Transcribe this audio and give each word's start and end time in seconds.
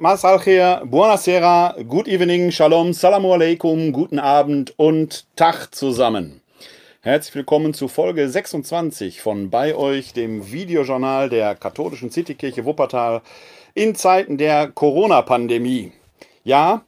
Masalcher, 0.00 0.84
buonasera, 0.86 1.74
good 1.88 2.06
evening, 2.06 2.52
shalom, 2.52 2.92
salamu 2.92 3.32
alaikum, 3.32 3.90
guten 3.92 4.20
Abend 4.20 4.72
und 4.78 5.26
Tag 5.34 5.74
zusammen. 5.74 6.40
Herzlich 7.00 7.34
willkommen 7.34 7.74
zu 7.74 7.88
Folge 7.88 8.28
26 8.28 9.20
von 9.20 9.50
bei 9.50 9.74
euch, 9.74 10.12
dem 10.12 10.52
Videojournal 10.52 11.28
der 11.30 11.56
katholischen 11.56 12.12
Citykirche 12.12 12.64
Wuppertal 12.64 13.22
in 13.74 13.96
Zeiten 13.96 14.38
der 14.38 14.68
Corona-Pandemie. 14.68 15.90
Ja, 16.44 16.84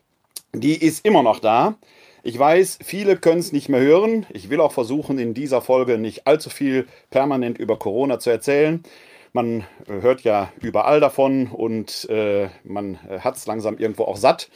die 0.52 0.80
ist 0.80 1.04
immer 1.04 1.24
noch 1.24 1.40
da. 1.40 1.74
Ich 2.22 2.38
weiß, 2.38 2.78
viele 2.80 3.16
können 3.16 3.40
es 3.40 3.50
nicht 3.50 3.68
mehr 3.68 3.80
hören. 3.80 4.24
Ich 4.32 4.50
will 4.50 4.60
auch 4.60 4.70
versuchen, 4.70 5.18
in 5.18 5.34
dieser 5.34 5.62
Folge 5.62 5.98
nicht 5.98 6.28
allzu 6.28 6.48
viel 6.48 6.86
permanent 7.10 7.58
über 7.58 7.76
Corona 7.76 8.20
zu 8.20 8.30
erzählen. 8.30 8.84
Man 9.32 9.60
äh, 9.86 10.00
hört 10.00 10.22
ja 10.22 10.52
überall 10.60 11.00
davon 11.00 11.46
und 11.46 12.08
äh, 12.10 12.48
man 12.64 12.98
äh, 13.08 13.20
hat 13.20 13.36
es 13.36 13.46
langsam 13.46 13.78
irgendwo 13.78 14.04
auch 14.04 14.16
satt. 14.16 14.50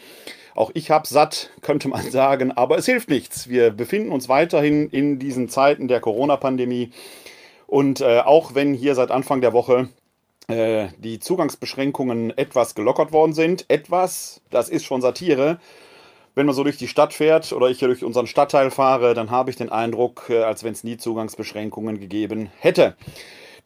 Auch 0.55 0.71
ich 0.75 0.91
habe 0.91 1.07
satt, 1.07 1.51
könnte 1.63 1.89
man 1.89 2.11
sagen, 2.11 2.53
aber 2.53 2.79
es 2.79 2.87
hilft 2.87 3.09
nichts. 3.09 3.49
Wir 3.49 3.71
befinden 3.71 4.11
uns 4.11 4.29
weiterhin 4.29 4.89
in 4.91 5.19
diesen 5.19 5.49
Zeiten 5.49 5.89
der 5.89 6.01
Corona-Pandemie. 6.01 6.91
Und 7.67 8.01
äh, 8.01 8.21
auch 8.21 8.55
wenn 8.55 8.75
hier 8.75 8.95
seit 8.95 9.11
Anfang 9.11 9.41
der 9.41 9.53
Woche 9.53 9.89
äh, 10.49 10.89
die 10.99 11.19
Zugangsbeschränkungen 11.19 12.37
etwas 12.37 12.75
gelockert 12.75 13.13
worden 13.13 13.33
sind, 13.33 13.65
etwas, 13.69 14.43
das 14.51 14.69
ist 14.69 14.85
schon 14.85 15.01
Satire. 15.01 15.59
Wenn 16.35 16.47
man 16.47 16.55
so 16.55 16.65
durch 16.65 16.77
die 16.77 16.89
Stadt 16.89 17.15
fährt 17.15 17.53
oder 17.53 17.69
ich 17.69 17.79
hier 17.79 17.89
durch 17.89 18.03
unseren 18.03 18.27
Stadtteil 18.27 18.73
fahre, 18.73 19.15
dann 19.15 19.31
habe 19.31 19.51
ich 19.51 19.57
den 19.57 19.71
Eindruck, 19.71 20.27
äh, 20.29 20.43
als 20.43 20.65
wenn 20.65 20.73
es 20.73 20.85
nie 20.85 20.97
Zugangsbeschränkungen 20.97 22.01
gegeben 22.01 22.51
hätte. 22.59 22.97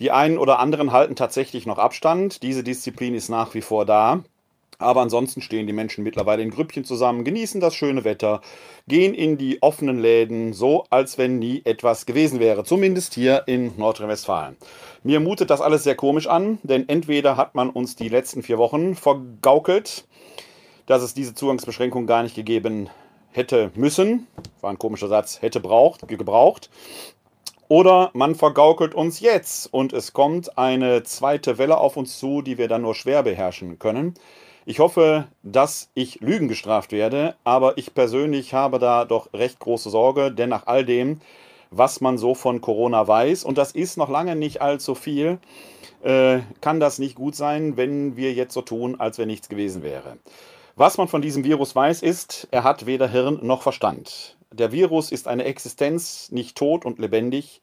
Die 0.01 0.11
einen 0.11 0.39
oder 0.39 0.61
anderen 0.61 0.93
halten 0.93 1.17
tatsächlich 1.17 1.67
noch 1.67 1.79
Abstand. 1.79 2.43
Diese 2.43 2.63
Disziplin 2.63 3.15
ist 3.15 3.29
nach 3.29 3.55
wie 3.55 3.63
vor 3.63 3.85
da. 3.85 4.23
Aber 4.81 5.01
ansonsten 5.01 5.43
stehen 5.43 5.67
die 5.67 5.73
Menschen 5.73 6.05
mittlerweile 6.05 6.43
in 6.43 6.51
Grüppchen 6.51 6.85
zusammen, 6.85 7.25
genießen 7.25 7.61
das 7.61 7.75
schöne 7.75 8.05
Wetter, 8.05 8.41
gehen 8.87 9.13
in 9.13 9.37
die 9.37 9.61
offenen 9.61 9.99
Läden, 9.99 10.53
so 10.53 10.85
als 10.89 11.19
wenn 11.19 11.41
nie 11.41 11.63
etwas 11.65 12.07
gewesen 12.07 12.39
wäre. 12.39 12.63
Zumindest 12.63 13.15
hier 13.15 13.43
in 13.47 13.77
Nordrhein-Westfalen. 13.77 14.57
Mir 15.03 15.19
mutet 15.19 15.51
das 15.51 15.61
alles 15.61 15.83
sehr 15.83 15.97
komisch 15.97 16.29
an, 16.29 16.59
denn 16.63 16.89
entweder 16.89 17.37
hat 17.37 17.57
man 17.57 17.71
uns 17.71 17.97
die 17.97 18.09
letzten 18.09 18.45
vier 18.45 18.59
Wochen 18.59 18.95
vergaukelt, 18.95 20.05
dass 20.87 21.03
es 21.03 21.13
diese 21.13 21.35
Zugangsbeschränkung 21.35 22.07
gar 22.07 22.23
nicht 22.23 22.37
gegeben 22.37 22.89
hätte 23.33 23.73
müssen. 23.75 24.29
War 24.61 24.71
ein 24.71 24.79
komischer 24.79 25.09
Satz, 25.09 25.43
hätte 25.43 25.59
braucht, 25.59 26.07
gebraucht. 26.07 26.71
Oder 27.69 28.11
man 28.15 28.35
vergaukelt 28.35 28.95
uns 28.95 29.21
jetzt 29.21 29.73
und 29.73 29.93
es 29.93 30.15
kommt 30.15 30.57
eine 30.57 31.03
zweite 31.03 31.59
Welle 31.59 31.77
auf 31.77 31.99
uns 31.99 32.19
zu, 32.19 32.41
die 32.41 32.57
wir 32.57 32.67
dann 32.67 32.83
nur 32.83 32.95
schwer 32.95 33.23
beherrschen 33.23 33.79
können. 33.79 34.15
Ich 34.65 34.79
hoffe, 34.79 35.29
dass 35.43 35.91
ich 35.95 36.21
Lügen 36.21 36.49
gestraft 36.49 36.93
werde, 36.93 37.37
aber 37.45 37.77
ich 37.77 37.95
persönlich 37.95 38.55
habe 38.55 38.79
da 38.79 39.05
doch 39.05 39.33
recht 39.35 39.59
große 39.59 39.91
Sorge, 39.91 40.33
denn 40.33 40.49
nach 40.49 40.67
all 40.67 40.85
dem, 40.85 41.21
was 41.71 42.01
man 42.01 42.17
so 42.17 42.35
von 42.35 42.63
Corona 42.63 43.07
weiß, 43.07 43.45
und 43.45 43.59
das 43.59 43.73
ist 43.73 43.99
noch 43.99 44.09
lange 44.09 44.35
nicht 44.35 44.63
allzu 44.63 44.95
viel, 44.95 45.39
äh, 46.03 46.41
kann 46.63 46.81
das 46.81 46.99
nicht 46.99 47.17
gut 47.17 47.35
sein, 47.35 47.77
wenn 47.77 48.17
wir 48.17 48.33
jetzt 48.33 48.55
so 48.55 48.63
tun, 48.63 48.99
als 48.99 49.19
wenn 49.19 49.29
nichts 49.29 49.51
gewesen 49.51 49.83
wäre. 49.83 50.17
Was 50.77 50.97
man 50.97 51.09
von 51.09 51.21
diesem 51.21 51.45
Virus 51.45 51.75
weiß, 51.75 52.03
ist, 52.03 52.49
er 52.51 52.65
hat 52.65 52.87
weder 52.87 53.09
Hirn 53.09 53.41
noch 53.43 53.61
Verstand. 53.63 54.38
Der 54.53 54.73
Virus 54.73 55.13
ist 55.13 55.29
eine 55.29 55.45
Existenz, 55.45 56.31
nicht 56.31 56.57
tot 56.57 56.85
und 56.85 56.99
lebendig. 56.99 57.61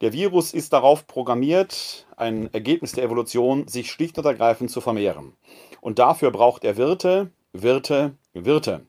Der 0.00 0.12
Virus 0.12 0.54
ist 0.54 0.72
darauf 0.72 1.06
programmiert, 1.06 2.06
ein 2.16 2.52
Ergebnis 2.52 2.92
der 2.92 3.04
Evolution, 3.04 3.66
sich 3.68 3.90
schlicht 3.90 4.18
und 4.18 4.24
ergreifend 4.24 4.70
zu 4.70 4.80
vermehren. 4.80 5.34
Und 5.80 5.98
dafür 5.98 6.30
braucht 6.30 6.64
er 6.64 6.76
Wirte, 6.76 7.30
Wirte, 7.52 8.16
Wirte. 8.32 8.86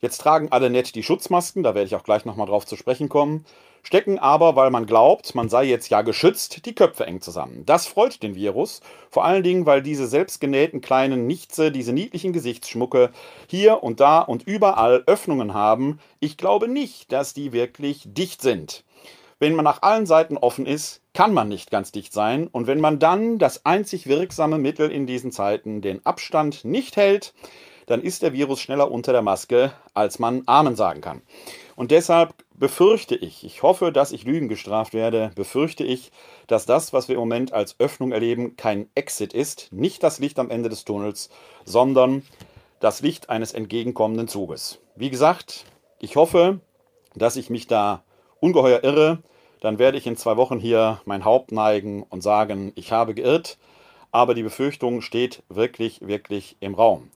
Jetzt 0.00 0.18
tragen 0.18 0.48
alle 0.50 0.70
nett 0.70 0.94
die 0.94 1.02
Schutzmasken, 1.02 1.62
da 1.62 1.74
werde 1.74 1.86
ich 1.86 1.94
auch 1.94 2.04
gleich 2.04 2.24
nochmal 2.24 2.46
drauf 2.46 2.66
zu 2.66 2.76
sprechen 2.76 3.08
kommen 3.08 3.44
stecken 3.84 4.18
aber, 4.18 4.56
weil 4.56 4.70
man 4.70 4.86
glaubt, 4.86 5.34
man 5.34 5.48
sei 5.48 5.64
jetzt 5.64 5.88
ja 5.90 6.02
geschützt, 6.02 6.66
die 6.66 6.74
Köpfe 6.74 7.06
eng 7.06 7.20
zusammen. 7.20 7.64
Das 7.66 7.86
freut 7.86 8.22
den 8.22 8.34
Virus, 8.34 8.80
vor 9.10 9.24
allen 9.24 9.44
Dingen, 9.44 9.66
weil 9.66 9.82
diese 9.82 10.08
selbstgenähten 10.08 10.80
kleinen 10.80 11.26
Nichtse, 11.28 11.70
diese 11.70 11.92
niedlichen 11.92 12.32
Gesichtsschmucke 12.32 13.10
hier 13.46 13.84
und 13.84 14.00
da 14.00 14.20
und 14.20 14.42
überall 14.42 15.04
Öffnungen 15.06 15.54
haben. 15.54 16.00
Ich 16.18 16.36
glaube 16.36 16.66
nicht, 16.66 17.12
dass 17.12 17.34
die 17.34 17.52
wirklich 17.52 18.02
dicht 18.06 18.42
sind. 18.42 18.82
Wenn 19.38 19.54
man 19.54 19.64
nach 19.64 19.82
allen 19.82 20.06
Seiten 20.06 20.38
offen 20.38 20.64
ist, 20.64 21.02
kann 21.12 21.34
man 21.34 21.48
nicht 21.48 21.70
ganz 21.70 21.92
dicht 21.92 22.12
sein. 22.12 22.48
Und 22.48 22.66
wenn 22.66 22.80
man 22.80 22.98
dann 22.98 23.38
das 23.38 23.66
einzig 23.66 24.06
wirksame 24.06 24.58
Mittel 24.58 24.90
in 24.90 25.06
diesen 25.06 25.32
Zeiten, 25.32 25.82
den 25.82 26.04
Abstand, 26.06 26.64
nicht 26.64 26.96
hält, 26.96 27.34
dann 27.86 28.02
ist 28.02 28.22
der 28.22 28.32
Virus 28.32 28.60
schneller 28.60 28.90
unter 28.90 29.12
der 29.12 29.22
Maske, 29.22 29.72
als 29.92 30.18
man 30.18 30.42
Amen 30.46 30.76
sagen 30.76 31.00
kann. 31.00 31.22
Und 31.76 31.90
deshalb 31.90 32.34
befürchte 32.54 33.16
ich, 33.16 33.44
ich 33.44 33.62
hoffe, 33.62 33.90
dass 33.90 34.12
ich 34.12 34.24
Lügen 34.24 34.48
gestraft 34.48 34.94
werde, 34.94 35.32
befürchte 35.34 35.84
ich, 35.84 36.12
dass 36.46 36.66
das, 36.66 36.92
was 36.92 37.08
wir 37.08 37.14
im 37.14 37.20
Moment 37.20 37.52
als 37.52 37.78
Öffnung 37.80 38.12
erleben, 38.12 38.56
kein 38.56 38.88
Exit 38.94 39.32
ist, 39.32 39.72
nicht 39.72 40.02
das 40.02 40.18
Licht 40.20 40.38
am 40.38 40.50
Ende 40.50 40.68
des 40.68 40.84
Tunnels, 40.84 41.30
sondern 41.64 42.22
das 42.80 43.00
Licht 43.00 43.28
eines 43.28 43.52
entgegenkommenden 43.52 44.28
Zuges. 44.28 44.80
Wie 44.94 45.10
gesagt, 45.10 45.64
ich 45.98 46.16
hoffe, 46.16 46.60
dass 47.16 47.36
ich 47.36 47.50
mich 47.50 47.66
da 47.66 48.04
ungeheuer 48.40 48.84
irre, 48.84 49.18
dann 49.60 49.78
werde 49.78 49.96
ich 49.96 50.06
in 50.06 50.16
zwei 50.16 50.36
Wochen 50.36 50.58
hier 50.58 51.00
mein 51.06 51.24
Haupt 51.24 51.50
neigen 51.50 52.02
und 52.02 52.22
sagen, 52.22 52.72
ich 52.74 52.92
habe 52.92 53.14
geirrt, 53.14 53.56
aber 54.12 54.34
die 54.34 54.42
Befürchtung 54.42 55.00
steht 55.00 55.42
wirklich, 55.48 56.02
wirklich 56.02 56.56
im 56.60 56.74
Raum. 56.74 57.10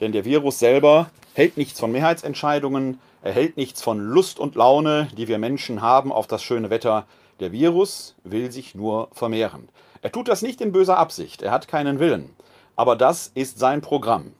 Denn 0.00 0.12
der 0.12 0.24
Virus 0.24 0.58
selber 0.58 1.10
hält 1.32 1.56
nichts 1.56 1.80
von 1.80 1.90
Mehrheitsentscheidungen, 1.90 3.00
er 3.24 3.32
hält 3.32 3.56
nichts 3.56 3.80
von 3.80 4.00
Lust 4.00 4.38
und 4.38 4.54
Laune, 4.54 5.08
die 5.16 5.28
wir 5.28 5.38
Menschen 5.38 5.80
haben 5.80 6.12
auf 6.12 6.26
das 6.26 6.42
schöne 6.42 6.68
Wetter. 6.68 7.06
Der 7.40 7.52
Virus 7.52 8.16
will 8.22 8.52
sich 8.52 8.74
nur 8.74 9.08
vermehren. 9.12 9.70
Er 10.02 10.12
tut 10.12 10.28
das 10.28 10.42
nicht 10.42 10.60
in 10.60 10.72
böser 10.72 10.98
Absicht, 10.98 11.40
er 11.40 11.50
hat 11.50 11.66
keinen 11.66 12.00
Willen. 12.00 12.36
Aber 12.76 12.96
das 12.96 13.32
ist 13.34 13.58
sein 13.58 13.80
Programm. 13.80 14.34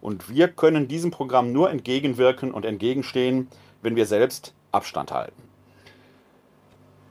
Und 0.00 0.30
wir 0.30 0.48
können 0.48 0.88
diesem 0.88 1.10
Programm 1.10 1.52
nur 1.52 1.70
entgegenwirken 1.70 2.50
und 2.50 2.64
entgegenstehen, 2.64 3.48
wenn 3.82 3.94
wir 3.94 4.06
selbst 4.06 4.54
Abstand 4.72 5.12
halten. 5.12 5.42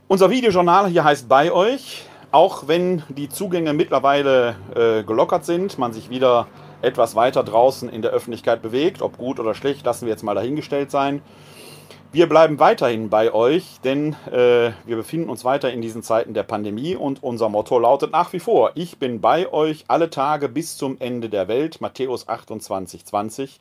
Unser 0.08 0.32
Videojournal 0.32 0.88
hier 0.88 1.04
heißt 1.04 1.30
bei 1.30 1.52
euch, 1.52 2.06
auch 2.32 2.68
wenn 2.68 3.04
die 3.08 3.30
Zugänge 3.30 3.74
mittlerweile 3.74 4.56
äh, 4.74 5.04
gelockert 5.04 5.46
sind, 5.46 5.78
man 5.78 5.94
sich 5.94 6.10
wieder 6.10 6.48
etwas 6.82 7.16
weiter 7.16 7.44
draußen 7.44 7.90
in 7.90 8.02
der 8.02 8.12
Öffentlichkeit 8.12 8.62
bewegt. 8.62 9.02
Ob 9.02 9.18
gut 9.18 9.40
oder 9.40 9.54
schlecht, 9.54 9.86
lassen 9.86 10.06
wir 10.06 10.12
jetzt 10.12 10.24
mal 10.24 10.36
dahingestellt 10.36 10.92
sein. 10.92 11.22
Wir 12.12 12.28
bleiben 12.28 12.58
weiterhin 12.58 13.12
bei 13.12 13.32
euch, 13.32 13.80
denn 13.84 14.14
äh, 14.32 14.72
wir 14.86 14.96
befinden 14.96 15.30
uns 15.30 15.46
weiter 15.46 15.72
in 15.72 15.80
diesen 15.80 16.02
Zeiten 16.02 16.34
der 16.34 16.42
Pandemie 16.42 16.96
und 16.96 17.22
unser 17.22 17.50
Motto 17.50 17.78
lautet 17.78 18.12
nach 18.12 18.34
wie 18.34 18.40
vor, 18.40 18.72
ich 18.74 18.98
bin 18.98 19.22
bei 19.22 19.54
euch 19.54 19.86
alle 19.90 20.10
Tage 20.10 20.50
bis 20.50 20.76
zum 20.76 20.98
Ende 21.00 21.30
der 21.30 21.48
Welt, 21.48 21.82
Matthäus 21.82 22.28
28, 22.28 23.06
20. 23.06 23.60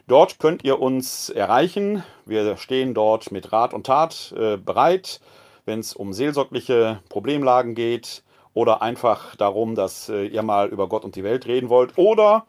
Dort 0.09 0.39
könnt 0.39 0.65
ihr 0.65 0.81
uns 0.81 1.31
erreichen. 1.31 2.05
Wir 2.25 2.56
stehen 2.56 2.95
dort 2.95 3.33
mit 3.33 3.53
Rat 3.53 3.75
und 3.75 3.87
Tat 3.87 4.33
äh, 4.37 4.56
bereit, 4.56 5.21
wenn 5.65 5.81
es 5.81 5.95
um 5.95 6.12
seelsorgliche 6.12 7.01
Problemlagen 7.09 7.75
geht 7.75 8.23
oder 8.55 8.83
einfach 8.83 9.35
darum, 9.35 9.75
dass 9.75 10.09
äh, 10.09 10.26
ihr 10.26 10.43
mal 10.43 10.69
über 10.69 10.88
Gott 10.88 11.05
und 11.05 11.17
die 11.17 11.25
Welt 11.25 11.47
reden 11.47 11.69
wollt 11.69 11.99
oder 11.99 12.47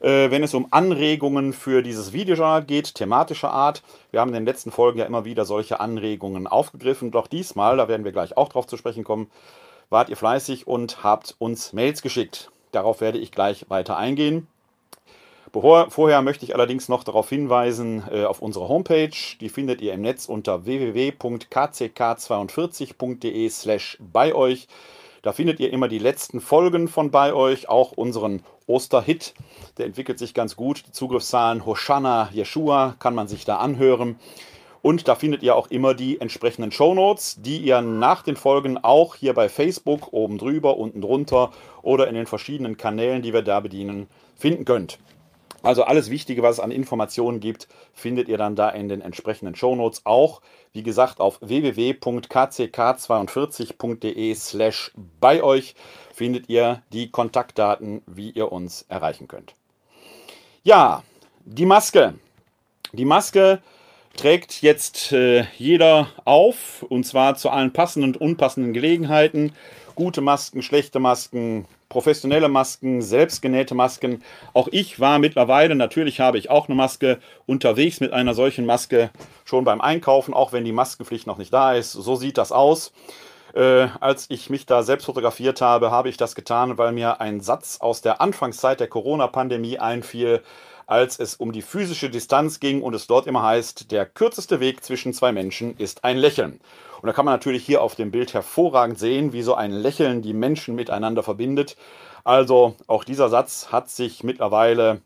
äh, 0.00 0.30
wenn 0.30 0.42
es 0.42 0.54
um 0.54 0.68
Anregungen 0.70 1.52
für 1.52 1.82
dieses 1.82 2.12
Videojournal 2.12 2.64
geht, 2.64 2.94
thematischer 2.94 3.50
Art. 3.50 3.82
Wir 4.10 4.20
haben 4.20 4.28
in 4.28 4.34
den 4.34 4.46
letzten 4.46 4.70
Folgen 4.70 4.98
ja 4.98 5.04
immer 5.04 5.24
wieder 5.24 5.44
solche 5.44 5.80
Anregungen 5.80 6.46
aufgegriffen. 6.46 7.10
Doch 7.10 7.26
diesmal, 7.26 7.76
da 7.76 7.88
werden 7.88 8.04
wir 8.04 8.12
gleich 8.12 8.36
auch 8.36 8.48
drauf 8.48 8.66
zu 8.66 8.76
sprechen 8.76 9.04
kommen, 9.04 9.30
wart 9.90 10.08
ihr 10.08 10.16
fleißig 10.16 10.66
und 10.66 11.02
habt 11.02 11.34
uns 11.38 11.72
Mails 11.72 12.02
geschickt. 12.02 12.50
Darauf 12.72 13.00
werde 13.00 13.18
ich 13.18 13.32
gleich 13.32 13.66
weiter 13.68 13.96
eingehen. 13.96 14.46
Bevor, 15.52 15.90
vorher 15.90 16.22
möchte 16.22 16.44
ich 16.44 16.54
allerdings 16.54 16.90
noch 16.90 17.04
darauf 17.04 17.30
hinweisen, 17.30 18.04
äh, 18.10 18.24
auf 18.24 18.42
unsere 18.42 18.68
Homepage, 18.68 19.16
die 19.40 19.48
findet 19.48 19.80
ihr 19.80 19.94
im 19.94 20.02
Netz 20.02 20.26
unter 20.26 20.66
www.kck42.de 20.66 23.48
slash 23.48 23.96
bei 24.00 24.34
euch. 24.34 24.68
Da 25.22 25.32
findet 25.32 25.58
ihr 25.60 25.72
immer 25.72 25.88
die 25.88 25.98
letzten 25.98 26.40
Folgen 26.40 26.88
von 26.88 27.10
bei 27.10 27.32
euch, 27.32 27.68
auch 27.68 27.92
unseren 27.92 28.42
Osterhit. 28.66 29.34
Der 29.76 29.86
entwickelt 29.86 30.18
sich 30.18 30.34
ganz 30.34 30.54
gut. 30.54 30.84
Die 30.86 30.92
Zugriffszahlen 30.92 31.66
Hoshana, 31.66 32.30
Yeshua 32.32 32.94
kann 32.98 33.14
man 33.14 33.26
sich 33.26 33.44
da 33.44 33.56
anhören. 33.58 34.18
Und 34.80 35.08
da 35.08 35.16
findet 35.16 35.42
ihr 35.42 35.56
auch 35.56 35.68
immer 35.68 35.94
die 35.94 36.20
entsprechenden 36.20 36.70
Shownotes, 36.70 37.42
die 37.42 37.58
ihr 37.58 37.80
nach 37.80 38.22
den 38.22 38.36
Folgen 38.36 38.78
auch 38.78 39.16
hier 39.16 39.34
bei 39.34 39.48
Facebook 39.48 40.12
oben 40.12 40.38
drüber, 40.38 40.76
unten 40.76 41.00
drunter 41.00 41.50
oder 41.82 42.06
in 42.06 42.14
den 42.14 42.26
verschiedenen 42.26 42.76
Kanälen, 42.76 43.22
die 43.22 43.32
wir 43.32 43.42
da 43.42 43.58
bedienen, 43.58 44.06
finden 44.36 44.64
könnt. 44.64 44.98
Also 45.62 45.84
alles 45.84 46.10
Wichtige, 46.10 46.42
was 46.42 46.56
es 46.56 46.60
an 46.60 46.70
Informationen 46.70 47.40
gibt, 47.40 47.66
findet 47.92 48.28
ihr 48.28 48.38
dann 48.38 48.54
da 48.54 48.70
in 48.70 48.88
den 48.88 49.00
entsprechenden 49.00 49.56
Shownotes 49.56 50.02
auch. 50.04 50.40
Wie 50.72 50.84
gesagt, 50.84 51.18
auf 51.20 51.38
www.kck42.de 51.40 54.34
slash 54.34 54.92
bei 55.20 55.42
euch 55.42 55.74
findet 56.14 56.48
ihr 56.48 56.82
die 56.92 57.10
Kontaktdaten, 57.10 58.02
wie 58.06 58.30
ihr 58.30 58.52
uns 58.52 58.86
erreichen 58.88 59.26
könnt. 59.26 59.56
Ja, 60.62 61.02
die 61.44 61.66
Maske. 61.66 62.14
Die 62.92 63.04
Maske 63.04 63.60
trägt 64.16 64.62
jetzt 64.62 65.12
äh, 65.12 65.44
jeder 65.56 66.08
auf 66.24 66.84
und 66.88 67.04
zwar 67.04 67.34
zu 67.36 67.50
allen 67.50 67.72
passenden 67.72 68.10
und 68.10 68.20
unpassenden 68.20 68.72
Gelegenheiten. 68.72 69.52
Gute 69.98 70.20
Masken, 70.20 70.62
schlechte 70.62 71.00
Masken, 71.00 71.66
professionelle 71.88 72.48
Masken, 72.48 73.02
selbstgenähte 73.02 73.74
Masken. 73.74 74.22
Auch 74.54 74.68
ich 74.70 75.00
war 75.00 75.18
mittlerweile, 75.18 75.74
natürlich 75.74 76.20
habe 76.20 76.38
ich 76.38 76.50
auch 76.50 76.68
eine 76.68 76.76
Maske 76.76 77.18
unterwegs 77.46 77.98
mit 77.98 78.12
einer 78.12 78.32
solchen 78.32 78.64
Maske 78.64 79.10
schon 79.44 79.64
beim 79.64 79.80
Einkaufen, 79.80 80.34
auch 80.34 80.52
wenn 80.52 80.64
die 80.64 80.70
Maskenpflicht 80.70 81.26
noch 81.26 81.36
nicht 81.36 81.52
da 81.52 81.74
ist. 81.74 81.90
So 81.90 82.14
sieht 82.14 82.38
das 82.38 82.52
aus. 82.52 82.92
Äh, 83.54 83.88
als 83.98 84.26
ich 84.28 84.50
mich 84.50 84.66
da 84.66 84.84
selbst 84.84 85.06
fotografiert 85.06 85.60
habe, 85.60 85.90
habe 85.90 86.08
ich 86.08 86.16
das 86.16 86.36
getan, 86.36 86.78
weil 86.78 86.92
mir 86.92 87.20
ein 87.20 87.40
Satz 87.40 87.78
aus 87.80 88.00
der 88.00 88.20
Anfangszeit 88.20 88.78
der 88.78 88.86
Corona-Pandemie 88.86 89.80
einfiel, 89.80 90.44
als 90.86 91.18
es 91.18 91.34
um 91.34 91.50
die 91.50 91.62
physische 91.62 92.08
Distanz 92.08 92.60
ging 92.60 92.82
und 92.82 92.94
es 92.94 93.08
dort 93.08 93.26
immer 93.26 93.42
heißt, 93.42 93.90
der 93.90 94.06
kürzeste 94.06 94.60
Weg 94.60 94.84
zwischen 94.84 95.12
zwei 95.12 95.32
Menschen 95.32 95.76
ist 95.76 96.04
ein 96.04 96.18
Lächeln. 96.18 96.60
Und 97.00 97.06
da 97.06 97.12
kann 97.12 97.24
man 97.24 97.34
natürlich 97.34 97.64
hier 97.64 97.82
auf 97.82 97.94
dem 97.94 98.10
Bild 98.10 98.34
hervorragend 98.34 98.98
sehen, 98.98 99.32
wie 99.32 99.42
so 99.42 99.54
ein 99.54 99.72
Lächeln 99.72 100.22
die 100.22 100.34
Menschen 100.34 100.74
miteinander 100.74 101.22
verbindet. 101.22 101.76
Also 102.24 102.74
auch 102.86 103.04
dieser 103.04 103.28
Satz 103.28 103.68
hat 103.70 103.90
sich 103.90 104.22
mittlerweile 104.24 105.00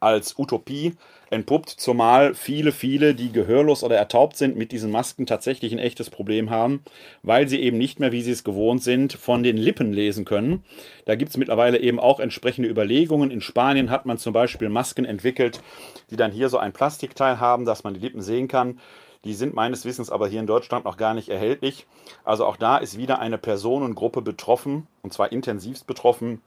als 0.00 0.38
Utopie 0.38 0.94
entpuppt, 1.30 1.68
zumal 1.68 2.34
viele, 2.34 2.72
viele, 2.72 3.14
die 3.14 3.32
gehörlos 3.32 3.82
oder 3.82 3.96
ertaubt 3.96 4.36
sind, 4.36 4.56
mit 4.56 4.72
diesen 4.72 4.90
Masken 4.90 5.26
tatsächlich 5.26 5.72
ein 5.72 5.78
echtes 5.78 6.10
Problem 6.10 6.50
haben, 6.50 6.82
weil 7.22 7.48
sie 7.48 7.60
eben 7.60 7.78
nicht 7.78 7.98
mehr, 7.98 8.12
wie 8.12 8.22
sie 8.22 8.30
es 8.30 8.44
gewohnt 8.44 8.82
sind, 8.82 9.14
von 9.14 9.42
den 9.42 9.56
Lippen 9.56 9.92
lesen 9.92 10.24
können. 10.24 10.64
Da 11.06 11.16
gibt 11.16 11.30
es 11.30 11.36
mittlerweile 11.36 11.78
eben 11.78 11.98
auch 11.98 12.20
entsprechende 12.20 12.68
Überlegungen. 12.68 13.30
In 13.30 13.40
Spanien 13.40 13.90
hat 13.90 14.06
man 14.06 14.18
zum 14.18 14.32
Beispiel 14.32 14.68
Masken 14.68 15.04
entwickelt, 15.04 15.60
die 16.10 16.16
dann 16.16 16.30
hier 16.30 16.48
so 16.48 16.58
ein 16.58 16.72
Plastikteil 16.72 17.40
haben, 17.40 17.64
dass 17.64 17.84
man 17.84 17.94
die 17.94 18.00
Lippen 18.00 18.22
sehen 18.22 18.46
kann. 18.48 18.78
Die 19.24 19.34
sind 19.34 19.54
meines 19.54 19.84
Wissens 19.84 20.10
aber 20.10 20.28
hier 20.28 20.40
in 20.40 20.46
Deutschland 20.46 20.84
noch 20.84 20.96
gar 20.96 21.14
nicht 21.14 21.28
erhältlich. 21.28 21.86
Also 22.24 22.44
auch 22.44 22.56
da 22.56 22.76
ist 22.76 22.98
wieder 22.98 23.18
eine 23.18 23.38
Personengruppe 23.38 24.22
betroffen, 24.22 24.86
und 25.02 25.12
zwar 25.12 25.32
intensivst 25.32 25.86
betroffen, 25.86 26.42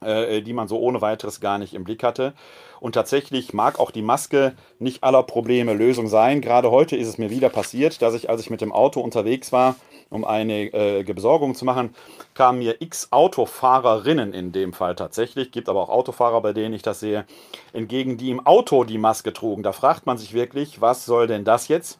äh, 0.00 0.42
die 0.42 0.52
man 0.52 0.68
so 0.68 0.78
ohne 0.78 1.00
weiteres 1.00 1.40
gar 1.40 1.58
nicht 1.58 1.74
im 1.74 1.84
Blick 1.84 2.02
hatte. 2.02 2.34
Und 2.80 2.92
tatsächlich 2.92 3.52
mag 3.52 3.80
auch 3.80 3.90
die 3.90 4.02
Maske 4.02 4.54
nicht 4.78 5.02
aller 5.02 5.22
Probleme 5.22 5.74
Lösung 5.74 6.06
sein. 6.06 6.40
Gerade 6.40 6.70
heute 6.70 6.96
ist 6.96 7.08
es 7.08 7.18
mir 7.18 7.30
wieder 7.30 7.48
passiert, 7.48 8.00
dass 8.02 8.14
ich, 8.14 8.30
als 8.30 8.40
ich 8.40 8.50
mit 8.50 8.60
dem 8.60 8.72
Auto 8.72 9.00
unterwegs 9.00 9.50
war, 9.50 9.74
um 10.10 10.24
eine 10.24 10.72
äh, 10.72 11.02
Besorgung 11.02 11.54
zu 11.54 11.64
machen, 11.64 11.94
kamen 12.34 12.58
mir 12.58 12.80
x 12.80 13.08
Autofahrerinnen 13.10 14.32
in 14.32 14.52
dem 14.52 14.72
Fall 14.72 14.94
tatsächlich, 14.94 15.50
gibt 15.50 15.68
aber 15.68 15.82
auch 15.82 15.90
Autofahrer, 15.90 16.40
bei 16.40 16.52
denen 16.52 16.74
ich 16.74 16.82
das 16.82 17.00
sehe, 17.00 17.24
entgegen, 17.72 18.16
die 18.16 18.30
im 18.30 18.44
Auto 18.46 18.84
die 18.84 18.98
Maske 18.98 19.32
trugen. 19.32 19.62
Da 19.62 19.72
fragt 19.72 20.06
man 20.06 20.18
sich 20.18 20.32
wirklich, 20.32 20.80
was 20.80 21.04
soll 21.04 21.26
denn 21.26 21.44
das 21.44 21.68
jetzt? 21.68 21.98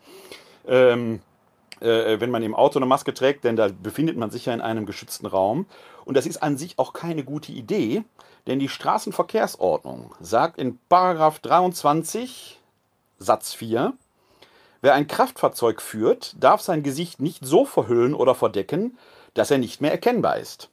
Ähm, 0.67 1.21
äh, 1.81 2.21
wenn 2.21 2.31
man 2.31 2.43
im 2.43 2.55
Auto 2.55 2.79
eine 2.79 2.87
Maske 2.87 3.15
trägt, 3.15 3.45
denn 3.45 3.57
da 3.57 3.69
befindet 3.69 4.17
man 4.17 4.31
sich 4.31 4.47
ja 4.47 4.55
in 4.55 4.61
einem 4.61 4.87
geschützten 4.87 5.27
Raum. 5.27 5.67
Und 6.05 6.17
das 6.17 6.27
ist 6.27 6.43
an 6.43 6.57
sich 6.57 6.79
auch 6.79 6.93
keine 6.93 7.25
gute 7.25 7.53
Idee, 7.53 8.03
denn 8.47 8.59
die 8.59 8.69
Straßenverkehrsordnung 8.69 10.15
sagt 10.21 10.59
in 10.59 10.79
Paragraph 10.89 11.39
23 11.41 12.59
Satz 13.19 13.53
4, 13.53 13.93
wer 14.81 14.95
ein 14.95 15.07
Kraftfahrzeug 15.07 15.81
führt, 15.83 16.35
darf 16.39 16.61
sein 16.61 16.83
Gesicht 16.83 17.21
nicht 17.21 17.45
so 17.45 17.65
verhüllen 17.65 18.15
oder 18.15 18.35
verdecken, 18.35 18.97
dass 19.35 19.51
er 19.51 19.59
nicht 19.59 19.81
mehr 19.81 19.93
erkennbar 19.93 20.39
ist. 20.39 20.71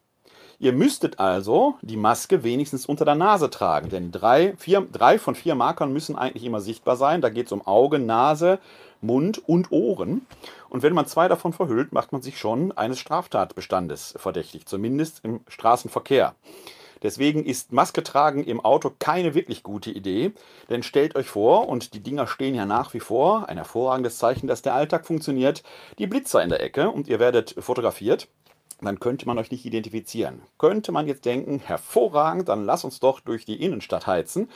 Ihr 0.57 0.71
müsstet 0.71 1.19
also 1.19 1.75
die 1.81 1.97
Maske 1.97 2.43
wenigstens 2.43 2.85
unter 2.85 3.03
der 3.03 3.15
Nase 3.15 3.49
tragen, 3.49 3.89
denn 3.89 4.11
drei, 4.11 4.55
vier, 4.57 4.87
drei 4.89 5.19
von 5.19 5.35
vier 5.35 5.53
Markern 5.53 5.91
müssen 5.91 6.15
eigentlich 6.15 6.45
immer 6.45 6.61
sichtbar 6.61 6.95
sein. 6.95 7.21
Da 7.21 7.29
geht 7.29 7.47
es 7.47 7.51
um 7.51 7.65
Auge, 7.67 7.99
Nase, 7.99 8.59
Mund 9.01 9.41
und 9.47 9.71
Ohren. 9.71 10.25
Und 10.69 10.81
wenn 10.81 10.93
man 10.93 11.07
zwei 11.07 11.27
davon 11.27 11.51
verhüllt, 11.51 11.91
macht 11.91 12.13
man 12.13 12.21
sich 12.21 12.39
schon 12.39 12.71
eines 12.71 12.99
Straftatbestandes 12.99 14.15
verdächtig, 14.17 14.65
zumindest 14.65 15.19
im 15.23 15.41
Straßenverkehr. 15.47 16.35
Deswegen 17.03 17.45
ist 17.45 17.71
Maske 17.71 18.03
tragen 18.03 18.43
im 18.43 18.59
Auto 18.59 18.91
keine 18.97 19.33
wirklich 19.33 19.63
gute 19.63 19.91
Idee, 19.91 20.33
denn 20.69 20.83
stellt 20.83 21.15
euch 21.15 21.27
vor, 21.27 21.67
und 21.67 21.93
die 21.93 22.01
Dinger 22.01 22.27
stehen 22.27 22.55
ja 22.55 22.65
nach 22.65 22.93
wie 22.93 22.99
vor, 22.99 23.49
ein 23.49 23.57
hervorragendes 23.57 24.17
Zeichen, 24.17 24.47
dass 24.47 24.61
der 24.61 24.75
Alltag 24.75 25.05
funktioniert, 25.05 25.63
die 25.99 26.07
Blitzer 26.07 26.43
in 26.43 26.49
der 26.49 26.61
Ecke 26.61 26.89
und 26.89 27.07
ihr 27.07 27.19
werdet 27.19 27.55
fotografiert, 27.59 28.27
dann 28.81 28.99
könnte 28.99 29.25
man 29.25 29.37
euch 29.37 29.51
nicht 29.51 29.65
identifizieren. 29.65 30.41
Könnte 30.57 30.91
man 30.91 31.07
jetzt 31.07 31.25
denken, 31.25 31.59
hervorragend, 31.59 32.49
dann 32.49 32.65
lasst 32.65 32.85
uns 32.85 32.99
doch 32.99 33.19
durch 33.19 33.45
die 33.45 33.61
Innenstadt 33.61 34.07
heizen, 34.07 34.49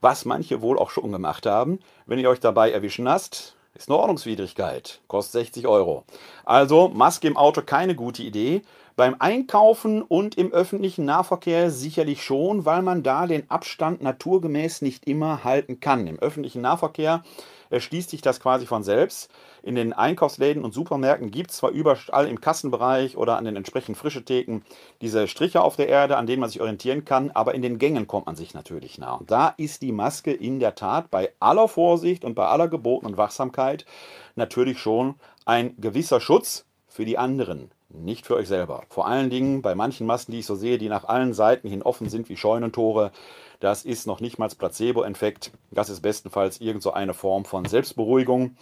was 0.00 0.24
manche 0.24 0.60
wohl 0.60 0.78
auch 0.78 0.90
schon 0.90 1.12
gemacht 1.12 1.46
haben. 1.46 1.78
Wenn 2.06 2.18
ihr 2.18 2.28
euch 2.28 2.40
dabei 2.40 2.70
erwischen 2.70 3.04
lasst, 3.04 3.56
ist 3.74 3.88
eine 3.88 3.98
Ordnungswidrigkeit, 3.98 5.00
kostet 5.08 5.46
60 5.46 5.66
Euro. 5.66 6.04
Also 6.44 6.88
Maske 6.88 7.28
im 7.28 7.36
Auto 7.36 7.62
keine 7.62 7.94
gute 7.94 8.22
Idee. 8.22 8.62
Beim 8.94 9.16
Einkaufen 9.18 10.02
und 10.02 10.36
im 10.36 10.52
öffentlichen 10.52 11.06
Nahverkehr 11.06 11.70
sicherlich 11.70 12.22
schon, 12.22 12.66
weil 12.66 12.82
man 12.82 13.02
da 13.02 13.26
den 13.26 13.50
Abstand 13.50 14.02
naturgemäß 14.02 14.82
nicht 14.82 15.06
immer 15.06 15.44
halten 15.44 15.80
kann. 15.80 16.06
Im 16.06 16.18
öffentlichen 16.18 16.60
Nahverkehr 16.60 17.24
erschließt 17.70 18.10
sich 18.10 18.20
das 18.20 18.38
quasi 18.38 18.66
von 18.66 18.82
selbst. 18.82 19.30
In 19.62 19.76
den 19.76 19.92
Einkaufsläden 19.92 20.64
und 20.64 20.74
Supermärkten 20.74 21.30
gibt 21.30 21.50
es 21.50 21.58
zwar 21.58 21.70
überall 21.70 22.26
im 22.26 22.40
Kassenbereich 22.40 23.16
oder 23.16 23.36
an 23.36 23.44
den 23.44 23.56
entsprechenden 23.56 23.94
frische 23.94 24.24
Theken 24.24 24.64
diese 25.00 25.28
Striche 25.28 25.62
auf 25.62 25.76
der 25.76 25.88
Erde, 25.88 26.16
an 26.16 26.26
denen 26.26 26.40
man 26.40 26.50
sich 26.50 26.60
orientieren 26.60 27.04
kann, 27.04 27.30
aber 27.30 27.54
in 27.54 27.62
den 27.62 27.78
Gängen 27.78 28.08
kommt 28.08 28.26
man 28.26 28.34
sich 28.34 28.54
natürlich 28.54 28.98
nah. 28.98 29.14
Und 29.14 29.30
da 29.30 29.54
ist 29.56 29.82
die 29.82 29.92
Maske 29.92 30.32
in 30.32 30.58
der 30.58 30.74
Tat 30.74 31.10
bei 31.10 31.32
aller 31.38 31.68
Vorsicht 31.68 32.24
und 32.24 32.34
bei 32.34 32.46
aller 32.46 32.68
gebotenen 32.68 33.16
Wachsamkeit 33.16 33.86
natürlich 34.34 34.78
schon 34.78 35.14
ein 35.44 35.74
gewisser 35.78 36.20
Schutz 36.20 36.64
für 36.88 37.04
die 37.04 37.18
anderen 37.18 37.70
nicht 37.94 38.26
für 38.26 38.36
euch 38.36 38.48
selber. 38.48 38.84
Vor 38.88 39.06
allen 39.06 39.30
Dingen 39.30 39.62
bei 39.62 39.74
manchen 39.74 40.06
Masken, 40.06 40.32
die 40.32 40.40
ich 40.40 40.46
so 40.46 40.54
sehe, 40.54 40.78
die 40.78 40.88
nach 40.88 41.04
allen 41.04 41.34
Seiten 41.34 41.68
hin 41.68 41.82
offen 41.82 42.08
sind 42.08 42.28
wie 42.28 42.36
Scheunentore. 42.36 43.12
Das 43.60 43.84
ist 43.84 44.06
noch 44.06 44.20
nicht 44.20 44.38
mal 44.38 44.48
Placebo-Effekt. 44.48 45.52
Das 45.70 45.88
ist 45.88 46.00
bestenfalls 46.00 46.60
irgend 46.60 46.82
so 46.82 46.92
eine 46.92 47.14
Form 47.14 47.44
von 47.44 47.64
Selbstberuhigung. 47.64 48.56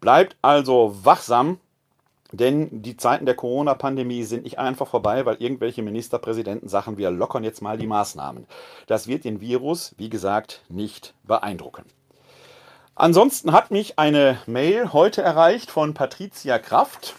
Bleibt 0.00 0.36
also 0.40 0.96
wachsam, 1.02 1.58
denn 2.32 2.82
die 2.82 2.96
Zeiten 2.96 3.26
der 3.26 3.34
Corona-Pandemie 3.34 4.22
sind 4.22 4.44
nicht 4.44 4.58
einfach 4.58 4.86
vorbei, 4.86 5.26
weil 5.26 5.36
irgendwelche 5.36 5.82
Ministerpräsidenten 5.82 6.68
sagen, 6.68 6.96
wir 6.96 7.10
lockern 7.10 7.44
jetzt 7.44 7.60
mal 7.60 7.76
die 7.76 7.86
Maßnahmen. 7.86 8.46
Das 8.86 9.08
wird 9.08 9.24
den 9.24 9.40
Virus, 9.40 9.94
wie 9.98 10.08
gesagt, 10.08 10.62
nicht 10.68 11.14
beeindrucken. 11.24 11.84
Ansonsten 12.94 13.52
hat 13.52 13.70
mich 13.70 13.98
eine 13.98 14.38
Mail 14.46 14.92
heute 14.92 15.22
erreicht 15.22 15.70
von 15.70 15.94
Patricia 15.94 16.58
Kraft, 16.58 17.14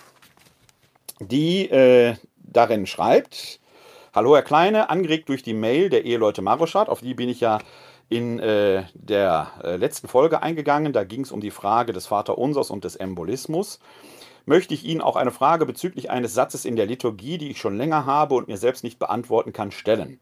die 1.20 1.70
äh, 1.70 2.16
darin 2.38 2.86
schreibt, 2.88 3.60
Hallo 4.14 4.36
Herr 4.36 4.44
Kleine, 4.44 4.90
angeregt 4.90 5.30
durch 5.30 5.42
die 5.42 5.54
Mail 5.54 5.90
der 5.90 6.04
Eheleute 6.04 6.42
Maroschat, 6.42 6.90
auf 6.90 7.02
die 7.02 7.14
bin 7.14 7.30
ich 7.30 7.40
ja 7.40 7.60
in 8.12 8.40
äh, 8.40 8.84
der 8.94 9.52
äh, 9.64 9.78
letzten 9.78 10.10
Folge 10.10 10.44
eingegangen. 10.44 10.92
Da 10.92 11.06
ging 11.06 11.22
es 11.22 11.32
um 11.32 11.40
die 11.40 11.50
Frage 11.50 11.94
des 11.94 12.08
Vaterunsers 12.08 12.70
und 12.70 12.84
des 12.84 12.98
Embolismus. 12.98 13.80
Möchte 14.46 14.74
ich 14.74 14.84
Ihnen 14.84 15.00
auch 15.00 15.16
eine 15.16 15.32
Frage 15.32 15.66
bezüglich 15.66 16.12
eines 16.12 16.34
Satzes 16.34 16.66
in 16.66 16.76
der 16.76 16.88
Liturgie, 16.88 17.38
die 17.38 17.52
ich 17.52 17.60
schon 17.60 17.78
länger 17.78 18.06
habe 18.06 18.36
und 18.36 18.50
mir 18.50 18.58
selbst 18.58 18.84
nicht 18.84 19.00
beantworten 19.00 19.54
kann, 19.54 19.72
stellen. 19.72 20.20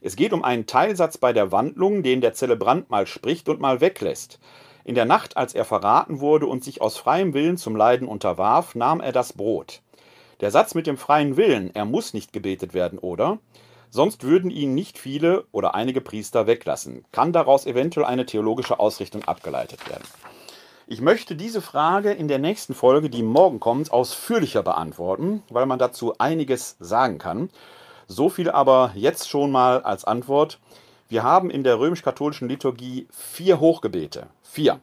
Es 0.00 0.16
geht 0.16 0.32
um 0.32 0.44
einen 0.44 0.66
Teilsatz 0.66 1.18
bei 1.18 1.34
der 1.34 1.52
Wandlung, 1.52 2.02
den 2.02 2.22
der 2.22 2.32
Zelebrant 2.32 2.88
mal 2.88 3.06
spricht 3.06 3.50
und 3.50 3.60
mal 3.60 3.82
weglässt. 3.82 4.40
In 4.84 4.94
der 4.94 5.04
Nacht, 5.04 5.36
als 5.36 5.54
er 5.54 5.66
verraten 5.66 6.20
wurde 6.20 6.46
und 6.46 6.64
sich 6.64 6.80
aus 6.80 6.96
freiem 6.96 7.34
Willen 7.34 7.58
zum 7.58 7.76
Leiden 7.76 8.08
unterwarf, 8.08 8.74
nahm 8.74 9.00
er 9.00 9.12
das 9.12 9.34
Brot. 9.34 9.82
Der 10.40 10.50
Satz 10.50 10.74
mit 10.74 10.86
dem 10.86 10.96
freien 10.96 11.36
Willen, 11.36 11.70
er 11.74 11.84
muss 11.84 12.14
nicht 12.14 12.32
gebetet 12.32 12.72
werden, 12.72 12.98
oder? 12.98 13.40
Sonst 13.96 14.24
würden 14.24 14.50
ihn 14.50 14.74
nicht 14.74 14.98
viele 14.98 15.46
oder 15.52 15.74
einige 15.74 16.02
Priester 16.02 16.46
weglassen. 16.46 17.06
Kann 17.12 17.32
daraus 17.32 17.64
eventuell 17.64 18.04
eine 18.04 18.26
theologische 18.26 18.78
Ausrichtung 18.78 19.24
abgeleitet 19.24 19.88
werden? 19.88 20.04
Ich 20.86 21.00
möchte 21.00 21.34
diese 21.34 21.62
Frage 21.62 22.12
in 22.12 22.28
der 22.28 22.38
nächsten 22.38 22.74
Folge, 22.74 23.08
die 23.08 23.22
morgen 23.22 23.58
kommt, 23.58 23.90
ausführlicher 23.90 24.62
beantworten, 24.62 25.42
weil 25.48 25.64
man 25.64 25.78
dazu 25.78 26.12
einiges 26.18 26.76
sagen 26.78 27.16
kann. 27.16 27.48
So 28.06 28.28
viel 28.28 28.50
aber 28.50 28.92
jetzt 28.94 29.30
schon 29.30 29.50
mal 29.50 29.80
als 29.80 30.04
Antwort. 30.04 30.60
Wir 31.08 31.22
haben 31.22 31.48
in 31.48 31.64
der 31.64 31.78
römisch-katholischen 31.78 32.50
Liturgie 32.50 33.08
vier 33.10 33.60
Hochgebete. 33.60 34.26
Vier. 34.42 34.78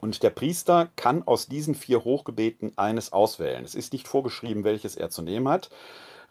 Und 0.00 0.22
der 0.22 0.30
Priester 0.30 0.88
kann 0.96 1.24
aus 1.26 1.46
diesen 1.46 1.74
vier 1.74 2.04
Hochgebeten 2.04 2.72
eines 2.78 3.12
auswählen. 3.12 3.66
Es 3.66 3.74
ist 3.74 3.92
nicht 3.92 4.08
vorgeschrieben, 4.08 4.64
welches 4.64 4.96
er 4.96 5.10
zu 5.10 5.20
nehmen 5.20 5.46
hat. 5.46 5.68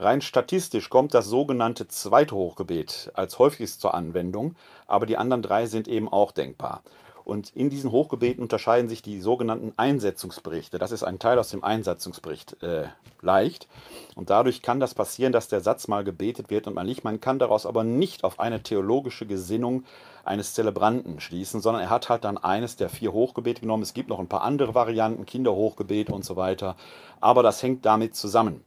Rein 0.01 0.21
statistisch 0.21 0.89
kommt 0.89 1.13
das 1.13 1.25
sogenannte 1.25 1.89
zweite 1.89 2.33
Hochgebet 2.33 3.11
als 3.15 3.37
häufigst 3.37 3.81
zur 3.81 3.93
Anwendung, 3.93 4.55
aber 4.87 5.05
die 5.05 5.17
anderen 5.17 5.41
drei 5.41 5.65
sind 5.65 5.89
eben 5.89 6.07
auch 6.07 6.31
denkbar. 6.31 6.83
Und 7.25 7.53
in 7.53 7.69
diesen 7.69 7.91
Hochgebeten 7.91 8.41
unterscheiden 8.41 8.87
sich 8.87 9.01
die 9.01 9.19
sogenannten 9.19 9.73
Einsetzungsberichte. 9.75 10.79
Das 10.79 10.93
ist 10.93 11.03
ein 11.03 11.19
Teil 11.19 11.37
aus 11.37 11.49
dem 11.49 11.65
Einsetzungsbericht 11.65 12.63
äh, 12.63 12.85
leicht. 13.21 13.67
Und 14.15 14.29
dadurch 14.29 14.61
kann 14.61 14.79
das 14.79 14.95
passieren, 14.95 15.33
dass 15.33 15.49
der 15.49 15.59
Satz 15.59 15.89
mal 15.89 16.05
gebetet 16.05 16.49
wird 16.49 16.65
und 16.65 16.75
man 16.75 16.87
nicht. 16.87 17.03
Man 17.03 17.19
kann 17.19 17.37
daraus 17.37 17.65
aber 17.65 17.83
nicht 17.83 18.23
auf 18.23 18.39
eine 18.39 18.63
theologische 18.63 19.27
Gesinnung 19.27 19.83
eines 20.23 20.53
Zelebranten 20.53 21.19
schließen, 21.19 21.59
sondern 21.59 21.83
er 21.83 21.89
hat 21.89 22.07
halt 22.07 22.23
dann 22.23 22.37
eines 22.37 22.77
der 22.77 22.87
vier 22.89 23.11
Hochgebete 23.11 23.61
genommen. 23.61 23.83
Es 23.83 23.93
gibt 23.93 24.09
noch 24.09 24.19
ein 24.19 24.27
paar 24.27 24.43
andere 24.43 24.73
Varianten, 24.73 25.25
Kinderhochgebet 25.25 26.09
und 26.09 26.23
so 26.23 26.37
weiter. 26.37 26.77
Aber 27.19 27.43
das 27.43 27.61
hängt 27.61 27.85
damit 27.85 28.15
zusammen. 28.15 28.63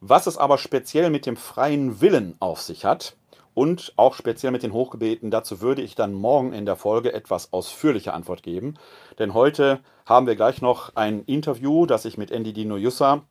Was 0.00 0.26
es 0.26 0.36
aber 0.36 0.58
speziell 0.58 1.10
mit 1.10 1.26
dem 1.26 1.36
freien 1.36 2.00
Willen 2.00 2.36
auf 2.40 2.60
sich 2.60 2.84
hat, 2.84 3.16
und 3.58 3.92
auch 3.96 4.14
speziell 4.14 4.52
mit 4.52 4.62
den 4.62 4.72
Hochgebeten. 4.72 5.32
Dazu 5.32 5.60
würde 5.60 5.82
ich 5.82 5.96
dann 5.96 6.12
morgen 6.12 6.52
in 6.52 6.64
der 6.64 6.76
Folge 6.76 7.12
etwas 7.12 7.52
ausführliche 7.52 8.12
Antwort 8.12 8.44
geben. 8.44 8.74
Denn 9.18 9.34
heute 9.34 9.80
haben 10.06 10.28
wir 10.28 10.36
gleich 10.36 10.62
noch 10.62 10.94
ein 10.94 11.24
Interview, 11.24 11.84
das 11.84 12.04
ich 12.04 12.16
mit 12.16 12.30
Andy 12.30 12.52
Dino 12.52 12.76
Jussa 12.76 13.22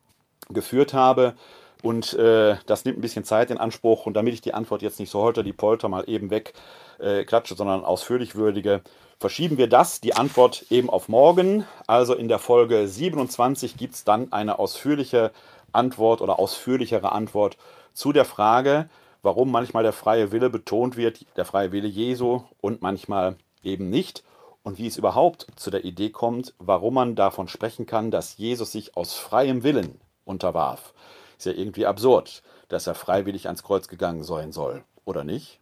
geführt 0.49 0.93
habe. 0.93 1.35
Und 1.81 2.11
äh, 2.15 2.57
das 2.65 2.83
nimmt 2.83 2.97
ein 2.97 3.01
bisschen 3.01 3.23
Zeit 3.23 3.51
in 3.51 3.57
Anspruch. 3.57 4.05
Und 4.05 4.15
damit 4.15 4.33
ich 4.33 4.41
die 4.41 4.53
Antwort 4.53 4.81
jetzt 4.81 4.99
nicht 4.99 5.11
so 5.11 5.21
holter 5.21 5.43
die 5.43 5.53
Polter 5.53 5.87
mal 5.87 6.03
eben 6.09 6.29
weg 6.29 6.51
äh, 6.99 7.23
klatsche, 7.23 7.55
sondern 7.55 7.85
ausführlich 7.85 8.35
würdige, 8.35 8.81
verschieben 9.21 9.57
wir 9.57 9.67
das, 9.67 10.01
die 10.01 10.13
Antwort 10.13 10.65
eben 10.69 10.89
auf 10.89 11.07
morgen. 11.07 11.63
Also 11.87 12.13
in 12.13 12.27
der 12.27 12.39
Folge 12.39 12.89
27 12.89 13.77
gibt 13.77 13.93
es 13.93 14.03
dann 14.03 14.33
eine 14.33 14.59
ausführliche 14.59 15.27
Antwort 15.27 15.37
oder 15.73 16.39
ausführlichere 16.39 17.11
Antwort 17.11 17.57
zu 17.93 18.11
der 18.11 18.25
Frage, 18.25 18.89
warum 19.21 19.51
manchmal 19.51 19.83
der 19.83 19.93
freie 19.93 20.31
Wille 20.31 20.49
betont 20.49 20.97
wird, 20.97 21.25
der 21.35 21.45
freie 21.45 21.71
Wille 21.71 21.87
Jesu 21.87 22.43
und 22.61 22.81
manchmal 22.81 23.35
eben 23.63 23.89
nicht. 23.89 24.23
Und 24.63 24.77
wie 24.77 24.87
es 24.87 24.97
überhaupt 24.97 25.47
zu 25.55 25.71
der 25.71 25.85
Idee 25.85 26.09
kommt, 26.09 26.53
warum 26.59 26.95
man 26.95 27.15
davon 27.15 27.47
sprechen 27.47 27.85
kann, 27.85 28.11
dass 28.11 28.37
Jesus 28.37 28.71
sich 28.71 28.97
aus 28.97 29.13
freiem 29.13 29.63
Willen 29.63 29.99
unterwarf. 30.25 30.93
Ist 31.37 31.45
ja 31.45 31.53
irgendwie 31.53 31.85
absurd, 31.85 32.43
dass 32.67 32.87
er 32.87 32.95
freiwillig 32.95 33.45
ans 33.45 33.63
Kreuz 33.63 33.87
gegangen 33.87 34.23
sein 34.23 34.51
soll, 34.51 34.83
oder 35.05 35.23
nicht? 35.23 35.59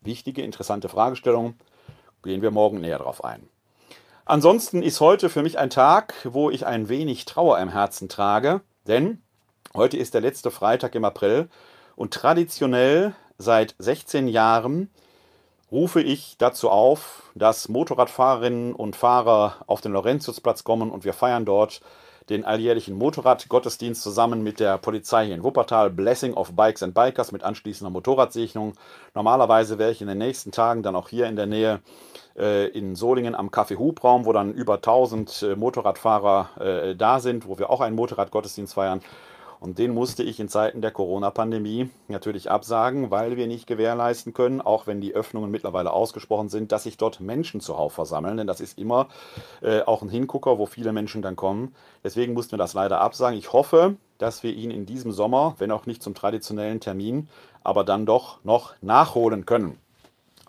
Wichtige, 0.00 0.42
interessante 0.42 0.88
Fragestellung. 0.88 1.54
Gehen 2.22 2.42
wir 2.42 2.50
morgen 2.50 2.80
näher 2.80 2.98
drauf 2.98 3.24
ein. 3.24 3.48
Ansonsten 4.24 4.82
ist 4.82 5.00
heute 5.00 5.28
für 5.28 5.42
mich 5.42 5.58
ein 5.58 5.70
Tag, 5.70 6.14
wo 6.24 6.50
ich 6.50 6.66
ein 6.66 6.88
wenig 6.88 7.24
Trauer 7.24 7.58
im 7.58 7.68
Herzen 7.68 8.08
trage, 8.08 8.60
denn 8.86 9.22
heute 9.74 9.96
ist 9.96 10.14
der 10.14 10.20
letzte 10.20 10.50
Freitag 10.50 10.94
im 10.94 11.04
April 11.04 11.48
und 11.96 12.14
traditionell 12.14 13.14
seit 13.38 13.74
16 13.78 14.28
Jahren 14.28 14.90
rufe 15.70 16.00
ich 16.02 16.36
dazu 16.38 16.68
auf, 16.70 17.30
dass 17.34 17.68
Motorradfahrerinnen 17.68 18.74
und 18.74 18.96
Fahrer 18.96 19.56
auf 19.66 19.80
den 19.80 19.92
Laurentiusplatz 19.92 20.64
kommen 20.64 20.90
und 20.90 21.04
wir 21.04 21.12
feiern 21.12 21.44
dort 21.44 21.80
den 22.28 22.44
alljährlichen 22.44 22.96
Motorradgottesdienst 22.96 24.02
zusammen 24.02 24.42
mit 24.42 24.60
der 24.60 24.78
Polizei 24.78 25.26
hier 25.26 25.34
in 25.34 25.42
Wuppertal, 25.42 25.90
Blessing 25.90 26.34
of 26.34 26.54
Bikes 26.54 26.82
and 26.82 26.94
Bikers 26.94 27.32
mit 27.32 27.42
anschließender 27.42 27.90
Motorradsicherung. 27.90 28.74
Normalerweise 29.14 29.78
wäre 29.78 29.90
ich 29.90 30.00
in 30.00 30.06
den 30.06 30.18
nächsten 30.18 30.52
Tagen 30.52 30.82
dann 30.82 30.94
auch 30.94 31.08
hier 31.08 31.26
in 31.26 31.34
der 31.34 31.46
Nähe 31.46 31.80
äh, 32.29 32.29
in 32.68 32.96
Solingen 32.96 33.34
am 33.34 33.50
Café 33.50 33.76
Hubraum, 33.76 34.24
wo 34.24 34.32
dann 34.32 34.52
über 34.52 34.74
1000 34.76 35.42
äh, 35.42 35.56
Motorradfahrer 35.56 36.50
äh, 36.60 36.96
da 36.96 37.20
sind, 37.20 37.46
wo 37.46 37.58
wir 37.58 37.70
auch 37.70 37.80
einen 37.80 37.96
Motorradgottesdienst 37.96 38.74
feiern. 38.74 39.00
Und 39.60 39.78
den 39.78 39.92
musste 39.92 40.22
ich 40.22 40.40
in 40.40 40.48
Zeiten 40.48 40.80
der 40.80 40.90
Corona-Pandemie 40.90 41.90
natürlich 42.08 42.50
absagen, 42.50 43.10
weil 43.10 43.36
wir 43.36 43.46
nicht 43.46 43.66
gewährleisten 43.66 44.32
können, 44.32 44.62
auch 44.62 44.86
wenn 44.86 45.02
die 45.02 45.14
Öffnungen 45.14 45.50
mittlerweile 45.50 45.92
ausgesprochen 45.92 46.48
sind, 46.48 46.72
dass 46.72 46.84
sich 46.84 46.96
dort 46.96 47.20
Menschen 47.20 47.60
zuhauf 47.60 47.92
versammeln. 47.92 48.38
Denn 48.38 48.46
das 48.46 48.62
ist 48.62 48.78
immer 48.78 49.08
äh, 49.60 49.82
auch 49.82 50.00
ein 50.00 50.08
Hingucker, 50.08 50.58
wo 50.58 50.64
viele 50.64 50.94
Menschen 50.94 51.20
dann 51.20 51.36
kommen. 51.36 51.74
Deswegen 52.02 52.32
mussten 52.32 52.52
wir 52.52 52.58
das 52.58 52.72
leider 52.72 53.02
absagen. 53.02 53.38
Ich 53.38 53.52
hoffe, 53.52 53.96
dass 54.16 54.42
wir 54.42 54.54
ihn 54.54 54.70
in 54.70 54.86
diesem 54.86 55.12
Sommer, 55.12 55.56
wenn 55.58 55.70
auch 55.70 55.84
nicht 55.84 56.02
zum 56.02 56.14
traditionellen 56.14 56.80
Termin, 56.80 57.28
aber 57.62 57.84
dann 57.84 58.06
doch 58.06 58.42
noch 58.44 58.72
nachholen 58.80 59.44
können. 59.44 59.78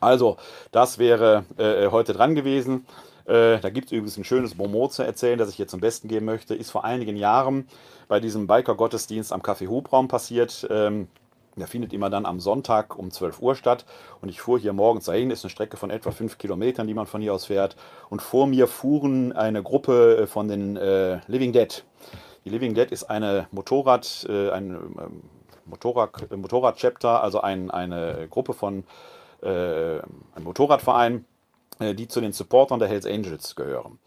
Also, 0.02 0.38
das 0.72 0.98
wäre 0.98 1.46
äh, 1.58 1.88
heute 1.88 2.14
dran 2.14 2.36
gewesen. 2.36 2.86
Äh, 3.26 3.60
da 3.60 3.70
gibt 3.70 3.88
es 3.88 3.92
übrigens 3.92 4.18
ein 4.18 4.24
schönes 4.24 4.56
Bonmot 4.56 4.94
zu 4.94 5.04
erzählen, 5.04 5.38
das 5.38 5.50
ich 5.50 5.56
hier 5.56 5.68
zum 5.68 5.80
Besten 5.80 6.08
geben 6.08 6.26
möchte. 6.26 6.56
Ist 6.56 6.72
vor 6.72 6.84
einigen 6.84 7.16
Jahren 7.16 7.68
bei 8.08 8.20
diesem 8.20 8.48
Biker-Gottesdienst 8.48 9.32
am 9.32 9.42
Café 9.42 9.68
Hubraum 9.68 10.08
passiert. 10.08 10.68
Ähm, 10.70 11.08
der 11.56 11.68
findet 11.68 11.94
immer 11.94 12.10
dann 12.10 12.26
am 12.26 12.40
Sonntag 12.40 12.98
um 12.98 13.12
12 13.12 13.42
Uhr 13.42 13.56
statt. 13.56 13.86
Und 14.22 14.30
ich 14.30 14.42
fuhr 14.42 14.58
hier 14.58 14.74
morgens 14.74 15.06
dahin, 15.06 15.32
ist 15.32 15.44
eine 15.44 15.50
Strecke 15.50 15.78
von 15.78 15.92
etwa 15.92 16.12
5 16.12 16.38
Kilometern, 16.38 16.88
die 16.88 16.94
man 16.94 17.06
von 17.06 17.22
hier 17.22 17.34
aus 17.34 17.46
fährt. 17.46 17.76
Und 18.10 18.22
vor 18.22 18.48
mir 18.48 18.68
fuhren 18.68 19.34
eine 19.34 19.62
Gruppe 19.62 20.18
äh, 20.18 20.28
von 20.28 20.48
den 20.48 20.78
äh, 20.78 21.20
Living 21.28 21.54
Dead. 21.54 21.84
Die 22.44 22.50
Living 22.50 22.74
Dead 22.74 22.92
ist 22.92 23.04
eine 23.04 23.48
Motorrad, 23.52 24.26
äh, 24.28 24.50
ein 24.50 24.72
ähm, 24.72 25.22
Motorrad, 25.66 26.36
Motorrad-Chapter, 26.36 27.22
also 27.22 27.42
ein, 27.42 27.70
eine 27.70 28.28
Gruppe 28.30 28.54
von 28.54 28.84
äh, 29.42 30.00
einem 30.36 30.44
Motorradverein, 30.44 31.26
äh, 31.80 31.94
die 31.94 32.08
zu 32.08 32.22
den 32.22 32.34
Supportern 32.34 32.80
der 32.80 32.88
Hells 32.88 33.06
Angels 33.06 33.56
gehören. 33.56 34.00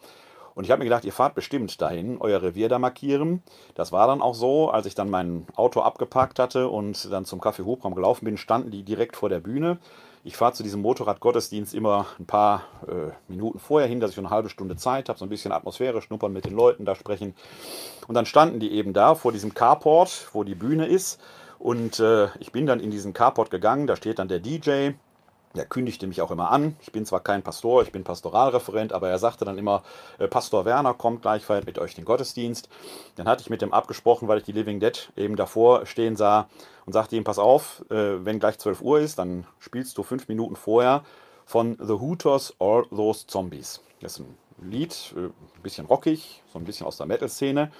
Und 0.54 0.64
ich 0.64 0.70
habe 0.70 0.78
mir 0.78 0.84
gedacht, 0.84 1.04
ihr 1.04 1.12
fahrt 1.12 1.34
bestimmt 1.34 1.80
dahin, 1.80 2.18
euer 2.20 2.40
Revier 2.40 2.68
da 2.68 2.78
markieren. 2.78 3.42
Das 3.74 3.90
war 3.90 4.06
dann 4.06 4.22
auch 4.22 4.34
so, 4.34 4.70
als 4.70 4.86
ich 4.86 4.94
dann 4.94 5.10
mein 5.10 5.46
Auto 5.56 5.80
abgeparkt 5.80 6.38
hatte 6.38 6.68
und 6.68 7.10
dann 7.10 7.24
zum 7.24 7.40
Café 7.40 7.64
Hubraum 7.64 7.94
gelaufen 7.94 8.24
bin, 8.24 8.36
standen 8.36 8.70
die 8.70 8.84
direkt 8.84 9.16
vor 9.16 9.28
der 9.28 9.40
Bühne. 9.40 9.78
Ich 10.22 10.36
fahre 10.36 10.52
zu 10.52 10.62
diesem 10.62 10.80
Motorradgottesdienst 10.80 11.74
immer 11.74 12.06
ein 12.18 12.24
paar 12.24 12.62
äh, 12.86 13.12
Minuten 13.28 13.58
vorher 13.58 13.88
hin, 13.88 14.00
dass 14.00 14.12
ich 14.12 14.18
eine 14.18 14.30
halbe 14.30 14.48
Stunde 14.48 14.76
Zeit 14.76 15.08
habe, 15.08 15.18
so 15.18 15.26
ein 15.26 15.28
bisschen 15.28 15.52
Atmosphäre 15.52 16.00
schnuppern, 16.00 16.32
mit 16.32 16.46
den 16.46 16.54
Leuten 16.54 16.84
da 16.84 16.94
sprechen. 16.94 17.34
Und 18.06 18.14
dann 18.14 18.24
standen 18.24 18.60
die 18.60 18.72
eben 18.72 18.92
da 18.92 19.16
vor 19.16 19.32
diesem 19.32 19.54
Carport, 19.54 20.28
wo 20.32 20.44
die 20.44 20.54
Bühne 20.54 20.86
ist. 20.86 21.20
Und 21.58 21.98
äh, 21.98 22.28
ich 22.38 22.52
bin 22.52 22.66
dann 22.66 22.80
in 22.80 22.90
diesen 22.90 23.12
Carport 23.12 23.50
gegangen, 23.50 23.86
da 23.86 23.96
steht 23.96 24.18
dann 24.18 24.28
der 24.28 24.40
DJ, 24.40 24.92
der 25.54 25.66
kündigte 25.66 26.06
mich 26.06 26.20
auch 26.20 26.30
immer 26.30 26.50
an. 26.50 26.76
Ich 26.80 26.92
bin 26.92 27.06
zwar 27.06 27.20
kein 27.20 27.42
Pastor, 27.42 27.82
ich 27.82 27.92
bin 27.92 28.04
Pastoralreferent, 28.04 28.92
aber 28.92 29.08
er 29.08 29.18
sagte 29.18 29.44
dann 29.44 29.58
immer, 29.58 29.82
äh, 30.18 30.28
Pastor 30.28 30.64
Werner 30.64 30.94
kommt 30.94 31.22
gleich 31.22 31.48
mit 31.64 31.78
euch 31.78 31.94
den 31.94 32.04
Gottesdienst. 32.04 32.68
Dann 33.16 33.28
hatte 33.28 33.42
ich 33.42 33.50
mit 33.50 33.62
dem 33.62 33.72
abgesprochen, 33.72 34.28
weil 34.28 34.38
ich 34.38 34.44
die 34.44 34.52
Living 34.52 34.80
Dead 34.80 35.12
eben 35.16 35.36
davor 35.36 35.86
stehen 35.86 36.16
sah 36.16 36.48
und 36.86 36.92
sagte 36.92 37.16
ihm, 37.16 37.24
pass 37.24 37.38
auf, 37.38 37.84
äh, 37.90 38.24
wenn 38.24 38.40
gleich 38.40 38.58
12 38.58 38.82
Uhr 38.82 39.00
ist, 39.00 39.18
dann 39.18 39.46
spielst 39.58 39.96
du 39.96 40.02
fünf 40.02 40.28
Minuten 40.28 40.56
vorher 40.56 41.04
von 41.46 41.76
The 41.80 41.94
Hooters 41.94 42.54
All 42.58 42.86
Those 42.86 43.26
Zombies. 43.26 43.80
Das 44.00 44.14
ist 44.14 44.20
ein 44.20 44.36
Lied, 44.62 45.14
äh, 45.16 45.20
ein 45.20 45.62
bisschen 45.62 45.86
rockig, 45.86 46.42
so 46.52 46.58
ein 46.58 46.64
bisschen 46.64 46.86
aus 46.86 46.96
der 46.96 47.06
Metal-Szene, 47.06 47.70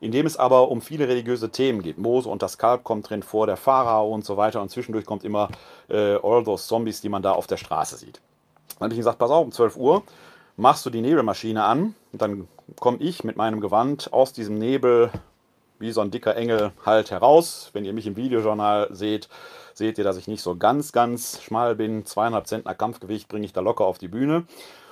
in 0.00 0.12
dem 0.12 0.26
es 0.26 0.36
aber 0.36 0.70
um 0.70 0.80
viele 0.80 1.08
religiöse 1.08 1.50
Themen 1.50 1.82
geht. 1.82 1.98
Mose 1.98 2.28
und 2.28 2.42
das 2.42 2.58
Kalb 2.58 2.84
kommt 2.84 3.08
drin 3.08 3.22
vor, 3.22 3.46
der 3.46 3.56
Pharao 3.56 4.12
und 4.12 4.24
so 4.24 4.36
weiter. 4.36 4.60
Und 4.60 4.70
zwischendurch 4.70 5.06
kommt 5.06 5.24
immer 5.24 5.48
äh, 5.88 6.16
all 6.22 6.44
those 6.44 6.66
Zombies, 6.66 7.00
die 7.00 7.08
man 7.08 7.22
da 7.22 7.32
auf 7.32 7.46
der 7.46 7.56
Straße 7.56 7.96
sieht. 7.96 8.20
Dann 8.78 8.86
habe 8.86 8.94
ich 8.94 8.98
gesagt, 8.98 9.18
pass 9.18 9.30
auf, 9.30 9.44
um 9.44 9.52
12 9.52 9.76
Uhr 9.76 10.02
machst 10.56 10.84
du 10.84 10.90
die 10.90 11.00
Nebelmaschine 11.00 11.64
an. 11.64 11.94
Und 12.12 12.22
dann 12.22 12.48
komme 12.78 12.98
ich 12.98 13.24
mit 13.24 13.36
meinem 13.36 13.60
Gewand 13.60 14.12
aus 14.12 14.32
diesem 14.32 14.58
Nebel 14.58 15.10
wie 15.78 15.92
so 15.92 16.00
ein 16.00 16.10
dicker 16.10 16.36
Engel 16.36 16.72
halt 16.84 17.10
heraus. 17.10 17.70
Wenn 17.72 17.84
ihr 17.84 17.92
mich 17.92 18.06
im 18.06 18.16
Videojournal 18.16 18.88
seht, 18.90 19.28
seht 19.74 19.98
ihr, 19.98 20.04
dass 20.04 20.16
ich 20.16 20.26
nicht 20.26 20.42
so 20.42 20.56
ganz, 20.56 20.92
ganz 20.92 21.40
schmal 21.40 21.76
bin. 21.76 22.04
Zweieinhalb 22.04 22.46
Zentner 22.46 22.74
Kampfgewicht 22.74 23.28
bringe 23.28 23.46
ich 23.46 23.52
da 23.52 23.60
locker 23.60 23.84
auf 23.84 23.98
die 23.98 24.08
Bühne. 24.08 24.44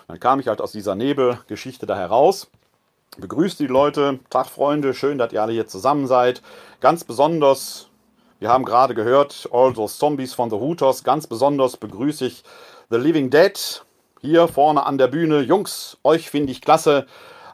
Dann 0.08 0.20
kam 0.20 0.38
ich 0.38 0.48
halt 0.48 0.60
aus 0.60 0.72
dieser 0.72 0.94
Nebelgeschichte 0.94 1.84
da 1.84 1.96
heraus, 1.96 2.48
begrüßte 3.18 3.64
die 3.64 3.72
Leute, 3.72 4.20
Tag 4.30 4.46
Freunde, 4.46 4.94
schön, 4.94 5.18
dass 5.18 5.32
ihr 5.32 5.42
alle 5.42 5.52
hier 5.52 5.66
zusammen 5.66 6.06
seid. 6.06 6.42
Ganz 6.80 7.02
besonders, 7.02 7.88
wir 8.38 8.48
haben 8.48 8.64
gerade 8.64 8.94
gehört, 8.94 9.48
All 9.52 9.72
Those 9.72 9.98
Zombies 9.98 10.32
von 10.32 10.50
The 10.50 10.56
Hooters, 10.56 11.02
ganz 11.02 11.26
besonders 11.26 11.76
begrüße 11.76 12.26
ich 12.26 12.44
The 12.90 12.98
Living 12.98 13.30
Dead. 13.30 13.82
Hier 14.20 14.46
vorne 14.48 14.86
an 14.86 14.96
der 14.96 15.08
Bühne. 15.08 15.40
Jungs, 15.40 15.98
euch 16.04 16.30
finde 16.30 16.52
ich 16.52 16.60
klasse, 16.62 17.06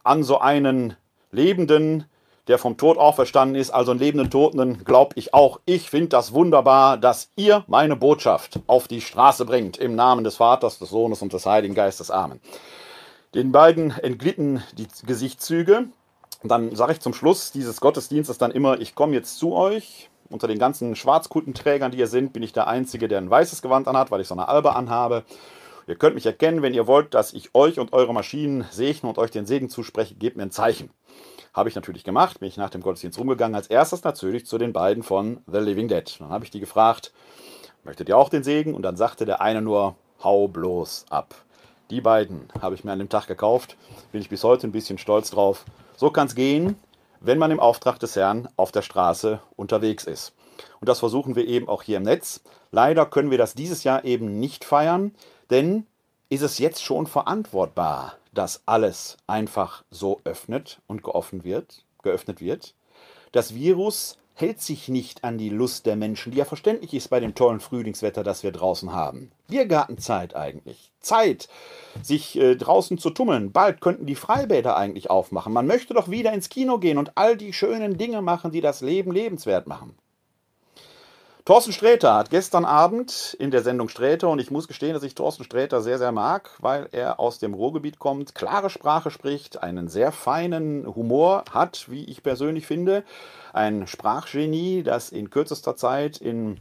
an 0.04 0.22
so 0.22 0.38
einen 0.38 0.96
lebenden, 1.30 2.04
der 2.48 2.58
vom 2.58 2.76
Tod 2.76 2.98
auferstanden 2.98 3.60
ist, 3.60 3.70
also 3.70 3.92
einen 3.92 4.00
lebenden 4.00 4.30
Toten, 4.30 4.84
glaube 4.84 5.14
ich 5.16 5.32
auch. 5.32 5.60
Ich 5.64 5.88
finde 5.90 6.08
das 6.08 6.32
wunderbar, 6.32 6.96
dass 6.96 7.30
ihr 7.36 7.64
meine 7.68 7.96
Botschaft 7.96 8.60
auf 8.66 8.88
die 8.88 9.00
Straße 9.00 9.44
bringt. 9.44 9.78
Im 9.78 9.94
Namen 9.94 10.24
des 10.24 10.36
Vaters, 10.36 10.78
des 10.78 10.90
Sohnes 10.90 11.22
und 11.22 11.32
des 11.32 11.46
Heiligen 11.46 11.74
Geistes. 11.74 12.10
Amen. 12.10 12.40
Den 13.34 13.52
beiden 13.52 13.90
entglitten 13.90 14.62
die 14.76 14.88
Gesichtszüge. 15.06 15.88
Dann 16.42 16.74
sage 16.74 16.92
ich 16.92 17.00
zum 17.00 17.14
Schluss 17.14 17.52
dieses 17.52 17.80
Gottesdienstes 17.80 18.38
dann 18.38 18.50
immer, 18.50 18.80
ich 18.80 18.94
komme 18.94 19.14
jetzt 19.14 19.38
zu 19.38 19.54
euch. 19.54 20.10
Unter 20.28 20.48
den 20.48 20.58
ganzen 20.58 20.96
Schwarzkutenträgern, 20.96 21.90
die 21.90 21.98
hier 21.98 22.06
sind, 22.06 22.32
bin 22.32 22.42
ich 22.42 22.52
der 22.52 22.66
Einzige, 22.66 23.06
der 23.06 23.18
ein 23.18 23.30
weißes 23.30 23.62
Gewand 23.62 23.86
anhat, 23.86 24.10
weil 24.10 24.20
ich 24.20 24.28
so 24.28 24.34
eine 24.34 24.48
Albe 24.48 24.74
anhabe. 24.74 25.24
Ihr 25.86 25.96
könnt 25.96 26.14
mich 26.14 26.26
erkennen, 26.26 26.62
wenn 26.62 26.74
ihr 26.74 26.86
wollt, 26.86 27.14
dass 27.14 27.32
ich 27.32 27.54
euch 27.54 27.78
und 27.78 27.92
eure 27.92 28.14
Maschinen 28.14 28.64
segne 28.70 29.08
und 29.08 29.18
euch 29.18 29.30
den 29.30 29.46
Segen 29.46 29.68
zuspreche, 29.68 30.14
gebt 30.14 30.36
mir 30.36 30.44
ein 30.44 30.50
Zeichen. 30.50 30.90
Habe 31.52 31.68
ich 31.68 31.74
natürlich 31.74 32.04
gemacht, 32.04 32.40
bin 32.40 32.48
ich 32.48 32.56
nach 32.56 32.70
dem 32.70 32.80
Gottesdienst 32.80 33.18
rumgegangen. 33.18 33.54
Als 33.54 33.66
erstes 33.66 34.04
natürlich 34.04 34.46
zu 34.46 34.56
den 34.56 34.72
beiden 34.72 35.02
von 35.02 35.42
The 35.46 35.58
Living 35.58 35.88
Dead. 35.88 36.16
Dann 36.18 36.30
habe 36.30 36.44
ich 36.44 36.50
die 36.50 36.60
gefragt, 36.60 37.12
möchtet 37.84 38.08
ihr 38.08 38.16
auch 38.16 38.30
den 38.30 38.42
Segen? 38.42 38.74
Und 38.74 38.82
dann 38.82 38.96
sagte 38.96 39.26
der 39.26 39.42
eine 39.42 39.60
nur, 39.60 39.96
hau 40.24 40.48
bloß 40.48 41.06
ab. 41.10 41.34
Die 41.90 42.00
beiden 42.00 42.48
habe 42.60 42.74
ich 42.74 42.84
mir 42.84 42.92
an 42.92 42.98
dem 42.98 43.10
Tag 43.10 43.26
gekauft, 43.26 43.76
bin 44.12 44.22
ich 44.22 44.30
bis 44.30 44.44
heute 44.44 44.66
ein 44.66 44.72
bisschen 44.72 44.96
stolz 44.96 45.30
drauf. 45.30 45.66
So 45.94 46.10
kann 46.10 46.26
es 46.26 46.34
gehen, 46.34 46.76
wenn 47.20 47.38
man 47.38 47.50
im 47.50 47.60
Auftrag 47.60 47.98
des 47.98 48.16
Herrn 48.16 48.48
auf 48.56 48.72
der 48.72 48.80
Straße 48.80 49.40
unterwegs 49.56 50.04
ist. 50.04 50.32
Und 50.80 50.88
das 50.88 51.00
versuchen 51.00 51.36
wir 51.36 51.46
eben 51.46 51.68
auch 51.68 51.82
hier 51.82 51.98
im 51.98 52.04
Netz. 52.04 52.40
Leider 52.70 53.04
können 53.04 53.30
wir 53.30 53.36
das 53.36 53.54
dieses 53.54 53.84
Jahr 53.84 54.04
eben 54.04 54.40
nicht 54.40 54.64
feiern, 54.64 55.14
denn 55.50 55.86
ist 56.30 56.42
es 56.42 56.58
jetzt 56.58 56.82
schon 56.82 57.06
verantwortbar, 57.06 58.14
dass 58.32 58.62
alles 58.66 59.16
einfach 59.26 59.84
so 59.90 60.20
öffnet 60.24 60.80
und 60.86 61.02
geöffnet 61.02 61.44
wird, 61.44 61.84
geöffnet 62.02 62.40
wird. 62.40 62.74
Das 63.30 63.54
Virus 63.54 64.18
hält 64.34 64.60
sich 64.60 64.88
nicht 64.88 65.24
an 65.24 65.38
die 65.38 65.50
Lust 65.50 65.86
der 65.86 65.96
Menschen, 65.96 66.32
die 66.32 66.38
ja 66.38 66.44
verständlich 66.44 66.94
ist 66.94 67.08
bei 67.08 67.20
dem 67.20 67.34
tollen 67.34 67.60
Frühlingswetter, 67.60 68.24
das 68.24 68.42
wir 68.42 68.52
draußen 68.52 68.92
haben. 68.92 69.30
Biergartenzeit 69.48 70.34
eigentlich. 70.34 70.90
Zeit, 71.00 71.48
sich 72.02 72.38
äh, 72.38 72.56
draußen 72.56 72.98
zu 72.98 73.10
tummeln. 73.10 73.52
Bald 73.52 73.80
könnten 73.80 74.06
die 74.06 74.14
Freibäder 74.14 74.76
eigentlich 74.76 75.10
aufmachen. 75.10 75.52
Man 75.52 75.66
möchte 75.66 75.94
doch 75.94 76.10
wieder 76.10 76.32
ins 76.32 76.48
Kino 76.48 76.78
gehen 76.78 76.98
und 76.98 77.12
all 77.16 77.36
die 77.36 77.52
schönen 77.52 77.98
Dinge 77.98 78.22
machen, 78.22 78.52
die 78.52 78.60
das 78.60 78.80
Leben 78.80 79.12
lebenswert 79.12 79.66
machen. 79.66 79.96
Thorsten 81.44 81.72
Sträter 81.72 82.14
hat 82.14 82.30
gestern 82.30 82.64
Abend 82.64 83.36
in 83.40 83.50
der 83.50 83.62
Sendung 83.62 83.88
Sträter, 83.88 84.28
und 84.28 84.38
ich 84.38 84.52
muss 84.52 84.68
gestehen, 84.68 84.94
dass 84.94 85.02
ich 85.02 85.16
Thorsten 85.16 85.42
Sträter 85.42 85.82
sehr, 85.82 85.98
sehr 85.98 86.12
mag, 86.12 86.50
weil 86.60 86.88
er 86.92 87.18
aus 87.18 87.40
dem 87.40 87.52
Ruhrgebiet 87.52 87.98
kommt, 87.98 88.36
klare 88.36 88.70
Sprache 88.70 89.10
spricht, 89.10 89.60
einen 89.60 89.88
sehr 89.88 90.12
feinen 90.12 90.86
Humor 90.94 91.42
hat, 91.50 91.90
wie 91.90 92.04
ich 92.04 92.22
persönlich 92.22 92.68
finde, 92.68 93.02
ein 93.52 93.88
Sprachgenie, 93.88 94.84
das 94.84 95.10
in 95.10 95.30
kürzester 95.30 95.74
Zeit 95.74 96.18
in 96.18 96.60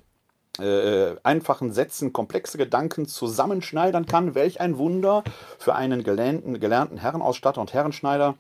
äh, 0.58 1.16
einfachen 1.22 1.72
Sätzen 1.72 2.12
komplexe 2.12 2.58
Gedanken 2.58 3.06
zusammenschneidern 3.06 4.08
kann. 4.08 4.34
Welch 4.34 4.62
ein 4.62 4.80
Wunder 4.80 5.24
für 5.60 5.76
einen 5.76 6.04
gelernten, 6.04 6.60
gelernten 6.60 6.98
Herrenausstatter 6.98 7.62
und 7.62 7.72
Herrenschneider. 7.72 8.36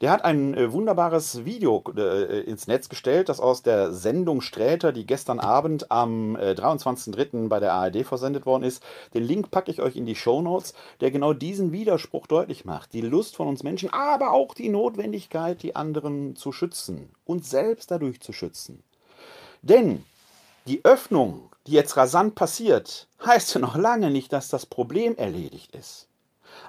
Der 0.00 0.12
hat 0.12 0.24
ein 0.24 0.54
äh, 0.54 0.72
wunderbares 0.72 1.44
Video 1.44 1.82
äh, 1.96 2.40
ins 2.42 2.68
Netz 2.68 2.88
gestellt, 2.88 3.28
das 3.28 3.40
aus 3.40 3.62
der 3.62 3.92
Sendung 3.92 4.40
Sträter, 4.40 4.92
die 4.92 5.04
gestern 5.04 5.40
Abend 5.40 5.90
am 5.90 6.36
äh, 6.36 6.52
23.03. 6.52 7.48
bei 7.48 7.58
der 7.58 7.72
ARD 7.72 8.06
versendet 8.06 8.46
worden 8.46 8.62
ist. 8.62 8.80
Den 9.14 9.24
Link 9.24 9.50
packe 9.50 9.72
ich 9.72 9.82
euch 9.82 9.96
in 9.96 10.06
die 10.06 10.14
Show 10.14 10.40
Notes, 10.40 10.74
der 11.00 11.10
genau 11.10 11.32
diesen 11.32 11.72
Widerspruch 11.72 12.28
deutlich 12.28 12.64
macht. 12.64 12.92
Die 12.92 13.00
Lust 13.00 13.34
von 13.34 13.48
uns 13.48 13.64
Menschen, 13.64 13.92
aber 13.92 14.32
auch 14.32 14.54
die 14.54 14.68
Notwendigkeit, 14.68 15.62
die 15.64 15.74
anderen 15.74 16.36
zu 16.36 16.52
schützen, 16.52 17.10
uns 17.24 17.50
selbst 17.50 17.90
dadurch 17.90 18.20
zu 18.20 18.32
schützen. 18.32 18.84
Denn 19.62 20.04
die 20.68 20.84
Öffnung, 20.84 21.50
die 21.66 21.72
jetzt 21.72 21.96
rasant 21.96 22.36
passiert, 22.36 23.08
heißt 23.26 23.54
ja 23.54 23.60
noch 23.60 23.74
lange 23.74 24.10
nicht, 24.10 24.32
dass 24.32 24.48
das 24.48 24.64
Problem 24.64 25.16
erledigt 25.16 25.74
ist. 25.74 26.08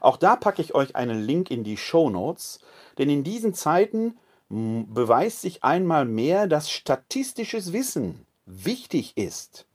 Auch 0.02 0.18
da 0.18 0.36
packe 0.36 0.62
ich 0.62 0.76
euch 0.76 0.96
einen 0.96 1.22
Link 1.22 1.52
in 1.52 1.64
die 1.64 1.78
Show 1.78 2.10
Notes, 2.10 2.60
denn 2.98 3.10
in 3.10 3.24
diesen 3.24 3.54
Zeiten 3.54 4.18
beweist 4.50 5.42
sich 5.42 5.64
einmal 5.64 6.06
mehr, 6.06 6.48
dass 6.48 6.72
statistisches 6.72 7.72
Wissen 7.72 8.26
wichtig 8.46 9.16
ist. 9.16 9.66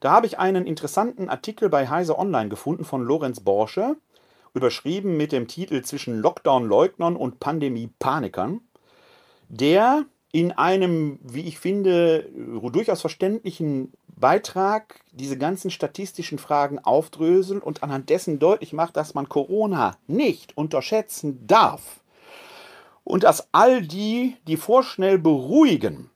Da 0.00 0.12
habe 0.12 0.26
ich 0.26 0.38
einen 0.38 0.66
interessanten 0.66 1.28
Artikel 1.28 1.68
bei 1.68 1.88
Heise 1.88 2.18
Online 2.18 2.48
gefunden 2.48 2.84
von 2.84 3.02
Lorenz 3.02 3.40
Borsche, 3.40 3.96
überschrieben 4.54 5.16
mit 5.16 5.32
dem 5.32 5.48
Titel 5.48 5.82
Zwischen 5.82 6.20
Lockdown-Leugnern 6.20 7.16
und 7.16 7.40
Pandemie-Panikern, 7.40 8.60
der 9.48 10.04
in 10.30 10.52
einem, 10.52 11.18
wie 11.22 11.42
ich 11.42 11.58
finde, 11.58 12.28
durchaus 12.72 13.00
verständlichen 13.00 13.92
Beitrag 14.18 15.00
diese 15.12 15.38
ganzen 15.38 15.70
statistischen 15.70 16.38
Fragen 16.38 16.78
aufdröselt 16.78 17.62
und 17.62 17.82
anhand 17.82 18.10
dessen 18.10 18.38
deutlich 18.38 18.72
macht, 18.72 18.96
dass 18.96 19.14
man 19.14 19.28
Corona 19.28 19.96
nicht 20.06 20.56
unterschätzen 20.56 21.46
darf. 21.46 22.00
Und 23.04 23.24
dass 23.24 23.48
all 23.52 23.82
die, 23.82 24.36
die 24.46 24.56
vorschnell 24.56 25.18
beruhigen, 25.18 26.10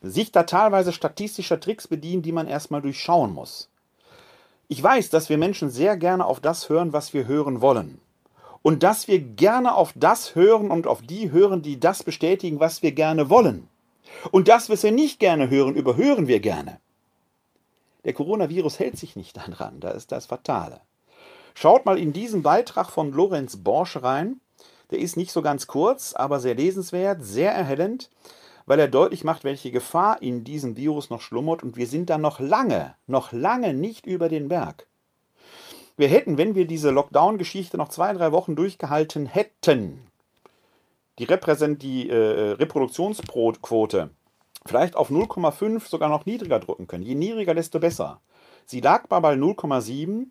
sich 0.00 0.32
da 0.32 0.44
teilweise 0.44 0.92
statistischer 0.92 1.60
Tricks 1.60 1.88
bedienen, 1.88 2.22
die 2.22 2.32
man 2.32 2.46
erstmal 2.46 2.82
durchschauen 2.82 3.32
muss. 3.32 3.68
Ich 4.68 4.82
weiß, 4.82 5.10
dass 5.10 5.28
wir 5.28 5.38
Menschen 5.38 5.70
sehr 5.70 5.96
gerne 5.96 6.24
auf 6.24 6.40
das 6.40 6.68
hören, 6.68 6.92
was 6.92 7.12
wir 7.14 7.26
hören 7.26 7.60
wollen 7.60 8.00
und 8.66 8.82
dass 8.82 9.06
wir 9.06 9.20
gerne 9.20 9.76
auf 9.76 9.92
das 9.94 10.34
hören 10.34 10.72
und 10.72 10.88
auf 10.88 11.00
die 11.00 11.30
hören, 11.30 11.62
die 11.62 11.78
das 11.78 12.02
bestätigen, 12.02 12.58
was 12.58 12.82
wir 12.82 12.90
gerne 12.90 13.30
wollen. 13.30 13.68
Und 14.32 14.48
das, 14.48 14.68
was 14.68 14.82
wir 14.82 14.90
nicht 14.90 15.20
gerne 15.20 15.50
hören, 15.50 15.76
überhören 15.76 16.26
wir 16.26 16.40
gerne. 16.40 16.80
Der 18.06 18.14
Coronavirus 18.14 18.78
hält 18.78 18.96
sich 18.96 19.16
nicht 19.16 19.36
daran, 19.36 19.80
da 19.80 19.90
ist 19.90 20.12
das 20.12 20.26
Fatale. 20.26 20.80
Schaut 21.54 21.86
mal 21.86 21.98
in 21.98 22.12
diesen 22.12 22.44
Beitrag 22.44 22.88
von 22.88 23.10
Lorenz 23.10 23.56
Borsch 23.56 24.00
rein. 24.00 24.40
Der 24.92 25.00
ist 25.00 25.16
nicht 25.16 25.32
so 25.32 25.42
ganz 25.42 25.66
kurz, 25.66 26.12
aber 26.14 26.38
sehr 26.38 26.54
lesenswert, 26.54 27.24
sehr 27.24 27.50
erhellend, 27.50 28.08
weil 28.64 28.78
er 28.78 28.86
deutlich 28.86 29.24
macht, 29.24 29.42
welche 29.42 29.72
Gefahr 29.72 30.22
in 30.22 30.44
diesem 30.44 30.76
Virus 30.76 31.10
noch 31.10 31.20
schlummert 31.20 31.64
und 31.64 31.76
wir 31.76 31.88
sind 31.88 32.08
da 32.08 32.16
noch 32.16 32.38
lange, 32.38 32.94
noch 33.08 33.32
lange 33.32 33.74
nicht 33.74 34.06
über 34.06 34.28
den 34.28 34.46
Berg. 34.46 34.86
Wir 35.96 36.06
hätten, 36.06 36.38
wenn 36.38 36.54
wir 36.54 36.68
diese 36.68 36.90
Lockdown-Geschichte 36.90 37.76
noch 37.76 37.88
zwei, 37.88 38.12
drei 38.12 38.30
Wochen 38.30 38.54
durchgehalten 38.54 39.26
hätten, 39.26 40.06
die, 41.18 41.24
Repräsent 41.24 41.82
die 41.82 42.08
äh, 42.08 42.52
Reproduktionsquote 42.52 44.10
vielleicht 44.66 44.96
auf 44.96 45.10
0,5 45.10 45.88
sogar 45.88 46.08
noch 46.08 46.26
niedriger 46.26 46.60
drücken 46.60 46.86
können. 46.86 47.04
Je 47.04 47.14
niedriger, 47.14 47.54
desto 47.54 47.78
besser. 47.78 48.20
Sie 48.64 48.80
lag 48.80 49.06
bei 49.06 49.18
0,7. 49.18 50.26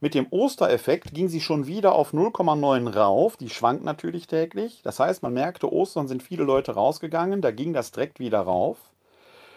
Mit 0.00 0.14
dem 0.14 0.26
Ostereffekt 0.30 1.12
ging 1.12 1.28
sie 1.28 1.40
schon 1.40 1.66
wieder 1.66 1.94
auf 1.94 2.12
0,9 2.12 2.94
rauf. 2.94 3.36
Die 3.36 3.50
schwankt 3.50 3.84
natürlich 3.84 4.26
täglich. 4.26 4.80
Das 4.84 5.00
heißt, 5.00 5.22
man 5.22 5.34
merkte, 5.34 5.72
Ostern 5.72 6.06
sind 6.06 6.22
viele 6.22 6.44
Leute 6.44 6.72
rausgegangen. 6.72 7.40
Da 7.42 7.50
ging 7.50 7.72
das 7.72 7.90
direkt 7.90 8.20
wieder 8.20 8.40
rauf. 8.40 8.78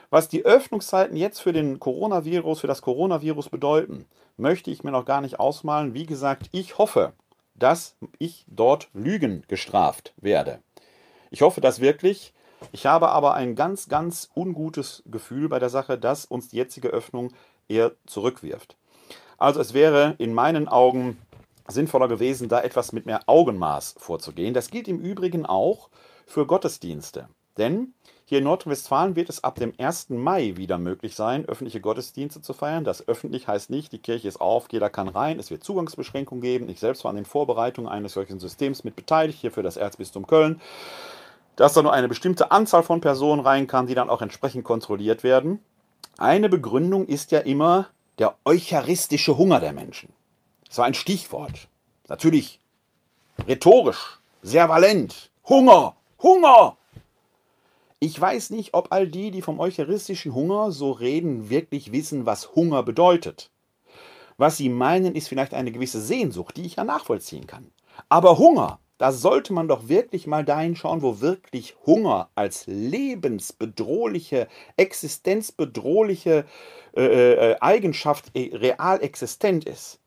Was 0.10 0.28
die 0.28 0.44
Öffnungszeiten 0.44 1.16
jetzt 1.16 1.40
für 1.40 1.54
den 1.54 1.80
Coronavirus, 1.80 2.62
für 2.62 2.68
das 2.68 2.82
Coronavirus 2.82 3.50
bedeuten, 3.50 4.06
möchte 4.36 4.72
ich 4.72 4.84
mir 4.84 4.92
noch 4.92 5.06
gar 5.06 5.22
nicht 5.22 5.40
ausmalen. 5.40 5.94
Wie 5.94 6.06
gesagt, 6.06 6.50
ich 6.52 6.78
hoffe, 6.78 7.14
dass 7.56 7.96
ich 8.18 8.46
dort 8.48 8.90
Lügen 8.94 9.44
gestraft 9.48 10.14
werde. 10.18 10.60
Ich 11.30 11.42
hoffe 11.42 11.62
das 11.62 11.80
wirklich. 11.80 12.34
Ich 12.72 12.86
habe 12.86 13.10
aber 13.10 13.34
ein 13.34 13.56
ganz, 13.56 13.90
ganz 13.90 14.30
ungutes 14.36 15.04
Gefühl 15.06 15.50
bei 15.50 15.60
der 15.60 15.70
Sache, 15.70 15.98
dass 15.98 16.26
uns 16.26 16.50
die 16.50 16.58
jetzige 16.58 16.90
Öffnung 16.90 17.34
eher 17.68 17.92
zurückwirft. 18.06 18.78
Also 19.38 19.60
es 19.60 19.74
wäre 19.74 20.16
in 20.20 20.34
meinen 20.34 20.68
Augen 20.68 21.18
sinnvoller 21.68 22.08
gewesen, 22.08 22.50
da 22.50 22.62
etwas 22.62 22.92
mit 22.92 23.06
mehr 23.06 23.22
Augenmaß 23.26 23.96
vorzugehen. 23.98 24.54
Das 24.54 24.70
gilt 24.70 24.88
im 24.88 25.00
Übrigen 25.00 25.46
auch 25.46 25.90
für 26.26 26.46
Gottesdienste. 26.46 27.28
Denn 27.58 27.94
hier 28.26 28.38
in 28.38 28.46
Nordrhein-Westfalen 28.46 29.16
wird 29.16 29.30
es 29.30 29.44
ab 29.44 29.56
dem 29.56 29.74
1. 29.78 30.10
Mai 30.12 30.54
wieder 30.56 30.78
möglich 30.78 31.16
sein, 31.16 31.46
öffentliche 31.46 31.82
Gottesdienste 31.82 32.42
zu 32.42 32.54
feiern. 32.54 32.86
Das 32.86 33.08
öffentlich 33.08 33.48
heißt 33.48 33.70
nicht, 33.70 33.92
die 33.92 34.00
Kirche 34.00 34.28
ist 34.28 34.40
auf, 34.40 34.68
jeder 34.72 34.90
kann 34.90 35.10
rein, 35.10 35.38
es 35.38 35.52
wird 35.52 35.64
Zugangsbeschränkungen 35.64 36.42
geben. 36.42 36.70
Ich 36.70 36.80
selbst 36.80 37.04
war 37.04 37.10
an 37.10 37.18
den 37.18 37.26
Vorbereitungen 37.26 37.92
eines 37.92 38.14
solchen 38.14 38.40
Systems 38.40 38.84
mit 38.84 38.96
beteiligt, 38.96 39.40
hier 39.40 39.52
für 39.52 39.64
das 39.64 39.76
Erzbistum 39.76 40.28
Köln, 40.28 40.62
dass 41.62 41.74
da 41.74 41.84
nur 41.84 41.94
eine 41.94 42.08
bestimmte 42.08 42.50
Anzahl 42.50 42.82
von 42.82 43.02
Personen 43.02 43.42
rein 43.42 43.68
kann, 43.68 43.86
die 43.86 43.94
dann 43.94 44.10
auch 44.10 44.24
entsprechend 44.24 44.64
kontrolliert 44.64 45.22
werden. 45.22 45.60
Eine 46.18 46.50
Begründung 46.50 47.06
ist 47.06 47.30
ja 47.30 47.38
immer 47.38 47.90
der 48.18 48.36
eucharistische 48.46 49.38
Hunger 49.38 49.60
der 49.60 49.72
Menschen. 49.72 50.10
Das 50.68 50.80
war 50.80 50.86
ein 50.86 50.96
Stichwort. 50.96 51.68
Natürlich 52.08 52.60
rhetorisch, 53.48 54.20
sehr 54.42 54.70
valent. 54.70 55.30
Hunger, 55.48 55.96
Hunger, 56.24 56.78
ich 58.00 58.20
weiß 58.20 58.50
nicht, 58.50 58.74
ob 58.74 58.92
all 58.92 59.08
die, 59.08 59.30
die 59.30 59.44
vom 59.44 59.60
eucharistischen 59.60 60.34
Hunger 60.34 60.72
so 60.72 60.90
reden, 60.90 61.52
wirklich 61.52 61.92
wissen, 61.92 62.26
was 62.26 62.56
Hunger 62.56 62.82
bedeutet. 62.82 63.52
Was 64.38 64.58
sie 64.58 64.70
meinen, 64.70 65.14
ist 65.14 65.28
vielleicht 65.28 65.54
eine 65.54 65.72
gewisse 65.72 66.02
Sehnsucht, 66.02 66.58
die 66.58 66.66
ich 66.66 66.78
ja 66.78 66.84
nachvollziehen 66.84 67.46
kann. 67.46 67.70
Aber 68.10 68.40
Hunger, 68.40 68.80
da 69.02 69.12
sollte 69.12 69.52
man 69.52 69.68
doch 69.68 69.88
wirklich 69.88 70.28
mal 70.28 70.46
dahin 70.46 70.76
schauen, 70.76 71.02
wo 71.02 71.22
wirklich 71.22 71.76
Hunger 71.88 72.30
als 72.36 72.68
lebensbedrohliche, 72.68 74.48
existenzbedrohliche 74.78 76.46
äh, 76.96 77.02
äh, 77.02 77.56
Eigenschaft 77.62 78.26
äh, 78.36 78.56
real 78.56 79.02
existent 79.02 79.66
ist. 79.66 79.98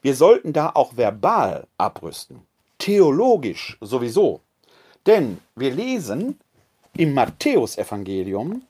Wir 0.00 0.14
sollten 0.14 0.52
da 0.52 0.70
auch 0.72 0.96
verbal 0.96 1.66
abrüsten, 1.76 2.46
theologisch 2.78 3.76
sowieso. 3.80 4.42
Denn 5.06 5.38
wir 5.56 5.72
lesen 5.72 6.38
im 6.96 7.14
Matthäusevangelium 7.14 8.62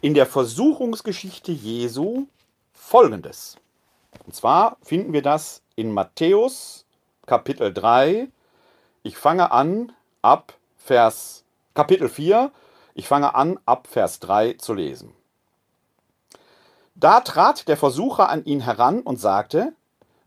in 0.00 0.14
der 0.14 0.26
Versuchungsgeschichte 0.26 1.52
Jesu 1.52 2.26
folgendes. 2.72 3.58
Und 4.26 4.34
zwar 4.34 4.76
finden 4.82 5.12
wir 5.12 5.22
das 5.22 5.62
in 5.76 5.92
Matthäus 5.92 6.84
Kapitel 7.26 7.72
3. 7.72 8.26
Ich 9.02 9.16
fange 9.16 9.50
an 9.50 9.92
ab 10.20 10.52
Vers 10.76 11.44
Kapitel 11.72 12.10
4. 12.10 12.50
Ich 12.92 13.08
fange 13.08 13.34
an 13.34 13.58
ab 13.64 13.86
Vers 13.90 14.20
3 14.20 14.54
zu 14.54 14.74
lesen. 14.74 15.14
Da 16.94 17.20
trat 17.20 17.66
der 17.66 17.78
Versucher 17.78 18.28
an 18.28 18.44
ihn 18.44 18.60
heran 18.60 19.00
und 19.00 19.18
sagte, 19.18 19.72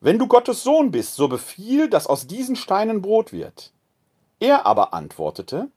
Wenn 0.01 0.17
du 0.17 0.25
Gottes 0.25 0.63
Sohn 0.63 0.89
bist, 0.89 1.15
so 1.15 1.27
befiehl, 1.27 1.87
dass 1.87 2.07
aus 2.07 2.25
diesen 2.25 2.55
Steinen 2.55 3.03
Brot 3.03 3.31
wird. 3.31 3.71
Er 4.39 4.65
aber 4.65 4.91
antwortete, 4.95 5.69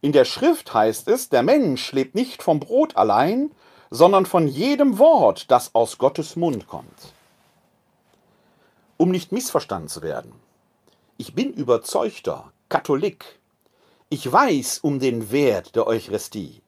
In 0.00 0.10
der 0.10 0.24
Schrift 0.24 0.74
heißt 0.74 1.06
es, 1.06 1.28
der 1.28 1.44
Mensch 1.44 1.92
lebt 1.92 2.16
nicht 2.16 2.42
vom 2.42 2.58
Brot 2.58 2.96
allein, 2.96 3.52
sondern 3.88 4.26
von 4.26 4.48
jedem 4.48 4.98
Wort, 4.98 5.48
das 5.52 5.76
aus 5.76 5.96
Gottes 5.96 6.34
Mund 6.34 6.66
kommt. 6.66 7.12
Um 8.96 9.12
nicht 9.12 9.30
missverstanden 9.30 9.88
zu 9.88 10.02
werden, 10.02 10.32
ich 11.18 11.34
bin 11.34 11.52
überzeugter 11.52 12.52
Katholik. 12.68 13.38
Ich 14.10 14.30
weiß 14.30 14.80
um 14.80 14.98
den 14.98 15.30
Wert 15.30 15.74
der 15.74 15.86
Eucharistie. 15.86 16.60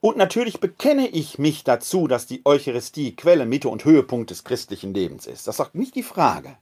Und 0.00 0.16
natürlich 0.16 0.60
bekenne 0.60 1.08
ich 1.08 1.38
mich 1.38 1.62
dazu, 1.64 2.08
dass 2.08 2.26
die 2.26 2.40
Eucharistie 2.44 3.14
Quelle, 3.14 3.44
Mitte 3.44 3.68
und 3.68 3.84
Höhepunkt 3.84 4.30
des 4.30 4.44
christlichen 4.44 4.94
Lebens 4.94 5.26
ist. 5.26 5.46
Das 5.46 5.56
ist 5.56 5.60
auch 5.60 5.74
nicht 5.74 5.94
die 5.94 6.02
Frage. 6.02 6.56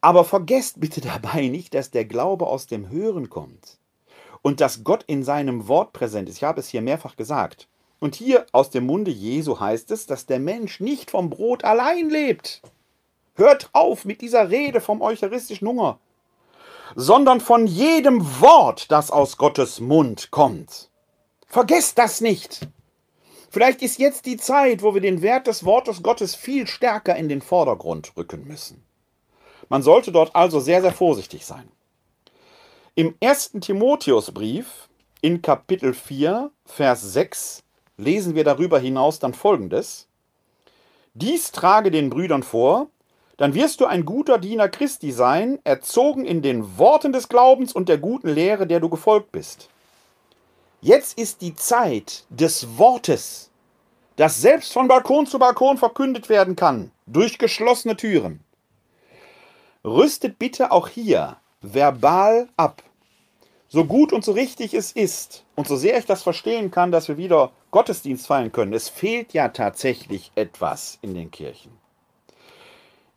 Aber 0.00 0.24
vergesst 0.24 0.80
bitte 0.80 1.00
dabei 1.22 1.48
nicht, 1.48 1.74
dass 1.74 1.90
der 1.90 2.04
Glaube 2.04 2.46
aus 2.46 2.66
dem 2.66 2.88
Hören 2.88 3.28
kommt 3.28 3.78
und 4.42 4.60
dass 4.60 4.84
Gott 4.84 5.04
in 5.08 5.24
seinem 5.24 5.66
Wort 5.66 5.92
präsent 5.92 6.28
ist. 6.28 6.36
Ich 6.36 6.44
habe 6.44 6.60
es 6.60 6.68
hier 6.68 6.82
mehrfach 6.82 7.16
gesagt. 7.16 7.68
Und 7.98 8.14
hier 8.14 8.46
aus 8.52 8.70
dem 8.70 8.86
Munde 8.86 9.10
Jesu 9.10 9.60
heißt 9.60 9.90
es, 9.90 10.06
dass 10.06 10.24
der 10.24 10.38
Mensch 10.38 10.80
nicht 10.80 11.10
vom 11.10 11.28
Brot 11.28 11.64
allein 11.64 12.08
lebt. 12.08 12.62
Hört 13.40 13.70
auf 13.72 14.04
mit 14.04 14.20
dieser 14.20 14.50
Rede 14.50 14.82
vom 14.82 15.00
eucharistischen 15.00 15.66
Hunger, 15.66 15.98
sondern 16.94 17.40
von 17.40 17.66
jedem 17.66 18.20
Wort, 18.42 18.90
das 18.90 19.10
aus 19.10 19.38
Gottes 19.38 19.80
Mund 19.80 20.30
kommt. 20.30 20.90
Vergesst 21.46 21.96
das 21.96 22.20
nicht. 22.20 22.68
Vielleicht 23.48 23.80
ist 23.80 23.98
jetzt 23.98 24.26
die 24.26 24.36
Zeit, 24.36 24.82
wo 24.82 24.92
wir 24.92 25.00
den 25.00 25.22
Wert 25.22 25.46
des 25.46 25.64
Wortes 25.64 26.02
Gottes 26.02 26.34
viel 26.34 26.66
stärker 26.66 27.16
in 27.16 27.30
den 27.30 27.40
Vordergrund 27.40 28.12
rücken 28.14 28.46
müssen. 28.46 28.84
Man 29.70 29.82
sollte 29.82 30.12
dort 30.12 30.36
also 30.36 30.60
sehr, 30.60 30.82
sehr 30.82 30.92
vorsichtig 30.92 31.46
sein. 31.46 31.66
Im 32.94 33.14
ersten 33.20 33.62
Timotheusbrief 33.62 34.90
in 35.22 35.40
Kapitel 35.40 35.94
4, 35.94 36.50
Vers 36.66 37.14
6 37.14 37.62
lesen 37.96 38.34
wir 38.34 38.44
darüber 38.44 38.78
hinaus 38.78 39.18
dann 39.18 39.32
folgendes. 39.32 40.08
Dies 41.14 41.52
trage 41.52 41.90
den 41.90 42.10
Brüdern 42.10 42.42
vor, 42.42 42.88
dann 43.40 43.54
wirst 43.54 43.80
du 43.80 43.86
ein 43.86 44.04
guter 44.04 44.36
Diener 44.36 44.68
Christi 44.68 45.12
sein, 45.12 45.60
erzogen 45.64 46.26
in 46.26 46.42
den 46.42 46.76
Worten 46.76 47.10
des 47.10 47.30
Glaubens 47.30 47.72
und 47.72 47.88
der 47.88 47.96
guten 47.96 48.28
Lehre, 48.28 48.66
der 48.66 48.80
du 48.80 48.90
gefolgt 48.90 49.32
bist. 49.32 49.70
Jetzt 50.82 51.18
ist 51.18 51.40
die 51.40 51.56
Zeit 51.56 52.26
des 52.28 52.76
Wortes, 52.76 53.50
das 54.16 54.42
selbst 54.42 54.74
von 54.74 54.88
Balkon 54.88 55.26
zu 55.26 55.38
Balkon 55.38 55.78
verkündet 55.78 56.28
werden 56.28 56.54
kann, 56.54 56.90
durch 57.06 57.38
geschlossene 57.38 57.96
Türen. 57.96 58.40
Rüstet 59.86 60.38
bitte 60.38 60.70
auch 60.70 60.88
hier 60.88 61.38
verbal 61.62 62.46
ab. 62.58 62.82
So 63.68 63.86
gut 63.86 64.12
und 64.12 64.22
so 64.22 64.32
richtig 64.32 64.74
es 64.74 64.92
ist 64.92 65.46
und 65.56 65.66
so 65.66 65.76
sehr 65.76 65.96
ich 65.96 66.04
das 66.04 66.22
verstehen 66.22 66.70
kann, 66.70 66.92
dass 66.92 67.08
wir 67.08 67.16
wieder 67.16 67.52
Gottesdienst 67.70 68.26
feiern 68.26 68.52
können, 68.52 68.74
es 68.74 68.90
fehlt 68.90 69.32
ja 69.32 69.48
tatsächlich 69.48 70.30
etwas 70.34 70.98
in 71.00 71.14
den 71.14 71.30
Kirchen. 71.30 71.79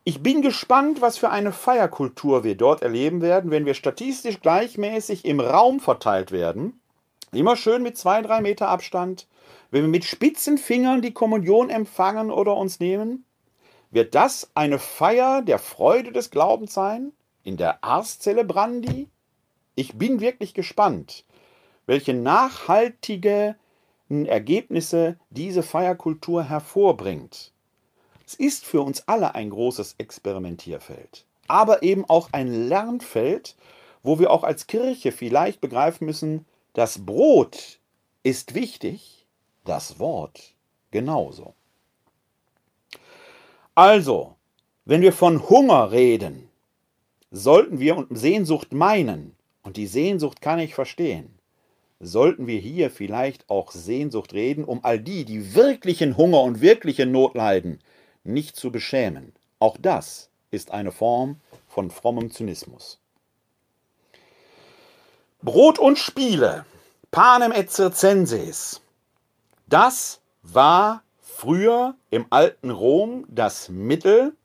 Ich 0.03 0.21
bin 0.21 0.41
gespannt, 0.41 1.01
was 1.01 1.17
für 1.17 1.29
eine 1.29 1.53
Feierkultur 1.53 2.43
wir 2.43 2.55
dort 2.55 2.81
erleben 2.81 3.21
werden, 3.21 3.51
wenn 3.51 3.65
wir 3.65 3.73
statistisch 3.73 4.41
gleichmäßig 4.41 5.25
im 5.25 5.39
Raum 5.39 5.79
verteilt 5.79 6.31
werden 6.31 6.79
Immer 7.33 7.55
schön 7.55 7.81
mit 7.81 7.97
zwei, 7.97 8.21
drei 8.21 8.41
Meter 8.41 8.67
Abstand. 8.67 9.27
Wenn 9.71 9.81
wir 9.81 9.89
mit 9.89 10.05
spitzen 10.05 10.59
Fingern 10.59 11.01
die 11.01 11.13
Kommunion 11.13 11.71
empfangen 11.71 12.29
oder 12.29 12.55
uns 12.55 12.79
nehmen, 12.79 13.25
wird 13.89 14.13
das 14.13 14.51
eine 14.53 14.77
Feier 14.77 15.41
der 15.41 15.57
Freude 15.57 16.11
des 16.11 16.29
Glaubens 16.29 16.75
sein? 16.75 17.11
In 17.43 17.57
der 17.57 17.83
Ars 17.83 18.19
Celebrandi? 18.19 19.09
Ich 19.73 19.97
bin 19.97 20.19
wirklich 20.19 20.53
gespannt, 20.53 21.25
welche 21.87 22.13
nachhaltigen 22.13 23.55
Ergebnisse 24.09 25.17
diese 25.31 25.63
Feierkultur 25.63 26.43
hervorbringt. 26.43 27.51
Es 28.33 28.39
ist 28.39 28.65
für 28.65 28.81
uns 28.81 29.07
alle 29.07 29.35
ein 29.35 29.51
großes 29.51 29.93
Experimentierfeld, 29.99 31.27
aber 31.47 31.83
eben 31.83 32.03
auch 32.05 32.29
ein 32.31 32.67
Lernfeld, 32.67 33.55
wo 34.01 34.17
wir 34.17 34.31
auch 34.31 34.43
als 34.43 34.65
Kirche 34.65 35.11
vielleicht 35.11 35.61
begreifen 35.61 36.07
müssen, 36.07 36.47
das 36.73 37.05
Brot 37.05 37.77
ist 38.23 38.55
wichtig, 38.55 39.27
das 39.65 39.99
Wort 39.99 40.55
genauso. 40.89 41.53
Also, 43.75 44.33
wenn 44.83 45.03
wir 45.03 45.13
von 45.13 45.47
Hunger 45.47 45.91
reden, 45.91 46.49
sollten 47.29 47.79
wir 47.79 47.95
und 47.97 48.17
Sehnsucht 48.17 48.73
meinen, 48.73 49.35
und 49.61 49.77
die 49.77 49.85
Sehnsucht 49.85 50.41
kann 50.41 50.57
ich 50.57 50.73
verstehen, 50.73 51.37
sollten 51.99 52.47
wir 52.47 52.59
hier 52.59 52.89
vielleicht 52.89 53.47
auch 53.47 53.69
Sehnsucht 53.69 54.33
reden, 54.33 54.63
um 54.63 54.83
all 54.83 54.99
die, 54.99 55.23
die 55.23 55.53
wirklichen 55.53 56.17
Hunger 56.17 56.41
und 56.41 56.61
wirkliche 56.61 57.05
Not 57.05 57.35
leiden, 57.35 57.79
nicht 58.23 58.55
zu 58.55 58.71
beschämen. 58.71 59.33
Auch 59.59 59.77
das 59.77 60.29
ist 60.51 60.71
eine 60.71 60.91
Form 60.91 61.39
von 61.67 61.91
frommem 61.91 62.31
Zynismus. 62.31 62.99
Brot 65.41 65.79
und 65.79 65.97
Spiele, 65.97 66.65
panem 67.11 67.51
et 67.51 67.71
circenses, 67.71 68.81
das 69.67 70.21
war 70.41 71.03
früher 71.19 71.95
im 72.11 72.25
alten 72.29 72.69
Rom 72.69 73.25
das 73.27 73.69
Mittel, 73.69 74.35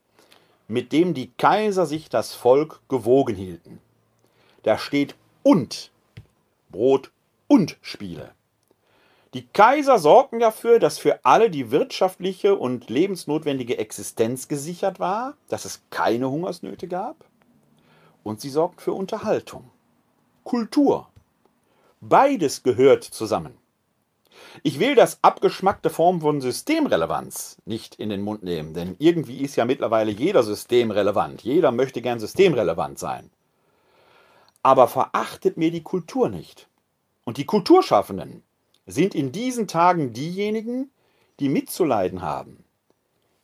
mit 0.67 0.93
dem 0.93 1.15
die 1.15 1.31
Kaiser 1.37 1.87
sich 1.87 2.09
das 2.09 2.35
Volk 2.35 2.81
gewogen 2.89 3.37
hielten. 3.37 3.81
Da 4.63 4.79
steht 4.79 5.15
und 5.43 5.91
Brot 6.71 7.11
und 7.47 7.79
Spiele. 7.81 8.35
Die 9.35 9.47
Kaiser 9.47 9.99
sorgten 9.99 10.41
dafür, 10.41 10.79
dass 10.79 10.99
für 10.99 11.25
alle 11.25 11.51
die 11.51 11.71
wirtschaftliche 11.71 12.57
und 12.57 12.89
lebensnotwendige 12.89 13.77
Existenz 13.77 14.49
gesichert 14.49 15.01
war, 15.01 15.35
dass 15.49 15.67
es 15.67 15.83
keine 15.91 16.31
Hungersnöte 16.31 16.89
gab. 16.89 17.25
Und 18.23 18.41
sie 18.41 18.49
sorgten 18.49 18.81
für 18.81 18.93
Unterhaltung. 18.93 19.71
Kultur. 20.45 21.09
Beides 22.01 22.63
gehört 22.63 23.05
zusammen. 23.05 23.59
Ich 24.63 24.79
will 24.79 24.95
das 24.95 25.19
abgeschmackte 25.23 25.91
Form 25.91 26.21
von 26.21 26.41
Systemrelevanz 26.41 27.59
nicht 27.67 27.97
in 27.97 28.09
den 28.09 28.23
Mund 28.23 28.43
nehmen, 28.43 28.73
denn 28.73 28.97
irgendwie 28.99 29.39
ist 29.43 29.57
ja 29.57 29.65
mittlerweile 29.65 30.11
jeder 30.11 30.43
systemrelevant. 30.43 31.43
Jeder 31.43 31.71
möchte 31.71 32.01
gern 32.01 32.21
systemrelevant 32.21 32.99
sein. 32.99 33.31
Aber 34.63 34.89
verachtet 34.89 35.57
mir 35.57 35.71
die 35.71 35.83
Kultur 35.83 36.29
nicht. 36.29 36.69
Und 37.25 37.37
die 37.37 37.47
Kulturschaffenden 37.47 38.43
sind 38.89 39.15
in 39.15 39.33
diesen 39.33 39.69
Tagen 39.69 40.13
diejenigen, 40.15 40.91
die 41.41 41.51
mitzuleiden 41.51 42.23
haben. 42.23 42.65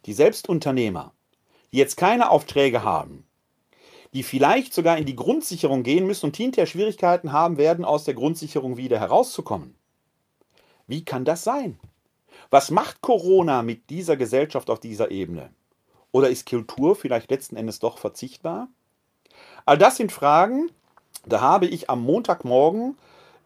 Die 0.07 0.15
Selbstunternehmer, 0.15 1.13
die 1.71 1.77
jetzt 1.77 1.97
keine 1.97 2.31
Aufträge 2.31 2.83
haben, 2.83 3.27
die 4.15 4.23
vielleicht 4.23 4.73
sogar 4.73 4.97
in 4.97 5.07
die 5.07 5.17
Grundsicherung 5.17 5.83
gehen 5.83 6.07
müssen 6.07 6.27
und 6.27 6.37
hinterher 6.37 6.67
Schwierigkeiten 6.67 7.31
haben 7.33 7.59
werden, 7.59 7.85
aus 7.85 8.05
der 8.05 8.15
Grundsicherung 8.15 8.77
wieder 8.77 8.99
herauszukommen. 8.99 9.75
Wie 10.87 11.05
kann 11.05 11.25
das 11.25 11.45
sein? 11.45 11.79
Was 12.51 12.71
macht 12.71 13.03
Corona 13.03 13.63
mit 13.63 13.91
dieser 13.91 14.17
Gesellschaft 14.17 14.71
auf 14.71 14.81
dieser 14.81 15.11
Ebene? 15.11 15.51
Oder 16.11 16.31
ist 16.31 16.49
Kultur 16.49 16.97
vielleicht 16.97 17.31
letzten 17.31 17.57
Endes 17.57 17.81
doch 17.81 17.99
verzichtbar? 17.99 18.69
All 19.67 19.77
das 19.77 19.97
sind 19.97 20.13
Fragen, 20.13 20.71
da 21.27 21.41
habe 21.41 21.67
ich 21.67 21.91
am 21.91 22.03
Montagmorgen 22.03 22.97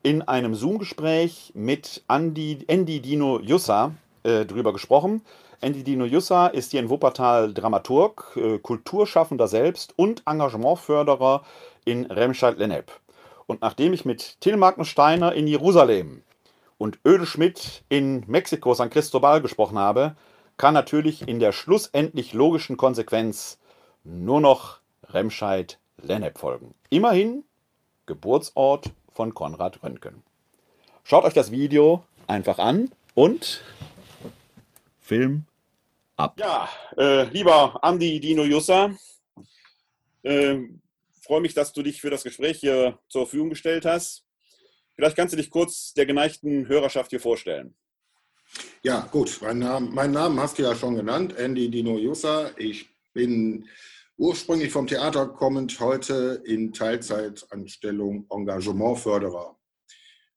in 0.02 0.22
einem 0.22 0.54
Zoom-Gespräch 0.54 1.52
mit 1.54 2.02
Andy, 2.08 2.64
Andy 2.66 3.00
Dino 3.00 3.40
Jussa 3.40 3.92
äh, 4.22 4.44
drüber 4.44 4.72
gesprochen. 4.72 5.22
Andy 5.61 5.82
Dino 5.82 6.04
Jussa 6.04 6.46
ist 6.46 6.70
hier 6.70 6.80
in 6.80 6.88
Wuppertal 6.88 7.52
Dramaturg, 7.52 8.32
äh, 8.37 8.58
Kulturschaffender 8.58 9.48
selbst 9.48 9.92
und 9.96 10.22
Engagementförderer 10.26 11.42
in 11.84 12.06
Remscheid-Lennep. 12.06 12.92
Und 13.46 13.62
nachdem 13.62 13.92
ich 13.92 14.04
mit 14.04 14.40
Till 14.40 14.56
Magnus 14.56 14.88
Steiner 14.88 15.32
in 15.32 15.46
Jerusalem 15.46 16.22
und 16.76 16.98
Öde 17.04 17.26
Schmidt 17.26 17.82
in 17.88 18.22
Mexiko 18.26 18.74
San 18.74 18.90
Cristobal 18.90 19.40
gesprochen 19.40 19.78
habe, 19.78 20.14
kann 20.58 20.74
natürlich 20.74 21.26
in 21.26 21.40
der 21.40 21.52
schlussendlich 21.52 22.34
logischen 22.34 22.76
Konsequenz 22.76 23.58
nur 24.04 24.40
noch 24.40 24.78
Remscheid-Lennep 25.08 26.38
folgen. 26.38 26.74
Immerhin 26.90 27.44
Geburtsort 28.06 28.90
von 29.18 29.35
Konrad 29.35 29.83
Röntgen. 29.83 30.22
Schaut 31.02 31.24
euch 31.24 31.35
das 31.35 31.50
Video 31.50 32.04
einfach 32.28 32.61
an 32.61 32.92
und 33.14 33.64
Film 35.00 35.44
ab. 36.14 36.38
Ja, 36.38 36.68
äh, 36.96 37.24
lieber 37.24 37.83
Andi 37.83 38.20
Dino 38.20 38.44
Jussa, 38.44 38.94
äh, 40.22 40.59
freue 41.20 41.40
mich, 41.40 41.52
dass 41.52 41.72
du 41.72 41.83
dich 41.83 42.00
für 42.00 42.11
das 42.11 42.22
Gespräch 42.22 42.61
hier 42.61 42.96
zur 43.09 43.22
Verfügung 43.22 43.50
gestellt 43.50 43.85
hast. 43.85 44.24
Vielleicht 44.94 45.16
kannst 45.16 45.33
du 45.33 45.37
dich 45.37 45.50
kurz 45.50 45.94
der 45.94 46.07
geneigten 46.07 46.68
Hörerschaft 46.68 47.11
hier 47.11 47.20
vorstellen. 47.20 47.74
Ja, 48.85 49.00
gut. 49.11 49.40
Mein 49.42 49.59
Name, 49.59 49.90
mein 49.90 50.12
Namen 50.12 50.38
hast 50.38 50.61
du 50.61 50.62
ja 50.62 50.76
schon 50.76 50.94
genannt, 50.94 51.37
Andy 51.37 51.68
Dino 51.68 51.98
Jussa. 51.98 52.52
Ich 52.57 52.88
bin 53.14 53.66
ursprünglich 54.18 54.72
vom 54.72 54.88
Theater 54.88 55.28
kommend, 55.28 55.78
heute 55.78 56.42
in 56.44 56.72
Teilzeitanstellung 56.72 58.26
Engagementförderer. 58.31 59.57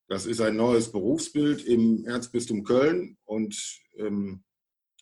Das 0.08 0.26
ist 0.26 0.40
ein 0.40 0.56
neues 0.56 0.92
Berufsbild 0.92 1.66
im 1.66 2.06
Erzbistum 2.06 2.64
Köln 2.64 3.18
und 3.26 3.82
ähm, 3.98 4.44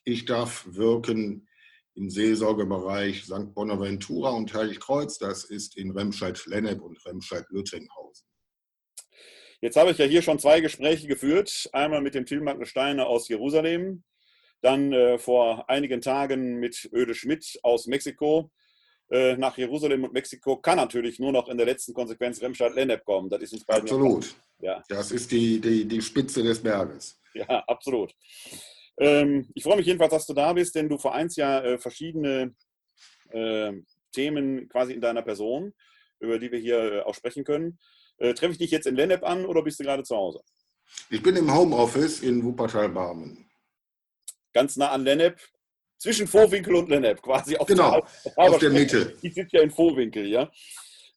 ich 0.05 0.25
darf 0.25 0.65
wirken 0.69 1.47
im 1.95 2.09
Seelsorgebereich 2.09 3.25
St. 3.25 3.53
Bonaventura 3.53 4.29
und 4.29 4.53
Heiligkreuz. 4.53 5.17
Das 5.17 5.43
ist 5.43 5.75
in 5.75 5.91
Remscheid-Lennep 5.91 6.81
und 6.81 7.05
Remscheid-Lüttinghausen. 7.05 8.25
Jetzt 9.61 9.75
habe 9.75 9.91
ich 9.91 9.97
ja 9.97 10.05
hier 10.05 10.21
schon 10.21 10.39
zwei 10.39 10.61
Gespräche 10.61 11.07
geführt. 11.07 11.69
Einmal 11.73 12.01
mit 12.01 12.15
dem 12.15 12.25
Tilman 12.25 12.65
Steiner 12.65 13.07
aus 13.07 13.27
Jerusalem, 13.27 14.05
dann 14.61 14.93
äh, 14.93 15.17
vor 15.17 15.69
einigen 15.69 15.99
Tagen 15.99 16.59
mit 16.59 16.89
Öde 16.93 17.13
Schmidt 17.13 17.59
aus 17.61 17.85
Mexiko. 17.87 18.51
Äh, 19.11 19.37
nach 19.37 19.57
Jerusalem 19.57 20.03
und 20.03 20.13
Mexiko 20.13 20.57
kann 20.57 20.77
natürlich 20.77 21.19
nur 21.19 21.31
noch 21.31 21.47
in 21.47 21.57
der 21.57 21.65
letzten 21.65 21.93
Konsequenz 21.93 22.41
Remscheid-Lennep 22.41 23.03
kommen. 23.03 23.29
Das 23.29 23.41
ist 23.41 23.53
uns 23.53 23.65
beiden 23.65 23.83
Absolut. 23.83 24.35
Ja. 24.59 24.83
Das 24.87 25.11
ist 25.11 25.31
die, 25.31 25.59
die, 25.59 25.85
die 25.85 26.01
Spitze 26.01 26.43
des 26.43 26.61
Berges. 26.61 27.19
Ja, 27.33 27.63
absolut. 27.67 28.13
Ähm, 28.99 29.47
ich 29.55 29.63
freue 29.63 29.77
mich 29.77 29.87
jedenfalls, 29.87 30.11
dass 30.11 30.25
du 30.25 30.33
da 30.33 30.53
bist, 30.53 30.75
denn 30.75 30.89
du 30.89 30.97
vereinst 30.97 31.37
ja 31.37 31.61
äh, 31.61 31.77
verschiedene 31.77 32.55
äh, 33.31 33.73
Themen 34.11 34.67
quasi 34.69 34.93
in 34.93 35.01
deiner 35.01 35.21
Person, 35.21 35.73
über 36.19 36.37
die 36.37 36.51
wir 36.51 36.59
hier 36.59 36.93
äh, 36.93 37.01
auch 37.01 37.15
sprechen 37.15 37.43
können. 37.43 37.79
Äh, 38.17 38.33
treffe 38.33 38.51
ich 38.51 38.57
dich 38.57 38.71
jetzt 38.71 38.87
in 38.87 38.95
Lennep 38.95 39.23
an 39.23 39.45
oder 39.45 39.63
bist 39.63 39.79
du 39.79 39.83
gerade 39.83 40.03
zu 40.03 40.15
Hause? 40.15 40.41
Ich 41.09 41.23
bin 41.23 41.35
im 41.35 41.53
Homeoffice 41.53 42.21
in 42.21 42.43
Wuppertal-Barmen. 42.43 43.49
Ganz 44.53 44.75
nah 44.75 44.89
an 44.89 45.03
Lennep, 45.03 45.39
zwischen 45.99 46.27
Vorwinkel 46.27 46.75
und 46.75 46.89
Lennep, 46.89 47.21
quasi 47.21 47.57
auf 47.57 47.67
genau, 47.67 48.01
der, 48.25 48.37
auf 48.37 48.57
der 48.57 48.69
Mitte. 48.71 49.13
Ich 49.21 49.35
sitze 49.35 49.57
ja 49.57 49.61
in 49.61 49.69
Vorwinkel, 49.69 50.25
ja. 50.25 50.49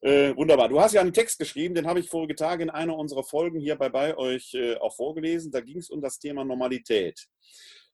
Äh, 0.01 0.37
wunderbar. 0.37 0.69
Du 0.69 0.81
hast 0.81 0.95
ja 0.95 1.01
einen 1.01 1.13
Text 1.13 1.39
geschrieben, 1.39 1.77
den 1.77 1.87
habe 1.87 2.01
ich 2.01 2.09
vorige 2.09 2.35
Tage 2.35 2.65
in 2.65 2.71
einer 2.71 2.97
unserer 2.97 3.23
Folgen 3.23 3.61
hier 3.61 3.77
bei, 3.77 3.89
bei 3.89 4.17
euch 4.17 4.53
äh, 4.55 4.75
auch 4.77 4.95
vorgelesen. 4.95 5.53
Da 5.53 5.61
ging 5.61 5.79
es 5.79 5.91
um 5.91 6.01
das 6.01 6.19
Thema 6.19 6.45
Normalität. 6.45 7.29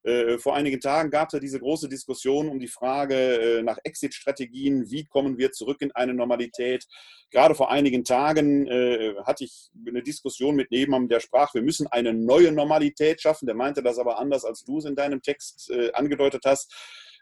Äh, 0.03 0.37
vor 0.37 0.55
einigen 0.55 0.79
Tagen 0.79 1.09
gab 1.09 1.27
es 1.27 1.33
ja 1.33 1.39
diese 1.39 1.59
große 1.59 1.89
Diskussion 1.89 2.47
um 2.47 2.59
die 2.59 2.67
Frage 2.67 3.15
äh, 3.15 3.61
nach 3.63 3.77
Exit-Strategien. 3.83 4.89
Wie 4.89 5.05
kommen 5.05 5.37
wir 5.37 5.51
zurück 5.51 5.81
in 5.81 5.91
eine 5.91 6.13
Normalität? 6.13 6.85
Gerade 7.31 7.53
vor 7.53 7.69
einigen 7.69 8.05
Tagen 8.05 8.65
äh, 8.67 9.15
hatte 9.25 9.43
ich 9.43 9.69
eine 9.85 10.01
Diskussion 10.01 10.55
mit 10.55 10.71
jemandem, 10.71 11.09
der 11.09 11.19
sprach, 11.19 11.53
wir 11.53 11.61
müssen 11.61 11.87
eine 11.87 12.13
neue 12.13 12.51
Normalität 12.51 13.21
schaffen. 13.21 13.45
Der 13.45 13.55
meinte 13.55 13.83
das 13.83 13.99
aber 13.99 14.19
anders, 14.19 14.45
als 14.45 14.63
du 14.63 14.77
es 14.77 14.85
in 14.85 14.95
deinem 14.95 15.21
Text 15.21 15.71
angedeutet 15.93 16.43
hast. 16.45 16.73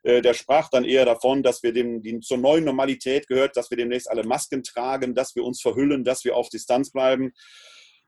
Der 0.03 0.33
sprach 0.33 0.69
dann 0.69 0.85
eher 0.85 1.05
davon, 1.05 1.43
dass 1.43 1.63
wir 1.63 1.73
dem, 1.73 2.01
die, 2.01 2.19
zur 2.19 2.37
neuen 2.37 2.63
Normalität 2.63 3.27
gehört, 3.27 3.57
dass 3.57 3.69
wir 3.69 3.77
demnächst 3.77 4.09
alle 4.09 4.23
Masken 4.23 4.63
tragen, 4.63 5.15
dass 5.15 5.35
wir 5.35 5.43
uns 5.43 5.59
verhüllen, 5.59 6.03
dass 6.03 6.23
wir 6.23 6.35
auf 6.35 6.49
Distanz 6.49 6.91
bleiben. 6.91 7.33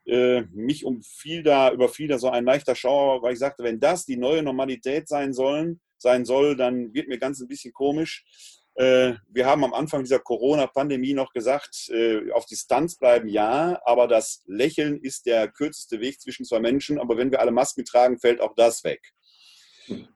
Äh, 0.10 0.48
mich 0.52 0.86
umfiel 0.86 1.44
da, 1.44 1.72
überfiel 1.72 2.08
da 2.08 2.18
so 2.18 2.30
ein 2.32 2.44
leichter 2.44 2.74
Schauer, 2.74 3.22
weil 3.22 3.34
ich 3.34 3.40
sagte, 3.40 3.64
wenn 3.64 3.80
das 3.80 4.06
die 4.06 4.18
neue 4.18 4.42
Normalität 4.42 5.08
sein 5.08 5.34
sollen, 5.34 5.82
sein 6.00 6.26
soll, 6.26 6.56
dann 6.56 6.96
wird 6.96 7.08
mir 7.08 7.20
ganz 7.20 7.40
ein 7.40 7.48
bisschen 7.48 7.74
komisch. 7.74 8.26
Äh, 8.74 9.16
wir 9.28 9.46
haben 9.46 9.64
am 9.64 9.74
Anfang 9.74 10.02
dieser 10.02 10.18
Corona-Pandemie 10.18 11.14
noch 11.14 11.32
gesagt, 11.32 11.90
äh, 11.90 12.32
auf 12.32 12.48
Distanz 12.48 12.96
bleiben 12.96 13.28
ja, 13.28 13.80
aber 13.86 14.08
das 14.08 14.42
Lächeln 14.48 15.00
ist 15.00 15.28
der 15.28 15.48
kürzeste 15.48 16.00
Weg 16.00 16.20
zwischen 16.20 16.44
zwei 16.46 16.60
Menschen. 16.60 16.98
Aber 16.98 17.16
wenn 17.16 17.30
wir 17.30 17.40
alle 17.40 17.52
Masken 17.52 17.86
tragen, 17.86 18.18
fällt 18.20 18.42
auch 18.42 18.56
das 18.56 18.84
weg. 18.84 19.14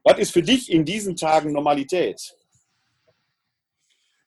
Was 0.04 0.18
ist 0.18 0.32
für 0.32 0.42
dich 0.42 0.72
in 0.72 0.86
diesen 0.86 1.16
Tagen 1.16 1.52
Normalität? 1.52 2.36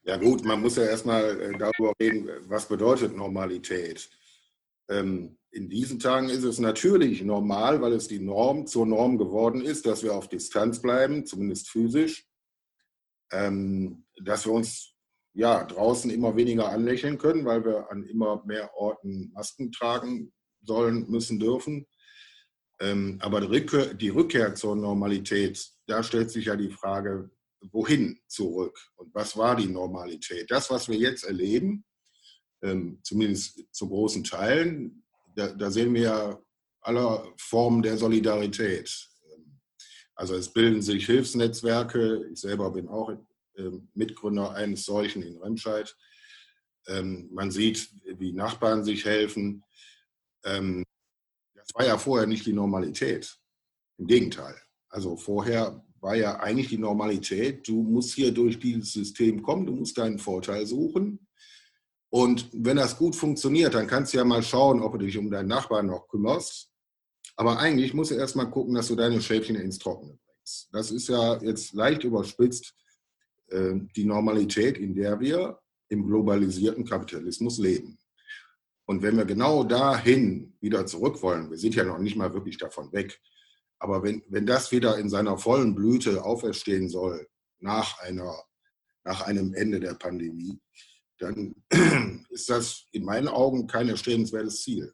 Ja 0.05 0.17
gut, 0.17 0.45
man 0.45 0.61
muss 0.61 0.77
ja 0.77 0.85
erstmal 0.85 1.57
darüber 1.59 1.93
reden, 2.01 2.31
was 2.43 2.69
bedeutet 2.69 3.17
Normalität. 3.17 4.09
Ähm, 4.89 5.37
in 5.57 5.71
diesen 5.71 5.99
Tagen 5.99 6.29
ist 6.29 6.45
es 6.45 6.59
natürlich 6.59 7.23
normal, 7.23 7.81
weil 7.81 7.95
es 7.95 8.09
die 8.09 8.19
Norm 8.19 8.67
zur 8.67 8.85
Norm 8.85 9.17
geworden 9.17 9.63
ist, 9.63 9.87
dass 9.87 10.03
wir 10.03 10.15
auf 10.15 10.29
Distanz 10.29 10.83
bleiben, 10.83 11.25
zumindest 11.25 11.71
physisch, 11.71 12.27
ähm, 13.33 14.05
dass 14.23 14.45
wir 14.45 14.53
uns 14.53 14.93
ja 15.33 15.65
draußen 15.65 16.11
immer 16.11 16.37
weniger 16.37 16.69
anlächeln 16.69 17.17
können, 17.17 17.47
weil 17.47 17.65
wir 17.65 17.91
an 17.91 18.05
immer 18.05 18.45
mehr 18.45 18.77
Orten 18.77 19.33
Masken 19.33 19.73
tragen 19.73 20.33
sollen, 20.61 21.09
müssen, 21.09 21.41
dürfen. 21.41 21.87
Ähm, 22.79 23.19
aber 23.23 23.41
die 23.41 23.47
Rückkehr, 23.47 23.95
die 23.95 24.11
Rückkehr 24.11 24.55
zur 24.55 24.77
Normalität, 24.77 25.71
da 25.87 26.03
stellt 26.03 26.31
sich 26.31 26.47
ja 26.47 26.57
die 26.57 26.71
Frage, 26.71 27.31
wohin 27.73 28.21
zurück 28.27 28.79
und 28.97 29.15
was 29.15 29.39
war 29.39 29.57
die 29.57 29.69
Normalität? 29.69 30.51
Das, 30.51 30.71
was 30.71 30.87
wir 30.89 30.99
jetzt 30.99 31.25
erleben, 31.25 31.87
ähm, 32.63 33.01
zumindest 33.03 33.65
zu 33.73 33.89
großen 33.89 34.23
Teilen, 34.23 35.06
da, 35.37 35.53
da 35.53 35.71
sehen 35.71 35.95
wir 35.95 36.03
ja 36.03 36.41
aller 36.81 37.33
Formen 37.37 37.83
der 37.83 37.97
Solidarität. 37.97 39.09
Also 40.15 40.35
es 40.35 40.53
bilden 40.53 40.81
sich 40.81 41.07
Hilfsnetzwerke. 41.07 42.27
Ich 42.33 42.41
selber 42.41 42.71
bin 42.71 42.89
auch 42.89 43.13
ähm, 43.57 43.89
Mitgründer 43.95 44.53
eines 44.53 44.85
solchen 44.85 45.23
in 45.23 45.37
Remscheid. 45.37 45.95
Ähm, 46.89 47.29
man 47.33 47.51
sieht, 47.51 47.91
wie 48.19 48.33
Nachbarn 48.33 48.83
sich 48.83 49.05
helfen. 49.05 49.63
Ähm, 50.45 50.85
das 51.55 51.69
war 51.75 51.87
ja 51.87 51.99
vorher 51.99 52.27
nicht 52.27 52.47
die 52.47 52.53
Normalität. 52.53 53.37
Im 53.99 54.07
Gegenteil. 54.07 54.55
Also 54.89 55.17
vorher 55.17 55.85
war 56.01 56.15
ja 56.15 56.39
eigentlich 56.41 56.69
die 56.69 56.79
Normalität, 56.79 57.67
du 57.67 57.83
musst 57.83 58.15
hier 58.15 58.33
durch 58.33 58.59
dieses 58.59 58.93
System 58.93 59.43
kommen, 59.43 59.67
du 59.67 59.75
musst 59.75 59.99
deinen 59.99 60.19
Vorteil 60.19 60.67
suchen 60.67 61.26
und 62.17 62.49
wenn 62.55 62.79
das 62.79 62.97
gut 62.97 63.15
funktioniert, 63.15 63.75
dann 63.75 63.87
kannst 63.87 64.15
du 64.15 64.17
ja 64.17 64.25
mal 64.25 64.43
schauen, 64.43 64.81
ob 64.81 64.93
du 64.93 65.05
dich 65.05 65.19
um 65.19 65.31
deinen 65.31 65.49
Nachbarn 65.49 65.89
noch 65.89 66.09
kümmerst. 66.09 66.71
Aber 67.37 67.59
eigentlich 67.59 67.93
musst 67.93 68.11
du 68.11 68.15
erst 68.15 68.37
mal 68.37 68.47
gucken, 68.47 68.75
dass 68.75 68.89
du 68.89 68.97
deine 68.97 69.21
Schäfchen 69.21 69.57
ins 69.57 69.79
Trockene 69.79 70.19
bringst. 70.25 70.71
Das 70.73 70.91
ist 70.93 71.09
ja 71.09 71.37
jetzt 71.43 71.75
leicht 71.75 72.05
überspitzt 72.05 72.75
äh, 73.49 73.75
die 73.95 74.07
Normalität, 74.07 74.79
in 74.79 74.95
der 74.95 75.21
wir 75.21 75.59
im 75.91 76.07
globalisierten 76.07 76.87
Kapitalismus 76.87 77.59
leben. 77.59 77.99
Und 78.87 79.03
wenn 79.03 79.19
wir 79.19 79.27
genau 79.27 79.63
dahin 79.63 80.57
wieder 80.63 80.87
zurück 80.87 81.21
wollen, 81.21 81.51
wir 81.51 81.59
sind 81.59 81.75
ja 81.75 81.85
noch 81.85 81.99
nicht 81.99 82.17
mal 82.17 82.33
wirklich 82.33 82.57
davon 82.57 82.91
weg, 82.95 83.21
aber 83.79 84.03
wenn, 84.03 84.23
wenn 84.29 84.47
das 84.47 84.73
wieder 84.73 84.97
in 84.97 85.11
seiner 85.11 85.37
vollen 85.37 85.75
Blüte 85.75 86.25
auferstehen 86.25 86.89
soll, 86.89 87.29
nach, 87.59 88.01
einer, 88.01 88.43
nach 89.05 89.21
einem 89.21 89.53
Ende 89.53 89.81
der 89.81 89.93
Pandemie, 89.93 90.59
dann 91.19 91.55
ist 92.31 92.51
das 92.51 92.87
in 92.93 93.05
meinen 93.05 93.29
Augen 93.29 93.67
kein 93.67 93.89
erstrebenswertes 93.89 94.63
Ziel. 94.63 94.93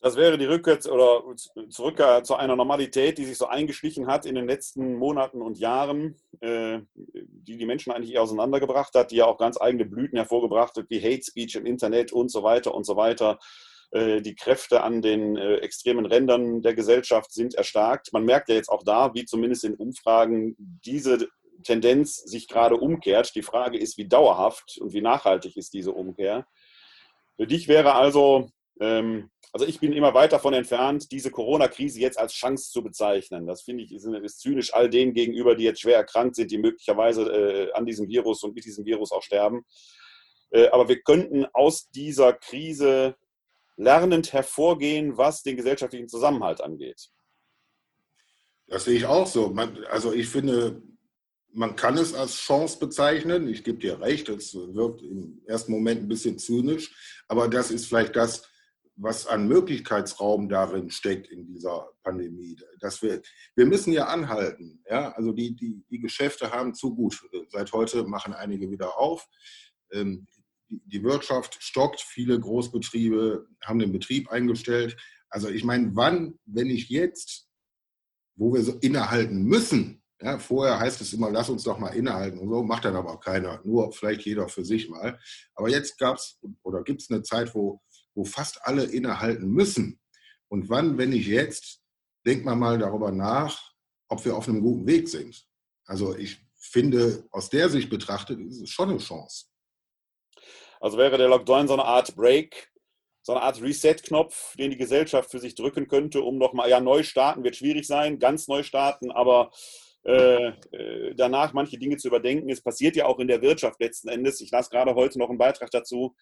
Das 0.00 0.14
wäre 0.14 0.38
die 0.38 0.44
Rückkehr 0.44 0.78
oder 0.92 1.34
zurück 1.68 2.00
zu 2.22 2.36
einer 2.36 2.54
Normalität, 2.54 3.18
die 3.18 3.24
sich 3.24 3.38
so 3.38 3.46
eingeschlichen 3.46 4.06
hat 4.06 4.24
in 4.24 4.36
den 4.36 4.46
letzten 4.46 4.94
Monaten 4.94 5.42
und 5.42 5.58
Jahren, 5.58 6.14
äh, 6.40 6.80
die 6.94 7.56
die 7.56 7.66
Menschen 7.66 7.92
eigentlich 7.92 8.16
auseinandergebracht 8.16 8.94
hat, 8.94 9.10
die 9.10 9.16
ja 9.16 9.24
auch 9.24 9.36
ganz 9.36 9.60
eigene 9.60 9.84
Blüten 9.84 10.16
hervorgebracht 10.16 10.76
hat, 10.76 10.90
wie 10.90 11.02
Hate 11.02 11.24
Speech 11.24 11.56
im 11.56 11.66
Internet 11.66 12.12
und 12.12 12.30
so 12.30 12.44
weiter 12.44 12.72
und 12.72 12.84
so 12.84 12.94
weiter. 12.96 13.40
Äh, 13.90 14.20
die 14.20 14.36
Kräfte 14.36 14.82
an 14.82 15.02
den 15.02 15.36
äh, 15.36 15.56
extremen 15.56 16.06
Rändern 16.06 16.62
der 16.62 16.74
Gesellschaft 16.74 17.32
sind 17.32 17.54
erstarkt. 17.54 18.12
Man 18.12 18.24
merkt 18.24 18.48
ja 18.48 18.54
jetzt 18.54 18.68
auch 18.68 18.84
da, 18.84 19.12
wie 19.14 19.24
zumindest 19.24 19.64
in 19.64 19.74
Umfragen 19.74 20.54
diese 20.58 21.26
Tendenz 21.66 22.16
sich 22.16 22.48
gerade 22.48 22.76
umkehrt. 22.76 23.34
Die 23.34 23.42
Frage 23.42 23.78
ist, 23.78 23.98
wie 23.98 24.08
dauerhaft 24.08 24.78
und 24.78 24.92
wie 24.92 25.02
nachhaltig 25.02 25.56
ist 25.56 25.74
diese 25.74 25.92
Umkehr. 25.92 26.46
Für 27.36 27.46
dich 27.46 27.68
wäre 27.68 27.94
also, 27.94 28.50
ähm, 28.80 29.30
also 29.52 29.66
ich 29.66 29.80
bin 29.80 29.92
immer 29.92 30.14
weit 30.14 30.32
davon 30.32 30.54
entfernt, 30.54 31.10
diese 31.12 31.30
Corona-Krise 31.30 32.00
jetzt 32.00 32.18
als 32.18 32.32
Chance 32.32 32.70
zu 32.70 32.82
bezeichnen. 32.82 33.46
Das 33.46 33.62
finde 33.62 33.84
ich 33.84 33.92
ist, 33.92 34.06
ist, 34.06 34.40
zynisch 34.40 34.72
all 34.72 34.88
denen 34.88 35.12
gegenüber, 35.12 35.54
die 35.54 35.64
jetzt 35.64 35.80
schwer 35.80 35.96
erkrankt 35.96 36.36
sind, 36.36 36.50
die 36.50 36.58
möglicherweise 36.58 37.22
äh, 37.22 37.72
an 37.72 37.84
diesem 37.84 38.08
Virus 38.08 38.42
und 38.42 38.54
mit 38.54 38.64
diesem 38.64 38.84
Virus 38.84 39.12
auch 39.12 39.22
sterben. 39.22 39.64
Äh, 40.50 40.68
aber 40.68 40.88
wir 40.88 41.00
könnten 41.02 41.46
aus 41.52 41.90
dieser 41.90 42.32
Krise 42.32 43.16
lernend 43.76 44.32
hervorgehen, 44.32 45.18
was 45.18 45.42
den 45.42 45.56
gesellschaftlichen 45.56 46.08
Zusammenhalt 46.08 46.60
angeht. 46.60 47.10
Das 48.68 48.84
sehe 48.84 48.96
ich 48.96 49.06
auch 49.06 49.26
so. 49.26 49.54
Also 49.90 50.12
ich 50.12 50.28
finde, 50.28 50.82
man 51.56 51.74
kann 51.74 51.96
es 51.96 52.12
als 52.12 52.36
Chance 52.36 52.78
bezeichnen. 52.78 53.48
Ich 53.48 53.64
gebe 53.64 53.78
dir 53.78 54.00
recht, 54.00 54.28
es 54.28 54.54
wirkt 54.54 55.02
im 55.02 55.40
ersten 55.46 55.72
Moment 55.72 56.02
ein 56.02 56.08
bisschen 56.08 56.38
zynisch, 56.38 56.94
aber 57.28 57.48
das 57.48 57.70
ist 57.70 57.86
vielleicht 57.86 58.14
das, 58.14 58.46
was 58.94 59.26
an 59.26 59.48
Möglichkeitsraum 59.48 60.48
darin 60.48 60.90
steckt 60.90 61.28
in 61.28 61.46
dieser 61.46 61.90
Pandemie. 62.02 62.56
Dass 62.80 63.02
wir, 63.02 63.22
wir 63.54 63.66
müssen 63.66 63.92
ja 63.92 64.06
anhalten. 64.06 64.82
Ja? 64.88 65.12
Also 65.12 65.32
die, 65.32 65.54
die, 65.56 65.82
die 65.90 65.98
Geschäfte 65.98 66.50
haben 66.50 66.74
zu 66.74 66.94
gut. 66.94 67.22
Seit 67.48 67.72
heute 67.72 68.04
machen 68.04 68.32
einige 68.32 68.70
wieder 68.70 68.98
auf. 68.98 69.26
Ähm, 69.92 70.26
die 70.68 71.02
Wirtschaft 71.04 71.58
stockt, 71.60 72.00
viele 72.00 72.38
Großbetriebe 72.38 73.46
haben 73.62 73.78
den 73.78 73.92
Betrieb 73.92 74.30
eingestellt. 74.30 74.96
Also 75.28 75.48
ich 75.48 75.64
meine, 75.64 75.94
wann, 75.94 76.38
wenn 76.44 76.68
nicht 76.68 76.90
jetzt, 76.90 77.48
wo 78.34 78.52
wir 78.52 78.62
so 78.62 78.72
innehalten 78.80 79.42
müssen, 79.42 80.02
ja, 80.20 80.38
vorher 80.38 80.78
heißt 80.78 81.00
es 81.00 81.12
immer, 81.12 81.30
lass 81.30 81.50
uns 81.50 81.64
doch 81.64 81.78
mal 81.78 81.94
innehalten 81.94 82.38
und 82.38 82.48
so, 82.48 82.62
macht 82.62 82.84
dann 82.84 82.96
aber 82.96 83.12
auch 83.12 83.20
keiner, 83.20 83.60
nur 83.64 83.92
vielleicht 83.92 84.22
jeder 84.22 84.48
für 84.48 84.64
sich 84.64 84.88
mal. 84.88 85.18
Aber 85.54 85.68
jetzt 85.68 85.98
gab 85.98 86.16
es 86.16 86.38
oder 86.62 86.82
gibt 86.82 87.02
es 87.02 87.10
eine 87.10 87.22
Zeit, 87.22 87.54
wo, 87.54 87.82
wo 88.14 88.24
fast 88.24 88.60
alle 88.62 88.84
innehalten 88.84 89.48
müssen. 89.48 90.00
Und 90.48 90.68
wann, 90.70 90.96
wenn 90.96 91.10
nicht 91.10 91.26
jetzt, 91.26 91.82
denkt 92.24 92.44
man 92.44 92.58
mal 92.58 92.78
darüber 92.78 93.12
nach, 93.12 93.72
ob 94.08 94.24
wir 94.24 94.36
auf 94.36 94.48
einem 94.48 94.62
guten 94.62 94.86
Weg 94.86 95.08
sind. 95.08 95.46
Also 95.84 96.16
ich 96.16 96.40
finde, 96.58 97.26
aus 97.30 97.50
der 97.50 97.68
Sicht 97.68 97.90
betrachtet, 97.90 98.40
ist 98.40 98.60
es 98.60 98.70
schon 98.70 98.90
eine 98.90 98.98
Chance. 98.98 99.46
Also 100.80 100.98
wäre 100.98 101.18
der 101.18 101.28
Lockdown 101.28 101.68
so 101.68 101.74
eine 101.74 101.84
Art 101.84 102.14
Break, 102.16 102.72
so 103.22 103.32
eine 103.32 103.42
Art 103.42 103.60
Reset-Knopf, 103.60 104.56
den 104.56 104.70
die 104.70 104.76
Gesellschaft 104.76 105.30
für 105.30 105.40
sich 105.40 105.54
drücken 105.54 105.88
könnte, 105.88 106.22
um 106.22 106.38
nochmal, 106.38 106.70
ja, 106.70 106.80
neu 106.80 107.02
starten 107.02 107.44
wird 107.44 107.56
schwierig 107.56 107.86
sein, 107.86 108.18
ganz 108.18 108.48
neu 108.48 108.62
starten, 108.62 109.10
aber 109.10 109.50
danach 111.16 111.52
manche 111.52 111.78
Dinge 111.78 111.96
zu 111.96 112.08
überdenken. 112.08 112.48
Es 112.48 112.62
passiert 112.62 112.94
ja 112.94 113.06
auch 113.06 113.18
in 113.18 113.28
der 113.28 113.42
Wirtschaft 113.42 113.80
letzten 113.80 114.08
Endes. 114.08 114.40
Ich 114.40 114.50
las 114.50 114.70
gerade 114.70 114.94
heute 114.94 115.18
noch 115.18 115.30
einen 115.30 115.38
Beitrag 115.38 115.70
dazu, 115.70 116.14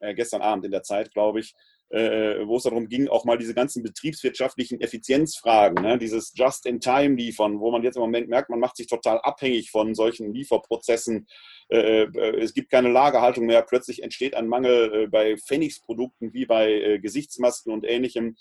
äh, 0.00 0.14
gestern 0.14 0.42
Abend 0.42 0.64
in 0.64 0.70
der 0.70 0.82
Zeit, 0.82 1.12
glaube 1.12 1.40
ich, 1.40 1.54
äh, 1.90 2.46
wo 2.46 2.56
es 2.56 2.62
darum 2.64 2.88
ging, 2.88 3.08
auch 3.08 3.24
mal 3.24 3.38
diese 3.38 3.54
ganzen 3.54 3.82
betriebswirtschaftlichen 3.82 4.80
Effizienzfragen, 4.80 5.82
ne, 5.82 5.98
dieses 5.98 6.32
Just-in-Time-Liefern, 6.36 7.58
wo 7.58 7.70
man 7.70 7.82
jetzt 7.82 7.96
im 7.96 8.02
Moment 8.02 8.28
merkt, 8.28 8.50
man 8.50 8.60
macht 8.60 8.76
sich 8.76 8.86
total 8.86 9.18
abhängig 9.20 9.70
von 9.70 9.94
solchen 9.94 10.32
Lieferprozessen. 10.32 11.26
Äh, 11.68 12.02
äh, 12.02 12.40
es 12.40 12.54
gibt 12.54 12.70
keine 12.70 12.90
Lagerhaltung 12.90 13.46
mehr. 13.46 13.62
Plötzlich 13.62 14.02
entsteht 14.02 14.34
ein 14.34 14.46
Mangel 14.46 15.08
bei 15.08 15.36
Pfennigsprodukten 15.36 16.32
wie 16.32 16.46
bei 16.46 16.98
Gesichtsmasken 17.02 17.72
und 17.72 17.84
ähnlichem. 17.84 18.36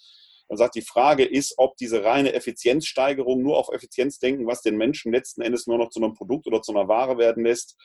Man 0.50 0.58
sagt, 0.58 0.76
die 0.76 0.82
Frage 0.82 1.26
ist, 1.26 1.56
ob 1.58 1.76
diese 1.78 2.04
reine 2.04 2.34
Effizienzsteigerung 2.34 3.42
nur 3.42 3.58
auf 3.58 3.70
Effizienz 3.72 4.20
denken, 4.20 4.48
was 4.48 4.62
den 4.62 4.78
Menschen 4.78 5.12
letzten 5.12 5.42
Endes 5.42 5.68
nur 5.68 5.78
noch 5.78 5.90
zu 5.90 6.02
einem 6.02 6.14
Produkt 6.14 6.48
oder 6.48 6.62
zu 6.62 6.72
einer 6.72 6.88
Ware 6.88 7.18
werden 7.18 7.44
lässt, 7.44 7.76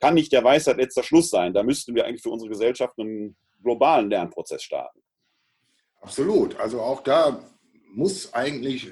kann 0.00 0.14
nicht 0.14 0.32
der 0.32 0.44
Weisheit 0.44 0.76
letzter 0.76 1.02
Schluss 1.02 1.30
sein. 1.30 1.54
Da 1.54 1.62
müssten 1.62 1.94
wir 1.94 2.06
eigentlich 2.06 2.22
für 2.22 2.30
unsere 2.30 2.50
Gesellschaft 2.50 2.98
einen 2.98 3.36
globalen 3.62 4.10
Lernprozess 4.10 4.62
starten. 4.62 5.00
Absolut. 6.00 6.56
Also 6.58 6.80
auch 6.80 7.02
da 7.02 7.44
muss 7.92 8.32
eigentlich, 8.32 8.90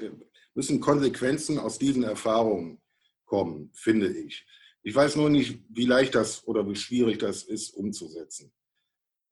müssen 0.54 0.80
Konsequenzen 0.80 1.58
aus 1.58 1.78
diesen 1.78 2.02
Erfahrungen 2.02 2.80
kommen, 3.24 3.70
finde 3.74 4.08
ich. 4.08 4.46
Ich 4.82 4.94
weiß 4.94 5.16
nur 5.16 5.30
nicht, 5.30 5.60
wie 5.68 5.84
leicht 5.84 6.14
das 6.14 6.46
oder 6.46 6.68
wie 6.68 6.76
schwierig 6.76 7.18
das 7.18 7.42
ist 7.42 7.70
umzusetzen. 7.70 8.52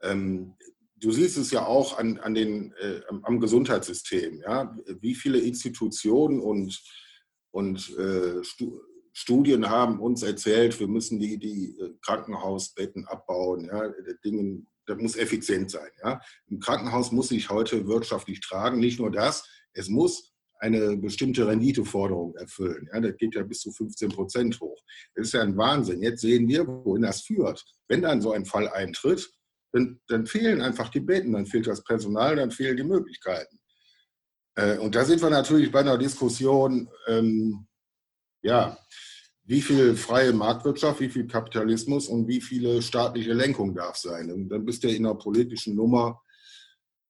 Ähm, 0.02 0.56
du 0.96 1.12
siehst 1.12 1.36
es 1.36 1.50
ja 1.50 1.66
auch 1.66 1.98
an, 1.98 2.18
an 2.18 2.34
den, 2.34 2.72
äh, 2.80 3.00
am 3.22 3.40
Gesundheitssystem. 3.40 4.40
Ja? 4.40 4.76
Wie 5.00 5.14
viele 5.14 5.38
Institutionen 5.38 6.40
und, 6.40 6.82
und 7.50 7.96
äh, 7.98 8.42
Studien 9.12 9.70
haben 9.70 10.00
uns 10.00 10.22
erzählt, 10.22 10.78
wir 10.80 10.88
müssen 10.88 11.20
die, 11.20 11.38
die 11.38 11.76
äh, 11.78 11.94
Krankenhausbetten 12.02 13.06
abbauen. 13.06 13.66
Ja? 13.66 13.92
Dinge, 14.24 14.62
das 14.86 14.98
muss 14.98 15.16
effizient 15.16 15.70
sein. 15.70 15.90
Ja? 16.02 16.20
Ein 16.50 16.60
Krankenhaus 16.60 17.12
muss 17.12 17.28
sich 17.28 17.50
heute 17.50 17.86
wirtschaftlich 17.86 18.40
tragen. 18.40 18.78
Nicht 18.78 18.98
nur 18.98 19.10
das, 19.10 19.48
es 19.72 19.88
muss 19.88 20.34
eine 20.64 20.96
bestimmte 20.96 21.46
Renditeforderung 21.46 22.34
erfüllen. 22.36 22.88
Ja, 22.92 23.00
das 23.00 23.16
geht 23.18 23.34
ja 23.34 23.42
bis 23.42 23.60
zu 23.60 23.70
15 23.70 24.08
Prozent 24.10 24.60
hoch. 24.60 24.80
Das 25.14 25.26
ist 25.26 25.34
ja 25.34 25.42
ein 25.42 25.56
Wahnsinn. 25.56 26.00
Jetzt 26.00 26.22
sehen 26.22 26.48
wir, 26.48 26.66
wohin 26.66 27.02
das 27.02 27.20
führt. 27.22 27.62
Wenn 27.88 28.02
dann 28.02 28.22
so 28.22 28.32
ein 28.32 28.46
Fall 28.46 28.68
eintritt, 28.68 29.30
dann, 29.74 30.00
dann 30.06 30.26
fehlen 30.26 30.62
einfach 30.62 30.88
die 30.88 31.00
Betten, 31.00 31.32
dann 31.32 31.46
fehlt 31.46 31.66
das 31.66 31.82
Personal, 31.82 32.36
dann 32.36 32.52
fehlen 32.52 32.76
die 32.76 32.84
Möglichkeiten. 32.84 33.58
Äh, 34.54 34.78
und 34.78 34.94
da 34.94 35.04
sind 35.04 35.20
wir 35.20 35.30
natürlich 35.30 35.70
bei 35.72 35.80
einer 35.80 35.98
Diskussion, 35.98 36.88
ähm, 37.08 37.66
ja, 38.42 38.78
wie 39.42 39.60
viel 39.60 39.96
freie 39.96 40.32
Marktwirtschaft, 40.32 41.00
wie 41.00 41.08
viel 41.08 41.26
Kapitalismus 41.26 42.06
und 42.06 42.28
wie 42.28 42.40
viele 42.40 42.80
staatliche 42.82 43.32
Lenkung 43.32 43.74
darf 43.74 43.96
sein. 43.96 44.30
Und 44.30 44.48
dann 44.48 44.64
bist 44.64 44.84
du 44.84 44.88
in 44.88 45.04
einer 45.04 45.16
politischen 45.16 45.74
Nummer. 45.74 46.22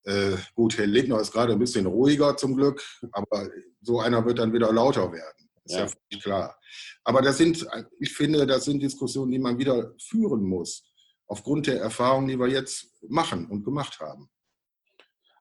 Äh, 0.05 0.37
gut, 0.55 0.79
Herr 0.79 0.87
Lindner 0.87 1.21
ist 1.21 1.33
gerade 1.33 1.53
ein 1.53 1.59
bisschen 1.59 1.87
ruhiger 1.87 2.35
zum 2.37 2.57
Glück, 2.57 2.83
aber 3.13 3.49
so 3.83 4.01
einer 4.01 4.25
wird 4.25 4.39
dann 4.39 4.53
wieder 4.55 4.73
lauter 4.73 5.13
werden. 5.13 5.51
Ist 5.67 5.77
ja, 5.77 5.87
ja 6.11 6.19
klar. 6.19 6.59
Aber 7.05 7.21
das 7.21 7.37
sind, 7.37 7.67
ich 8.01 8.13
finde, 8.13 8.47
das 8.47 8.65
sind 8.65 8.83
Diskussionen, 8.83 9.33
die 9.33 9.39
man 9.39 9.59
wieder 9.59 9.95
führen 9.99 10.43
muss 10.43 10.83
aufgrund 11.35 11.67
der 11.67 11.81
Erfahrungen, 11.81 12.29
die 12.29 12.39
wir 12.39 12.47
jetzt 12.47 12.93
machen 13.09 13.51
und 13.51 13.65
gemacht 13.65 13.99
haben. 13.99 14.31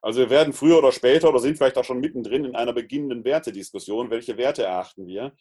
Also 0.02 0.18
wir 0.18 0.28
werden 0.28 0.52
früher 0.52 0.78
oder 0.78 0.90
später 0.90 1.28
oder 1.28 1.38
sind 1.38 1.56
vielleicht 1.56 1.78
auch 1.78 1.84
schon 1.84 2.00
mittendrin 2.00 2.44
in 2.44 2.56
einer 2.56 2.72
beginnenden 2.72 3.24
Wertediskussion. 3.24 4.10
Welche 4.10 4.36
Werte 4.36 4.64
erachten 4.64 5.06
wir? 5.06 5.32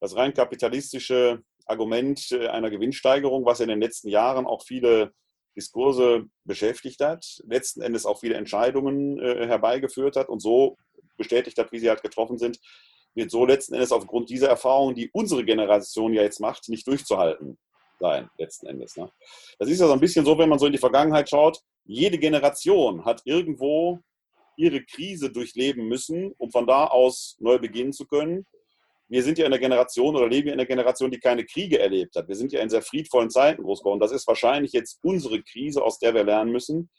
Das 0.00 0.16
rein 0.16 0.34
kapitalistische 0.34 1.44
Argument 1.64 2.32
äh, 2.32 2.48
einer 2.48 2.70
Gewinnsteigerung, 2.70 3.44
was 3.44 3.60
in 3.60 3.68
den 3.68 3.80
letzten 3.80 4.08
Jahren 4.08 4.46
auch 4.46 4.64
viele 4.64 5.12
Diskurse 5.56 6.24
beschäftigt 6.44 7.00
hat, 7.00 7.24
letzten 7.46 7.80
Endes 7.80 8.04
auch 8.04 8.18
viele 8.18 8.34
Entscheidungen 8.34 9.20
äh, 9.20 9.46
herbeigeführt 9.46 10.16
hat 10.16 10.28
und 10.28 10.40
so 10.40 10.76
bestätigt 11.18 11.56
hat, 11.56 11.70
wie 11.70 11.78
sie 11.78 11.88
halt 11.88 12.02
getroffen 12.02 12.36
sind, 12.36 12.58
wird 13.14 13.30
so 13.30 13.46
letzten 13.46 13.74
Endes 13.74 13.92
aufgrund 13.92 14.28
dieser 14.28 14.48
Erfahrungen, 14.48 14.96
die 14.96 15.08
unsere 15.12 15.44
Generation 15.44 16.12
ja 16.14 16.22
jetzt 16.22 16.40
macht, 16.40 16.68
nicht 16.68 16.88
durchzuhalten 16.88 17.58
sein, 18.00 18.28
letzten 18.38 18.66
Endes. 18.66 18.96
Ne? 18.96 19.10
Das 19.58 19.68
ist 19.68 19.80
ja 19.80 19.86
so 19.86 19.92
ein 19.92 20.00
bisschen 20.00 20.24
so, 20.24 20.36
wenn 20.38 20.48
man 20.48 20.58
so 20.58 20.66
in 20.66 20.72
die 20.72 20.78
Vergangenheit 20.78 21.30
schaut, 21.30 21.60
jede 21.84 22.18
Generation 22.18 23.04
hat 23.04 23.22
irgendwo 23.24 24.00
ihre 24.56 24.82
Krise 24.82 25.30
durchleben 25.30 25.86
müssen, 25.86 26.32
um 26.38 26.50
von 26.50 26.66
da 26.66 26.86
aus 26.86 27.36
neu 27.38 27.58
beginnen 27.58 27.92
zu 27.92 28.06
können. 28.06 28.46
Wir 29.08 29.22
sind 29.22 29.38
ja 29.38 29.44
in 29.44 29.50
der 29.50 29.60
Generation 29.60 30.14
oder 30.14 30.28
leben 30.28 30.48
ja 30.48 30.52
in 30.52 30.58
der 30.58 30.66
Generation, 30.66 31.10
die 31.10 31.18
keine 31.18 31.44
Kriege 31.44 31.78
erlebt 31.80 32.14
hat. 32.14 32.28
Wir 32.28 32.36
sind 32.36 32.52
ja 32.52 32.60
in 32.60 32.70
sehr 32.70 32.82
friedvollen 32.82 33.30
Zeiten 33.30 33.62
groß 33.62 33.80
geworden. 33.80 33.98
Das 33.98 34.12
ist 34.12 34.26
wahrscheinlich 34.28 34.72
jetzt 34.72 35.00
unsere 35.02 35.42
Krise, 35.42 35.82
aus 35.82 35.98
der 35.98 36.14
wir 36.14 36.22
lernen 36.22 36.52
müssen. 36.52 36.90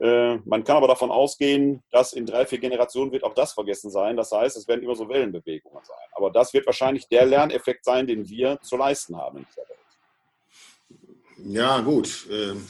Äh, 0.00 0.36
man 0.44 0.62
kann 0.62 0.76
aber 0.76 0.86
davon 0.86 1.10
ausgehen, 1.10 1.82
dass 1.90 2.12
in 2.12 2.26
drei, 2.26 2.46
vier 2.46 2.58
Generationen 2.58 3.10
wird 3.10 3.24
auch 3.24 3.34
das 3.34 3.52
vergessen 3.52 3.90
sein. 3.90 4.16
Das 4.16 4.30
heißt, 4.30 4.56
es 4.56 4.68
werden 4.68 4.82
immer 4.82 4.94
so 4.94 5.08
Wellenbewegungen 5.08 5.84
sein. 5.84 5.96
Aber 6.12 6.30
das 6.30 6.52
wird 6.54 6.66
wahrscheinlich 6.66 7.08
der 7.08 7.26
Lerneffekt 7.26 7.84
sein, 7.84 8.06
den 8.06 8.28
wir 8.28 8.60
zu 8.60 8.76
leisten 8.76 9.16
haben 9.16 9.38
in 9.38 9.46
dieser 9.46 9.68
Welt. 9.68 9.77
Ja, 11.44 11.80
gut. 11.80 12.26
Ähm, 12.30 12.66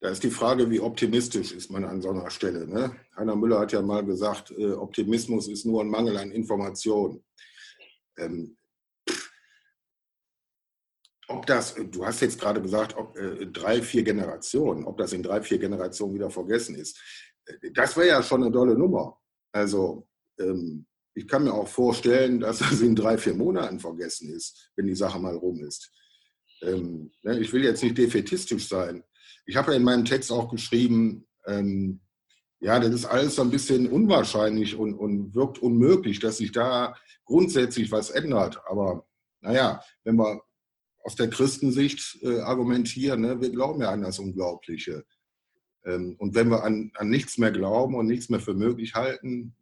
da 0.00 0.10
ist 0.10 0.22
die 0.22 0.30
Frage, 0.30 0.70
wie 0.70 0.80
optimistisch 0.80 1.52
ist 1.52 1.70
man 1.70 1.84
an 1.84 2.00
so 2.00 2.10
einer 2.10 2.30
Stelle. 2.30 2.66
Ne? 2.66 2.94
Heiner 3.16 3.34
Müller 3.34 3.58
hat 3.58 3.72
ja 3.72 3.82
mal 3.82 4.04
gesagt, 4.04 4.52
äh, 4.52 4.72
Optimismus 4.72 5.48
ist 5.48 5.64
nur 5.64 5.80
ein 5.80 5.88
Mangel 5.88 6.16
an 6.16 6.30
Informationen. 6.30 7.24
Ähm, 8.16 8.56
ob 11.26 11.46
das, 11.46 11.74
du 11.74 12.06
hast 12.06 12.20
jetzt 12.20 12.38
gerade 12.38 12.62
gesagt, 12.62 12.96
ob, 12.96 13.16
äh, 13.16 13.46
drei, 13.46 13.82
vier 13.82 14.04
Generationen, 14.04 14.84
ob 14.84 14.98
das 14.98 15.12
in 15.12 15.22
drei, 15.22 15.42
vier 15.42 15.58
Generationen 15.58 16.14
wieder 16.14 16.30
vergessen 16.30 16.76
ist, 16.76 17.00
äh, 17.46 17.72
das 17.72 17.96
wäre 17.96 18.08
ja 18.08 18.22
schon 18.22 18.44
eine 18.44 18.52
tolle 18.52 18.78
Nummer. 18.78 19.20
Also 19.52 20.06
ähm, 20.38 20.86
ich 21.14 21.26
kann 21.26 21.44
mir 21.44 21.54
auch 21.54 21.68
vorstellen, 21.68 22.38
dass 22.40 22.58
das 22.58 22.82
in 22.82 22.94
drei, 22.94 23.18
vier 23.18 23.34
Monaten 23.34 23.80
vergessen 23.80 24.28
ist, 24.28 24.70
wenn 24.76 24.86
die 24.86 24.94
Sache 24.94 25.18
mal 25.18 25.34
rum 25.34 25.64
ist 25.64 25.90
ähm, 26.66 27.12
ne, 27.22 27.38
ich 27.38 27.52
will 27.52 27.64
jetzt 27.64 27.82
nicht 27.82 27.98
defetistisch 27.98 28.68
sein. 28.68 29.04
Ich 29.46 29.56
habe 29.56 29.72
ja 29.72 29.76
in 29.76 29.84
meinem 29.84 30.04
Text 30.04 30.32
auch 30.32 30.50
geschrieben, 30.50 31.26
ähm, 31.46 32.00
ja, 32.60 32.80
das 32.80 32.94
ist 32.94 33.04
alles 33.04 33.34
so 33.34 33.42
ein 33.42 33.50
bisschen 33.50 33.88
unwahrscheinlich 33.88 34.74
und, 34.74 34.94
und 34.94 35.34
wirkt 35.34 35.58
unmöglich, 35.58 36.18
dass 36.18 36.38
sich 36.38 36.52
da 36.52 36.96
grundsätzlich 37.24 37.92
was 37.92 38.10
ändert. 38.10 38.60
Aber 38.66 39.06
naja, 39.40 39.82
wenn 40.04 40.16
wir 40.16 40.42
aus 41.02 41.14
der 41.14 41.28
Christensicht 41.28 42.18
äh, 42.22 42.40
argumentieren, 42.40 43.20
ne, 43.20 43.40
wir 43.40 43.50
glauben 43.50 43.82
ja 43.82 43.90
an 43.90 44.02
das 44.02 44.18
Unglaubliche. 44.18 45.04
Ähm, 45.84 46.16
und 46.18 46.34
wenn 46.34 46.48
wir 46.48 46.64
an, 46.64 46.90
an 46.94 47.10
nichts 47.10 47.36
mehr 47.36 47.52
glauben 47.52 47.94
und 47.94 48.06
nichts 48.06 48.30
mehr 48.30 48.40
für 48.40 48.54
möglich 48.54 48.94
halten, 48.94 49.54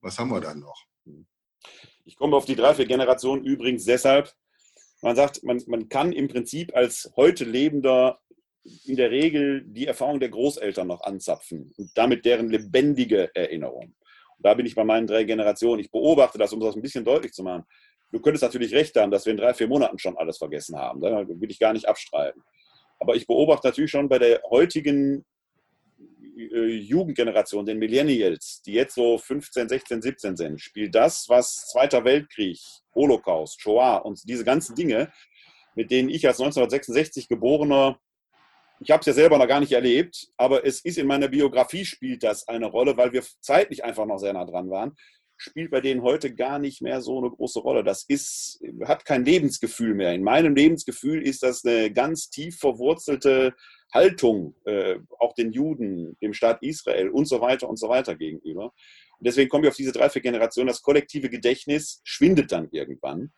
was 0.00 0.18
haben 0.18 0.30
wir 0.30 0.40
dann 0.40 0.60
noch? 0.60 0.86
Ich 2.04 2.16
komme 2.16 2.36
auf 2.36 2.46
die 2.46 2.56
drei, 2.56 2.74
vier 2.74 2.86
Generationen 2.86 3.44
übrigens 3.44 3.84
deshalb, 3.84 4.34
man 5.02 5.16
sagt, 5.16 5.42
man, 5.44 5.62
man 5.66 5.88
kann 5.88 6.12
im 6.12 6.28
Prinzip 6.28 6.74
als 6.74 7.10
heute 7.16 7.44
Lebender 7.44 8.20
in 8.84 8.96
der 8.96 9.10
Regel 9.10 9.64
die 9.64 9.86
Erfahrung 9.86 10.20
der 10.20 10.28
Großeltern 10.28 10.86
noch 10.86 11.02
anzapfen 11.02 11.72
und 11.76 11.90
damit 11.94 12.24
deren 12.24 12.50
lebendige 12.50 13.34
Erinnerung. 13.34 13.84
Und 13.84 14.46
da 14.46 14.54
bin 14.54 14.66
ich 14.66 14.74
bei 14.74 14.84
meinen 14.84 15.06
drei 15.06 15.24
Generationen. 15.24 15.80
Ich 15.80 15.90
beobachte 15.90 16.38
das, 16.38 16.52
um 16.52 16.60
das 16.60 16.76
ein 16.76 16.82
bisschen 16.82 17.04
deutlich 17.04 17.32
zu 17.32 17.42
machen. 17.42 17.64
Du 18.12 18.20
könntest 18.20 18.42
natürlich 18.42 18.74
recht 18.74 18.96
haben, 18.96 19.10
dass 19.10 19.24
wir 19.24 19.30
in 19.30 19.38
drei, 19.38 19.54
vier 19.54 19.68
Monaten 19.68 19.98
schon 19.98 20.16
alles 20.18 20.38
vergessen 20.38 20.76
haben. 20.76 21.00
Da 21.00 21.26
will 21.26 21.50
ich 21.50 21.58
gar 21.58 21.72
nicht 21.72 21.88
abstreiten. 21.88 22.42
Aber 22.98 23.16
ich 23.16 23.26
beobachte 23.26 23.68
natürlich 23.68 23.90
schon 23.90 24.08
bei 24.08 24.18
der 24.18 24.42
heutigen 24.50 25.24
äh, 26.36 26.66
Jugendgeneration, 26.66 27.64
den 27.64 27.78
Millennials, 27.78 28.62
die 28.66 28.72
jetzt 28.72 28.94
so 28.94 29.16
15, 29.16 29.68
16, 29.68 30.02
17 30.02 30.36
sind, 30.36 30.60
spielt 30.60 30.94
das, 30.94 31.28
was 31.28 31.68
Zweiter 31.70 32.04
Weltkrieg, 32.04 32.58
Holocaust, 32.94 33.60
Shoah 33.60 34.04
und 34.04 34.20
diese 34.28 34.44
ganzen 34.44 34.74
Dinge, 34.74 35.12
mit 35.74 35.90
denen 35.90 36.08
ich 36.08 36.26
als 36.26 36.40
1966 36.40 37.28
geborener, 37.28 37.98
ich 38.80 38.90
habe 38.90 39.00
es 39.00 39.06
ja 39.06 39.12
selber 39.12 39.36
noch 39.36 39.48
gar 39.48 39.60
nicht 39.60 39.72
erlebt, 39.72 40.28
aber 40.36 40.64
es 40.64 40.80
ist 40.80 40.96
in 40.96 41.06
meiner 41.06 41.28
Biografie 41.28 41.84
spielt 41.84 42.22
das 42.22 42.48
eine 42.48 42.66
Rolle, 42.66 42.96
weil 42.96 43.12
wir 43.12 43.22
zeitlich 43.40 43.84
einfach 43.84 44.06
noch 44.06 44.18
sehr 44.18 44.32
nah 44.32 44.44
dran 44.44 44.70
waren 44.70 44.96
spielt 45.40 45.70
bei 45.70 45.80
denen 45.80 46.02
heute 46.02 46.34
gar 46.34 46.58
nicht 46.58 46.82
mehr 46.82 47.00
so 47.00 47.18
eine 47.18 47.30
große 47.30 47.60
Rolle. 47.60 47.82
Das 47.82 48.04
ist, 48.06 48.62
hat 48.84 49.04
kein 49.04 49.24
Lebensgefühl 49.24 49.94
mehr. 49.94 50.12
In 50.12 50.22
meinem 50.22 50.54
Lebensgefühl 50.54 51.26
ist 51.26 51.42
das 51.42 51.64
eine 51.64 51.90
ganz 51.90 52.28
tief 52.28 52.58
verwurzelte 52.58 53.54
Haltung, 53.92 54.54
äh, 54.64 54.96
auch 55.18 55.34
den 55.34 55.52
Juden, 55.52 56.16
dem 56.20 56.32
Staat 56.32 56.62
Israel 56.62 57.10
und 57.10 57.26
so 57.26 57.40
weiter 57.40 57.68
und 57.68 57.78
so 57.78 57.88
weiter 57.88 58.14
gegenüber. 58.14 58.72
Und 59.18 59.26
deswegen 59.26 59.48
kommen 59.48 59.64
wir 59.64 59.70
auf 59.70 59.76
diese 59.76 59.92
drei, 59.92 60.08
vier 60.08 60.22
Generationen. 60.22 60.68
Das 60.68 60.82
kollektive 60.82 61.28
Gedächtnis 61.28 62.00
schwindet 62.04 62.52
dann 62.52 62.68
irgendwann. 62.70 63.32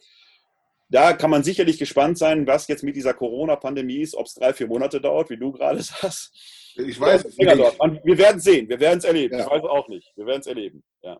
Da 0.88 1.14
kann 1.14 1.30
man 1.30 1.42
sicherlich 1.42 1.78
gespannt 1.78 2.18
sein, 2.18 2.46
was 2.46 2.68
jetzt 2.68 2.84
mit 2.84 2.96
dieser 2.96 3.14
Corona-Pandemie 3.14 4.02
ist, 4.02 4.14
ob 4.14 4.26
es 4.26 4.34
drei, 4.34 4.52
vier 4.52 4.66
Monate 4.66 5.00
dauert, 5.00 5.30
wie 5.30 5.38
du 5.38 5.50
gerade 5.50 5.82
sagst. 5.82 6.32
Ich 6.76 7.00
weiß 7.00 7.24
es 7.24 7.36
nicht. 7.36 7.48
Wir 7.48 8.18
werden 8.18 8.38
es 8.38 8.44
sehen, 8.44 8.68
wir 8.68 8.78
werden 8.78 8.98
es 8.98 9.04
erleben. 9.04 9.38
Ja. 9.38 9.44
Ich 9.44 9.50
weiß 9.50 9.62
auch 9.62 9.88
nicht. 9.88 10.12
Wir 10.16 10.26
werden 10.26 10.40
es 10.40 10.46
erleben. 10.46 10.84
Ja. 11.02 11.18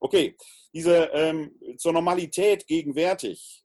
Okay, 0.00 0.34
diese 0.74 1.10
ähm, 1.12 1.52
zur 1.76 1.92
Normalität 1.92 2.66
gegenwärtig, 2.66 3.64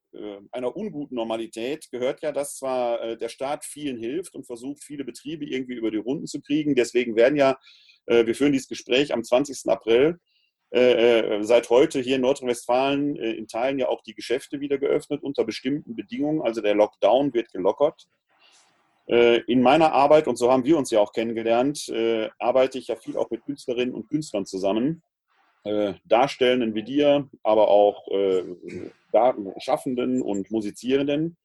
einer 0.52 0.76
unguten 0.76 1.16
Normalität, 1.16 1.90
gehört 1.92 2.22
ja, 2.22 2.32
dass 2.32 2.58
zwar 2.58 3.02
äh, 3.02 3.18
der 3.18 3.30
Staat 3.30 3.66
vielen 3.66 3.98
hilft 3.98 4.36
und 4.36 4.46
versucht, 4.46 4.84
viele 4.84 5.04
Betriebe 5.04 5.46
irgendwie 5.46 5.76
über 5.76 5.92
die 5.92 5.98
Runden 5.98 6.28
zu 6.28 6.42
kriegen. 6.42 6.76
Deswegen 6.76 7.16
werden 7.16 7.36
ja, 7.36 7.58
äh, 8.06 8.26
wir 8.26 8.36
führen 8.36 8.52
dieses 8.52 8.68
Gespräch 8.68 9.14
am 9.14 9.24
20. 9.24 9.70
April. 9.70 10.20
Äh, 10.72 11.38
äh, 11.38 11.44
seit 11.44 11.70
heute 11.70 12.02
hier 12.02 12.16
in 12.16 12.22
Nordrhein-Westfalen 12.22 13.16
äh, 13.16 13.32
in 13.32 13.48
Teilen 13.48 13.80
ja 13.80 13.88
auch 13.88 14.02
die 14.02 14.14
Geschäfte 14.14 14.60
wieder 14.60 14.78
geöffnet 14.78 15.24
unter 15.24 15.46
bestimmten 15.46 15.96
Bedingungen. 15.96 16.42
Also 16.42 16.62
der 16.62 16.76
Lockdown 16.76 17.34
wird 17.34 17.52
gelockert. 17.52 18.08
In 19.08 19.62
meiner 19.62 19.92
Arbeit, 19.92 20.28
und 20.28 20.36
so 20.36 20.52
haben 20.52 20.66
wir 20.66 20.80
uns 20.80 20.90
ja 20.90 21.00
auch 21.00 21.14
kennengelernt, 21.14 21.94
arbeite 22.40 22.80
ich 22.80 22.88
ja 22.88 22.96
viel 22.96 23.18
auch 23.18 23.30
mit 23.30 23.46
Künstlerinnen 23.46 23.94
und 23.94 24.10
Künstlern 24.10 24.48
zusammen 24.48 25.04
äh, 25.66 25.96
Darstellenden 26.06 26.76
wie 26.76 26.84
dir, 26.84 27.30
aber 27.44 27.68
auch 27.68 28.08
äh, 28.10 28.44
Schaffenden 29.58 30.22
und 30.22 30.52
Musizierenden. 30.52 31.38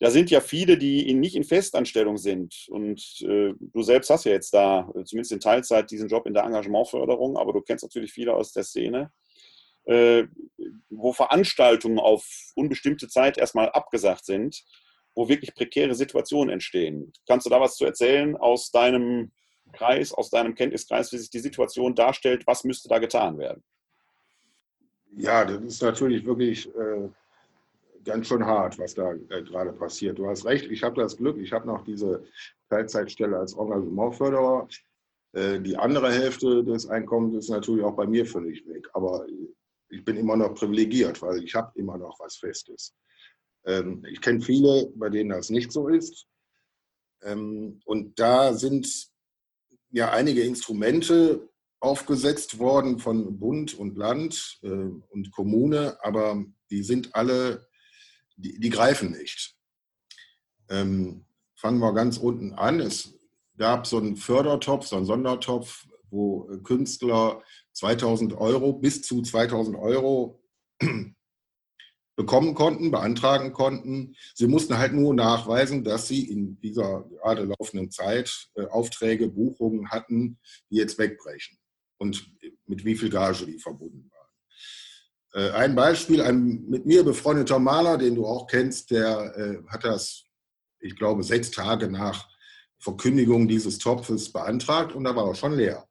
Da 0.00 0.10
sind 0.10 0.30
ja 0.30 0.40
viele, 0.40 0.78
die 0.78 1.12
nicht 1.14 1.36
in 1.36 1.44
Festanstellung 1.44 2.16
sind. 2.16 2.66
Und 2.70 3.20
äh, 3.20 3.52
du 3.58 3.82
selbst 3.82 4.10
hast 4.10 4.24
ja 4.24 4.32
jetzt 4.32 4.52
da, 4.52 4.90
äh, 4.94 5.04
zumindest 5.04 5.32
in 5.32 5.40
Teilzeit, 5.40 5.90
diesen 5.90 6.08
Job 6.08 6.26
in 6.26 6.34
der 6.34 6.44
Engagementförderung, 6.44 7.36
aber 7.36 7.52
du 7.52 7.60
kennst 7.60 7.84
natürlich 7.84 8.12
viele 8.12 8.34
aus 8.34 8.52
der 8.52 8.64
Szene, 8.64 9.12
äh, 9.84 10.24
wo 10.88 11.12
Veranstaltungen 11.12 11.98
auf 11.98 12.26
unbestimmte 12.56 13.08
Zeit 13.08 13.38
erstmal 13.38 13.70
abgesagt 13.70 14.24
sind, 14.24 14.64
wo 15.14 15.28
wirklich 15.28 15.54
prekäre 15.54 15.94
Situationen 15.94 16.50
entstehen. 16.50 17.12
Kannst 17.28 17.46
du 17.46 17.50
da 17.50 17.60
was 17.60 17.76
zu 17.76 17.84
erzählen 17.84 18.36
aus 18.36 18.70
deinem 18.70 19.32
Kreis, 19.72 20.12
aus 20.12 20.30
deinem 20.30 20.54
Kenntniskreis, 20.54 21.12
wie 21.12 21.18
sich 21.18 21.30
die 21.30 21.38
Situation 21.38 21.94
darstellt, 21.94 22.46
was 22.46 22.64
müsste 22.64 22.88
da 22.88 22.98
getan 22.98 23.38
werden? 23.38 23.62
Ja, 25.16 25.44
das 25.44 25.62
ist 25.62 25.82
natürlich 25.82 26.24
wirklich 26.24 26.68
äh, 26.74 27.08
ganz 28.04 28.28
schön 28.28 28.44
hart, 28.44 28.78
was 28.78 28.94
da 28.94 29.12
äh, 29.12 29.42
gerade 29.42 29.72
passiert. 29.72 30.18
Du 30.18 30.26
hast 30.28 30.44
recht, 30.44 30.70
ich 30.70 30.82
habe 30.82 31.00
das 31.00 31.16
Glück, 31.16 31.38
ich 31.38 31.52
habe 31.52 31.66
noch 31.66 31.84
diese 31.84 32.24
Teilzeitstelle 32.68 33.38
als 33.38 33.54
Engagementförderer. 33.54 34.68
Äh, 35.32 35.60
die 35.60 35.76
andere 35.76 36.12
Hälfte 36.12 36.64
des 36.64 36.86
Einkommens 36.88 37.44
ist 37.44 37.50
natürlich 37.50 37.84
auch 37.84 37.96
bei 37.96 38.06
mir 38.06 38.26
völlig 38.26 38.66
weg. 38.68 38.88
Aber 38.92 39.26
ich 39.88 40.04
bin 40.04 40.16
immer 40.16 40.36
noch 40.36 40.54
privilegiert, 40.54 41.20
weil 41.22 41.42
ich 41.42 41.54
habe 41.54 41.72
immer 41.74 41.98
noch 41.98 42.18
was 42.20 42.36
Festes. 42.36 42.94
Ähm, 43.64 44.04
ich 44.08 44.20
kenne 44.20 44.40
viele, 44.40 44.90
bei 44.94 45.08
denen 45.08 45.30
das 45.30 45.50
nicht 45.50 45.72
so 45.72 45.88
ist. 45.88 46.26
Ähm, 47.22 47.80
und 47.84 48.18
da 48.18 48.54
sind 48.54 49.10
ja 49.90 50.10
einige 50.10 50.42
Instrumente 50.42 51.48
aufgesetzt 51.80 52.58
worden 52.58 52.98
von 52.98 53.38
Bund 53.38 53.74
und 53.74 53.96
Land 53.96 54.58
äh, 54.62 54.68
und 54.68 55.30
Kommune, 55.32 55.98
aber 56.02 56.44
die 56.70 56.82
sind 56.82 57.14
alle, 57.14 57.66
die, 58.36 58.58
die 58.60 58.70
greifen 58.70 59.12
nicht. 59.12 59.56
Ähm, 60.68 61.24
fangen 61.56 61.78
wir 61.78 61.94
ganz 61.94 62.18
unten 62.18 62.52
an. 62.52 62.80
Es 62.80 63.14
gab 63.56 63.86
so 63.86 63.98
einen 63.98 64.16
Fördertopf, 64.16 64.86
so 64.86 64.96
einen 64.96 65.06
Sondertopf, 65.06 65.86
wo 66.10 66.44
Künstler 66.62 67.42
2000 67.72 68.34
Euro, 68.34 68.72
bis 68.74 69.02
zu 69.02 69.22
2000 69.22 69.76
Euro 69.76 70.42
bekommen 72.20 72.54
konnten, 72.54 72.90
beantragen 72.90 73.54
konnten. 73.54 74.14
Sie 74.34 74.46
mussten 74.46 74.76
halt 74.76 74.92
nur 74.92 75.14
nachweisen, 75.14 75.84
dass 75.84 76.06
sie 76.06 76.28
in 76.30 76.60
dieser 76.60 77.04
gerade 77.04 77.44
laufenden 77.44 77.90
Zeit 77.90 78.50
äh, 78.56 78.66
Aufträge, 78.66 79.28
Buchungen 79.28 79.88
hatten, 79.90 80.38
die 80.70 80.76
jetzt 80.76 80.98
wegbrechen 80.98 81.56
und 81.96 82.30
mit 82.66 82.84
wie 82.84 82.94
viel 82.94 83.08
Gage 83.08 83.46
die 83.46 83.58
verbunden 83.58 84.10
waren. 84.12 85.42
Äh, 85.42 85.50
ein 85.52 85.74
Beispiel, 85.74 86.20
ein 86.20 86.66
mit 86.68 86.84
mir 86.84 87.04
befreundeter 87.04 87.58
Maler, 87.58 87.96
den 87.96 88.16
du 88.16 88.26
auch 88.26 88.46
kennst, 88.46 88.90
der 88.90 89.34
äh, 89.38 89.66
hat 89.72 89.84
das, 89.84 90.26
ich 90.80 90.96
glaube, 90.96 91.22
sechs 91.22 91.50
Tage 91.50 91.88
nach 91.88 92.28
Verkündigung 92.80 93.48
dieses 93.48 93.78
Topfes 93.78 94.30
beantragt 94.30 94.94
und 94.94 95.04
da 95.04 95.16
war 95.16 95.26
er 95.26 95.34
schon 95.34 95.56
leer. 95.56 95.88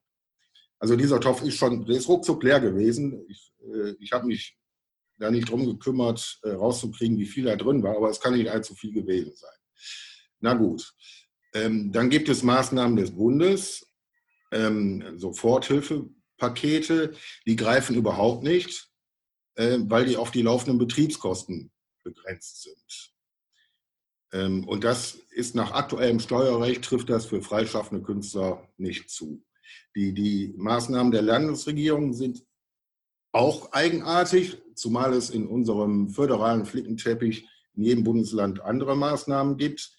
Also 0.77 0.95
dieser 0.95 1.19
Topf 1.19 1.41
ist 1.41 1.55
schon, 1.55 1.87
der 1.87 1.97
ist 1.97 2.07
ruckzuck 2.07 2.43
leer 2.43 2.59
gewesen. 2.59 3.25
Ich, 3.27 3.51
ich 3.99 4.11
habe 4.13 4.27
mich 4.27 4.58
da 5.19 5.29
nicht 5.29 5.49
drum 5.49 5.65
gekümmert, 5.65 6.39
äh, 6.43 6.51
rauszukriegen, 6.51 7.17
wie 7.17 7.25
viel 7.25 7.45
da 7.45 7.55
drin 7.55 7.83
war, 7.83 7.95
aber 7.95 8.09
es 8.09 8.19
kann 8.19 8.33
nicht 8.35 8.49
allzu 8.49 8.73
viel 8.73 8.93
gewesen 8.93 9.35
sein. 9.35 9.57
Na 10.39 10.53
gut. 10.53 10.93
Ähm, 11.53 11.91
dann 11.91 12.09
gibt 12.09 12.29
es 12.29 12.43
Maßnahmen 12.43 12.95
des 12.95 13.11
Bundes, 13.11 13.87
ähm, 14.51 15.17
Soforthilfepakete, 15.17 17.13
die 17.45 17.55
greifen 17.55 17.95
überhaupt 17.95 18.43
nicht, 18.43 18.89
äh, 19.55 19.79
weil 19.81 20.05
die 20.05 20.17
auf 20.17 20.31
die 20.31 20.41
laufenden 20.41 20.77
Betriebskosten 20.77 21.71
begrenzt 22.03 22.63
sind. 22.63 23.13
Ähm, 24.31 24.67
und 24.67 24.83
das 24.83 25.15
ist 25.31 25.55
nach 25.55 25.71
aktuellem 25.71 26.19
Steuerrecht, 26.19 26.83
trifft 26.83 27.09
das 27.09 27.25
für 27.25 27.41
freischaffende 27.41 28.03
Künstler 28.03 28.67
nicht 28.77 29.09
zu. 29.09 29.43
Die, 29.95 30.13
die 30.13 30.53
Maßnahmen 30.55 31.11
der 31.11 31.23
Landesregierung 31.23 32.13
sind 32.13 32.45
auch 33.31 33.71
eigenartig, 33.71 34.57
zumal 34.79 35.13
es 35.13 35.29
in 35.29 35.47
unserem 35.47 36.09
föderalen 36.09 36.65
Flickenteppich 36.65 37.47
in 37.75 37.83
jedem 37.83 38.03
Bundesland 38.03 38.61
andere 38.61 38.95
Maßnahmen 38.95 39.57
gibt. 39.57 39.91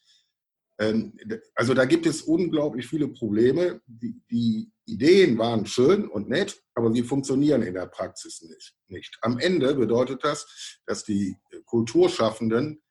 Ähm, 0.79 1.17
also 1.55 1.75
da 1.75 1.85
gibt 1.85 2.07
es 2.07 2.23
unglaublich 2.23 2.87
viele 2.87 3.09
Probleme. 3.09 3.81
Die, 3.87 4.73
Ideen 4.87 5.39
waren 5.39 5.67
schön 5.67 6.09
und 6.09 6.29
nett, 6.29 6.61
aber 6.75 6.93
sie 6.93 7.05
funktionieren 7.05 7.63
in 7.63 7.75
der 7.75 7.87
Praxis 7.87 8.45
nicht. 8.89 9.19
Am 9.21 9.39
Ende 9.39 9.75
bedeutet 9.77 10.25
das, 10.25 10.81
dass 10.85 11.05
die 11.05 11.37
Kulturschaffenden 11.65 12.83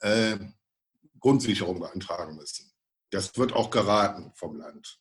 äh, 0.00 0.36
Grundsicherung 1.20 1.78
beantragen 1.78 2.34
müssen. 2.34 2.72
Das 3.10 3.36
wird 3.38 3.52
auch 3.52 3.70
geraten 3.70 4.32
vom 4.34 4.56
Land. 4.56 5.00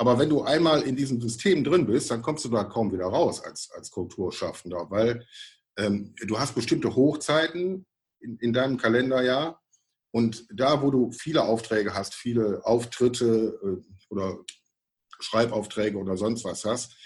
Aber 0.00 0.18
wenn 0.18 0.30
du 0.30 0.40
einmal 0.40 0.80
in 0.80 0.96
diesem 0.96 1.20
System 1.20 1.62
drin 1.62 1.84
bist, 1.84 2.10
dann 2.10 2.22
kommst 2.22 2.46
du 2.46 2.48
da 2.48 2.64
kaum 2.64 2.90
wieder 2.90 3.04
raus 3.04 3.44
als, 3.44 3.70
als 3.72 3.90
Kulturschaffender, 3.90 4.86
weil 4.88 5.26
ähm, 5.76 6.14
du 6.26 6.38
hast 6.38 6.54
bestimmte 6.54 6.96
Hochzeiten 6.96 7.84
in, 8.20 8.38
in 8.38 8.54
deinem 8.54 8.78
Kalenderjahr 8.78 9.60
und 10.10 10.46
da, 10.54 10.80
wo 10.80 10.90
du 10.90 11.12
viele 11.12 11.44
Aufträge 11.44 11.92
hast, 11.92 12.14
viele 12.14 12.64
Auftritte 12.64 13.60
äh, 13.62 14.08
oder 14.08 14.38
Schreibaufträge 15.18 15.98
oder 15.98 16.16
sonst 16.16 16.46
was 16.46 16.64
hast, 16.64 16.96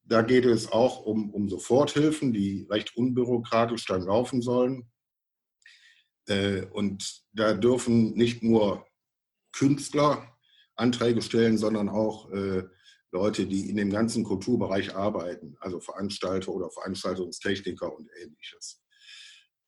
Da 0.04 0.20
geht 0.20 0.44
es 0.44 0.70
auch 0.70 1.06
um, 1.06 1.30
um 1.30 1.48
Soforthilfen, 1.48 2.34
die 2.34 2.66
recht 2.68 2.94
unbürokratisch 2.96 3.86
dann 3.86 4.02
laufen 4.02 4.42
sollen. 4.42 4.90
Äh, 6.28 6.66
und 6.66 7.24
da 7.32 7.54
dürfen 7.54 8.12
nicht 8.12 8.42
nur 8.42 8.86
Künstler 9.52 10.36
Anträge 10.76 11.22
stellen, 11.22 11.56
sondern 11.56 11.88
auch 11.88 12.30
äh, 12.30 12.64
Leute, 13.10 13.46
die 13.46 13.70
in 13.70 13.76
dem 13.76 13.88
ganzen 13.88 14.22
Kulturbereich 14.22 14.94
arbeiten, 14.94 15.56
also 15.60 15.80
Veranstalter 15.80 16.52
oder 16.52 16.70
Veranstaltungstechniker 16.70 17.90
und 17.90 18.10
ähnliches. 18.20 18.82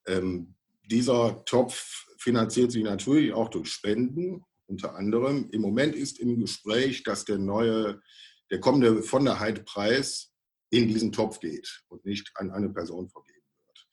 Ähm, 0.05 0.53
dieser 0.83 1.43
Topf 1.45 2.05
finanziert 2.25 2.71
sich 2.71 2.83
natürlich 2.83 3.31
auch 3.33 3.49
durch 3.49 3.71
Spenden, 3.71 4.43
unter 4.65 4.95
anderem. 4.95 5.47
Im 5.51 5.61
Moment 5.61 5.95
ist 5.95 6.19
im 6.19 6.39
Gespräch, 6.39 7.03
dass 7.03 7.23
der 7.23 7.37
neue, 7.37 8.01
der 8.49 8.59
kommende 8.59 9.03
von 9.03 9.25
der 9.25 9.39
Heid-Preis 9.39 10.33
in 10.71 10.87
diesen 10.87 11.11
Topf 11.11 11.39
geht 11.39 11.83
und 11.87 12.03
nicht 12.03 12.31
an 12.33 12.49
eine 12.49 12.69
Person 12.69 13.07
vergeben 13.09 13.45
wird. 13.67 13.87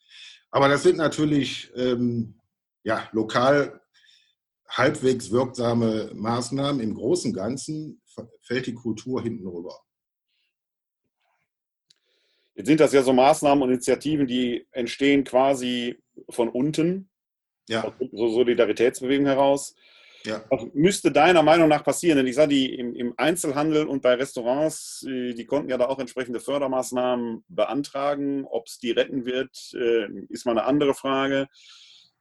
Aber 0.51 0.69
das 0.69 0.83
sind 0.83 0.97
natürlich 0.97 1.71
ähm, 1.77 2.41
ja, 2.85 3.07
lokal 3.13 3.83
halbwegs 4.67 5.31
wirksame 5.31 6.11
Maßnahmen. 6.15 6.81
Im 6.81 6.95
Großen 6.95 7.33
und 7.33 7.37
Ganzen 7.37 8.01
fällt 8.41 8.67
die 8.67 8.75
Kultur 8.75 9.23
hinten 9.23 9.47
rüber. 9.47 9.79
Jetzt 12.55 12.67
sind 12.67 12.81
das 12.81 12.95
ja 12.95 13.03
so 13.03 13.13
Maßnahmen 13.13 13.63
und 13.63 13.69
Initiativen, 13.69 14.27
die 14.27 14.67
entstehen 14.71 15.25
quasi 15.25 16.03
von 16.31 16.49
unten, 16.49 17.11
ja. 17.69 17.93
so 18.13 18.29
Solidaritätsbewegung 18.29 19.27
heraus. 19.27 19.75
Ja. 20.25 20.45
Was 20.51 20.63
müsste 20.73 21.11
deiner 21.11 21.43
Meinung 21.43 21.69
nach 21.69 21.83
passieren? 21.83 22.17
Denn 22.17 22.27
ich 22.29 22.37
sage, 22.37 22.51
die 22.51 22.75
im, 22.75 22.95
im, 22.95 23.15
Einzelhandel 23.17 23.87
und 23.87 24.03
bei 24.03 24.15
Restaurants, 24.15 25.05
äh, 25.09 25.35
die 25.35 25.47
konnten 25.47 25.69
ja 25.69 25.79
da 25.79 25.87
auch 25.87 25.99
entsprechende 25.99 26.39
Fördermaßnahmen 26.39 27.45
beantragen. 27.49 28.45
Ob 28.49 28.67
es 28.67 28.79
die 28.79 28.93
retten 28.93 29.25
wird, 29.27 29.51
äh, 29.75 30.07
ist 30.29 30.47
mal 30.47 30.53
eine 30.53 30.65
andere 30.65 30.95
Frage 30.95 31.49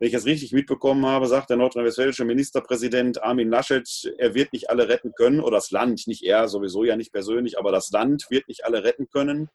wenn 0.02 0.08
ich 0.08 0.14
das 0.14 0.26
richtig 0.26 0.52
mitbekommen 0.52 1.06
habe, 1.06 1.28
sagt 1.28 1.52
der 1.52 1.58
nordrhein-westfälische 1.58 2.26
Ministerpräsident 2.26 3.22
Armin 3.22 3.52
Laschet, 3.52 3.88
er 4.18 4.34
wird 4.34 4.52
nicht 4.52 4.68
alle 4.72 4.90
retten 4.90 5.12
können, 5.14 5.40
oder 5.40 5.58
das 5.58 5.70
Land, 5.70 6.08
nicht 6.08 6.24
er, 6.24 6.48
sowieso 6.48 6.84
ja 6.84 6.96
nicht 6.96 7.14
persönlich, 7.14 7.60
aber 7.60 7.72
das 7.72 7.92
Land 7.92 8.26
wird 8.32 8.48
nicht 8.48 8.66
alle 8.66 8.84
retten 8.84 9.10
können. 9.10 9.50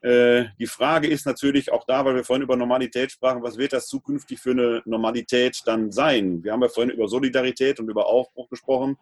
Äh, 0.00 0.46
die 0.58 0.66
Frage 0.66 1.08
ist 1.08 1.26
natürlich 1.26 1.72
auch 1.72 1.84
da, 1.84 2.04
weil 2.04 2.14
wir 2.14 2.24
vorhin 2.24 2.42
über 2.42 2.56
Normalität 2.56 3.10
sprachen, 3.10 3.42
was 3.42 3.58
wird 3.58 3.72
das 3.72 3.86
zukünftig 3.86 4.38
für 4.38 4.52
eine 4.52 4.82
Normalität 4.84 5.60
dann 5.66 5.90
sein? 5.90 6.42
Wir 6.44 6.52
haben 6.52 6.62
ja 6.62 6.68
vorhin 6.68 6.94
über 6.94 7.08
Solidarität 7.08 7.80
und 7.80 7.88
über 7.88 8.06
Aufbruch 8.06 8.48
gesprochen 8.48 8.96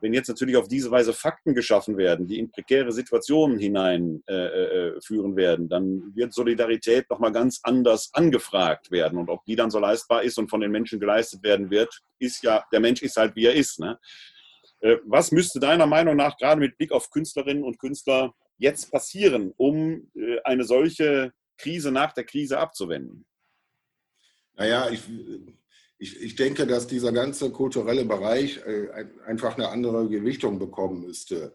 wenn 0.00 0.12
jetzt 0.12 0.28
natürlich 0.28 0.56
auf 0.56 0.68
diese 0.68 0.90
Weise 0.90 1.12
Fakten 1.12 1.54
geschaffen 1.54 1.96
werden, 1.96 2.26
die 2.26 2.38
in 2.38 2.50
prekäre 2.50 2.92
Situationen 2.92 3.58
hineinführen 3.58 4.22
äh, 4.26 5.32
äh, 5.32 5.36
werden, 5.36 5.68
dann 5.68 6.14
wird 6.14 6.34
Solidarität 6.34 7.08
nochmal 7.08 7.32
ganz 7.32 7.60
anders 7.62 8.10
angefragt 8.12 8.90
werden. 8.90 9.18
Und 9.18 9.30
ob 9.30 9.44
die 9.46 9.56
dann 9.56 9.70
so 9.70 9.78
leistbar 9.78 10.22
ist 10.22 10.38
und 10.38 10.50
von 10.50 10.60
den 10.60 10.70
Menschen 10.70 11.00
geleistet 11.00 11.42
werden 11.42 11.70
wird, 11.70 12.02
ist 12.18 12.42
ja, 12.42 12.64
der 12.72 12.80
Mensch 12.80 13.02
ist 13.02 13.16
halt, 13.16 13.34
wie 13.36 13.46
er 13.46 13.54
ist. 13.54 13.80
Ne? 13.80 13.98
Äh, 14.80 14.96
was 15.06 15.32
müsste 15.32 15.60
deiner 15.60 15.86
Meinung 15.86 16.16
nach 16.16 16.36
gerade 16.36 16.60
mit 16.60 16.76
Blick 16.76 16.92
auf 16.92 17.10
Künstlerinnen 17.10 17.64
und 17.64 17.78
Künstler 17.78 18.34
jetzt 18.58 18.90
passieren, 18.90 19.52
um 19.56 20.10
äh, 20.14 20.40
eine 20.44 20.64
solche 20.64 21.32
Krise 21.58 21.90
nach 21.90 22.12
der 22.12 22.24
Krise 22.24 22.58
abzuwenden? 22.58 23.26
Naja, 24.54 24.90
ich, 24.90 25.02
ich, 25.98 26.20
ich 26.20 26.34
denke, 26.34 26.66
dass 26.66 26.86
dieser 26.86 27.12
ganze 27.12 27.50
kulturelle 27.50 28.04
Bereich 28.04 28.58
äh, 28.66 29.06
einfach 29.26 29.56
eine 29.56 29.68
andere 29.68 30.08
Gewichtung 30.08 30.58
bekommen 30.58 31.02
müsste. 31.02 31.54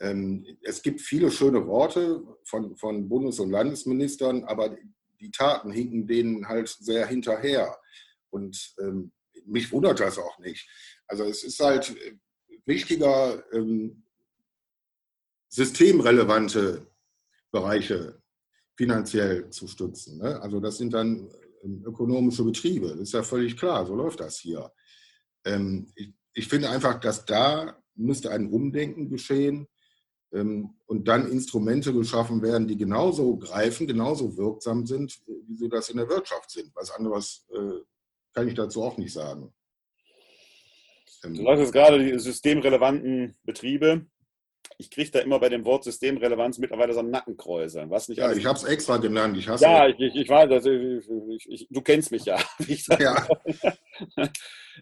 Ähm, 0.00 0.44
es 0.62 0.82
gibt 0.82 1.00
viele 1.00 1.30
schöne 1.30 1.66
Worte 1.66 2.22
von, 2.44 2.76
von 2.76 3.08
Bundes- 3.08 3.38
und 3.38 3.50
Landesministern, 3.50 4.44
aber 4.44 4.76
die 5.20 5.30
Taten 5.30 5.72
hinken 5.72 6.06
denen 6.06 6.48
halt 6.48 6.68
sehr 6.68 7.06
hinterher. 7.06 7.76
Und 8.30 8.74
ähm, 8.80 9.12
mich 9.46 9.70
wundert 9.72 10.00
das 10.00 10.18
auch 10.18 10.38
nicht. 10.38 10.68
Also 11.06 11.24
es 11.24 11.44
ist 11.44 11.60
halt 11.60 11.94
wichtiger, 12.66 13.44
ähm, 13.52 14.03
systemrelevante 15.54 16.84
Bereiche 17.52 18.20
finanziell 18.76 19.48
zu 19.50 19.68
stützen. 19.68 20.18
Ne? 20.18 20.40
Also 20.42 20.58
das 20.58 20.78
sind 20.78 20.92
dann 20.92 21.30
ökonomische 21.84 22.42
Betriebe. 22.42 22.88
Das 22.88 23.00
ist 23.00 23.12
ja 23.12 23.22
völlig 23.22 23.56
klar, 23.56 23.86
so 23.86 23.94
läuft 23.94 24.18
das 24.18 24.38
hier. 24.38 24.72
Ähm, 25.44 25.86
ich, 25.94 26.12
ich, 26.34 26.48
finde 26.48 26.70
einfach, 26.70 26.98
dass 26.98 27.24
da 27.24 27.78
müsste 27.94 28.32
ein 28.32 28.50
Umdenken 28.50 29.08
geschehen 29.08 29.68
ähm, 30.32 30.74
und 30.86 31.06
dann 31.06 31.30
Instrumente 31.30 31.92
geschaffen 31.92 32.42
werden, 32.42 32.66
die 32.66 32.76
genauso 32.76 33.36
greifen, 33.36 33.86
genauso 33.86 34.36
wirksam 34.36 34.84
sind, 34.86 35.20
wie 35.46 35.54
sie 35.54 35.68
das 35.68 35.88
in 35.88 35.98
der 35.98 36.08
Wirtschaft 36.08 36.50
sind. 36.50 36.74
Was 36.74 36.90
anderes 36.90 37.46
äh, 37.52 37.80
kann 38.32 38.48
ich 38.48 38.54
dazu 38.54 38.82
auch 38.82 38.98
nicht 38.98 39.12
sagen. 39.12 39.54
Ähm, 41.22 41.34
du 41.34 41.44
sagst 41.44 41.72
gerade 41.72 42.04
die 42.04 42.18
systemrelevanten 42.18 43.36
Betriebe 43.44 44.06
ich 44.78 44.90
kriege 44.90 45.10
da 45.10 45.20
immer 45.20 45.38
bei 45.38 45.48
dem 45.48 45.64
Wort 45.64 45.84
Systemrelevanz 45.84 46.58
mittlerweile 46.58 46.92
so 46.92 47.00
einen 47.00 47.10
Nackenkräuser. 47.10 47.88
Was 47.90 48.08
nicht 48.08 48.18
ja, 48.18 48.32
ich 48.32 48.44
habe 48.44 48.58
es 48.58 48.64
extra 48.64 48.96
genannt. 48.96 49.36
Ich 49.36 49.46
ja, 49.46 49.88
ich, 49.88 49.98
ich, 49.98 50.28
weiß, 50.28 50.50
also 50.50 50.70
ich, 50.70 51.48
ich, 51.48 51.68
du 51.70 51.80
kennst 51.80 52.10
mich 52.10 52.24
ja. 52.24 52.38
ja. 52.98 53.28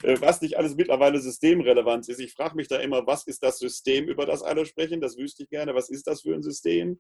Äh, 0.02 0.18
was 0.22 0.40
nicht 0.40 0.56
alles 0.56 0.74
mittlerweile 0.74 1.20
Systemrelevanz 1.20 2.08
ist. 2.08 2.18
Ich 2.18 2.32
frage 2.32 2.56
mich 2.56 2.66
da 2.66 2.78
immer, 2.78 3.06
was 3.06 3.26
ist 3.26 3.42
das 3.42 3.58
System, 3.58 4.08
über 4.08 4.24
das 4.24 4.42
alle 4.42 4.64
sprechen? 4.64 5.02
Das 5.02 5.18
wüsste 5.18 5.42
ich 5.42 5.50
gerne. 5.50 5.74
Was 5.74 5.90
ist 5.90 6.06
das 6.06 6.22
für 6.22 6.34
ein 6.34 6.42
System? 6.42 6.98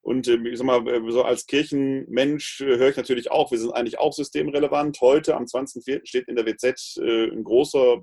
Und 0.00 0.28
ähm, 0.28 0.46
ich 0.46 0.56
sag 0.56 0.64
mal, 0.64 0.88
äh, 0.88 1.10
so 1.10 1.22
als 1.22 1.46
Kirchenmensch 1.46 2.62
äh, 2.62 2.78
höre 2.78 2.88
ich 2.88 2.96
natürlich 2.96 3.30
auch, 3.30 3.50
wir 3.50 3.58
sind 3.58 3.72
eigentlich 3.72 3.98
auch 3.98 4.14
systemrelevant. 4.14 5.00
Heute, 5.02 5.36
am 5.36 5.44
20.04. 5.44 6.06
steht 6.06 6.28
in 6.28 6.36
der 6.36 6.46
WZ 6.46 6.98
ein 6.98 7.44
großer 7.44 8.02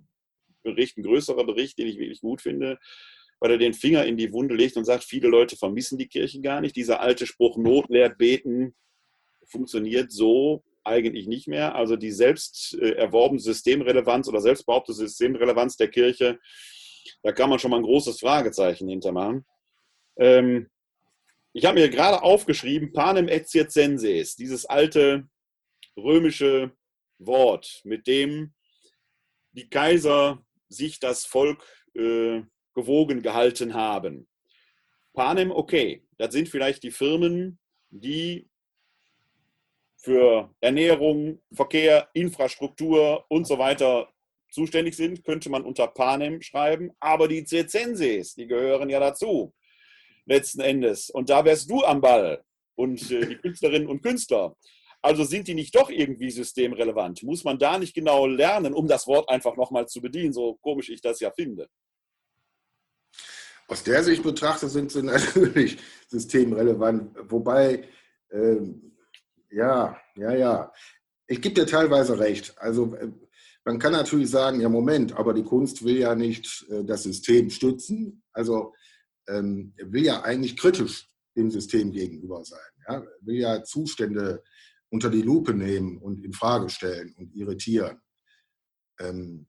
Bericht, 0.63 0.97
ein 0.97 1.03
größerer 1.03 1.43
Bericht, 1.43 1.79
den 1.79 1.87
ich 1.87 1.97
wirklich 1.97 2.21
gut 2.21 2.41
finde, 2.41 2.77
weil 3.41 3.51
er 3.51 3.57
den 3.57 3.73
Finger 3.73 4.05
in 4.05 4.17
die 4.17 4.31
Wunde 4.31 4.55
legt 4.55 4.77
und 4.77 4.85
sagt, 4.85 5.03
viele 5.03 5.27
Leute 5.27 5.57
vermissen 5.57 5.97
die 5.97 6.07
Kirche 6.07 6.39
gar 6.41 6.61
nicht. 6.61 6.75
Dieser 6.75 7.01
alte 7.01 7.25
Spruch, 7.25 7.57
Not 7.57 7.89
lehrt 7.89 8.19
beten, 8.19 8.75
funktioniert 9.45 10.11
so 10.11 10.63
eigentlich 10.83 11.27
nicht 11.27 11.47
mehr. 11.47 11.73
Also 11.73 11.95
die 11.95 12.11
selbst 12.11 12.77
äh, 12.79 12.91
erworbene 12.91 13.41
Systemrelevanz 13.41 14.27
oder 14.27 14.41
selbstbehauptete 14.41 14.95
Systemrelevanz 14.95 15.75
der 15.75 15.89
Kirche, 15.89 16.39
da 17.23 17.31
kann 17.31 17.49
man 17.49 17.57
schon 17.57 17.71
mal 17.71 17.77
ein 17.77 17.83
großes 17.83 18.19
Fragezeichen 18.19 18.87
hintermachen. 18.87 19.43
Ähm, 20.17 20.69
ich 21.51 21.65
habe 21.65 21.79
mir 21.79 21.89
gerade 21.89 22.21
aufgeschrieben, 22.21 22.93
panem 22.93 23.27
et 23.27 23.49
circenses, 23.49 24.35
dieses 24.35 24.67
alte 24.67 25.27
römische 25.97 26.71
Wort, 27.17 27.81
mit 27.85 28.05
dem 28.05 28.53
die 29.51 29.67
Kaiser 29.67 30.45
sich 30.69 30.99
das 30.99 31.25
Volk 31.25 31.65
äh, 31.95 32.43
gewogen 32.73 33.21
gehalten 33.21 33.73
haben. 33.73 34.27
Panem, 35.13 35.51
okay, 35.51 36.03
das 36.17 36.33
sind 36.33 36.49
vielleicht 36.49 36.83
die 36.83 36.91
Firmen, 36.91 37.59
die 37.89 38.49
für 39.97 40.53
Ernährung, 40.61 41.41
Verkehr, 41.53 42.09
Infrastruktur 42.13 43.25
und 43.29 43.45
so 43.45 43.59
weiter 43.59 44.09
zuständig 44.49 44.95
sind, 44.95 45.23
könnte 45.23 45.49
man 45.49 45.63
unter 45.63 45.87
Panem 45.87 46.41
schreiben. 46.41 46.91
Aber 46.99 47.27
die 47.27 47.45
Circenses, 47.45 48.35
die 48.35 48.47
gehören 48.47 48.89
ja 48.89 48.99
dazu, 48.99 49.53
letzten 50.25 50.61
Endes. 50.61 51.09
Und 51.09 51.29
da 51.29 51.45
wärst 51.45 51.69
du 51.69 51.83
am 51.83 52.01
Ball 52.01 52.43
und 52.75 53.11
äh, 53.11 53.27
die 53.27 53.35
Künstlerinnen 53.35 53.87
und 53.87 54.01
Künstler. 54.01 54.55
Also 55.03 55.23
sind 55.23 55.47
die 55.47 55.55
nicht 55.55 55.75
doch 55.75 55.89
irgendwie 55.89 56.29
systemrelevant? 56.29 57.23
Muss 57.23 57.43
man 57.43 57.57
da 57.57 57.77
nicht 57.77 57.93
genau 57.93 58.27
lernen, 58.27 58.73
um 58.73 58.87
das 58.87 59.07
Wort 59.07 59.29
einfach 59.29 59.55
nochmal 59.55 59.87
zu 59.87 59.99
bedienen, 59.99 60.33
so 60.33 60.55
komisch 60.61 60.89
ich 60.89 61.01
das 61.01 61.19
ja 61.19 61.31
finde? 61.31 61.67
Aus 63.71 63.83
der 63.83 64.03
Sicht 64.03 64.21
betrachtet 64.21 64.69
sind 64.69 64.91
sie 64.91 65.01
natürlich 65.03 65.77
systemrelevant, 66.09 67.15
wobei, 67.29 67.87
ähm, 68.29 68.97
ja, 69.49 69.97
ja, 70.17 70.35
ja, 70.35 70.73
ich 71.25 71.41
gebe 71.41 71.55
dir 71.55 71.65
teilweise 71.65 72.19
recht. 72.19 72.53
Also 72.57 72.93
äh, 72.95 73.09
man 73.63 73.79
kann 73.79 73.93
natürlich 73.93 74.29
sagen, 74.29 74.59
ja 74.59 74.67
Moment, 74.67 75.13
aber 75.13 75.33
die 75.33 75.45
Kunst 75.45 75.85
will 75.85 75.99
ja 75.99 76.15
nicht 76.15 76.65
äh, 76.69 76.83
das 76.83 77.03
System 77.03 77.49
stützen, 77.49 78.21
also 78.33 78.73
ähm, 79.29 79.73
will 79.77 80.03
ja 80.03 80.21
eigentlich 80.21 80.57
kritisch 80.57 81.09
dem 81.37 81.49
System 81.49 81.93
gegenüber 81.93 82.43
sein, 82.43 82.59
ja? 82.89 83.01
will 83.21 83.37
ja 83.37 83.63
Zustände 83.63 84.43
unter 84.89 85.09
die 85.09 85.21
Lupe 85.21 85.53
nehmen 85.53 85.97
und 85.97 86.25
in 86.25 86.33
Frage 86.33 86.67
stellen 86.67 87.13
und 87.17 87.33
irritieren. 87.33 88.01
Ähm, 88.99 89.47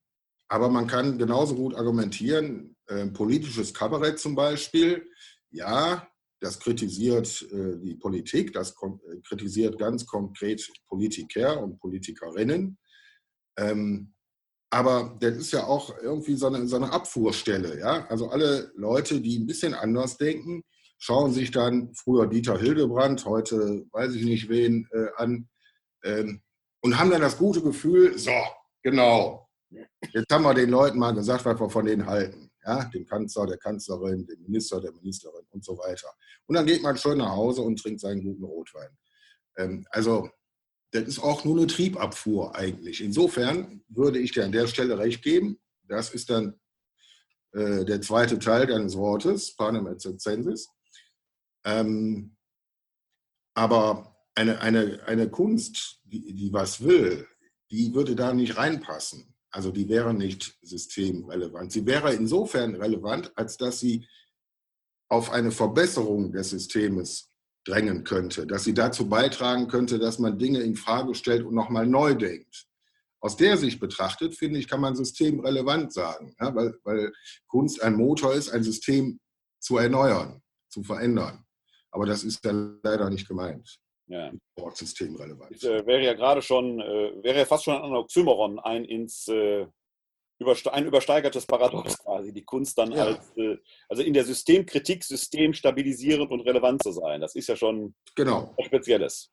aber 0.52 0.68
man 0.68 0.86
kann 0.86 1.16
genauso 1.16 1.54
gut 1.54 1.74
argumentieren, 1.74 2.76
äh, 2.86 3.06
politisches 3.06 3.72
Kabarett 3.72 4.18
zum 4.18 4.34
Beispiel, 4.34 5.08
ja, 5.50 6.06
das 6.40 6.60
kritisiert 6.60 7.40
äh, 7.50 7.78
die 7.78 7.94
Politik, 7.94 8.52
das 8.52 8.72
äh, 8.72 9.20
kritisiert 9.26 9.78
ganz 9.78 10.04
konkret 10.04 10.70
Politiker 10.88 11.58
und 11.58 11.80
Politikerinnen. 11.80 12.76
Ähm, 13.56 14.12
aber 14.68 15.16
das 15.20 15.38
ist 15.38 15.52
ja 15.52 15.64
auch 15.64 15.96
irgendwie 16.02 16.34
so 16.34 16.48
eine, 16.48 16.66
so 16.66 16.76
eine 16.76 16.92
Abfuhrstelle. 16.92 17.78
Ja? 17.78 18.06
Also 18.08 18.28
alle 18.28 18.72
Leute, 18.74 19.22
die 19.22 19.38
ein 19.38 19.46
bisschen 19.46 19.72
anders 19.72 20.18
denken, 20.18 20.64
schauen 20.98 21.32
sich 21.32 21.50
dann 21.50 21.94
früher 21.94 22.26
Dieter 22.26 22.58
Hildebrand, 22.58 23.24
heute 23.24 23.86
weiß 23.90 24.14
ich 24.16 24.24
nicht 24.26 24.50
wen, 24.50 24.86
äh, 24.92 25.06
an 25.16 25.48
ähm, 26.04 26.42
und 26.82 26.98
haben 26.98 27.10
dann 27.10 27.22
das 27.22 27.38
gute 27.38 27.62
Gefühl, 27.62 28.18
so, 28.18 28.32
genau, 28.82 29.48
jetzt 30.12 30.32
haben 30.32 30.44
wir 30.44 30.54
den 30.54 30.70
Leuten 30.70 30.98
mal 30.98 31.12
gesagt, 31.12 31.44
was 31.44 31.60
wir 31.60 31.70
von 31.70 31.84
denen 31.84 32.06
halten. 32.06 32.50
Ja, 32.64 32.84
dem 32.84 33.04
Kanzler, 33.06 33.46
der 33.46 33.58
Kanzlerin, 33.58 34.24
dem 34.26 34.40
Minister, 34.42 34.80
der 34.80 34.92
Ministerin 34.92 35.44
und 35.50 35.64
so 35.64 35.76
weiter. 35.78 36.08
Und 36.46 36.54
dann 36.54 36.66
geht 36.66 36.82
man 36.82 36.96
schön 36.96 37.18
nach 37.18 37.30
Hause 37.30 37.62
und 37.62 37.80
trinkt 37.80 38.00
seinen 38.00 38.22
guten 38.22 38.44
Rotwein. 38.44 38.96
Ähm, 39.56 39.84
also, 39.90 40.30
das 40.92 41.04
ist 41.04 41.18
auch 41.18 41.44
nur 41.44 41.56
eine 41.56 41.66
Triebabfuhr 41.66 42.54
eigentlich. 42.54 43.02
Insofern 43.02 43.82
würde 43.88 44.18
ich 44.18 44.32
dir 44.32 44.44
an 44.44 44.52
der 44.52 44.66
Stelle 44.66 44.98
recht 44.98 45.22
geben. 45.22 45.58
Das 45.88 46.10
ist 46.10 46.30
dann 46.30 46.60
äh, 47.52 47.84
der 47.84 48.00
zweite 48.00 48.38
Teil 48.38 48.66
deines 48.66 48.96
Wortes, 48.96 49.56
Panem 49.56 49.86
et 49.86 50.00
Censis. 50.00 50.68
Ähm, 51.64 52.36
aber 53.54 54.16
eine, 54.34 54.60
eine, 54.60 55.02
eine 55.06 55.30
Kunst, 55.30 56.00
die, 56.04 56.34
die 56.34 56.52
was 56.52 56.82
will, 56.82 57.26
die 57.70 57.94
würde 57.94 58.14
da 58.16 58.32
nicht 58.32 58.56
reinpassen. 58.56 59.31
Also 59.52 59.70
die 59.70 59.88
wäre 59.88 60.14
nicht 60.14 60.56
systemrelevant. 60.62 61.72
Sie 61.72 61.84
wäre 61.86 62.14
insofern 62.14 62.74
relevant, 62.74 63.32
als 63.36 63.58
dass 63.58 63.80
sie 63.80 64.08
auf 65.08 65.30
eine 65.30 65.50
Verbesserung 65.50 66.32
des 66.32 66.50
Systems 66.50 67.30
drängen 67.64 68.02
könnte, 68.02 68.46
dass 68.46 68.64
sie 68.64 68.74
dazu 68.74 69.08
beitragen 69.08 69.68
könnte, 69.68 69.98
dass 69.98 70.18
man 70.18 70.38
Dinge 70.38 70.60
in 70.60 70.74
Frage 70.74 71.14
stellt 71.14 71.44
und 71.44 71.54
nochmal 71.54 71.86
neu 71.86 72.14
denkt. 72.14 72.66
Aus 73.20 73.36
der 73.36 73.56
Sicht 73.56 73.78
betrachtet, 73.78 74.34
finde 74.34 74.58
ich, 74.58 74.66
kann 74.66 74.80
man 74.80 74.96
systemrelevant 74.96 75.92
sagen, 75.92 76.34
ja, 76.40 76.52
weil, 76.54 76.74
weil 76.82 77.12
Kunst 77.46 77.80
ein 77.82 77.94
Motor 77.94 78.34
ist, 78.34 78.48
ein 78.50 78.64
System 78.64 79.20
zu 79.60 79.76
erneuern, 79.76 80.42
zu 80.68 80.82
verändern. 80.82 81.44
Aber 81.92 82.06
das 82.06 82.24
ist 82.24 82.44
ja 82.44 82.52
leider 82.82 83.10
nicht 83.10 83.28
gemeint. 83.28 83.78
Ja. 84.06 84.32
Wortsystemrelevant. 84.56 85.52
Ich, 85.52 85.64
äh, 85.64 85.86
wäre 85.86 86.02
ja 86.02 86.14
gerade 86.14 86.42
schon, 86.42 86.80
äh, 86.80 87.12
wäre 87.22 87.38
ja 87.38 87.44
fast 87.44 87.64
schon 87.64 87.74
ein 87.74 87.92
Oxymoron, 87.92 88.58
ein 88.58 88.84
ins 88.84 89.28
äh, 89.28 89.66
ein 90.72 90.86
übersteigertes 90.86 91.46
Paradox 91.46 91.98
quasi, 91.98 92.32
die 92.32 92.44
Kunst 92.44 92.76
dann 92.76 92.90
ja. 92.92 93.04
als, 93.04 93.36
äh, 93.36 93.56
also 93.88 94.02
in 94.02 94.12
der 94.12 94.24
Systemkritik 94.24 95.04
systemstabilisierend 95.04 96.30
und 96.30 96.40
relevant 96.40 96.82
zu 96.82 96.90
sein. 96.92 97.20
Das 97.20 97.34
ist 97.36 97.48
ja 97.48 97.56
schon 97.56 97.94
genau. 98.16 98.52
was 98.56 98.66
Spezielles. 98.66 99.30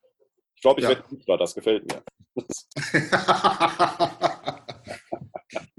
Ich 0.56 0.62
glaube, 0.62 0.82
ich 0.82 0.84
ja. 0.84 0.90
werde 0.90 1.04
Künstler, 1.04 1.38
das 1.38 1.56
gefällt 1.56 1.86
mir. 1.88 2.04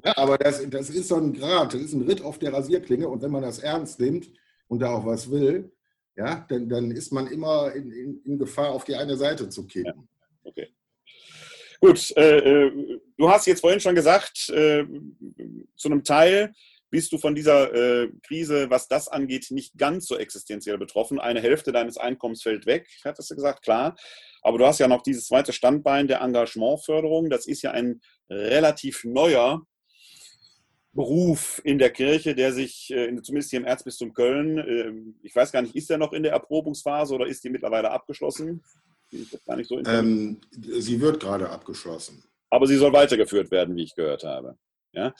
ja, 0.04 0.16
aber 0.16 0.38
das, 0.38 0.68
das 0.68 0.90
ist 0.90 1.08
so 1.08 1.16
ein 1.16 1.32
Grad, 1.32 1.74
das 1.74 1.80
ist 1.80 1.92
ein 1.92 2.02
Ritt 2.02 2.22
auf 2.22 2.38
der 2.38 2.52
Rasierklinge 2.52 3.08
und 3.08 3.22
wenn 3.22 3.30
man 3.30 3.42
das 3.42 3.58
ernst 3.60 4.00
nimmt 4.00 4.30
und 4.68 4.80
da 4.80 4.94
auch 4.94 5.06
was 5.06 5.30
will, 5.30 5.70
ja, 6.16 6.46
dann, 6.48 6.68
dann 6.68 6.90
ist 6.90 7.12
man 7.12 7.26
immer 7.26 7.72
in, 7.72 7.90
in, 7.90 8.22
in 8.24 8.38
Gefahr, 8.38 8.70
auf 8.70 8.84
die 8.84 8.96
eine 8.96 9.16
Seite 9.16 9.48
zu 9.48 9.66
kippen. 9.66 9.92
Ja. 9.94 10.04
Okay. 10.42 10.68
Gut, 11.80 12.14
äh, 12.16 12.66
äh, 12.66 13.00
du 13.16 13.30
hast 13.30 13.46
jetzt 13.46 13.60
vorhin 13.60 13.80
schon 13.80 13.94
gesagt, 13.94 14.50
äh, 14.50 14.84
zu 15.76 15.88
einem 15.88 16.04
Teil 16.04 16.52
bist 16.90 17.12
du 17.12 17.18
von 17.18 17.34
dieser 17.34 17.72
äh, 17.72 18.10
Krise, 18.26 18.68
was 18.68 18.88
das 18.88 19.08
angeht, 19.08 19.46
nicht 19.50 19.78
ganz 19.78 20.06
so 20.06 20.18
existenziell 20.18 20.76
betroffen. 20.76 21.20
Eine 21.20 21.40
Hälfte 21.40 21.72
deines 21.72 21.96
Einkommens 21.96 22.42
fällt 22.42 22.66
weg, 22.66 22.86
hattest 23.04 23.30
du 23.30 23.36
gesagt, 23.36 23.62
klar. 23.62 23.96
Aber 24.42 24.58
du 24.58 24.66
hast 24.66 24.80
ja 24.80 24.88
noch 24.88 25.02
dieses 25.02 25.26
zweite 25.26 25.52
Standbein 25.52 26.08
der 26.08 26.20
Engagementförderung. 26.20 27.30
Das 27.30 27.46
ist 27.46 27.62
ja 27.62 27.70
ein 27.70 28.00
relativ 28.28 29.04
neuer 29.04 29.62
Beruf 30.92 31.60
in 31.64 31.78
der 31.78 31.90
Kirche, 31.90 32.34
der 32.34 32.52
sich, 32.52 32.90
äh, 32.90 33.14
zumindest 33.22 33.50
hier 33.50 33.60
im 33.60 33.66
Erzbistum 33.66 34.12
Köln, 34.12 34.58
äh, 34.58 35.26
ich 35.26 35.34
weiß 35.34 35.52
gar 35.52 35.62
nicht, 35.62 35.76
ist 35.76 35.88
der 35.88 35.98
noch 35.98 36.12
in 36.12 36.22
der 36.22 36.32
Erprobungsphase 36.32 37.14
oder 37.14 37.26
ist 37.26 37.44
die 37.44 37.50
mittlerweile 37.50 37.90
abgeschlossen? 37.90 38.62
So 39.12 39.78
ähm, 39.86 40.40
sie 40.60 41.00
wird 41.00 41.20
gerade 41.20 41.50
abgeschlossen. 41.50 42.22
Aber 42.48 42.66
sie 42.66 42.76
soll 42.76 42.92
weitergeführt 42.92 43.50
werden, 43.50 43.74
wie 43.76 43.84
ich 43.84 43.94
gehört 43.94 44.24
habe. 44.24 44.56
Ja? 44.92 45.14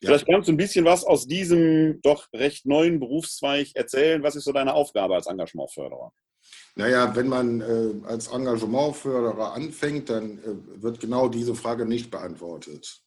Vielleicht 0.00 0.26
ja. 0.26 0.34
kannst 0.34 0.48
du 0.48 0.52
ein 0.52 0.56
bisschen 0.56 0.84
was 0.84 1.04
aus 1.04 1.26
diesem 1.26 2.00
doch 2.02 2.26
recht 2.32 2.66
neuen 2.66 2.98
Berufszweig 2.98 3.68
erzählen. 3.74 4.22
Was 4.22 4.36
ist 4.36 4.44
so 4.44 4.52
deine 4.52 4.74
Aufgabe 4.74 5.14
als 5.14 5.26
Engagementförderer? 5.26 6.12
Naja, 6.74 7.14
wenn 7.16 7.28
man 7.28 7.60
äh, 7.60 8.06
als 8.06 8.28
Engagementförderer 8.28 9.52
anfängt, 9.52 10.10
dann 10.10 10.38
äh, 10.38 10.82
wird 10.82 11.00
genau 11.00 11.28
diese 11.28 11.54
Frage 11.54 11.86
nicht 11.86 12.10
beantwortet. 12.10 13.02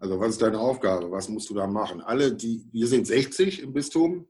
Also 0.00 0.18
was 0.18 0.30
ist 0.30 0.42
deine 0.42 0.58
Aufgabe? 0.58 1.10
Was 1.10 1.28
musst 1.28 1.50
du 1.50 1.54
da 1.54 1.66
machen? 1.66 2.00
Alle, 2.00 2.34
die, 2.34 2.66
wir 2.72 2.86
sind 2.86 3.06
60 3.06 3.60
im 3.62 3.74
Bistum 3.74 4.26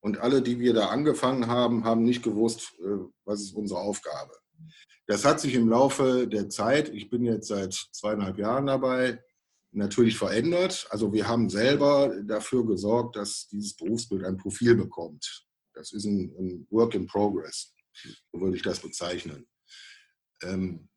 und 0.00 0.18
alle, 0.18 0.40
die 0.40 0.60
wir 0.60 0.72
da 0.72 0.86
angefangen 0.86 1.48
haben, 1.48 1.84
haben 1.84 2.04
nicht 2.04 2.22
gewusst, 2.22 2.72
äh, 2.78 3.04
was 3.24 3.42
ist 3.42 3.54
unsere 3.54 3.80
Aufgabe. 3.80 4.32
Das 5.06 5.24
hat 5.24 5.40
sich 5.40 5.54
im 5.54 5.68
Laufe 5.68 6.28
der 6.28 6.48
Zeit, 6.48 6.88
ich 6.90 7.10
bin 7.10 7.24
jetzt 7.24 7.48
seit 7.48 7.74
zweieinhalb 7.74 8.38
Jahren 8.38 8.66
dabei, 8.66 9.20
natürlich 9.72 10.16
verändert. 10.16 10.86
Also 10.90 11.12
wir 11.12 11.26
haben 11.26 11.50
selber 11.50 12.14
dafür 12.22 12.64
gesorgt, 12.64 13.16
dass 13.16 13.48
dieses 13.48 13.74
Berufsbild 13.74 14.24
ein 14.24 14.36
Profil 14.36 14.76
bekommt. 14.76 15.44
Das 15.74 15.92
ist 15.92 16.04
ein, 16.04 16.32
ein 16.38 16.66
Work 16.70 16.94
in 16.94 17.08
Progress, 17.08 17.74
so 18.32 18.40
würde 18.40 18.56
ich 18.56 18.62
das 18.62 18.78
bezeichnen. 18.78 19.48
Ähm, 20.44 20.88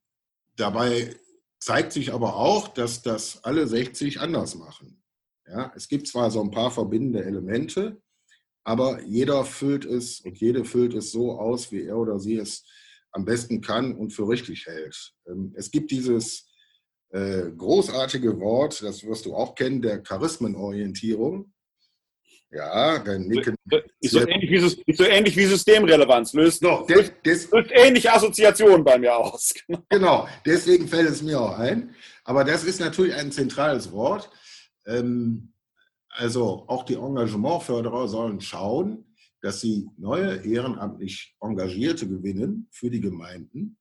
dabei 0.56 1.16
zeigt 1.64 1.94
sich 1.94 2.14
aber 2.14 2.36
auch, 2.36 2.68
dass 2.68 3.02
das 3.02 3.44
alle 3.44 3.68
60 3.68 4.20
anders 4.20 4.56
machen. 4.56 5.02
Ja, 5.48 5.72
es 5.76 5.88
gibt 5.88 6.08
zwar 6.08 6.30
so 6.30 6.42
ein 6.42 6.52
paar 6.52 6.72
verbindende 6.72 7.24
Elemente, 7.24 8.02
aber 8.66 9.02
jeder 9.04 9.46
füllt 9.46 9.86
es 9.86 10.22
und 10.22 10.40
jede 10.40 10.66
füllt 10.66 10.94
es 10.94 11.12
so 11.12 11.40
aus, 11.40 11.72
wie 11.72 11.84
er 11.84 11.98
oder 11.98 12.20
sie 12.20 12.38
es 12.38 12.66
am 13.12 13.26
besten 13.26 13.62
kann 13.62 13.96
und 13.96 14.12
für 14.12 14.28
richtig 14.28 14.66
hält. 14.66 15.14
Ähm, 15.28 15.54
es 15.56 15.72
gibt 15.72 15.92
dieses 15.92 16.50
äh, 17.10 17.52
großartige 17.52 18.40
Wort, 18.40 18.82
das 18.82 19.04
wirst 19.04 19.26
du 19.26 19.36
auch 19.36 19.56
kennen, 19.56 19.82
der 19.82 20.02
Charismenorientierung. 20.02 21.54
Ja, 22.54 23.00
dann 23.00 23.28
nicken. 23.28 23.56
Ist 24.00 24.12
so, 24.12 24.20
ähnlich 24.20 24.52
wie, 24.52 24.94
so 24.94 25.04
ähnlich 25.04 25.36
wie 25.36 25.46
Systemrelevanz. 25.46 26.34
Löst, 26.34 26.64
Doch, 26.64 26.86
des, 26.86 27.12
des, 27.26 27.50
löst 27.50 27.72
ähnliche 27.74 28.14
Assoziationen 28.14 28.84
bei 28.84 28.98
mir 29.00 29.16
aus. 29.16 29.54
Genau, 29.90 30.28
deswegen 30.46 30.88
fällt 30.88 31.10
es 31.10 31.24
mir 31.24 31.40
auch 31.40 31.58
ein. 31.58 31.96
Aber 32.24 32.44
das 32.44 32.64
ist 32.64 32.80
natürlich 32.80 33.16
ein 33.16 33.32
zentrales 33.32 33.92
Wort. 33.92 34.30
Ähm, 34.86 35.54
also 36.10 36.66
auch 36.68 36.84
die 36.84 36.94
Engagementförderer 36.94 38.08
sollen 38.08 38.40
schauen, 38.40 39.16
dass 39.42 39.62
sie 39.62 39.90
neue 39.98 40.36
ehrenamtlich 40.46 41.36
Engagierte 41.42 42.08
gewinnen 42.08 42.68
für 42.72 42.92
die 42.92 43.02
Gemeinden, 43.02 43.78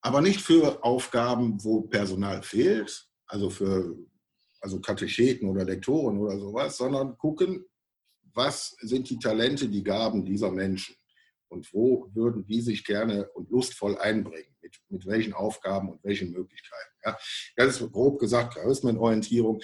aber 0.00 0.22
nicht 0.22 0.40
für 0.40 0.82
Aufgaben, 0.82 1.62
wo 1.62 1.82
Personal 1.82 2.42
fehlt, 2.42 3.06
also 3.26 3.50
für 3.50 3.96
also 4.60 4.80
Katecheten 4.80 5.48
oder 5.48 5.64
Lektoren 5.64 6.18
oder 6.18 6.38
sowas, 6.38 6.78
sondern 6.78 7.18
gucken, 7.18 7.66
was 8.34 8.76
sind 8.80 9.08
die 9.10 9.18
Talente, 9.18 9.68
die 9.68 9.82
Gaben 9.82 10.24
dieser 10.24 10.50
Menschen 10.50 10.94
und 11.48 11.72
wo 11.72 12.10
würden 12.12 12.44
die 12.46 12.60
sich 12.60 12.84
gerne 12.84 13.28
und 13.30 13.50
lustvoll 13.50 13.96
einbringen, 13.98 14.54
mit, 14.60 14.76
mit 14.88 15.06
welchen 15.06 15.32
Aufgaben 15.32 15.90
und 15.90 16.02
welchen 16.02 16.32
Möglichkeiten. 16.32 16.90
Ja, 17.04 17.18
das 17.56 17.80
ist 17.80 17.92
grob 17.92 18.18
gesagt 18.18 18.54
Charismenorientierung. 18.54 19.60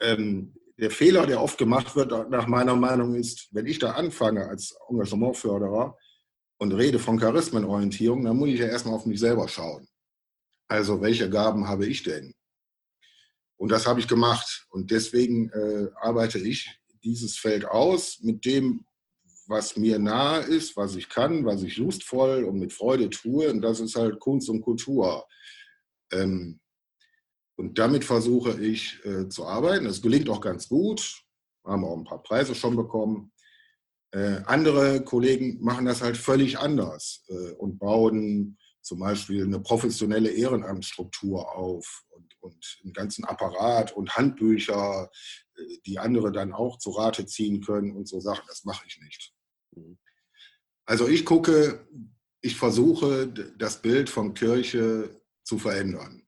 Ähm, 0.00 0.54
der 0.78 0.90
Fehler, 0.90 1.26
der 1.26 1.42
oft 1.42 1.58
gemacht 1.58 1.96
wird, 1.96 2.30
nach 2.30 2.46
meiner 2.46 2.76
Meinung, 2.76 3.14
ist, 3.16 3.48
wenn 3.50 3.66
ich 3.66 3.78
da 3.80 3.92
anfange 3.92 4.46
als 4.46 4.76
Engagementförderer 4.88 5.96
und 6.58 6.72
rede 6.72 6.98
von 6.98 7.18
Charismenorientierung, 7.18 8.24
dann 8.24 8.36
muss 8.36 8.50
ich 8.50 8.60
ja 8.60 8.66
erstmal 8.66 8.94
auf 8.94 9.04
mich 9.04 9.18
selber 9.18 9.48
schauen. 9.48 9.88
Also, 10.68 11.00
welche 11.00 11.28
Gaben 11.28 11.66
habe 11.66 11.86
ich 11.86 12.04
denn? 12.04 12.34
Und 13.56 13.72
das 13.72 13.86
habe 13.86 13.98
ich 13.98 14.06
gemacht. 14.06 14.66
Und 14.70 14.90
deswegen 14.92 15.50
äh, 15.50 15.88
arbeite 15.96 16.38
ich 16.38 16.77
dieses 17.04 17.36
Feld 17.36 17.64
aus 17.64 18.20
mit 18.22 18.44
dem, 18.44 18.84
was 19.46 19.76
mir 19.76 19.98
nahe 19.98 20.42
ist, 20.42 20.76
was 20.76 20.94
ich 20.96 21.08
kann, 21.08 21.44
was 21.44 21.62
ich 21.62 21.78
lustvoll 21.78 22.44
und 22.44 22.58
mit 22.58 22.72
Freude 22.72 23.08
tue. 23.08 23.50
Und 23.50 23.62
das 23.62 23.80
ist 23.80 23.96
halt 23.96 24.20
Kunst 24.20 24.50
und 24.50 24.60
Kultur. 24.60 25.26
Ähm, 26.12 26.60
und 27.56 27.78
damit 27.78 28.04
versuche 28.04 28.62
ich 28.62 29.04
äh, 29.04 29.28
zu 29.28 29.46
arbeiten. 29.46 29.86
Es 29.86 30.02
gelingt 30.02 30.28
auch 30.28 30.40
ganz 30.40 30.68
gut. 30.68 31.24
Wir 31.64 31.72
haben 31.72 31.84
auch 31.84 31.96
ein 31.96 32.04
paar 32.04 32.22
Preise 32.22 32.54
schon 32.54 32.76
bekommen. 32.76 33.32
Äh, 34.12 34.42
andere 34.46 35.02
Kollegen 35.02 35.62
machen 35.62 35.86
das 35.86 36.00
halt 36.00 36.16
völlig 36.16 36.58
anders 36.58 37.24
äh, 37.28 37.52
und 37.52 37.78
bauen 37.78 38.58
zum 38.80 39.00
Beispiel 39.00 39.44
eine 39.44 39.60
professionelle 39.60 40.30
Ehrenamtsstruktur 40.30 41.54
auf 41.54 42.04
und, 42.08 42.36
und 42.40 42.78
einen 42.82 42.92
ganzen 42.94 43.24
Apparat 43.24 43.92
und 43.92 44.16
Handbücher, 44.16 45.10
die 45.86 45.98
andere 45.98 46.32
dann 46.32 46.52
auch 46.52 46.78
zu 46.78 46.90
Rate 46.90 47.26
ziehen 47.26 47.60
können 47.60 47.96
und 47.96 48.08
so 48.08 48.20
Sachen. 48.20 48.44
Das 48.48 48.64
mache 48.64 48.84
ich 48.86 48.98
nicht. 49.00 49.32
Mhm. 49.74 49.98
Also 50.86 51.06
ich 51.06 51.24
gucke, 51.24 51.86
ich 52.40 52.56
versuche, 52.56 53.28
das 53.58 53.82
Bild 53.82 54.08
von 54.08 54.34
Kirche 54.34 55.20
zu 55.44 55.58
verändern. 55.58 56.22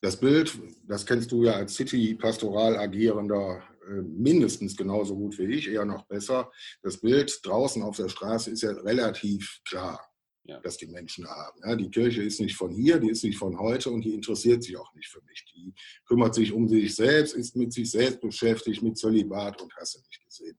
Das 0.00 0.20
Bild, 0.20 0.56
das 0.86 1.06
kennst 1.06 1.32
du 1.32 1.44
ja 1.44 1.54
als 1.54 1.74
City-Pastoral 1.74 2.76
agierender 2.76 3.62
äh, 3.88 4.02
mindestens 4.02 4.76
genauso 4.76 5.16
gut 5.16 5.38
wie 5.38 5.54
ich, 5.54 5.68
eher 5.68 5.84
noch 5.84 6.06
besser. 6.06 6.52
Das 6.82 7.00
Bild 7.00 7.40
draußen 7.42 7.82
auf 7.82 7.96
der 7.96 8.08
Straße 8.08 8.50
ist 8.50 8.62
ja 8.62 8.70
relativ 8.72 9.60
klar, 9.66 10.13
ja. 10.44 10.60
dass 10.60 10.76
die 10.76 10.86
Menschen 10.86 11.26
haben. 11.28 11.60
Ja, 11.64 11.74
die 11.74 11.90
Kirche 11.90 12.22
ist 12.22 12.40
nicht 12.40 12.56
von 12.56 12.70
hier, 12.70 12.98
die 12.98 13.10
ist 13.10 13.24
nicht 13.24 13.38
von 13.38 13.58
heute 13.58 13.90
und 13.90 14.02
die 14.02 14.14
interessiert 14.14 14.62
sich 14.62 14.76
auch 14.76 14.92
nicht 14.94 15.08
für 15.08 15.22
mich. 15.22 15.44
Die 15.54 15.74
kümmert 16.06 16.34
sich 16.34 16.52
um 16.52 16.68
sich 16.68 16.94
selbst, 16.94 17.34
ist 17.34 17.56
mit 17.56 17.72
sich 17.72 17.90
selbst 17.90 18.20
beschäftigt, 18.20 18.82
mit 18.82 18.98
Zölibat 18.98 19.60
und 19.60 19.74
hast 19.76 19.94
du 19.94 19.98
nicht 20.00 20.24
gesehen. 20.24 20.58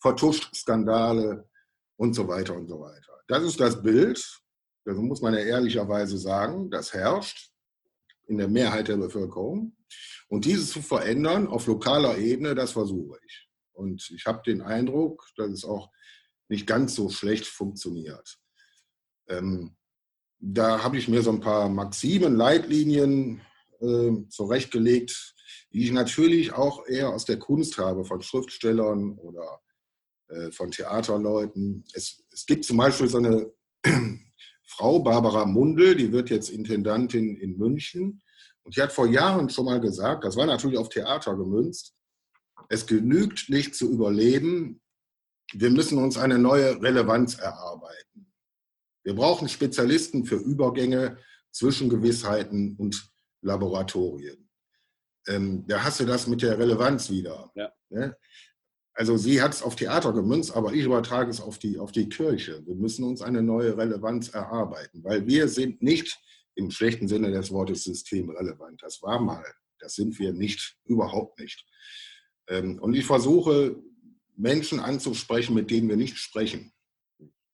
Vertuscht 0.00 0.54
Skandale 0.54 1.48
und 1.96 2.14
so 2.14 2.26
weiter 2.28 2.54
und 2.54 2.68
so 2.68 2.80
weiter. 2.80 3.12
Das 3.26 3.42
ist 3.42 3.58
das 3.58 3.82
Bild, 3.82 4.24
das 4.84 4.96
muss 4.96 5.20
man 5.20 5.34
ja 5.34 5.40
ehrlicherweise 5.40 6.16
sagen, 6.16 6.70
das 6.70 6.92
herrscht 6.92 7.50
in 8.28 8.38
der 8.38 8.48
Mehrheit 8.48 8.88
der 8.88 8.96
Bevölkerung. 8.96 9.76
Und 10.28 10.44
dieses 10.44 10.70
zu 10.70 10.82
verändern 10.82 11.48
auf 11.48 11.66
lokaler 11.66 12.18
Ebene, 12.18 12.54
das 12.54 12.72
versuche 12.72 13.18
ich. 13.26 13.48
Und 13.72 14.10
ich 14.10 14.24
habe 14.26 14.42
den 14.46 14.62
Eindruck, 14.62 15.28
dass 15.36 15.50
es 15.50 15.64
auch 15.64 15.90
nicht 16.48 16.66
ganz 16.66 16.94
so 16.94 17.08
schlecht 17.08 17.46
funktioniert. 17.46 18.38
Ähm, 19.28 19.76
da 20.38 20.82
habe 20.82 20.98
ich 20.98 21.08
mir 21.08 21.22
so 21.22 21.30
ein 21.30 21.40
paar 21.40 21.68
Maximen, 21.68 22.36
Leitlinien 22.36 23.40
äh, 23.80 24.12
zurechtgelegt, 24.28 25.34
die 25.72 25.84
ich 25.84 25.92
natürlich 25.92 26.52
auch 26.52 26.86
eher 26.86 27.10
aus 27.10 27.24
der 27.24 27.38
Kunst 27.38 27.78
habe, 27.78 28.04
von 28.04 28.22
Schriftstellern 28.22 29.18
oder 29.18 29.60
äh, 30.28 30.50
von 30.52 30.70
Theaterleuten. 30.70 31.84
Es, 31.92 32.24
es 32.32 32.46
gibt 32.46 32.64
zum 32.64 32.76
Beispiel 32.76 33.08
so 33.08 33.18
eine 33.18 33.52
Frau 34.66 35.00
Barbara 35.00 35.46
Mundel, 35.46 35.96
die 35.96 36.12
wird 36.12 36.30
jetzt 36.30 36.50
Intendantin 36.50 37.36
in 37.36 37.56
München. 37.56 38.22
Und 38.62 38.76
die 38.76 38.82
hat 38.82 38.92
vor 38.92 39.06
Jahren 39.06 39.48
schon 39.48 39.66
mal 39.66 39.80
gesagt, 39.80 40.24
das 40.24 40.36
war 40.36 40.46
natürlich 40.46 40.78
auf 40.78 40.88
Theater 40.88 41.36
gemünzt, 41.36 41.94
es 42.68 42.86
genügt 42.86 43.48
nicht 43.48 43.74
zu 43.74 43.90
überleben, 43.90 44.80
wir 45.52 45.70
müssen 45.70 45.98
uns 45.98 46.16
eine 46.16 46.38
neue 46.38 46.82
Relevanz 46.82 47.36
erarbeiten. 47.36 48.25
Wir 49.06 49.14
brauchen 49.14 49.48
Spezialisten 49.48 50.24
für 50.24 50.34
Übergänge 50.34 51.16
zwischen 51.52 51.88
Gewissheiten 51.88 52.74
und 52.76 53.08
Laboratorien. 53.40 54.50
Ähm, 55.28 55.64
da 55.68 55.84
hast 55.84 56.00
du 56.00 56.04
das 56.04 56.26
mit 56.26 56.42
der 56.42 56.58
Relevanz 56.58 57.08
wieder. 57.08 57.52
Ja. 57.54 57.72
Ne? 57.88 58.16
Also 58.94 59.16
sie 59.16 59.40
hat 59.40 59.54
es 59.54 59.62
auf 59.62 59.76
Theater 59.76 60.12
gemünzt, 60.12 60.56
aber 60.56 60.72
ich 60.72 60.84
übertrage 60.84 61.30
es 61.30 61.40
auf 61.40 61.60
die, 61.60 61.78
auf 61.78 61.92
die 61.92 62.08
Kirche. 62.08 62.66
Wir 62.66 62.74
müssen 62.74 63.04
uns 63.04 63.22
eine 63.22 63.44
neue 63.44 63.78
Relevanz 63.78 64.30
erarbeiten, 64.30 65.04
weil 65.04 65.24
wir 65.24 65.46
sind 65.46 65.82
nicht 65.82 66.18
im 66.56 66.72
schlechten 66.72 67.06
Sinne 67.06 67.30
des 67.30 67.52
Wortes 67.52 67.84
systemrelevant. 67.84 68.82
Das 68.82 69.00
war 69.02 69.20
mal. 69.20 69.44
Das 69.78 69.94
sind 69.94 70.18
wir 70.18 70.32
nicht, 70.32 70.76
überhaupt 70.84 71.38
nicht. 71.38 71.64
Ähm, 72.48 72.80
und 72.80 72.94
ich 72.94 73.06
versuche, 73.06 73.80
Menschen 74.34 74.80
anzusprechen, 74.80 75.54
mit 75.54 75.70
denen 75.70 75.88
wir 75.88 75.96
nicht 75.96 76.18
sprechen. 76.18 76.72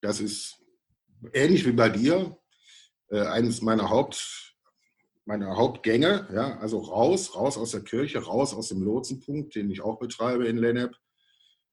Das 0.01 0.19
ist 0.19 0.62
ähnlich 1.33 1.67
wie 1.67 1.73
bei 1.73 1.89
dir, 1.89 2.37
äh, 3.09 3.21
eines 3.21 3.63
meiner 3.63 3.91
Haupt, 3.91 4.55
meiner 5.25 5.57
Hauptgänge, 5.57 6.29
ja, 6.35 6.59
also 6.59 6.79
raus, 6.79 7.35
raus 7.37 7.57
aus 7.57 7.71
der 7.71 7.83
Kirche, 7.83 8.19
raus 8.19 8.55
aus 8.55 8.69
dem 8.69 8.83
Lotsenpunkt, 8.83 9.55
den 9.55 9.71
ich 9.71 9.81
auch 9.81 9.99
betreibe 9.99 10.47
in 10.47 10.57
Lennep, 10.57 10.97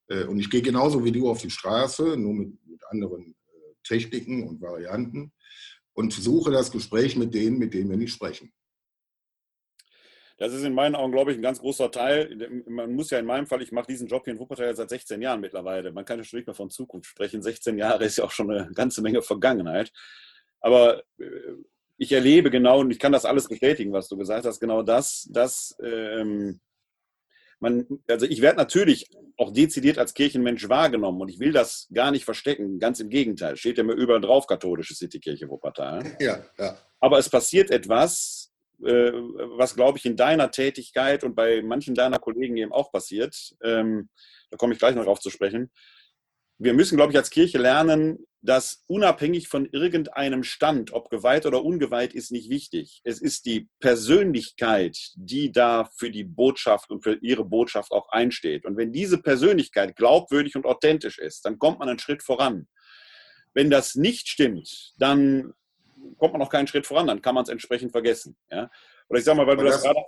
äh, 0.10 0.26
und 0.26 0.40
ich 0.40 0.50
gehe 0.50 0.62
genauso 0.62 1.04
wie 1.04 1.12
du 1.12 1.30
auf 1.30 1.42
die 1.42 1.50
Straße, 1.50 2.18
nur 2.18 2.34
mit, 2.34 2.68
mit 2.68 2.82
anderen 2.90 3.36
äh, 3.48 3.74
Techniken 3.84 4.48
und 4.48 4.62
Varianten 4.62 5.32
und 5.94 6.14
suche 6.14 6.52
das 6.52 6.72
Gespräch 6.72 7.16
mit 7.16 7.34
denen, 7.34 7.58
mit 7.58 7.74
denen 7.74 7.90
wir 7.90 7.98
nicht 7.98 8.14
sprechen. 8.14 8.52
Das 10.40 10.54
ist 10.54 10.64
in 10.64 10.74
meinen 10.74 10.96
Augen, 10.96 11.12
glaube 11.12 11.32
ich, 11.32 11.38
ein 11.38 11.44
ganz 11.44 11.60
großer 11.60 11.92
Teil. 11.92 12.64
Man 12.66 12.94
muss 12.94 13.10
ja 13.10 13.20
in 13.20 13.26
meinem 13.26 13.46
Fall, 13.46 13.62
ich 13.62 13.74
mache 13.74 13.88
diesen 13.88 14.08
Job 14.08 14.24
hier 14.24 14.34
in 14.34 14.40
Wuppertal 14.40 14.74
seit 14.74 14.90
16 14.90 15.22
Jahren 15.22 15.42
mittlerweile. 15.42 15.92
Man 15.92 16.06
kann 16.06 16.18
ja 16.18 16.24
schon 16.24 16.38
nicht 16.38 16.48
mehr 16.48 16.56
von 16.56 16.70
Zukunft 16.70 17.10
sprechen. 17.10 17.42
16 17.42 17.78
Jahre 17.78 18.06
ist 18.06 18.18
ja 18.18 18.24
auch 18.24 18.32
schon 18.32 18.50
eine 18.50 18.72
ganze 18.72 19.02
Menge 19.02 19.22
Vergangenheit. 19.22 19.92
Aber 20.62 21.04
äh, 21.20 21.26
ich 21.98 22.14
erlebe 22.14 22.50
genau, 22.50 22.80
und 22.80 22.92
ich 22.92 23.00
kann 23.00 23.12
das 23.12 23.26
alles 23.26 23.50
bestätigen, 23.50 23.92
was 23.92 24.08
du 24.08 24.16
gesagt 24.16 24.46
hast, 24.46 24.62
genau 24.62 24.82
das, 24.82 25.28
dass 25.30 25.76
ähm, 25.84 26.62
man, 27.60 27.86
also 28.08 28.26
ich 28.26 28.42
werde 28.42 28.58
natürlich 28.58 29.10
auch 29.36 29.52
dezidiert 29.52 29.98
als 29.98 30.14
Kirchenmensch 30.14 30.70
wahrgenommen 30.70 31.20
und 31.20 31.28
ich 31.28 31.42
will 31.42 31.52
das 31.52 31.90
gar 31.94 32.12
nicht 32.12 32.24
verstecken. 32.24 32.80
Ganz 32.80 33.02
im 33.02 33.10
Gegenteil. 33.10 33.58
Steht 33.58 33.78
ja 33.78 33.84
mir 33.84 33.94
überall 33.94 34.22
drauf, 34.22 34.48
katholische 34.48 34.96
Citykirche 34.96 35.50
Wuppertal. 35.50 36.16
Ja, 36.22 36.40
ja. 36.58 36.78
Aber 37.02 37.20
es 37.20 37.30
passiert 37.30 37.72
etwas, 37.72 38.39
äh, 38.84 39.12
was, 39.58 39.76
glaube 39.76 39.98
ich, 39.98 40.06
in 40.06 40.16
deiner 40.16 40.52
Tätigkeit 40.52 41.24
und 41.24 41.36
bei 41.36 41.62
manchen 41.62 41.96
deiner 41.96 42.20
Kollegen 42.20 42.58
eben 42.58 42.72
auch 42.72 42.92
passiert. 42.92 43.56
Ähm, 43.64 44.10
da 44.50 44.58
komme 44.58 44.74
ich 44.74 44.80
gleich 44.80 44.96
noch 44.96 45.06
drauf 45.06 45.20
zu 45.20 45.30
sprechen 45.30 45.72
wir 46.60 46.74
müssen, 46.74 46.98
glaube 46.98 47.14
ich, 47.14 47.18
als 47.18 47.30
Kirche 47.30 47.58
lernen, 47.58 48.20
dass 48.42 48.84
unabhängig 48.88 49.48
von 49.48 49.66
irgendeinem 49.72 50.44
Stand, 50.44 50.92
ob 50.92 51.10
geweiht 51.10 51.46
oder 51.46 51.64
ungeweiht, 51.64 52.14
ist 52.14 52.32
nicht 52.32 52.50
wichtig. 52.50 53.02
Es 53.06 53.22
ist 53.22 53.46
die 53.46 53.70
Persönlichkeit, 53.80 54.98
die 55.16 55.52
da 55.52 55.90
für 55.98 56.12
die 56.12 56.26
Botschaft 56.26 56.90
und 56.90 57.02
für 57.02 57.18
ihre 57.22 57.46
Botschaft 57.46 57.92
auch 57.92 58.10
einsteht. 58.10 58.66
Und 58.66 58.78
wenn 58.78 58.92
diese 58.92 59.22
Persönlichkeit 59.22 59.96
glaubwürdig 59.96 60.56
und 60.56 60.66
authentisch 60.66 61.18
ist, 61.18 61.46
dann 61.46 61.60
kommt 61.60 61.80
man 61.80 61.90
einen 61.90 62.00
Schritt 62.00 62.24
voran. 62.24 62.68
Wenn 63.54 63.70
das 63.70 63.96
nicht 63.96 64.28
stimmt, 64.28 64.94
dann 64.98 65.54
kommt 66.18 66.34
man 66.34 66.40
noch 66.40 66.50
keinen 66.50 66.68
Schritt 66.68 66.86
voran, 66.86 67.08
dann 67.08 67.22
kann 67.22 67.36
man 67.36 67.44
es 67.44 67.50
entsprechend 67.50 67.92
vergessen. 67.92 68.38
Ja? 68.50 68.70
Oder 69.10 69.20
ich 69.20 69.26
sage 69.26 69.38
mal, 69.38 69.48
weil 69.48 69.58
du 69.58 69.64
das, 69.64 69.76
das 69.76 69.84
gerade. 69.84 70.00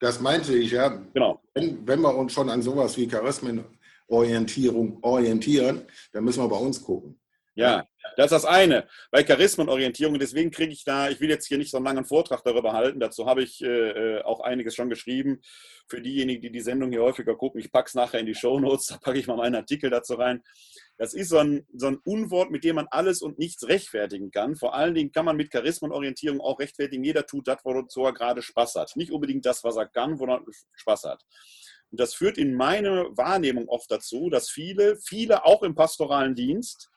Das 0.00 0.20
meinte 0.20 0.56
ich, 0.56 0.72
ja. 0.72 0.88
Genau. 1.14 1.40
Wenn, 1.54 1.86
wenn 1.86 2.00
wir 2.00 2.14
uns 2.14 2.32
schon 2.32 2.50
an 2.50 2.62
sowas 2.62 2.96
wie 2.96 3.08
Charismen 3.08 3.64
Orientierung 4.08 4.98
orientieren, 5.02 5.86
dann 6.12 6.24
müssen 6.24 6.42
wir 6.42 6.48
bei 6.48 6.56
uns 6.56 6.82
gucken. 6.82 7.20
Ja, 7.54 7.86
das 8.16 8.26
ist 8.26 8.32
das 8.32 8.44
eine. 8.44 8.86
Bei 9.10 9.22
Charismenorientierung, 9.22 10.18
deswegen 10.18 10.50
kriege 10.50 10.72
ich 10.72 10.84
da, 10.84 11.08
ich 11.08 11.20
will 11.20 11.30
jetzt 11.30 11.46
hier 11.46 11.58
nicht 11.58 11.70
so 11.70 11.78
einen 11.78 11.86
langen 11.86 12.04
Vortrag 12.04 12.42
darüber 12.44 12.72
halten, 12.72 13.00
dazu 13.00 13.26
habe 13.26 13.42
ich 13.42 13.62
äh, 13.62 14.20
auch 14.22 14.40
einiges 14.40 14.74
schon 14.74 14.90
geschrieben. 14.90 15.40
Für 15.88 16.00
diejenigen, 16.00 16.40
die 16.40 16.52
die 16.52 16.60
Sendung 16.60 16.90
hier 16.90 17.02
häufiger 17.02 17.36
gucken, 17.36 17.60
ich 17.60 17.72
packe 17.72 17.88
es 17.88 17.94
nachher 17.94 18.20
in 18.20 18.26
die 18.26 18.34
Show 18.34 18.60
Notes, 18.60 18.86
da 18.88 18.98
packe 18.98 19.18
ich 19.18 19.26
mal 19.26 19.36
meinen 19.36 19.56
Artikel 19.56 19.90
dazu 19.90 20.14
rein. 20.14 20.42
Das 20.96 21.12
ist 21.12 21.30
so 21.30 21.38
ein, 21.38 21.66
so 21.74 21.88
ein 21.88 21.98
Unwort, 22.04 22.50
mit 22.50 22.62
dem 22.62 22.76
man 22.76 22.86
alles 22.90 23.20
und 23.20 23.38
nichts 23.38 23.66
rechtfertigen 23.66 24.30
kann. 24.30 24.54
Vor 24.54 24.74
allen 24.74 24.94
Dingen 24.94 25.10
kann 25.10 25.24
man 25.24 25.36
mit 25.36 25.50
Charismenorientierung 25.50 26.40
auch 26.40 26.60
rechtfertigen, 26.60 27.04
jeder 27.04 27.26
tut 27.26 27.48
das, 27.48 27.58
wo 27.64 28.06
er 28.06 28.12
gerade 28.12 28.42
Spaß 28.42 28.76
hat. 28.76 28.92
Nicht 28.96 29.10
unbedingt 29.10 29.44
das, 29.44 29.64
was 29.64 29.76
er 29.76 29.86
kann, 29.86 30.18
wo 30.18 30.26
er 30.26 30.42
Spaß 30.76 31.04
hat. 31.04 31.22
Und 31.90 32.00
das 32.00 32.14
führt 32.14 32.38
in 32.38 32.54
meiner 32.54 33.04
Wahrnehmung 33.16 33.68
oft 33.68 33.90
dazu, 33.90 34.28
dass 34.30 34.50
viele, 34.50 34.96
viele 34.96 35.44
auch 35.44 35.62
im 35.62 35.74
pastoralen 35.74 36.34
Dienst, 36.34 36.90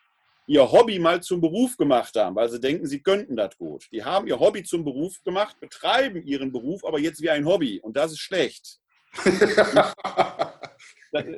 ihr 0.47 0.71
Hobby 0.71 0.97
mal 0.97 1.21
zum 1.21 1.41
Beruf 1.41 1.77
gemacht 1.77 2.15
haben, 2.15 2.35
weil 2.35 2.49
sie 2.49 2.59
denken, 2.59 2.87
sie 2.87 3.01
könnten 3.01 3.35
das 3.35 3.55
gut. 3.57 3.87
Die 3.91 4.03
haben 4.03 4.27
ihr 4.27 4.39
Hobby 4.39 4.63
zum 4.63 4.83
Beruf 4.83 5.21
gemacht, 5.23 5.59
betreiben 5.59 6.23
ihren 6.25 6.51
Beruf 6.51 6.83
aber 6.85 6.99
jetzt 6.99 7.21
wie 7.21 7.29
ein 7.29 7.45
Hobby 7.45 7.79
und 7.81 7.95
das 7.97 8.13
ist 8.13 8.19
schlecht. 8.19 8.79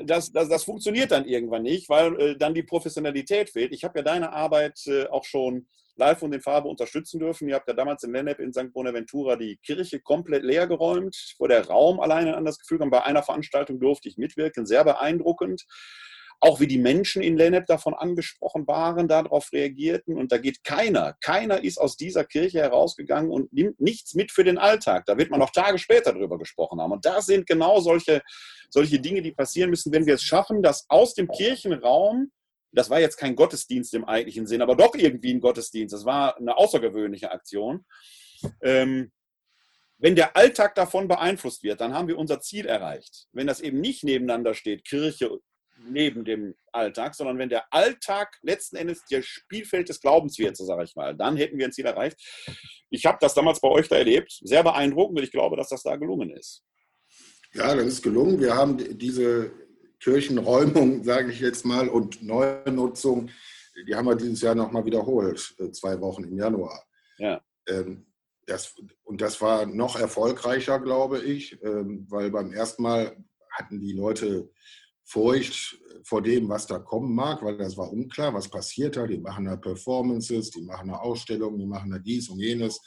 das, 0.06 0.32
das, 0.32 0.50
das, 0.50 0.64
funktioniert 0.64 1.12
dann 1.12 1.26
irgendwann 1.26 1.64
nicht, 1.64 1.90
weil 1.90 2.20
äh, 2.20 2.38
dann 2.38 2.54
die 2.54 2.64
Professionalität 2.64 3.50
fehlt. 3.50 3.74
Ich 3.74 3.84
habe 3.84 4.00
ja 4.00 4.04
deine 4.04 4.32
Arbeit 4.32 4.80
äh, 4.88 5.08
auch 5.08 5.24
schon 5.24 5.68
live 5.96 6.22
und 6.22 6.34
in 6.34 6.42
Farbe 6.42 6.68
unterstützen 6.68 7.20
dürfen. 7.20 7.48
Ihr 7.48 7.56
habt 7.56 7.68
ja 7.68 7.74
damals 7.74 8.04
in 8.04 8.14
Lennep 8.14 8.40
in 8.40 8.54
St. 8.54 8.74
Bonaventura 8.74 9.36
die 9.36 9.58
Kirche 9.58 10.00
komplett 10.00 10.44
leer 10.44 10.68
geräumt, 10.68 11.36
wo 11.38 11.48
der 11.48 11.68
Raum 11.68 12.00
alleine 12.00 12.36
an 12.38 12.46
das 12.46 12.58
Gefühl 12.58 12.80
kam. 12.80 12.90
Bei 12.90 13.04
einer 13.04 13.24
Veranstaltung 13.24 13.80
durfte 13.80 14.10
ich 14.10 14.18
mitwirken, 14.18 14.66
sehr 14.66 14.84
beeindruckend. 14.84 15.66
Auch 16.42 16.60
wie 16.60 16.68
die 16.68 16.78
Menschen 16.78 17.22
in 17.22 17.38
Lennep 17.38 17.66
davon 17.66 17.94
angesprochen 17.94 18.66
waren, 18.68 19.08
darauf 19.08 19.52
reagierten. 19.52 20.18
Und 20.18 20.32
da 20.32 20.38
geht 20.38 20.64
keiner, 20.64 21.18
keiner 21.22 21.64
ist 21.64 21.78
aus 21.78 21.98
dieser 21.98 22.24
Kirche 22.24 22.60
herausgegangen 22.60 23.30
und 23.30 23.52
nimmt 23.52 23.80
nichts 23.82 24.14
mit 24.14 24.32
für 24.32 24.44
den 24.44 24.58
Alltag. 24.58 25.06
Da 25.06 25.18
wird 25.18 25.32
man 25.32 25.40
noch 25.40 25.52
Tage 25.52 25.78
später 25.78 26.14
drüber 26.14 26.38
gesprochen 26.38 26.80
haben. 26.80 26.94
Und 26.94 27.06
da 27.06 27.22
sind 27.22 27.46
genau 27.46 27.82
solche, 27.82 28.22
solche 28.70 29.00
Dinge, 29.00 29.22
die 29.22 29.32
passieren 29.32 29.70
müssen, 29.70 29.92
wenn 29.92 30.06
wir 30.06 30.16
es 30.16 30.24
schaffen, 30.24 30.64
dass 30.64 30.86
aus 30.90 31.14
dem 31.14 31.28
Kirchenraum 31.28 32.32
das 32.72 32.90
war 32.90 33.00
jetzt 33.00 33.18
kein 33.18 33.36
Gottesdienst 33.36 33.94
im 33.96 34.06
eigentlichen 34.06 34.46
Sinn, 34.46 34.62
aber 34.62 34.76
doch 34.76 34.94
irgendwie 34.96 35.34
ein 35.34 35.42
Gottesdienst. 35.42 35.94
Das 35.94 36.06
war 36.06 36.38
eine 36.38 36.56
außergewöhnliche 36.56 37.32
Aktion. 37.32 37.86
Ähm, 38.62 39.12
wenn 39.98 40.16
der 40.16 40.38
Alltag 40.38 40.76
davon 40.76 41.08
beeinflusst 41.08 41.64
wird, 41.64 41.82
dann 41.82 41.94
haben 41.94 42.08
wir 42.08 42.18
unser 42.18 42.40
Ziel 42.40 42.66
erreicht. 42.66 43.28
Wenn 43.34 43.48
das 43.48 43.60
eben 43.60 43.82
nicht 43.82 44.04
nebeneinander 44.04 44.54
steht, 44.54 44.86
Kirche 44.86 45.40
neben 45.88 46.26
dem 46.26 46.56
Alltag, 46.72 47.16
sondern 47.16 47.38
wenn 47.38 47.50
der 47.50 47.72
Alltag 47.72 48.38
letzten 48.42 48.76
Endes 48.76 49.04
der 49.06 49.22
Spielfeld 49.22 49.90
des 49.90 50.02
Glaubens 50.02 50.38
wird, 50.38 50.58
so 50.58 50.66
sage 50.66 50.84
ich 50.84 50.96
mal, 50.96 51.16
dann 51.16 51.38
hätten 51.38 51.58
wir 51.58 51.66
ein 51.66 51.72
Ziel 51.72 51.86
erreicht. 51.86 52.18
Ich 52.90 53.06
habe 53.06 53.18
das 53.22 53.34
damals 53.34 53.60
bei 53.60 53.70
euch 53.70 53.88
da 53.88 53.96
erlebt, 53.96 54.40
sehr 54.44 54.64
beeindruckend 54.64 55.18
und 55.20 55.24
ich 55.24 55.32
glaube, 55.32 55.58
dass 55.58 55.70
das 55.70 55.84
da 55.84 55.96
gelungen 55.96 56.32
ist. 56.32 56.64
Ja, 57.54 57.76
das 57.76 57.86
ist 57.86 58.04
gelungen. 58.04 58.40
Wir 58.40 58.56
haben 58.56 58.78
diese 58.98 59.52
Kirchenräumung, 60.00 61.04
sage 61.04 61.32
ich 61.32 61.40
jetzt 61.40 61.66
mal, 61.66 61.90
und 61.90 62.22
Neunutzung, 62.22 63.30
die 63.88 63.96
haben 63.96 64.08
wir 64.08 64.16
dieses 64.16 64.42
Jahr 64.42 64.56
nochmal 64.56 64.86
wiederholt, 64.86 65.56
äh, 65.60 65.72
zwei 65.72 66.00
Wochen 66.02 66.24
im 66.24 66.38
Januar. 66.38 66.84
Ja. 67.18 67.42
Ähm, 67.68 68.06
das, 68.46 68.76
und 69.04 69.22
das 69.22 69.40
war 69.42 69.66
noch 69.66 70.00
erfolgreicher, 70.00 70.80
glaube 70.80 71.20
ich, 71.20 71.62
ähm, 71.64 72.06
weil 72.10 72.32
beim 72.32 72.52
ersten 72.52 72.84
Mal 72.84 73.16
hatten 73.52 73.80
die 73.80 73.94
Leute 73.94 74.50
Furcht 75.10 75.80
vor 76.04 76.22
dem, 76.22 76.50
was 76.50 76.68
da 76.68 76.78
kommen 76.78 77.16
mag, 77.16 77.42
weil 77.42 77.58
das 77.58 77.76
war 77.76 77.92
unklar, 77.92 78.32
was 78.34 78.48
passiert 78.48 78.96
da. 78.96 79.08
Die 79.08 79.18
machen 79.18 79.46
da 79.46 79.56
Performances, 79.56 80.52
die 80.52 80.62
machen 80.62 80.90
da 80.90 80.98
Ausstellungen, 80.98 81.58
die 81.58 81.66
machen 81.66 81.90
da 81.90 81.98
dies 81.98 82.30
und 82.30 82.40
jenes. 82.40 82.80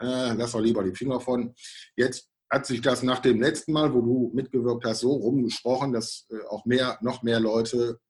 Äh, 0.00 0.34
lass 0.34 0.52
doch 0.52 0.60
lieber 0.60 0.82
die 0.82 0.94
Finger 0.94 1.20
von. 1.20 1.54
Jetzt 1.96 2.28
hat 2.50 2.66
sich 2.66 2.80
das 2.80 3.04
nach 3.04 3.20
dem 3.20 3.40
letzten 3.40 3.72
Mal, 3.72 3.94
wo 3.94 4.00
du 4.00 4.32
mitgewirkt 4.34 4.84
hast, 4.84 5.00
so 5.00 5.12
rumgesprochen, 5.12 5.92
dass 5.92 6.26
äh, 6.30 6.44
auch 6.48 6.64
mehr, 6.64 6.98
noch 7.02 7.22
mehr 7.22 7.38
Leute 7.38 8.00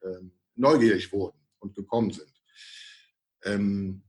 äh, 0.00 0.22
neugierig 0.56 1.12
wurden 1.12 1.38
und 1.60 1.76
gekommen 1.76 2.10
sind. 2.10 2.32
Ähm, 3.44 4.02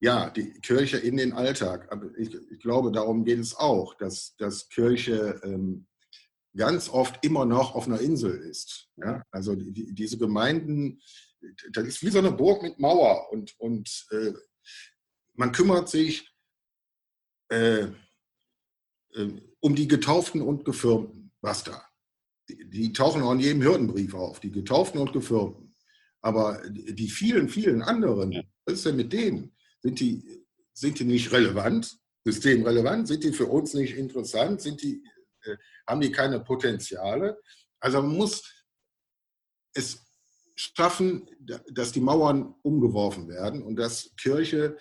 ja, 0.00 0.28
die 0.28 0.52
Kirche 0.60 0.98
in 0.98 1.16
den 1.16 1.32
Alltag. 1.32 1.90
Aber 1.90 2.14
ich, 2.18 2.34
ich, 2.50 2.60
glaube, 2.60 2.92
darum 2.92 3.24
geht 3.24 3.38
es 3.38 3.56
auch, 3.56 3.94
dass, 3.94 4.36
dass 4.36 4.68
Kirche 4.68 5.40
ähm, 5.42 5.86
ganz 6.56 6.88
oft 6.88 7.24
immer 7.24 7.44
noch 7.44 7.74
auf 7.74 7.86
einer 7.86 8.00
Insel 8.00 8.36
ist. 8.36 8.88
Ja? 8.96 9.22
Also 9.30 9.54
die, 9.54 9.94
diese 9.94 10.18
Gemeinden, 10.18 11.00
das 11.72 11.86
ist 11.86 12.02
wie 12.02 12.10
so 12.10 12.18
eine 12.18 12.32
Burg 12.32 12.62
mit 12.62 12.78
Mauer 12.78 13.30
und, 13.30 13.54
und 13.58 14.06
äh, 14.10 14.32
man 15.34 15.52
kümmert 15.52 15.88
sich 15.88 16.32
äh, 17.50 17.86
äh, 19.14 19.30
um 19.60 19.74
die 19.74 19.88
Getauften 19.88 20.42
und 20.42 20.64
Gefirmten. 20.64 21.32
Basta. 21.40 21.86
Die, 22.48 22.68
die 22.68 22.92
tauchen 22.92 23.22
auch 23.22 23.32
in 23.32 23.40
jedem 23.40 23.62
Hürdenbrief 23.62 24.14
auf, 24.14 24.40
die 24.40 24.50
Getauften 24.50 25.00
und 25.00 25.12
Gefirmten. 25.12 25.74
Aber 26.22 26.60
die 26.68 27.08
vielen, 27.08 27.48
vielen 27.48 27.82
anderen, 27.82 28.42
was 28.64 28.74
ist 28.74 28.86
denn 28.86 28.96
mit 28.96 29.12
denen? 29.12 29.54
Sind 29.80 30.00
die, 30.00 30.44
sind 30.72 30.98
die 30.98 31.04
nicht 31.04 31.30
relevant, 31.30 31.98
systemrelevant? 32.24 33.06
Sind 33.06 33.22
die 33.22 33.32
für 33.32 33.46
uns 33.46 33.74
nicht 33.74 33.96
interessant? 33.96 34.60
Sind 34.60 34.82
die, 34.82 35.04
haben 35.86 36.00
die 36.00 36.12
keine 36.12 36.40
Potenziale? 36.40 37.40
Also 37.80 38.02
man 38.02 38.16
muss 38.16 38.42
es 39.74 40.02
schaffen, 40.56 41.28
dass 41.70 41.92
die 41.92 42.00
Mauern 42.00 42.54
umgeworfen 42.62 43.28
werden 43.28 43.62
und 43.62 43.76
dass 43.76 44.14
Kirche 44.16 44.76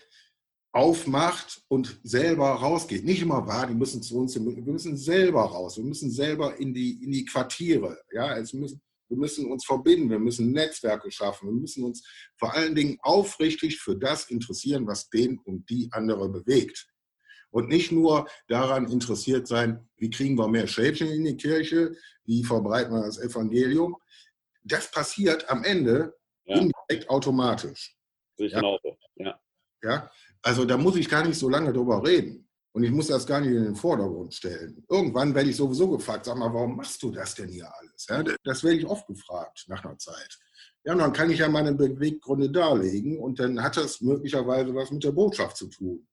aufmacht 0.72 1.62
und 1.70 2.00
selber 2.04 2.50
rausgeht. 2.50 3.06
Nicht 3.06 3.22
immer 3.22 3.48
wahr, 3.48 3.68
die 3.68 3.74
müssen 3.74 4.02
zu 4.02 4.18
uns, 4.18 4.36
wir 4.36 4.42
müssen 4.42 4.98
selber 4.98 5.44
raus, 5.44 5.78
wir 5.78 5.86
müssen 5.86 6.12
selber 6.12 6.58
in 6.60 6.74
die, 6.74 7.04
in 7.04 7.12
die 7.12 7.26
Quartiere. 7.26 7.98
Ja, 8.12 8.38
es 8.38 8.54
müssen, 8.54 8.82
wir 9.08 9.18
müssen 9.18 9.50
uns 9.52 9.66
verbinden, 9.66 10.10
wir 10.10 10.20
müssen 10.20 10.52
Netzwerke 10.52 11.12
schaffen, 11.12 11.48
wir 11.48 11.54
müssen 11.54 11.84
uns 11.84 12.06
vor 12.38 12.54
allen 12.54 12.76
Dingen 12.76 12.98
aufrichtig 13.02 13.80
für 13.80 13.96
das 13.96 14.30
interessieren, 14.30 14.86
was 14.88 15.10
den 15.10 15.40
und 15.40 15.70
die 15.70 15.88
andere 15.92 16.28
bewegt. 16.30 16.88
Und 17.56 17.70
nicht 17.70 17.90
nur 17.94 18.28
daran 18.50 18.92
interessiert 18.92 19.48
sein, 19.48 19.88
wie 19.96 20.10
kriegen 20.10 20.38
wir 20.38 20.50
mehr 20.50 20.68
Schädchen 20.68 21.08
in 21.08 21.24
die 21.24 21.38
Kirche, 21.38 21.96
wie 22.26 22.44
verbreiten 22.44 22.94
wir 22.94 23.06
das 23.06 23.18
Evangelium. 23.18 23.96
Das 24.66 24.92
passiert 24.92 25.50
am 25.50 25.64
Ende 25.64 26.14
ja. 26.44 26.58
indirekt 26.58 27.10
automatisch. 27.10 27.96
Ich 28.36 28.52
ja? 28.52 28.60
genauso. 28.60 28.98
Ja. 29.16 29.40
ja. 29.84 30.12
Also 30.42 30.66
da 30.66 30.76
muss 30.76 30.98
ich 30.98 31.08
gar 31.08 31.26
nicht 31.26 31.40
so 31.40 31.48
lange 31.48 31.72
drüber 31.72 32.06
reden. 32.06 32.46
Und 32.74 32.84
ich 32.84 32.92
muss 32.92 33.08
das 33.08 33.26
gar 33.26 33.40
nicht 33.40 33.52
in 33.52 33.64
den 33.64 33.76
Vordergrund 33.78 34.34
stellen. 34.34 34.84
Irgendwann 34.90 35.34
werde 35.34 35.50
ich 35.50 35.56
sowieso 35.56 35.90
gefragt, 35.92 36.26
sag 36.26 36.36
mal, 36.36 36.54
warum 36.54 36.76
machst 36.76 37.02
du 37.04 37.10
das 37.10 37.36
denn 37.36 37.48
hier 37.48 37.74
alles? 37.74 38.06
Ja, 38.10 38.22
das 38.44 38.66
werde 38.66 38.80
ich 38.80 38.86
oft 38.86 39.08
gefragt 39.08 39.64
nach 39.70 39.82
einer 39.86 39.98
Zeit. 39.98 40.38
Ja, 40.84 40.92
und 40.92 41.00
dann 41.00 41.14
kann 41.14 41.32
ich 41.32 41.40
ja 41.40 41.48
meine 41.48 41.74
Beweggründe 41.74 42.50
darlegen 42.52 43.18
und 43.18 43.40
dann 43.40 43.64
hat 43.64 43.78
das 43.78 44.02
möglicherweise 44.02 44.76
was 44.76 44.92
mit 44.92 45.06
der 45.06 45.14
Botschaft 45.14 45.56
zu 45.56 45.70
tun. 45.70 46.06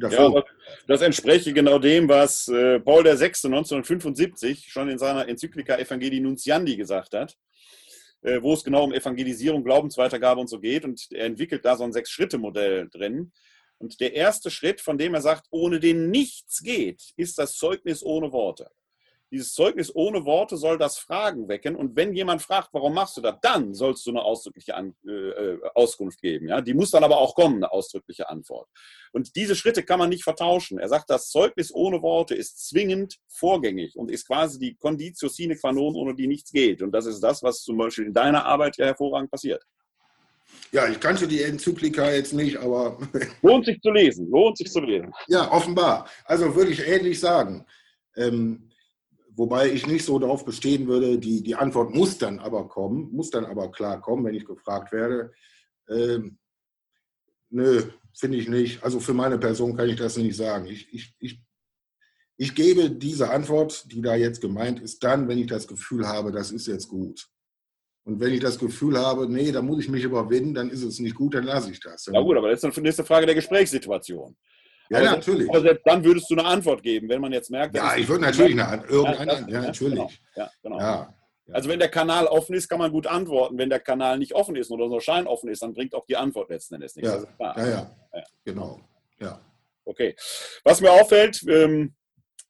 Ja, 0.00 0.44
das 0.86 1.02
entspräche 1.02 1.52
genau 1.52 1.78
dem, 1.78 2.08
was 2.08 2.48
äh, 2.48 2.80
Paul 2.80 3.04
VI. 3.04 3.10
1975 3.10 4.66
schon 4.70 4.88
in 4.88 4.98
seiner 4.98 5.28
Enzyklika 5.28 5.76
Evangelii 5.76 6.20
Nuntiandi 6.20 6.76
gesagt 6.76 7.14
hat, 7.14 7.36
äh, 8.22 8.40
wo 8.42 8.54
es 8.54 8.64
genau 8.64 8.84
um 8.84 8.92
Evangelisierung, 8.92 9.64
Glaubensweitergabe 9.64 10.40
und 10.40 10.48
so 10.48 10.60
geht. 10.60 10.84
Und 10.84 11.08
er 11.12 11.26
entwickelt 11.26 11.64
da 11.64 11.76
so 11.76 11.84
ein 11.84 11.92
Sechs-Schritte-Modell 11.92 12.88
drin. 12.90 13.32
Und 13.78 14.00
der 14.00 14.14
erste 14.14 14.50
Schritt, 14.50 14.80
von 14.80 14.98
dem 14.98 15.14
er 15.14 15.22
sagt, 15.22 15.46
ohne 15.50 15.78
den 15.78 16.10
nichts 16.10 16.62
geht, 16.62 17.12
ist 17.16 17.38
das 17.38 17.56
Zeugnis 17.56 18.02
ohne 18.02 18.32
Worte. 18.32 18.70
Dieses 19.30 19.52
Zeugnis 19.52 19.94
ohne 19.94 20.24
Worte 20.24 20.56
soll 20.56 20.78
das 20.78 20.98
Fragen 20.98 21.48
wecken. 21.48 21.76
Und 21.76 21.96
wenn 21.96 22.14
jemand 22.14 22.40
fragt, 22.40 22.70
warum 22.72 22.94
machst 22.94 23.16
du 23.16 23.20
das, 23.20 23.36
dann 23.42 23.74
sollst 23.74 24.06
du 24.06 24.10
eine 24.10 24.22
ausdrückliche 24.22 24.74
An 24.74 24.94
äh, 25.06 25.56
Auskunft 25.74 26.20
geben. 26.20 26.48
Ja? 26.48 26.60
Die 26.60 26.74
muss 26.74 26.90
dann 26.90 27.04
aber 27.04 27.18
auch 27.18 27.34
kommen, 27.34 27.56
eine 27.56 27.70
ausdrückliche 27.70 28.28
Antwort. 28.28 28.68
Und 29.12 29.36
diese 29.36 29.54
Schritte 29.54 29.82
kann 29.82 29.98
man 29.98 30.08
nicht 30.08 30.24
vertauschen. 30.24 30.78
Er 30.78 30.88
sagt, 30.88 31.10
das 31.10 31.28
Zeugnis 31.28 31.74
ohne 31.74 32.00
Worte 32.00 32.34
ist 32.34 32.68
zwingend 32.68 33.18
vorgängig 33.28 33.96
und 33.96 34.10
ist 34.10 34.26
quasi 34.26 34.58
die 34.58 34.76
Conditio 34.76 35.28
sine 35.28 35.56
qua 35.56 35.72
non, 35.72 35.94
ohne 35.94 36.14
die 36.14 36.26
nichts 36.26 36.50
geht. 36.50 36.80
Und 36.82 36.92
das 36.92 37.06
ist 37.06 37.20
das, 37.20 37.42
was 37.42 37.62
zum 37.62 37.76
Beispiel 37.76 38.06
in 38.06 38.14
deiner 38.14 38.44
Arbeit 38.46 38.76
ja 38.78 38.86
hervorragend 38.86 39.30
passiert. 39.30 39.62
Ja, 40.72 40.88
ich 40.88 41.00
kannte 41.00 41.26
die 41.26 41.42
Enzyklika 41.42 42.10
jetzt 42.10 42.32
nicht, 42.32 42.56
aber. 42.56 42.98
Lohnt 43.42 43.66
sich 43.66 43.80
zu 43.80 43.90
lesen, 43.90 44.30
lohnt 44.30 44.58
sich 44.58 44.70
zu 44.70 44.80
lesen. 44.80 45.12
Ja, 45.26 45.50
offenbar. 45.50 46.08
Also 46.24 46.54
würde 46.54 46.72
ich 46.72 46.86
ähnlich 46.86 47.20
sagen. 47.20 47.66
Ähm, 48.16 48.67
wobei 49.38 49.70
ich 49.70 49.86
nicht 49.86 50.04
so 50.04 50.18
darauf 50.18 50.44
bestehen 50.44 50.88
würde, 50.88 51.18
die, 51.18 51.42
die 51.42 51.54
Antwort 51.54 51.94
muss 51.94 52.18
dann 52.18 52.40
aber 52.40 52.68
kommen, 52.68 53.10
muss 53.12 53.30
dann 53.30 53.46
aber 53.46 53.70
klar 53.70 54.00
kommen, 54.00 54.24
wenn 54.24 54.34
ich 54.34 54.44
gefragt 54.44 54.92
werde. 54.92 55.32
Ähm, 55.88 56.38
nö, 57.48 57.82
finde 58.12 58.36
ich 58.36 58.48
nicht. 58.48 58.82
Also 58.82 58.98
für 58.98 59.14
meine 59.14 59.38
Person 59.38 59.76
kann 59.76 59.88
ich 59.88 59.96
das 59.96 60.16
nicht 60.16 60.36
sagen. 60.36 60.66
Ich, 60.66 60.92
ich, 60.92 61.14
ich, 61.20 61.40
ich 62.36 62.54
gebe 62.54 62.90
diese 62.90 63.30
Antwort, 63.30 63.90
die 63.92 64.02
da 64.02 64.16
jetzt 64.16 64.40
gemeint 64.40 64.80
ist, 64.80 65.02
dann, 65.04 65.28
wenn 65.28 65.38
ich 65.38 65.46
das 65.46 65.68
Gefühl 65.68 66.06
habe, 66.06 66.32
das 66.32 66.50
ist 66.50 66.66
jetzt 66.66 66.88
gut. 66.88 67.28
Und 68.04 68.20
wenn 68.20 68.32
ich 68.32 68.40
das 68.40 68.58
Gefühl 68.58 68.98
habe, 68.98 69.28
nee, 69.28 69.52
da 69.52 69.62
muss 69.62 69.80
ich 69.80 69.88
mich 69.88 70.02
überwinden, 70.02 70.54
dann 70.54 70.70
ist 70.70 70.82
es 70.82 70.98
nicht 70.98 71.14
gut, 71.14 71.34
dann 71.34 71.44
lasse 71.44 71.70
ich 71.70 71.78
das. 71.78 72.06
Ja 72.06 72.20
gut, 72.20 72.36
aber 72.36 72.50
das 72.50 72.64
ist 72.64 72.78
eine 72.78 72.92
Frage 73.06 73.26
der 73.26 73.34
Gesprächssituation. 73.34 74.36
Ja, 74.90 74.98
aber 74.98 75.10
natürlich. 75.16 75.48
Aber 75.48 75.60
selbst 75.60 75.82
dann 75.86 76.04
würdest 76.04 76.30
du 76.30 76.34
eine 76.34 76.44
Antwort 76.44 76.82
geben, 76.82 77.08
wenn 77.08 77.20
man 77.20 77.32
jetzt 77.32 77.50
merkt. 77.50 77.76
Ja, 77.76 77.96
ich 77.96 78.08
würde 78.08 78.22
natürlich 78.22 78.60
eine 78.60 78.84
irgendeine, 78.84 79.32
ja, 79.32 79.48
ja, 79.48 79.60
natürlich. 79.60 79.94
Genau. 79.94 80.10
Ja, 80.36 80.50
genau. 80.62 80.78
Ja, 80.78 81.14
also 81.52 81.68
wenn 81.68 81.78
der 81.78 81.88
Kanal 81.88 82.26
offen 82.26 82.54
ist, 82.54 82.68
kann 82.68 82.78
man 82.78 82.90
gut 82.90 83.06
antworten. 83.06 83.56
Wenn 83.58 83.70
der 83.70 83.80
Kanal 83.80 84.18
nicht 84.18 84.34
offen 84.34 84.56
ist 84.56 84.70
oder 84.70 84.86
nur 84.86 85.00
scheinoffen 85.00 85.48
ist, 85.48 85.62
dann 85.62 85.74
bringt 85.74 85.94
auch 85.94 86.04
die 86.06 86.16
Antwort 86.16 86.50
letzten 86.50 86.74
Endes 86.74 86.96
nichts. 86.96 87.10
Ja, 87.38 87.54
ja, 87.56 87.68
ja, 87.68 88.24
genau. 88.44 88.80
Ja. 89.20 89.40
Okay. 89.84 90.14
Was 90.64 90.80
mir 90.80 90.90
auffällt, 90.90 91.42
ähm, 91.48 91.94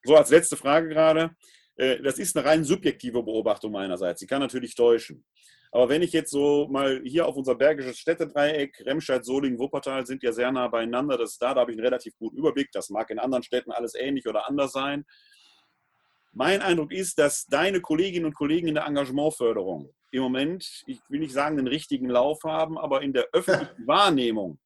so 0.02 0.16
als 0.16 0.30
letzte 0.30 0.56
Frage 0.56 0.88
gerade, 0.88 1.30
äh, 1.76 2.00
das 2.02 2.18
ist 2.18 2.36
eine 2.36 2.44
rein 2.44 2.64
subjektive 2.64 3.22
Beobachtung 3.22 3.72
meinerseits. 3.72 4.20
Sie 4.20 4.26
kann 4.26 4.40
natürlich 4.40 4.74
täuschen. 4.74 5.24
Aber 5.70 5.88
wenn 5.88 6.02
ich 6.02 6.12
jetzt 6.12 6.30
so 6.30 6.66
mal 6.68 7.02
hier 7.04 7.26
auf 7.26 7.36
unser 7.36 7.54
bergisches 7.54 7.98
Städtedreieck, 7.98 8.82
Remscheid, 8.86 9.24
Solingen, 9.24 9.58
Wuppertal 9.58 10.06
sind 10.06 10.22
ja 10.22 10.32
sehr 10.32 10.50
nah 10.50 10.68
beieinander. 10.68 11.18
Das 11.18 11.38
da, 11.38 11.54
da 11.54 11.60
habe 11.60 11.72
ich 11.72 11.78
einen 11.78 11.84
relativ 11.84 12.16
guten 12.16 12.38
Überblick. 12.38 12.70
Das 12.72 12.88
mag 12.90 13.10
in 13.10 13.18
anderen 13.18 13.42
Städten 13.42 13.70
alles 13.70 13.94
ähnlich 13.94 14.26
oder 14.26 14.48
anders 14.48 14.72
sein. 14.72 15.04
Mein 16.32 16.62
Eindruck 16.62 16.92
ist, 16.92 17.18
dass 17.18 17.46
deine 17.46 17.80
Kolleginnen 17.80 18.26
und 18.26 18.34
Kollegen 18.34 18.68
in 18.68 18.74
der 18.74 18.86
Engagementförderung 18.86 19.92
im 20.10 20.22
Moment, 20.22 20.84
ich 20.86 21.00
will 21.08 21.20
nicht 21.20 21.32
sagen, 21.32 21.56
den 21.56 21.66
richtigen 21.66 22.08
Lauf 22.08 22.44
haben, 22.44 22.78
aber 22.78 23.02
in 23.02 23.12
der 23.12 23.28
öffentlichen 23.32 23.86
Wahrnehmung 23.86 24.58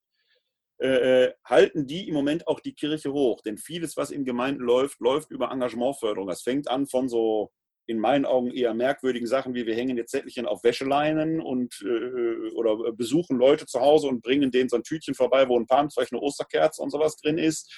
äh, 0.81 1.25
äh, 1.25 1.35
halten 1.45 1.87
die 1.87 2.09
im 2.09 2.15
Moment 2.15 2.47
auch 2.47 2.61
die 2.61 2.75
Kirche 2.75 3.13
hoch. 3.13 3.41
Denn 3.41 3.57
vieles, 3.57 3.97
was 3.97 4.11
in 4.11 4.25
Gemeinden 4.25 4.63
läuft, 4.63 5.01
läuft 5.01 5.31
über 5.31 5.51
Engagementförderung. 5.51 6.29
Das 6.29 6.43
fängt 6.43 6.69
an 6.69 6.87
von 6.87 7.09
so 7.09 7.53
in 7.87 7.99
meinen 7.99 8.24
Augen 8.24 8.51
eher 8.51 8.74
merkwürdigen 8.74 9.26
Sachen, 9.26 9.55
wie 9.55 9.66
wir 9.66 9.74
hängen 9.74 9.97
jetzt 9.97 10.12
Zettelchen 10.12 10.47
auf 10.47 10.62
Wäscheleinen 10.64 11.41
und 11.41 11.74
äh, 11.85 12.51
oder 12.55 12.93
besuchen 12.93 13.39
Leute 13.39 13.66
zu 13.66 13.80
Hause 13.80 14.09
und 14.09 14.22
bringen 14.22 14.51
denen 14.51 14.68
so 14.68 14.76
ein 14.76 14.85
Tütchen 14.85 15.14
vorbei, 15.14 15.49
wo 15.49 15.59
ein 15.59 15.66
Palmzeug, 15.66 16.09
eine 16.11 16.20
Osterkerze 16.20 16.83
und 16.83 16.91
sowas 16.91 17.16
drin 17.16 17.39
ist, 17.39 17.72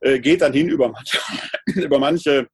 äh, 0.00 0.18
geht 0.18 0.42
dann 0.42 0.52
hin 0.52 0.68
über 0.68 0.88
manche, 0.88 1.18
über 1.66 1.98
manche 1.98 2.48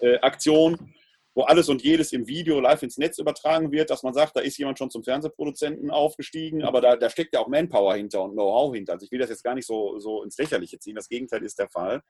äh, 0.00 0.18
Aktionen, 0.18 0.94
wo 1.34 1.42
alles 1.44 1.68
und 1.68 1.82
jedes 1.82 2.12
im 2.12 2.26
Video 2.26 2.60
live 2.60 2.82
ins 2.82 2.98
Netz 2.98 3.18
übertragen 3.18 3.70
wird, 3.70 3.90
dass 3.90 4.02
man 4.02 4.12
sagt, 4.12 4.36
da 4.36 4.40
ist 4.40 4.58
jemand 4.58 4.78
schon 4.78 4.90
zum 4.90 5.04
Fernsehproduzenten 5.04 5.90
aufgestiegen, 5.90 6.62
aber 6.64 6.80
da, 6.80 6.96
da 6.96 7.08
steckt 7.08 7.32
ja 7.32 7.40
auch 7.40 7.48
Manpower 7.48 7.94
hinter 7.94 8.22
und 8.22 8.32
Know-how 8.32 8.74
hinter. 8.74 8.94
Also 8.94 9.04
ich 9.04 9.12
will 9.12 9.20
das 9.20 9.30
jetzt 9.30 9.44
gar 9.44 9.54
nicht 9.54 9.66
so, 9.66 9.98
so 9.98 10.22
ins 10.24 10.36
Lächerliche 10.36 10.78
ziehen, 10.78 10.96
das 10.96 11.08
Gegenteil 11.08 11.44
ist 11.44 11.58
der 11.58 11.68
Fall. 11.68 12.02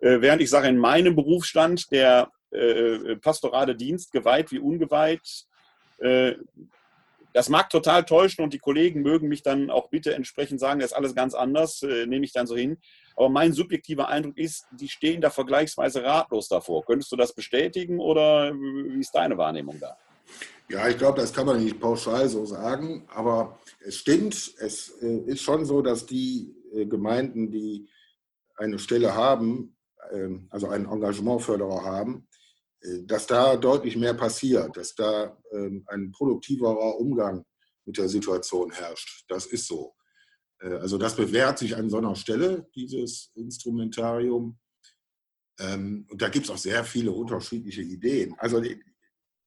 Äh, 0.00 0.20
während 0.20 0.42
ich 0.42 0.50
sage, 0.50 0.68
in 0.68 0.76
meinem 0.76 1.16
Berufsstand 1.16 1.90
der 1.90 2.30
äh, 2.56 3.16
pastorale 3.16 3.76
Dienst, 3.76 4.12
geweiht 4.12 4.50
wie 4.52 4.58
ungeweiht. 4.58 5.46
Äh, 5.98 6.34
das 7.32 7.50
mag 7.50 7.68
total 7.68 8.04
täuschen 8.04 8.42
und 8.42 8.54
die 8.54 8.58
Kollegen 8.58 9.02
mögen 9.02 9.28
mich 9.28 9.42
dann 9.42 9.70
auch 9.70 9.90
bitte 9.90 10.14
entsprechend 10.14 10.58
sagen, 10.58 10.80
das 10.80 10.92
ist 10.92 10.96
alles 10.96 11.14
ganz 11.14 11.34
anders, 11.34 11.82
äh, 11.82 12.06
nehme 12.06 12.24
ich 12.24 12.32
dann 12.32 12.46
so 12.46 12.56
hin. 12.56 12.78
Aber 13.14 13.28
mein 13.28 13.52
subjektiver 13.52 14.08
Eindruck 14.08 14.38
ist, 14.38 14.66
die 14.72 14.88
stehen 14.88 15.20
da 15.20 15.28
vergleichsweise 15.28 16.02
ratlos 16.02 16.48
davor. 16.48 16.84
Könntest 16.86 17.12
du 17.12 17.16
das 17.16 17.34
bestätigen 17.34 18.00
oder 18.00 18.54
wie 18.54 19.00
ist 19.00 19.14
deine 19.14 19.36
Wahrnehmung 19.36 19.78
da? 19.78 19.98
Ja, 20.68 20.88
ich 20.88 20.98
glaube, 20.98 21.20
das 21.20 21.32
kann 21.32 21.46
man 21.46 21.62
nicht 21.62 21.78
pauschal 21.78 22.28
so 22.28 22.44
sagen, 22.44 23.06
aber 23.08 23.58
es 23.80 23.96
stimmt, 23.96 24.34
es 24.58 25.00
äh, 25.00 25.18
ist 25.26 25.42
schon 25.42 25.64
so, 25.64 25.82
dass 25.82 26.06
die 26.06 26.56
äh, 26.74 26.86
Gemeinden, 26.86 27.50
die 27.50 27.88
eine 28.56 28.78
Stelle 28.78 29.14
haben, 29.14 29.76
ähm, 30.10 30.48
also 30.50 30.68
einen 30.68 30.86
Engagementförderer 30.86 31.84
haben, 31.84 32.25
äh, 32.25 32.25
dass 33.04 33.26
da 33.26 33.56
deutlich 33.56 33.96
mehr 33.96 34.14
passiert, 34.14 34.76
dass 34.76 34.94
da 34.94 35.36
ähm, 35.52 35.84
ein 35.86 36.12
produktiverer 36.12 36.98
Umgang 36.98 37.44
mit 37.84 37.98
der 37.98 38.08
Situation 38.08 38.70
herrscht. 38.72 39.24
Das 39.28 39.46
ist 39.46 39.66
so. 39.66 39.94
Äh, 40.60 40.74
also 40.74 40.98
das 40.98 41.16
bewährt 41.16 41.58
sich 41.58 41.76
an 41.76 41.90
so 41.90 41.98
einer 41.98 42.16
Stelle, 42.16 42.68
dieses 42.74 43.30
Instrumentarium. 43.34 44.58
Ähm, 45.58 46.06
und 46.10 46.20
da 46.20 46.28
gibt 46.28 46.46
es 46.46 46.50
auch 46.50 46.58
sehr 46.58 46.84
viele 46.84 47.12
unterschiedliche 47.12 47.82
Ideen. 47.82 48.34
Also 48.38 48.60
die, 48.60 48.80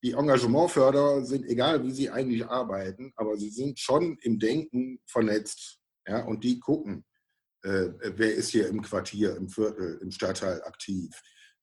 Engagementförderer 0.01 1.25
sind, 1.25 1.45
egal 1.45 1.83
wie 1.83 1.91
sie 1.91 2.09
eigentlich 2.09 2.45
arbeiten, 2.45 3.11
aber 3.17 3.35
sie 3.35 3.49
sind 3.49 3.79
schon 3.79 4.17
im 4.21 4.39
Denken 4.39 5.01
vernetzt. 5.05 5.77
Ja, 6.07 6.25
und 6.25 6.43
die 6.43 6.57
gucken, 6.57 7.03
äh, 7.63 7.89
wer 8.15 8.33
ist 8.33 8.49
hier 8.49 8.69
im 8.69 8.81
Quartier, 8.81 9.35
im 9.35 9.49
Viertel, 9.49 9.99
im 10.01 10.09
Stadtteil 10.09 10.63
aktiv. 10.63 11.09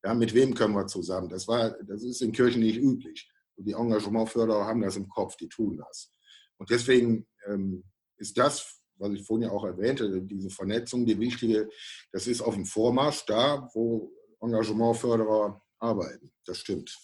Ja, 0.05 0.14
mit 0.14 0.34
wem 0.34 0.55
können 0.55 0.74
wir 0.74 0.86
zusammen? 0.86 1.28
Das, 1.28 1.49
war, 1.49 1.70
das 1.82 2.03
ist 2.03 2.22
in 2.22 2.32
Kirchen 2.32 2.62
nicht 2.62 2.78
üblich. 2.78 3.28
Und 3.57 3.66
die 3.66 3.72
Engagementförderer 3.72 4.66
haben 4.66 4.82
das 4.82 4.97
im 4.97 5.09
Kopf, 5.09 5.36
die 5.36 5.49
tun 5.49 5.78
das. 5.78 6.12
Und 6.59 6.70
deswegen 6.70 7.26
ähm, 7.47 7.84
ist 8.18 8.36
das, 8.38 8.80
was 8.99 9.12
ich 9.12 9.26
vorhin 9.26 9.49
ja 9.49 9.53
auch 9.53 9.64
erwähnte, 9.64 10.22
diese 10.22 10.51
Vernetzung, 10.51 11.05
die 11.05 11.18
wichtige, 11.18 11.68
das 12.12 12.26
ist 12.26 12.40
auf 12.40 12.55
dem 12.55 12.64
Vormarsch 12.64 13.24
da, 13.26 13.68
wo 13.74 14.12
Engagementförderer 14.40 15.61
arbeiten. 15.78 16.32
Das 16.44 16.59
stimmt. 16.59 16.97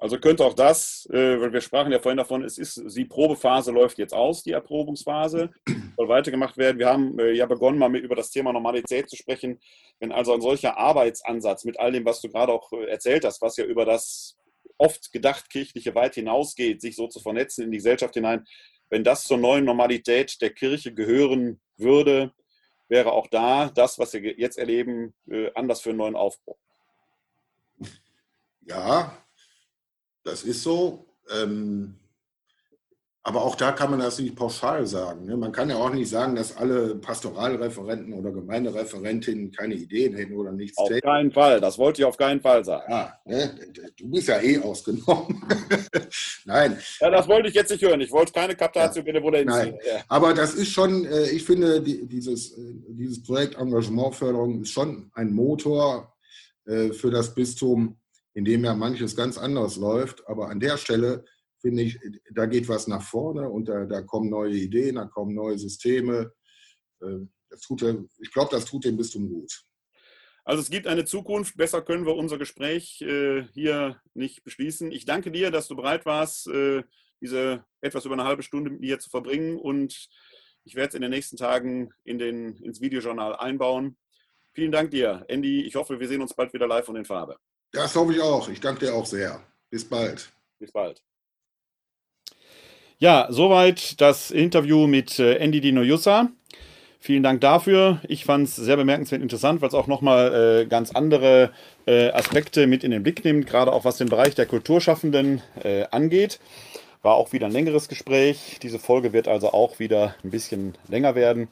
Also 0.00 0.18
könnte 0.18 0.46
auch 0.46 0.54
das, 0.54 1.06
äh, 1.12 1.38
weil 1.38 1.52
wir 1.52 1.60
sprachen 1.60 1.92
ja 1.92 1.98
vorhin 1.98 2.16
davon, 2.16 2.42
es 2.42 2.56
ist, 2.56 2.82
die 2.96 3.04
Probephase 3.04 3.70
läuft 3.70 3.98
jetzt 3.98 4.14
aus, 4.14 4.42
die 4.42 4.52
Erprobungsphase, 4.52 5.50
soll 5.96 6.08
weitergemacht 6.08 6.56
werden. 6.56 6.78
Wir 6.78 6.88
haben 6.88 7.18
äh, 7.18 7.32
ja 7.32 7.44
begonnen, 7.44 7.78
mal 7.78 7.90
mit, 7.90 8.02
über 8.02 8.16
das 8.16 8.30
Thema 8.30 8.50
Normalität 8.50 9.10
zu 9.10 9.16
sprechen. 9.16 9.60
Wenn 9.98 10.10
also 10.10 10.32
ein 10.32 10.40
solcher 10.40 10.78
Arbeitsansatz 10.78 11.66
mit 11.66 11.78
all 11.78 11.92
dem, 11.92 12.06
was 12.06 12.22
du 12.22 12.30
gerade 12.30 12.50
auch 12.50 12.72
äh, 12.72 12.86
erzählt 12.86 13.26
hast, 13.26 13.42
was 13.42 13.58
ja 13.58 13.66
über 13.66 13.84
das 13.84 14.38
oft 14.78 15.12
gedacht 15.12 15.50
kirchliche 15.50 15.94
weit 15.94 16.14
hinausgeht, 16.14 16.80
sich 16.80 16.96
so 16.96 17.06
zu 17.06 17.20
vernetzen 17.20 17.64
in 17.64 17.70
die 17.70 17.76
Gesellschaft 17.76 18.14
hinein, 18.14 18.46
wenn 18.88 19.04
das 19.04 19.24
zur 19.24 19.36
neuen 19.36 19.66
Normalität 19.66 20.40
der 20.40 20.50
Kirche 20.50 20.94
gehören 20.94 21.60
würde, 21.76 22.32
wäre 22.88 23.12
auch 23.12 23.26
da 23.26 23.68
das, 23.68 23.98
was 23.98 24.14
wir 24.14 24.22
jetzt 24.38 24.56
erleben, 24.58 25.14
anders 25.54 25.82
für 25.82 25.90
einen 25.90 25.98
neuen 25.98 26.16
Aufbruch. 26.16 26.56
Ja, 28.62 29.16
das 30.24 30.42
ist 30.42 30.62
so. 30.62 31.06
Ähm, 31.32 31.96
aber 33.22 33.44
auch 33.44 33.54
da 33.54 33.72
kann 33.72 33.90
man 33.90 34.00
das 34.00 34.18
nicht 34.18 34.34
pauschal 34.34 34.86
sagen. 34.86 35.26
Ne? 35.26 35.36
Man 35.36 35.52
kann 35.52 35.68
ja 35.68 35.76
auch 35.76 35.92
nicht 35.92 36.08
sagen, 36.08 36.36
dass 36.36 36.56
alle 36.56 36.94
Pastoralreferenten 36.94 38.14
oder 38.14 38.30
Gemeindereferentinnen 38.30 39.52
keine 39.52 39.74
Ideen 39.74 40.14
hätten 40.14 40.34
oder 40.34 40.52
nichts 40.52 40.78
Auf 40.78 40.88
täten. 40.88 41.02
keinen 41.02 41.30
Fall, 41.30 41.60
das 41.60 41.76
wollte 41.76 42.00
ich 42.00 42.06
auf 42.06 42.16
keinen 42.16 42.40
Fall 42.40 42.64
sagen. 42.64 42.90
Ja, 42.90 43.12
ne? 43.26 43.58
Du 43.98 44.08
bist 44.08 44.28
ja 44.28 44.40
eh 44.40 44.58
ausgenommen. 44.60 45.44
Nein. 46.46 46.78
Ja, 46.98 47.10
das 47.10 47.28
wollte 47.28 47.50
ich 47.50 47.54
jetzt 47.54 47.70
nicht 47.70 47.82
hören. 47.82 48.00
Ich 48.00 48.10
wollte 48.10 48.32
keine 48.32 48.56
Kaptation 48.56 49.04
ja. 49.04 49.20
bitte 49.20 49.44
Nein. 49.44 49.78
Ja. 49.86 50.00
Aber 50.08 50.32
das 50.32 50.54
ist 50.54 50.70
schon, 50.70 51.04
äh, 51.04 51.28
ich 51.28 51.44
finde, 51.44 51.82
dieses, 51.82 52.56
äh, 52.56 52.74
dieses 52.88 53.22
Projekt 53.22 53.54
Engagementförderung 53.56 54.62
ist 54.62 54.70
schon 54.70 55.10
ein 55.12 55.30
Motor 55.30 56.16
äh, 56.64 56.88
für 56.92 57.10
das 57.10 57.34
Bistum, 57.34 57.99
in 58.34 58.44
dem 58.44 58.64
ja 58.64 58.74
manches 58.74 59.16
ganz 59.16 59.38
anders 59.38 59.76
läuft. 59.76 60.26
Aber 60.28 60.48
an 60.48 60.60
der 60.60 60.76
Stelle 60.76 61.24
finde 61.60 61.82
ich, 61.82 61.98
da 62.32 62.46
geht 62.46 62.68
was 62.68 62.86
nach 62.86 63.02
vorne 63.02 63.48
und 63.48 63.68
da, 63.68 63.84
da 63.84 64.02
kommen 64.02 64.30
neue 64.30 64.54
Ideen, 64.54 64.96
da 64.96 65.04
kommen 65.06 65.34
neue 65.34 65.58
Systeme. 65.58 66.32
Äh, 67.00 67.26
das 67.50 67.60
tut, 67.60 67.82
ich 67.82 68.32
glaube, 68.32 68.50
das 68.52 68.64
tut 68.64 68.84
dem 68.84 68.96
Bistum 68.96 69.28
gut. 69.28 69.64
Also 70.44 70.62
es 70.62 70.70
gibt 70.70 70.86
eine 70.86 71.04
Zukunft. 71.04 71.56
Besser 71.56 71.82
können 71.82 72.06
wir 72.06 72.16
unser 72.16 72.38
Gespräch 72.38 73.02
äh, 73.02 73.44
hier 73.52 74.00
nicht 74.14 74.42
beschließen. 74.44 74.90
Ich 74.90 75.04
danke 75.04 75.30
dir, 75.30 75.50
dass 75.50 75.68
du 75.68 75.76
bereit 75.76 76.06
warst, 76.06 76.48
äh, 76.48 76.82
diese 77.20 77.64
etwas 77.80 78.04
über 78.04 78.14
eine 78.14 78.24
halbe 78.24 78.42
Stunde 78.42 78.70
mit 78.70 78.80
mir 78.80 78.98
zu 78.98 79.10
verbringen. 79.10 79.58
Und 79.58 80.08
ich 80.64 80.74
werde 80.74 80.88
es 80.88 80.94
in 80.94 81.02
den 81.02 81.10
nächsten 81.10 81.36
Tagen 81.36 81.90
in 82.04 82.18
den, 82.18 82.56
ins 82.56 82.80
Videojournal 82.80 83.36
einbauen. 83.36 83.96
Vielen 84.52 84.72
Dank 84.72 84.90
dir, 84.90 85.24
Andy. 85.28 85.62
Ich 85.62 85.76
hoffe, 85.76 86.00
wir 86.00 86.08
sehen 86.08 86.22
uns 86.22 86.34
bald 86.34 86.52
wieder 86.52 86.66
live 86.66 86.88
und 86.88 86.96
in 86.96 87.04
Farbe. 87.04 87.36
Das 87.72 87.94
hoffe 87.94 88.12
ich 88.12 88.20
auch. 88.20 88.48
Ich 88.48 88.60
danke 88.60 88.86
dir 88.86 88.94
auch 88.94 89.06
sehr. 89.06 89.40
Bis 89.70 89.88
bald. 89.88 90.30
Bis 90.58 90.72
bald. 90.72 91.02
Ja, 92.98 93.28
soweit 93.30 94.00
das 94.00 94.30
Interview 94.30 94.86
mit 94.86 95.18
äh, 95.18 95.36
Andy 95.36 95.60
Dino 95.60 95.82
Jussa. 95.82 96.30
Vielen 97.02 97.22
Dank 97.22 97.40
dafür. 97.40 98.00
Ich 98.06 98.26
fand 98.26 98.46
es 98.46 98.56
sehr 98.56 98.76
bemerkenswert 98.76 99.22
interessant, 99.22 99.62
weil 99.62 99.68
es 99.68 99.74
auch 99.74 99.86
nochmal 99.86 100.64
äh, 100.64 100.66
ganz 100.66 100.90
andere 100.90 101.50
äh, 101.86 102.10
Aspekte 102.10 102.66
mit 102.66 102.84
in 102.84 102.90
den 102.90 103.02
Blick 103.02 103.24
nimmt, 103.24 103.46
gerade 103.46 103.72
auch 103.72 103.86
was 103.86 103.96
den 103.96 104.10
Bereich 104.10 104.34
der 104.34 104.44
Kulturschaffenden 104.44 105.40
äh, 105.62 105.84
angeht. 105.90 106.40
War 107.00 107.14
auch 107.14 107.32
wieder 107.32 107.46
ein 107.46 107.52
längeres 107.52 107.88
Gespräch. 107.88 108.58
Diese 108.62 108.78
Folge 108.78 109.14
wird 109.14 109.28
also 109.28 109.52
auch 109.52 109.78
wieder 109.78 110.14
ein 110.22 110.30
bisschen 110.30 110.76
länger 110.88 111.14
werden. 111.14 111.48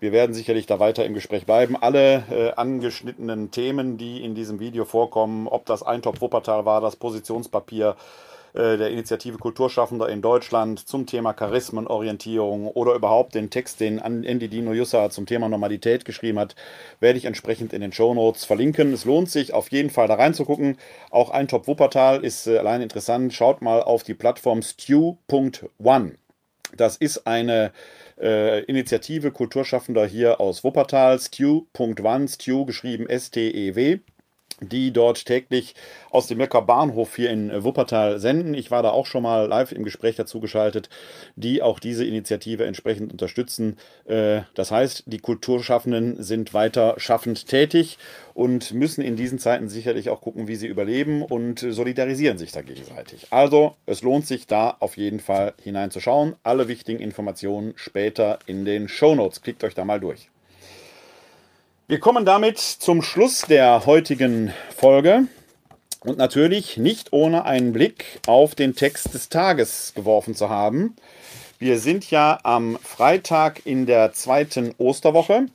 Wir 0.00 0.12
werden 0.12 0.32
sicherlich 0.32 0.66
da 0.66 0.78
weiter 0.78 1.04
im 1.04 1.14
Gespräch 1.14 1.44
bleiben. 1.44 1.76
Alle 1.76 2.22
äh, 2.30 2.52
angeschnittenen 2.52 3.50
Themen, 3.50 3.98
die 3.98 4.22
in 4.22 4.36
diesem 4.36 4.60
Video 4.60 4.84
vorkommen, 4.84 5.48
ob 5.48 5.66
das 5.66 5.82
Eintopf 5.82 6.20
Wuppertal 6.20 6.64
war, 6.64 6.80
das 6.80 6.94
Positionspapier, 6.94 7.96
äh, 8.54 8.76
der 8.76 8.90
Initiative 8.90 9.38
Kulturschaffender 9.38 10.08
in 10.08 10.22
Deutschland 10.22 10.88
zum 10.88 11.06
Thema 11.06 11.32
Charismenorientierung 11.32 12.68
oder 12.68 12.94
überhaupt 12.94 13.34
den 13.34 13.50
Text, 13.50 13.80
den 13.80 13.98
Andy 13.98 14.46
Dino 14.48 14.72
Jussa 14.72 15.10
zum 15.10 15.26
Thema 15.26 15.48
Normalität 15.48 16.04
geschrieben 16.04 16.38
hat, 16.38 16.54
werde 17.00 17.18
ich 17.18 17.24
entsprechend 17.24 17.72
in 17.72 17.80
den 17.80 17.92
Show 17.92 18.14
Notes 18.14 18.44
verlinken. 18.44 18.92
Es 18.92 19.04
lohnt 19.04 19.30
sich 19.30 19.52
auf 19.52 19.70
jeden 19.72 19.90
Fall 19.90 20.06
da 20.06 20.14
reinzugucken. 20.14 20.78
Auch 21.10 21.30
ein 21.30 21.48
Top 21.48 21.66
Wuppertal 21.66 22.24
ist 22.24 22.46
äh, 22.46 22.58
allein 22.58 22.82
interessant. 22.82 23.34
Schaut 23.34 23.62
mal 23.62 23.82
auf 23.82 24.04
die 24.04 24.14
Plattform 24.14 24.62
stew.one. 24.62 26.12
Das 26.76 26.96
ist 26.96 27.26
eine 27.26 27.72
äh, 28.20 28.60
Initiative 28.64 29.30
Kulturschaffender 29.30 30.06
hier 30.06 30.40
aus 30.40 30.64
Wuppertal. 30.64 31.18
Stew.one, 31.18 32.28
Stew 32.28 32.64
geschrieben 32.64 33.08
S-T-E-W 33.08 34.00
die 34.60 34.92
dort 34.92 35.24
täglich 35.24 35.74
aus 36.10 36.26
dem 36.26 36.38
Möcker 36.38 36.62
Bahnhof 36.62 37.16
hier 37.16 37.30
in 37.30 37.64
Wuppertal 37.64 38.18
senden. 38.18 38.54
Ich 38.54 38.70
war 38.70 38.82
da 38.82 38.90
auch 38.90 39.06
schon 39.06 39.22
mal 39.22 39.46
live 39.46 39.72
im 39.72 39.84
Gespräch 39.84 40.16
dazu 40.16 40.40
geschaltet, 40.40 40.88
die 41.36 41.62
auch 41.62 41.78
diese 41.78 42.04
Initiative 42.04 42.64
entsprechend 42.64 43.12
unterstützen. 43.12 43.76
Äh, 44.06 44.42
das 44.54 44.70
heißt, 44.70 45.04
die 45.06 45.18
Kulturschaffenden 45.18 46.22
sind 46.22 46.54
weiter 46.54 46.94
schaffend 46.98 47.46
tätig 47.46 47.98
und 48.34 48.72
müssen 48.72 49.02
in 49.02 49.16
diesen 49.16 49.38
Zeiten 49.38 49.68
sicherlich 49.68 50.10
auch 50.10 50.20
gucken, 50.20 50.48
wie 50.48 50.56
sie 50.56 50.66
überleben 50.66 51.22
und 51.22 51.60
solidarisieren 51.60 52.38
sich 52.38 52.52
da 52.52 52.62
gegenseitig. 52.62 53.26
Also, 53.30 53.74
es 53.86 54.02
lohnt 54.02 54.26
sich 54.26 54.46
da 54.46 54.76
auf 54.80 54.96
jeden 54.96 55.20
Fall 55.20 55.54
hineinzuschauen. 55.62 56.36
Alle 56.42 56.68
wichtigen 56.68 57.00
Informationen 57.00 57.74
später 57.76 58.38
in 58.46 58.64
den 58.64 58.88
Show 58.88 59.14
Notes. 59.14 59.42
Klickt 59.42 59.64
euch 59.64 59.74
da 59.74 59.84
mal 59.84 60.00
durch. 60.00 60.30
Wir 61.90 62.00
kommen 62.00 62.26
damit 62.26 62.58
zum 62.58 63.00
Schluss 63.00 63.46
der 63.48 63.86
heutigen 63.86 64.52
Folge 64.76 65.26
und 66.00 66.18
natürlich 66.18 66.76
nicht 66.76 67.14
ohne 67.14 67.46
einen 67.46 67.72
Blick 67.72 68.20
auf 68.26 68.54
den 68.54 68.74
Text 68.74 69.14
des 69.14 69.30
Tages 69.30 69.94
geworfen 69.94 70.34
zu 70.34 70.50
haben. 70.50 70.94
Wir 71.58 71.78
sind 71.78 72.10
ja 72.10 72.40
am 72.42 72.76
Freitag 72.82 73.64
in 73.64 73.86
der 73.86 74.12
zweiten 74.12 74.74
Osterwoche 74.76 75.46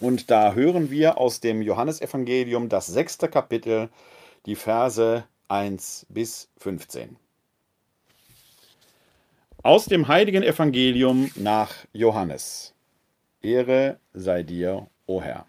und 0.00 0.32
da 0.32 0.52
hören 0.52 0.90
wir 0.90 1.16
aus 1.16 1.38
dem 1.38 1.62
Johannesevangelium 1.62 2.68
das 2.68 2.88
sechste 2.88 3.28
Kapitel, 3.28 3.88
die 4.46 4.56
Verse 4.56 5.22
1 5.46 6.06
bis 6.08 6.48
15. 6.56 7.14
Aus 9.62 9.84
dem 9.84 10.08
heiligen 10.08 10.42
Evangelium 10.42 11.30
nach 11.36 11.72
Johannes. 11.92 12.74
Ehre 13.42 14.00
sei 14.12 14.42
dir, 14.42 14.88
o 15.06 15.22
Herr. 15.22 15.46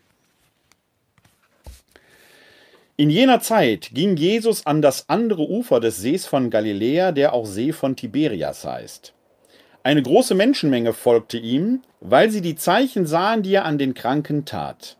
In 2.99 3.09
jener 3.09 3.39
Zeit 3.39 3.91
ging 3.93 4.17
Jesus 4.17 4.65
an 4.65 4.81
das 4.81 5.07
andere 5.07 5.49
Ufer 5.49 5.79
des 5.79 5.99
Sees 5.99 6.25
von 6.25 6.49
Galiläa, 6.49 7.13
der 7.13 7.31
auch 7.31 7.45
See 7.45 7.71
von 7.71 7.95
Tiberias 7.95 8.65
heißt. 8.65 9.13
Eine 9.83 10.03
große 10.03 10.35
Menschenmenge 10.35 10.91
folgte 10.91 11.37
ihm, 11.37 11.81
weil 12.01 12.29
sie 12.29 12.41
die 12.41 12.57
Zeichen 12.57 13.05
sahen, 13.05 13.41
die 13.41 13.53
er 13.53 13.63
an 13.63 13.77
den 13.77 13.93
Kranken 13.93 14.43
tat. 14.43 14.97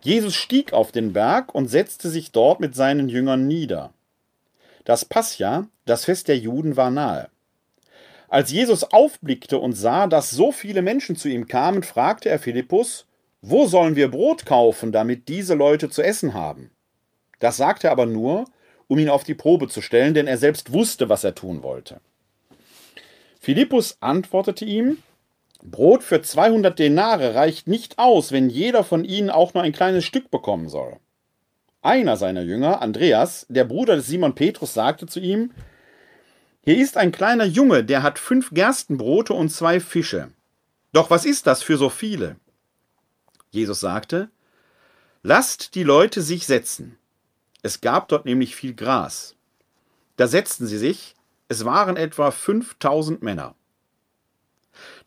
Jesus 0.00 0.34
stieg 0.34 0.72
auf 0.72 0.90
den 0.90 1.12
Berg 1.12 1.54
und 1.54 1.68
setzte 1.68 2.10
sich 2.10 2.32
dort 2.32 2.58
mit 2.58 2.74
seinen 2.74 3.08
Jüngern 3.08 3.46
nieder. 3.46 3.92
Das 4.84 5.04
Pascha, 5.04 5.68
das 5.84 6.04
Fest 6.04 6.26
der 6.26 6.36
Juden, 6.36 6.76
war 6.76 6.90
nahe. 6.90 7.28
Als 8.26 8.50
Jesus 8.50 8.82
aufblickte 8.82 9.58
und 9.58 9.74
sah, 9.74 10.08
dass 10.08 10.32
so 10.32 10.50
viele 10.50 10.82
Menschen 10.82 11.14
zu 11.14 11.28
ihm 11.28 11.46
kamen, 11.46 11.84
fragte 11.84 12.28
er 12.28 12.40
Philippus, 12.40 13.05
wo 13.40 13.66
sollen 13.66 13.96
wir 13.96 14.10
Brot 14.10 14.46
kaufen, 14.46 14.92
damit 14.92 15.28
diese 15.28 15.54
Leute 15.54 15.88
zu 15.90 16.02
essen 16.02 16.34
haben? 16.34 16.70
Das 17.38 17.56
sagte 17.56 17.88
er 17.88 17.92
aber 17.92 18.06
nur, 18.06 18.44
um 18.88 18.98
ihn 18.98 19.08
auf 19.08 19.24
die 19.24 19.34
Probe 19.34 19.68
zu 19.68 19.82
stellen, 19.82 20.14
denn 20.14 20.26
er 20.26 20.38
selbst 20.38 20.72
wusste, 20.72 21.08
was 21.08 21.24
er 21.24 21.34
tun 21.34 21.62
wollte. 21.62 22.00
Philippus 23.40 23.98
antwortete 24.00 24.64
ihm, 24.64 24.98
Brot 25.62 26.02
für 26.02 26.22
200 26.22 26.78
Denare 26.78 27.34
reicht 27.34 27.66
nicht 27.66 27.98
aus, 27.98 28.32
wenn 28.32 28.50
jeder 28.50 28.84
von 28.84 29.04
ihnen 29.04 29.30
auch 29.30 29.54
nur 29.54 29.62
ein 29.62 29.72
kleines 29.72 30.04
Stück 30.04 30.30
bekommen 30.30 30.68
soll. 30.68 30.96
Einer 31.82 32.16
seiner 32.16 32.42
Jünger, 32.42 32.82
Andreas, 32.82 33.46
der 33.48 33.64
Bruder 33.64 33.96
des 33.96 34.06
Simon 34.06 34.34
Petrus, 34.34 34.74
sagte 34.74 35.06
zu 35.06 35.20
ihm, 35.20 35.52
Hier 36.64 36.76
ist 36.76 36.96
ein 36.96 37.12
kleiner 37.12 37.44
Junge, 37.44 37.84
der 37.84 38.02
hat 38.02 38.18
fünf 38.18 38.50
Gerstenbrote 38.52 39.32
und 39.34 39.50
zwei 39.50 39.80
Fische. 39.80 40.30
Doch 40.92 41.10
was 41.10 41.24
ist 41.24 41.46
das 41.46 41.62
für 41.62 41.76
so 41.76 41.88
viele? 41.88 42.36
Jesus 43.50 43.80
sagte, 43.80 44.30
Lasst 45.22 45.74
die 45.74 45.82
Leute 45.82 46.22
sich 46.22 46.46
setzen. 46.46 46.98
Es 47.62 47.80
gab 47.80 48.08
dort 48.08 48.26
nämlich 48.26 48.54
viel 48.54 48.74
Gras. 48.74 49.34
Da 50.16 50.28
setzten 50.28 50.66
sie 50.66 50.78
sich, 50.78 51.16
es 51.48 51.64
waren 51.64 51.96
etwa 51.96 52.30
5000 52.30 53.22
Männer. 53.22 53.54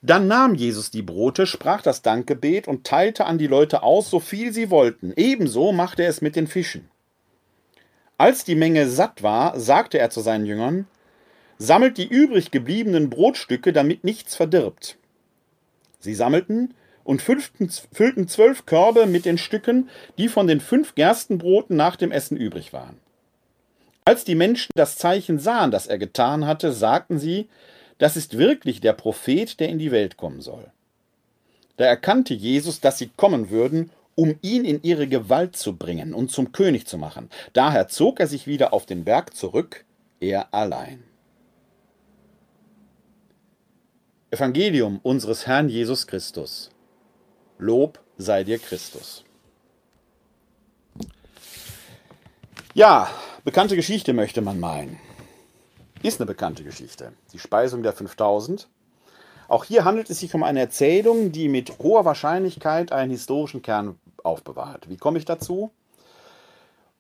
Dann 0.02 0.28
nahm 0.28 0.56
Jesus 0.56 0.92
die 0.92 1.02
Brote, 1.02 1.46
sprach 1.46 1.82
das 1.82 2.02
Dankgebet 2.02 2.68
und 2.68 2.86
teilte 2.86 3.26
an 3.26 3.38
die 3.38 3.48
Leute 3.48 3.84
aus, 3.84 4.10
so 4.10 4.20
viel 4.20 4.54
sie 4.54 4.70
wollten. 4.70 5.14
Ebenso 5.16 5.72
machte 5.72 6.04
er 6.04 6.10
es 6.10 6.22
mit 6.22 6.36
den 6.36 6.48
Fischen. 6.48 6.90
Als 8.18 8.44
die 8.44 8.56
Menge 8.56 8.90
satt 8.90 9.24
war, 9.24 9.60
sagte 9.60 10.00
er 10.00 10.10
zu 10.10 10.22
seinen 10.22 10.46
Jüngern, 10.46 10.88
Sammelt 11.58 11.98
die 11.98 12.08
übrig 12.08 12.52
gebliebenen 12.52 13.10
Brotstücke, 13.10 13.74
damit 13.74 14.06
nichts 14.06 14.36
verdirbt. 14.36 14.98
Sie 16.00 16.16
sammelten 16.16 16.74
und 17.10 17.24
füllten 17.24 18.28
zwölf 18.28 18.68
Körbe 18.68 19.08
mit 19.08 19.26
den 19.26 19.40
Stücken, 19.40 19.90
die 20.20 20.28
von 20.28 20.46
den 20.46 20.62
fünf 20.62 20.94
Gerstenbroten 20.94 21.76
nach 21.76 21.96
dem 21.96 22.12
Essen 22.12 22.38
übrig 22.38 22.72
waren. 22.72 23.00
Als 24.06 24.26
die 24.26 24.36
Menschen 24.36 24.70
das 24.76 24.96
Zeichen 24.96 25.40
sahen, 25.40 25.72
das 25.72 25.88
er 25.88 25.98
getan 25.98 26.46
hatte, 26.46 26.72
sagten 26.72 27.18
sie, 27.18 27.50
das 27.98 28.16
ist 28.16 28.38
wirklich 28.38 28.80
der 28.80 28.94
Prophet, 28.94 29.60
der 29.60 29.70
in 29.70 29.80
die 29.80 29.90
Welt 29.90 30.18
kommen 30.18 30.40
soll. 30.40 30.68
Da 31.78 31.86
erkannte 31.86 32.36
Jesus, 32.36 32.80
dass 32.80 33.00
sie 33.00 33.10
kommen 33.18 33.50
würden, 33.50 33.90
um 34.14 34.36
ihn 34.44 34.64
in 34.64 34.84
ihre 34.84 35.08
Gewalt 35.08 35.56
zu 35.56 35.76
bringen 35.76 36.14
und 36.14 36.30
zum 36.30 36.52
König 36.52 36.86
zu 36.86 37.00
machen. 37.00 37.32
Daher 37.54 37.88
zog 37.88 38.20
er 38.20 38.28
sich 38.28 38.46
wieder 38.46 38.72
auf 38.72 38.86
den 38.86 39.04
Berg 39.04 39.36
zurück, 39.36 39.84
er 40.20 40.54
allein. 40.54 41.04
Evangelium 44.30 45.00
unseres 45.02 45.48
Herrn 45.48 45.70
Jesus 45.70 46.06
Christus. 46.06 46.70
Lob 47.62 48.00
sei 48.18 48.46
dir 48.46 48.58
Christus. 48.58 49.26
Ja, 52.74 53.10
bekannte 53.44 53.76
Geschichte 53.76 54.14
möchte 54.14 54.40
man 54.40 54.62
meinen. 54.62 54.98
Ist 56.02 56.22
eine 56.22 56.26
bekannte 56.26 56.64
Geschichte. 56.64 57.12
Die 57.34 57.40
Speisung 57.40 57.84
der 57.84 57.92
5000. 57.92 58.70
Auch 59.50 59.66
hier 59.66 59.84
handelt 59.84 60.10
es 60.10 60.22
sich 60.22 60.34
um 60.34 60.44
eine 60.44 60.62
Erzählung, 60.62 61.34
die 61.34 61.50
mit 61.50 61.80
hoher 61.80 62.06
Wahrscheinlichkeit 62.06 62.94
einen 62.94 63.12
historischen 63.12 63.62
Kern 63.62 64.00
aufbewahrt. 64.24 64.88
Wie 64.90 64.96
komme 64.96 65.18
ich 65.18 65.26
dazu? 65.26 65.70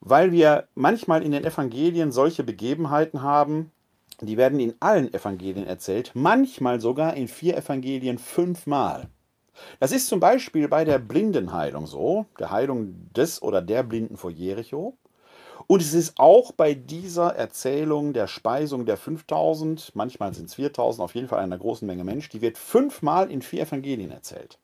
Weil 0.02 0.34
wir 0.34 0.68
manchmal 0.76 1.24
in 1.24 1.32
den 1.32 1.46
Evangelien 1.46 2.12
solche 2.12 2.44
Begebenheiten 2.44 3.22
haben, 3.22 3.72
die 4.20 4.36
werden 4.36 4.60
in 4.60 4.76
allen 4.82 5.14
Evangelien 5.14 5.66
erzählt, 5.66 6.12
manchmal 6.16 6.82
sogar 6.82 7.14
in 7.16 7.30
vier 7.30 7.56
Evangelien 7.56 8.18
fünfmal. 8.18 9.08
Das 9.80 9.92
ist 9.92 10.08
zum 10.08 10.20
Beispiel 10.20 10.68
bei 10.68 10.86
der 10.86 11.00
Blindenheilung 11.00 11.88
so, 11.88 12.26
der 12.40 12.52
Heilung 12.52 13.10
des 13.16 13.42
oder 13.42 13.62
der 13.62 13.84
Blinden 13.84 14.18
vor 14.18 14.32
Jericho. 14.32 14.98
Und 15.68 15.82
es 15.82 15.94
ist 15.94 16.18
auch 16.18 16.52
bei 16.52 16.74
dieser 16.74 17.36
Erzählung 17.36 18.14
der 18.14 18.28
Speisung 18.28 18.86
der 18.86 18.98
5000, 18.98 19.92
manchmal 19.94 20.34
sind 20.34 20.46
es 20.50 20.56
4000, 20.56 21.04
auf 21.04 21.16
jeden 21.16 21.28
Fall 21.28 21.40
einer 21.40 21.58
großen 21.58 21.86
Menge 21.86 22.04
Menschen, 22.04 22.32
die 22.32 22.42
wird 22.42 22.58
fünfmal 22.58 23.30
in 23.30 23.42
vier 23.42 23.64
Evangelien 23.64 24.12
erzählt. 24.12 24.58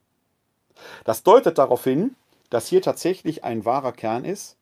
Das 1.04 1.24
deutet 1.24 1.58
darauf 1.58 1.84
hin, 1.84 2.16
dass 2.50 2.68
hier 2.68 2.82
tatsächlich 2.82 3.44
ein 3.44 3.66
wahrer 3.66 3.92
Kern 3.92 4.26
ist. 4.26 4.58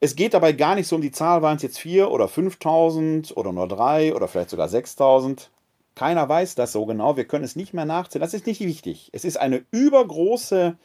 Es 0.00 0.16
geht 0.16 0.32
dabei 0.32 0.52
gar 0.52 0.76
nicht 0.76 0.88
so 0.88 0.96
um 0.96 1.02
die 1.02 1.12
Zahl, 1.12 1.42
waren 1.42 1.56
es 1.56 1.62
jetzt 1.62 1.78
4 1.78 2.10
oder 2.10 2.26
5000 2.26 3.36
oder 3.36 3.52
nur 3.52 3.68
3 3.68 4.14
oder 4.14 4.28
vielleicht 4.28 4.50
sogar 4.50 4.68
6000. 4.68 5.50
Keiner 5.94 6.28
weiß 6.28 6.54
das 6.54 6.72
so 6.72 6.86
genau, 6.86 7.16
wir 7.16 7.24
können 7.24 7.44
es 7.44 7.56
nicht 7.56 7.74
mehr 7.74 7.84
nachzählen. 7.84 8.22
Das 8.22 8.34
ist 8.34 8.46
nicht 8.46 8.60
wichtig. 8.60 9.10
Es 9.12 9.24
ist 9.24 9.36
eine 9.36 9.64
übergroße 9.70 10.76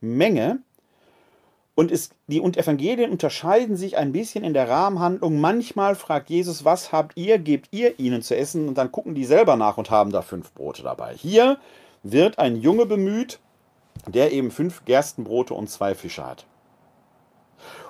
Menge 0.00 0.60
und 1.74 1.90
es, 1.90 2.10
die 2.26 2.40
und 2.40 2.58
Evangelien 2.58 3.10
unterscheiden 3.10 3.76
sich 3.76 3.96
ein 3.96 4.12
bisschen 4.12 4.44
in 4.44 4.52
der 4.52 4.68
Rahmenhandlung. 4.68 5.40
Manchmal 5.40 5.94
fragt 5.94 6.28
Jesus, 6.28 6.64
was 6.64 6.92
habt 6.92 7.16
ihr, 7.16 7.38
gebt 7.38 7.68
ihr 7.70 7.98
ihnen 7.98 8.20
zu 8.20 8.36
essen? 8.36 8.68
Und 8.68 8.76
dann 8.76 8.92
gucken 8.92 9.14
die 9.14 9.24
selber 9.24 9.56
nach 9.56 9.78
und 9.78 9.90
haben 9.90 10.12
da 10.12 10.20
fünf 10.20 10.52
Brote 10.52 10.82
dabei. 10.82 11.14
Hier 11.14 11.58
wird 12.02 12.38
ein 12.38 12.56
Junge 12.56 12.84
bemüht, 12.84 13.40
der 14.06 14.32
eben 14.32 14.50
fünf 14.50 14.84
Gerstenbrote 14.84 15.54
und 15.54 15.70
zwei 15.70 15.94
Fische 15.94 16.26
hat. 16.26 16.46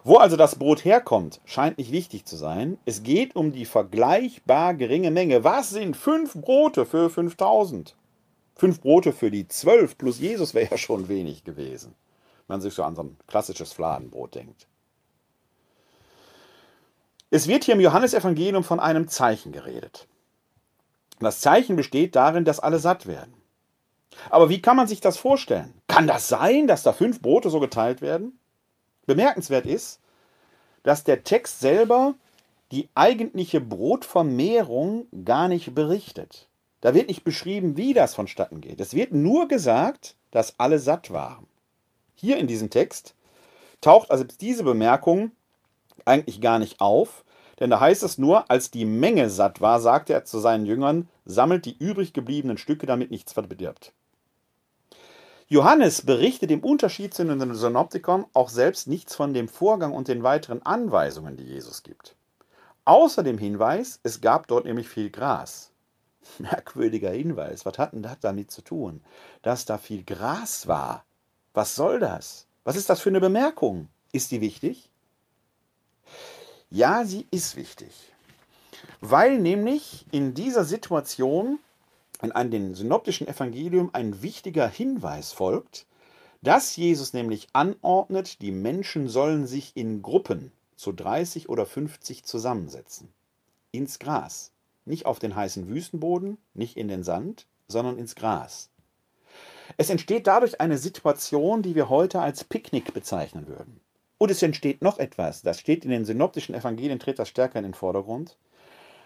Wo 0.04 0.16
also 0.16 0.36
das 0.36 0.56
Brot 0.56 0.84
herkommt, 0.84 1.40
scheint 1.44 1.78
nicht 1.78 1.92
wichtig 1.92 2.24
zu 2.24 2.36
sein. 2.36 2.78
Es 2.84 3.04
geht 3.04 3.36
um 3.36 3.52
die 3.52 3.64
vergleichbar 3.64 4.74
geringe 4.74 5.12
Menge. 5.12 5.44
Was 5.44 5.70
sind 5.70 5.96
fünf 5.96 6.34
Brote 6.34 6.86
für 6.86 7.08
5000? 7.08 7.94
Fünf 8.56 8.80
Brote 8.80 9.12
für 9.12 9.30
die 9.30 9.46
zwölf 9.46 9.96
plus 9.96 10.18
Jesus 10.18 10.54
wäre 10.54 10.72
ja 10.72 10.78
schon 10.78 11.08
wenig 11.08 11.44
gewesen, 11.44 11.94
wenn 12.46 12.54
man 12.54 12.60
sich 12.60 12.74
so 12.74 12.82
an 12.82 12.96
so 12.96 13.04
ein 13.04 13.16
klassisches 13.28 13.72
Fladenbrot 13.72 14.34
denkt. 14.34 14.66
Es 17.30 17.46
wird 17.46 17.64
hier 17.64 17.74
im 17.74 17.80
Johannesevangelium 17.80 18.64
von 18.64 18.80
einem 18.80 19.08
Zeichen 19.08 19.52
geredet. 19.52 20.08
Das 21.20 21.40
Zeichen 21.40 21.76
besteht 21.76 22.16
darin, 22.16 22.44
dass 22.44 22.60
alle 22.60 22.80
satt 22.80 23.06
werden. 23.06 23.34
Aber 24.30 24.50
wie 24.50 24.60
kann 24.60 24.76
man 24.76 24.88
sich 24.88 25.00
das 25.00 25.16
vorstellen? 25.16 25.72
Kann 25.86 26.06
das 26.06 26.28
sein, 26.28 26.66
dass 26.66 26.82
da 26.82 26.92
fünf 26.92 27.22
Brote 27.22 27.48
so 27.48 27.60
geteilt 27.60 28.02
werden? 28.02 28.38
Bemerkenswert 29.06 29.66
ist, 29.66 30.00
dass 30.82 31.04
der 31.04 31.24
Text 31.24 31.60
selber 31.60 32.14
die 32.70 32.88
eigentliche 32.94 33.60
Brotvermehrung 33.60 35.06
gar 35.24 35.48
nicht 35.48 35.74
berichtet. 35.74 36.48
Da 36.80 36.94
wird 36.94 37.08
nicht 37.08 37.22
beschrieben, 37.22 37.76
wie 37.76 37.94
das 37.94 38.14
vonstatten 38.14 38.60
geht. 38.60 38.80
Es 38.80 38.94
wird 38.94 39.12
nur 39.12 39.46
gesagt, 39.46 40.16
dass 40.30 40.58
alle 40.58 40.78
satt 40.78 41.12
waren. 41.12 41.46
Hier 42.14 42.38
in 42.38 42.46
diesem 42.46 42.70
Text 42.70 43.14
taucht 43.80 44.10
also 44.10 44.24
diese 44.24 44.64
Bemerkung 44.64 45.32
eigentlich 46.04 46.40
gar 46.40 46.58
nicht 46.58 46.80
auf, 46.80 47.24
denn 47.60 47.70
da 47.70 47.78
heißt 47.78 48.02
es 48.02 48.18
nur, 48.18 48.50
als 48.50 48.70
die 48.70 48.84
Menge 48.84 49.30
satt 49.30 49.60
war, 49.60 49.80
sagte 49.80 50.12
er 50.12 50.24
zu 50.24 50.40
seinen 50.40 50.66
Jüngern, 50.66 51.08
sammelt 51.24 51.66
die 51.66 51.76
übrig 51.78 52.12
gebliebenen 52.12 52.58
Stücke, 52.58 52.86
damit 52.86 53.10
nichts 53.10 53.32
verdirbt. 53.32 53.92
Johannes 55.52 56.00
berichtet 56.00 56.50
im 56.50 56.64
Unterschied 56.64 57.12
zu 57.12 57.26
den 57.26 57.54
Synoptikern 57.54 58.24
auch 58.32 58.48
selbst 58.48 58.88
nichts 58.88 59.14
von 59.14 59.34
dem 59.34 59.48
Vorgang 59.48 59.92
und 59.92 60.08
den 60.08 60.22
weiteren 60.22 60.62
Anweisungen, 60.62 61.36
die 61.36 61.44
Jesus 61.44 61.82
gibt. 61.82 62.16
Außer 62.86 63.22
dem 63.22 63.36
Hinweis, 63.36 64.00
es 64.02 64.22
gab 64.22 64.46
dort 64.46 64.64
nämlich 64.64 64.88
viel 64.88 65.10
Gras. 65.10 65.70
Merkwürdiger 66.38 67.10
Hinweis. 67.10 67.66
Was 67.66 67.76
hat 67.76 67.92
denn 67.92 68.02
das 68.02 68.18
damit 68.20 68.50
zu 68.50 68.62
tun? 68.62 69.02
Dass 69.42 69.66
da 69.66 69.76
viel 69.76 70.04
Gras 70.04 70.68
war. 70.68 71.04
Was 71.52 71.74
soll 71.74 72.00
das? 72.00 72.46
Was 72.64 72.76
ist 72.76 72.88
das 72.88 73.02
für 73.02 73.10
eine 73.10 73.20
Bemerkung? 73.20 73.88
Ist 74.10 74.30
die 74.30 74.40
wichtig? 74.40 74.88
Ja, 76.70 77.04
sie 77.04 77.26
ist 77.30 77.56
wichtig. 77.56 77.92
Weil 79.02 79.38
nämlich 79.38 80.06
in 80.12 80.32
dieser 80.32 80.64
Situation 80.64 81.58
wenn 82.22 82.32
an 82.32 82.50
den 82.50 82.74
synoptischen 82.74 83.26
Evangelium 83.26 83.90
ein 83.92 84.22
wichtiger 84.22 84.68
Hinweis 84.68 85.32
folgt, 85.32 85.86
dass 86.40 86.76
Jesus 86.76 87.12
nämlich 87.12 87.48
anordnet, 87.52 88.40
die 88.40 88.52
Menschen 88.52 89.08
sollen 89.08 89.46
sich 89.46 89.76
in 89.76 90.02
Gruppen 90.02 90.52
zu 90.76 90.92
30 90.92 91.48
oder 91.48 91.66
50 91.66 92.24
zusammensetzen. 92.24 93.08
Ins 93.72 93.98
Gras. 93.98 94.52
Nicht 94.84 95.04
auf 95.06 95.18
den 95.18 95.34
heißen 95.34 95.68
Wüstenboden, 95.68 96.38
nicht 96.54 96.76
in 96.76 96.88
den 96.88 97.02
Sand, 97.02 97.46
sondern 97.68 97.98
ins 97.98 98.14
Gras. 98.14 98.70
Es 99.76 99.90
entsteht 99.90 100.26
dadurch 100.26 100.60
eine 100.60 100.78
Situation, 100.78 101.62
die 101.62 101.74
wir 101.74 101.88
heute 101.88 102.20
als 102.20 102.44
Picknick 102.44 102.94
bezeichnen 102.94 103.48
würden. 103.48 103.80
Und 104.18 104.30
es 104.30 104.42
entsteht 104.42 104.82
noch 104.82 104.98
etwas, 104.98 105.42
das 105.42 105.58
steht 105.58 105.84
in 105.84 105.90
den 105.90 106.04
synoptischen 106.04 106.54
Evangelien, 106.54 107.00
tritt 107.00 107.18
das 107.18 107.28
stärker 107.28 107.58
in 107.58 107.64
den 107.64 107.74
Vordergrund. 107.74 108.36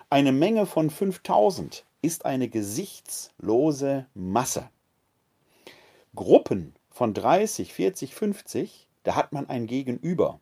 Eine 0.08 0.30
Menge 0.30 0.66
von 0.66 0.88
5000 0.88 1.84
ist 2.00 2.26
eine 2.26 2.48
gesichtslose 2.48 4.06
Masse. 4.14 4.70
Gruppen 6.14 6.76
von 6.90 7.12
30, 7.12 7.72
40, 7.72 8.14
50, 8.14 8.86
da 9.02 9.16
hat 9.16 9.32
man 9.32 9.48
ein 9.48 9.66
Gegenüber. 9.66 10.38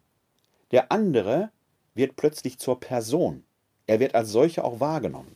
Der 0.71 0.93
andere 0.93 1.51
wird 1.95 2.15
plötzlich 2.17 2.59
zur 2.59 2.79
Person. 2.79 3.43
Er 3.87 4.01
wird 4.01 4.15
als 4.15 4.29
solcher 4.29 4.67
auch 4.67 4.81
wahrgenommen. 4.81 5.35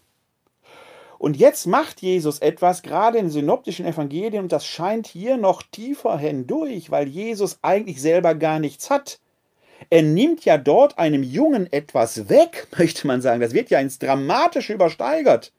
Und 1.18 1.38
jetzt 1.38 1.66
macht 1.66 2.02
Jesus 2.02 2.40
etwas, 2.40 2.82
gerade 2.82 3.16
in 3.16 3.30
synoptischen 3.30 3.86
Evangelien, 3.86 4.42
und 4.42 4.52
das 4.52 4.66
scheint 4.66 5.06
hier 5.06 5.38
noch 5.38 5.62
tiefer 5.62 6.18
hindurch, 6.18 6.90
weil 6.90 7.09
Jesus 7.09 7.60
eigentlich 7.62 8.02
selber 8.02 8.34
gar 8.34 8.59
nichts 8.59 8.90
hat. 8.90 9.20
Er 9.90 10.02
nimmt 10.02 10.44
ja 10.44 10.59
dort 10.59 10.98
einem 10.98 11.22
Jungen 11.22 11.72
etwas 11.72 12.28
weg, 12.28 12.66
möchte 12.78 13.06
man 13.06 13.22
sagen. 13.22 13.40
Das 13.40 13.55
wird 13.55 13.70
ja 13.70 13.80
ins 13.80 13.98
Dramatische 13.98 14.74
übersteigert. 14.74 15.52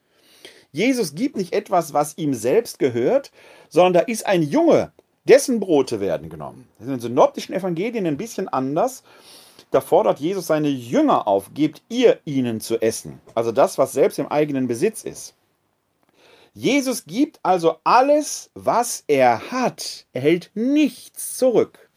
Jesus 0.72 1.16
gibt 1.16 1.36
nicht 1.36 1.54
etwas, 1.54 1.94
was 1.94 2.18
ihm 2.18 2.34
selbst 2.34 2.78
gehört, 2.78 3.32
sondern 3.70 3.94
da 3.94 4.00
ist 4.02 4.26
ein 4.26 4.44
Junge, 4.44 4.92
dessen 5.26 5.60
Brote 5.60 6.00
werden 6.00 6.30
genommen. 6.30 6.68
Das 6.78 6.86
ist 6.86 6.94
in 6.94 6.98
den 6.98 7.02
synoptischen 7.02 7.56
Evangelien 7.56 8.06
ein 8.06 8.18
bisschen 8.18 8.48
anders. 8.48 9.04
Da 9.72 9.82
fordert 9.82 10.20
Jesus 10.20 10.48
seine 10.48 10.70
Jünger 10.70 11.28
auf, 11.28 11.54
gebt 11.54 11.82
ihr 11.90 12.20
ihnen 12.26 12.60
zu 12.60 12.82
essen. 12.82 13.20
Also 13.36 13.52
das, 13.52 13.78
was 13.78 13.94
selbst 13.94 14.20
im 14.20 14.28
eigenen 14.28 14.68
Besitz 14.68 15.04
ist. 15.04 15.36
Jesus 16.54 17.06
gibt 17.06 17.40
also 17.44 17.78
alles, 17.84 18.50
was 18.56 19.04
er 19.08 19.52
hat. 19.52 20.06
Er 20.14 20.22
hält 20.22 20.52
nichts 20.56 21.38
zurück. 21.38 21.89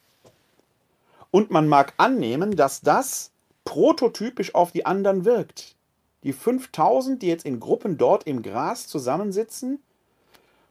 Und 1.33 1.49
man 1.49 1.67
mag 1.67 1.95
annehmen, 1.97 2.55
dass 2.55 2.81
das 2.81 3.31
prototypisch 3.65 4.53
auf 4.53 4.71
die 4.71 4.85
anderen 4.85 5.25
wirkt. 5.25 5.75
Die 6.21 6.31
5000, 6.31 7.23
die 7.23 7.27
jetzt 7.27 7.43
in 7.43 7.59
Gruppen 7.59 7.97
dort 7.97 8.27
im 8.27 8.43
Gras 8.43 8.85
zusammensitzen, 8.85 9.81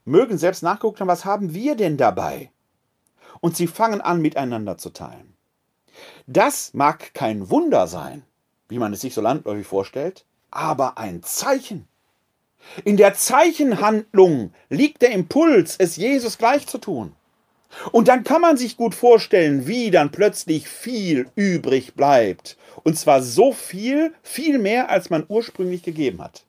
mögen 0.05 0.37
selbst 0.37 0.63
nachgeguckt 0.63 1.01
haben, 1.01 1.09
was 1.09 1.25
haben 1.25 1.53
wir 1.53 1.75
denn 1.75 1.97
dabei? 1.97 2.49
Und 3.41 3.57
sie 3.57 3.67
fangen 3.67 3.99
an, 3.99 4.21
miteinander 4.21 4.77
zu 4.77 4.91
teilen. 4.91 5.35
Das 6.27 6.73
mag 6.73 7.13
kein 7.13 7.49
Wunder 7.49 7.87
sein, 7.87 8.23
wie 8.69 8.79
man 8.79 8.93
es 8.93 9.01
sich 9.01 9.13
so 9.13 9.19
landläufig 9.19 9.67
vorstellt, 9.67 10.23
aber 10.49 10.97
ein 10.97 11.23
Zeichen. 11.23 11.89
In 12.85 12.95
der 12.95 13.15
Zeichenhandlung 13.15 14.53
liegt 14.69 15.01
der 15.01 15.11
Impuls, 15.11 15.75
es 15.77 15.97
Jesus 15.97 16.37
gleich 16.37 16.67
zu 16.67 16.77
tun. 16.77 17.17
Und 17.91 18.07
dann 18.07 18.23
kann 18.23 18.41
man 18.41 18.57
sich 18.57 18.77
gut 18.77 18.95
vorstellen, 18.95 19.67
wie 19.67 19.91
dann 19.91 20.11
plötzlich 20.11 20.67
viel 20.67 21.27
übrig 21.35 21.95
bleibt. 21.95 22.57
Und 22.83 22.97
zwar 22.97 23.21
so 23.21 23.51
viel, 23.51 24.13
viel 24.21 24.59
mehr, 24.59 24.89
als 24.89 25.09
man 25.09 25.25
ursprünglich 25.27 25.83
gegeben 25.83 26.21
hat. 26.21 26.43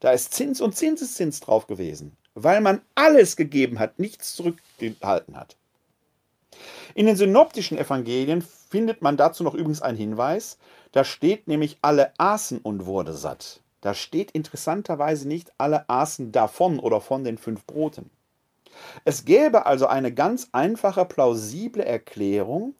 Da 0.00 0.12
ist 0.12 0.34
Zins 0.34 0.60
und 0.60 0.76
Zinseszins 0.76 1.40
drauf 1.40 1.66
gewesen, 1.66 2.16
weil 2.34 2.60
man 2.60 2.82
alles 2.94 3.36
gegeben 3.36 3.78
hat, 3.78 3.98
nichts 3.98 4.34
zurückgehalten 4.36 5.36
hat. 5.36 5.56
In 6.94 7.06
den 7.06 7.16
synoptischen 7.16 7.78
Evangelien 7.78 8.44
findet 8.68 9.02
man 9.02 9.16
dazu 9.16 9.42
noch 9.42 9.54
übrigens 9.54 9.82
einen 9.82 9.98
Hinweis. 9.98 10.58
Da 10.92 11.04
steht 11.04 11.48
nämlich, 11.48 11.78
alle 11.82 12.12
aßen 12.18 12.58
und 12.58 12.86
wurde 12.86 13.12
satt. 13.14 13.60
Da 13.80 13.94
steht 13.94 14.30
interessanterweise 14.30 15.26
nicht, 15.26 15.52
alle 15.58 15.88
aßen 15.88 16.32
davon 16.32 16.78
oder 16.78 17.00
von 17.00 17.24
den 17.24 17.38
fünf 17.38 17.66
Broten. 17.66 18.10
Es 19.04 19.24
gäbe 19.24 19.66
also 19.66 19.86
eine 19.86 20.12
ganz 20.12 20.48
einfache, 20.52 21.04
plausible 21.04 21.84
Erklärung, 21.84 22.74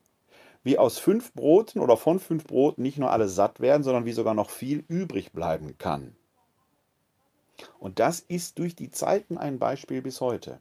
wie 0.63 0.79
aus 0.79 0.99
fünf 0.99 1.33
Broten 1.35 1.81
oder 1.81 1.97
von 1.97 2.19
fünf 2.19 2.45
Broten 2.45 2.83
nicht 2.83 2.99
nur 2.99 3.11
alle 3.11 3.29
satt 3.29 3.61
werden, 3.61 3.83
sondern 3.83 4.07
wie 4.07 4.13
sogar 4.13 4.35
noch 4.35 4.51
viel 4.51 4.85
übrig 4.89 5.33
bleiben 5.33 5.77
kann. 5.79 6.17
Und 7.79 7.99
das 7.99 8.21
ist 8.21 8.59
durch 8.59 8.75
die 8.75 8.91
Zeiten 8.91 9.39
ein 9.39 9.59
Beispiel 9.59 10.03
bis 10.03 10.21
heute. 10.21 10.61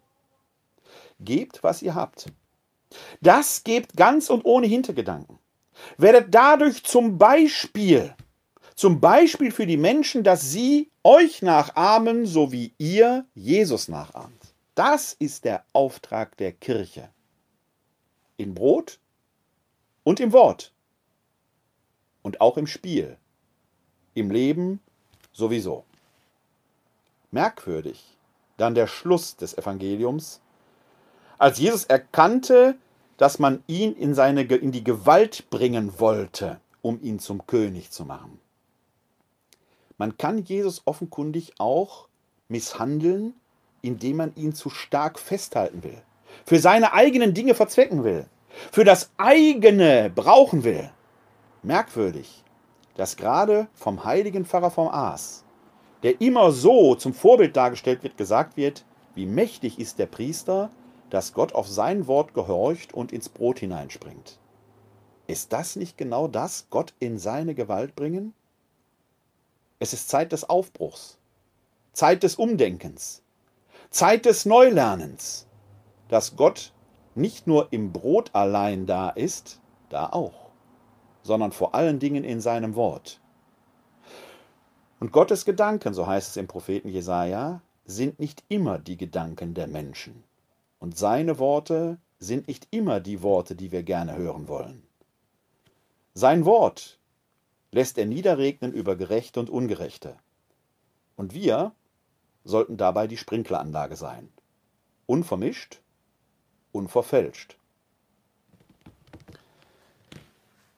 Gebt, 1.20 1.64
was 1.64 1.82
ihr 1.82 1.96
habt. 1.96 2.28
Das 3.22 3.64
gebt 3.64 3.96
ganz 3.96 4.30
und 4.30 4.46
ohne 4.46 4.68
Hintergedanken. 4.68 5.40
Werdet 5.98 6.34
dadurch 6.36 6.84
zum 6.84 7.18
Beispiel, 7.18 8.14
zum 8.76 9.00
Beispiel 9.00 9.52
für 9.52 9.66
die 9.66 9.78
Menschen, 9.78 10.24
dass 10.24 10.52
sie 10.52 10.92
euch 11.04 11.42
nachahmen, 11.42 12.26
so 12.26 12.52
wie 12.52 12.74
ihr 12.78 13.26
Jesus 13.34 13.88
nachahmt. 13.88 14.43
Das 14.76 15.14
ist 15.14 15.46
der 15.46 15.66
Auftrag 15.74 16.38
der 16.38 16.52
Kirche. 16.52 17.10
In 18.38 18.54
Brot 18.54 19.00
und 20.04 20.20
im 20.20 20.32
Wort. 20.32 20.74
Und 22.22 22.42
auch 22.42 22.58
im 22.58 22.68
Spiel. 22.68 23.18
Im 24.14 24.32
Leben 24.32 24.80
sowieso. 25.32 25.86
Merkwürdig 27.32 28.14
dann 28.58 28.76
der 28.76 28.88
Schluss 28.88 29.36
des 29.36 29.58
Evangeliums, 29.58 30.42
als 31.38 31.60
Jesus 31.60 31.86
erkannte, 31.86 32.76
dass 33.18 33.40
man 33.40 33.64
ihn 33.68 33.94
in, 33.94 34.14
seine, 34.14 34.44
in 34.44 34.72
die 34.72 34.84
Gewalt 34.84 35.50
bringen 35.50 36.00
wollte, 36.00 36.60
um 36.82 37.02
ihn 37.02 37.20
zum 37.20 37.46
König 37.48 37.92
zu 37.92 38.06
machen. 38.06 38.40
Man 39.98 40.18
kann 40.18 40.44
Jesus 40.44 40.82
offenkundig 40.86 41.54
auch 41.60 42.08
misshandeln, 42.48 43.34
indem 43.84 44.18
man 44.18 44.36
ihn 44.36 44.54
zu 44.54 44.72
stark 44.72 45.20
festhalten 45.20 45.84
will, 45.84 46.02
für 46.46 46.58
seine 46.58 46.94
eigenen 46.94 47.36
Dinge 47.36 47.54
verzwecken 47.54 48.04
will, 48.04 48.26
für 48.72 48.84
das 48.84 49.12
eigene 49.18 50.12
brauchen 50.14 50.64
will. 50.64 50.90
Merkwürdig, 51.62 52.44
dass 52.96 53.18
gerade 53.18 53.68
vom 53.74 54.04
heiligen 54.06 54.46
Pfarrer 54.46 54.72
vom 54.72 54.88
Aas, 54.88 55.44
der 56.02 56.20
immer 56.22 56.52
so 56.52 56.96
zum 56.96 57.14
Vorbild 57.14 57.56
dargestellt 57.56 58.04
wird, 58.04 58.18
gesagt 58.18 58.58
wird, 58.58 58.86
wie 59.16 59.26
mächtig 59.26 59.80
ist 59.80 60.00
der 60.00 60.08
Priester, 60.08 60.70
dass 61.10 61.34
Gott 61.34 61.54
auf 61.54 61.68
sein 61.68 62.08
Wort 62.08 62.34
gehorcht 62.34 62.94
und 62.94 63.12
ins 63.12 63.30
Brot 63.30 63.60
hineinspringt. 63.60 64.40
Ist 65.28 65.54
das 65.54 65.76
nicht 65.76 65.98
genau 65.98 66.28
das, 66.28 66.68
Gott 66.70 66.94
in 67.00 67.18
seine 67.18 67.56
Gewalt 67.56 67.96
bringen? 67.96 68.34
Es 69.80 69.94
ist 69.94 70.10
Zeit 70.10 70.32
des 70.32 70.50
Aufbruchs, 70.50 71.18
Zeit 71.94 72.24
des 72.24 72.36
Umdenkens, 72.36 73.23
Zeit 73.94 74.26
des 74.26 74.48
Neulernens, 74.48 75.46
dass 76.08 76.36
Gott 76.36 76.74
nicht 77.14 77.46
nur 77.46 77.72
im 77.72 77.94
Brot 77.94 78.32
allein 78.34 78.88
da 78.88 79.12
ist, 79.12 79.62
da 79.90 80.08
auch, 80.08 80.50
sondern 81.22 81.52
vor 81.52 81.76
allen 81.76 82.00
Dingen 82.00 82.24
in 82.24 82.42
seinem 82.42 82.74
Wort. 82.74 83.22
Und 85.00 85.12
Gottes 85.12 85.46
Gedanken, 85.46 85.94
so 85.94 86.08
heißt 86.08 86.32
es 86.32 86.38
im 86.38 86.48
Propheten 86.48 86.90
Jesaja, 86.90 87.62
sind 87.86 88.20
nicht 88.20 88.44
immer 88.50 88.80
die 88.80 88.98
Gedanken 88.98 89.54
der 89.54 89.68
Menschen. 89.68 90.24
Und 90.80 90.98
seine 90.98 91.38
Worte 91.38 92.00
sind 92.18 92.48
nicht 92.48 92.70
immer 92.72 93.00
die 93.00 93.22
Worte, 93.22 93.56
die 93.56 93.72
wir 93.72 93.84
gerne 93.84 94.18
hören 94.18 94.48
wollen. 94.48 94.82
Sein 96.16 96.46
Wort 96.46 96.98
lässt 97.72 98.00
er 98.00 98.08
niederregnen 98.08 98.74
über 98.74 98.96
Gerechte 98.96 99.40
und 99.40 99.52
Ungerechte. 99.52 100.18
Und 101.16 101.36
wir 101.36 101.74
sollten 102.44 102.78
dabei 102.78 103.08
die 103.08 103.18
Sprinkleranlage 103.18 103.96
sein. 103.96 104.30
Unvermischt, 105.06 105.80
unverfälscht. 106.72 107.56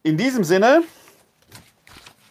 In 0.04 0.18
diesem 0.18 0.44
Sinne 0.44 0.84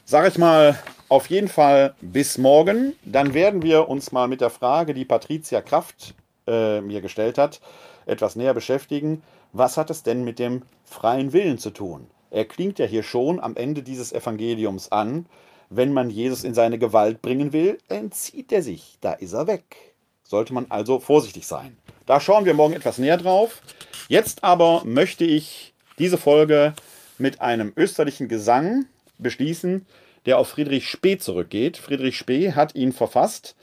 sage 0.05 0.29
ich 0.29 0.39
mal 0.39 0.79
auf 1.09 1.29
jeden 1.29 1.49
Fall 1.49 1.95
bis 2.01 2.39
morgen. 2.39 2.95
Dann 3.05 3.35
werden 3.35 3.63
wir 3.63 3.89
uns 3.89 4.13
mal 4.13 4.29
mit 4.29 4.41
der 4.41 4.51
Frage, 4.51 4.95
die 4.95 5.05
Patricia 5.05 5.61
Kraft 5.61 6.15
äh, 6.47 6.81
mir 6.81 7.01
gestellt 7.01 7.39
hat, 7.39 7.61
etwas 8.07 8.37
näher 8.37 8.55
beschäftigen. 8.55 9.23
Was 9.53 9.77
hat 9.77 9.91
es 9.91 10.03
denn 10.03 10.25
mit 10.25 10.39
dem 10.39 10.63
freien 10.85 11.33
Willen 11.33 11.59
zu 11.59 11.71
tun? 11.71 12.09
Er 12.31 12.45
klingt 12.45 12.79
ja 12.79 12.87
hier 12.87 13.03
schon 13.03 13.39
am 13.41 13.57
Ende 13.57 13.83
dieses 13.83 14.13
Evangeliums 14.13 14.91
an 14.91 15.27
wenn 15.71 15.93
man 15.93 16.11
Jesus 16.11 16.45
in 16.45 16.55
seine 16.55 16.79
Gewalt 16.79 17.23
bringen 17.23 17.53
will, 17.53 17.79
entzieht 17.89 18.53
er 18.53 18.63
sich. 18.63 18.99
Da 19.01 19.13
ist 19.13 19.33
er 19.33 19.47
weg. 19.47 19.95
Sollte 20.23 20.55
man 20.55 20.67
also 20.71 21.01
vorsichtig 21.01 21.47
sein. 21.47 21.77
Da 22.07 22.21
schauen 22.21 22.45
wir 22.45 22.55
morgen 22.55 22.75
etwas 22.75 22.99
näher 22.99 23.17
drauf. 23.17 23.63
Jetzt 24.09 24.45
aber 24.45 24.83
möchte 24.85 25.25
ich 25.25 25.75
diese 25.99 26.19
Folge 26.19 26.75
mit 27.19 27.41
einem 27.41 27.73
österlichen 27.77 28.29
Gesang 28.29 28.87
beschließen, 29.19 29.87
der 30.27 30.39
auf 30.39 30.49
Friedrich 30.49 30.89
Spee 30.89 31.19
zurückgeht. 31.19 31.77
Friedrich 31.77 32.17
Spee 32.17 32.53
hat 32.53 32.75
ihn 32.75 32.93
verfasst, 32.93 33.55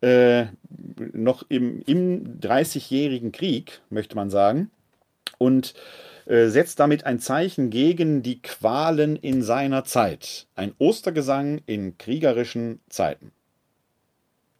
äh, 0.00 0.46
noch 1.12 1.44
im, 1.48 1.82
im 1.86 2.40
30-jährigen 2.40 3.32
Krieg, 3.32 3.80
möchte 3.90 4.16
man 4.16 4.30
sagen. 4.30 4.70
Und 5.38 5.74
setzt 6.26 6.80
damit 6.80 7.04
ein 7.06 7.20
Zeichen 7.20 7.70
gegen 7.70 8.22
die 8.22 8.40
Qualen 8.40 9.16
in 9.16 9.42
seiner 9.42 9.84
Zeit. 9.84 10.46
Ein 10.54 10.72
Ostergesang 10.78 11.60
in 11.66 11.98
kriegerischen 11.98 12.80
Zeiten. 12.88 13.32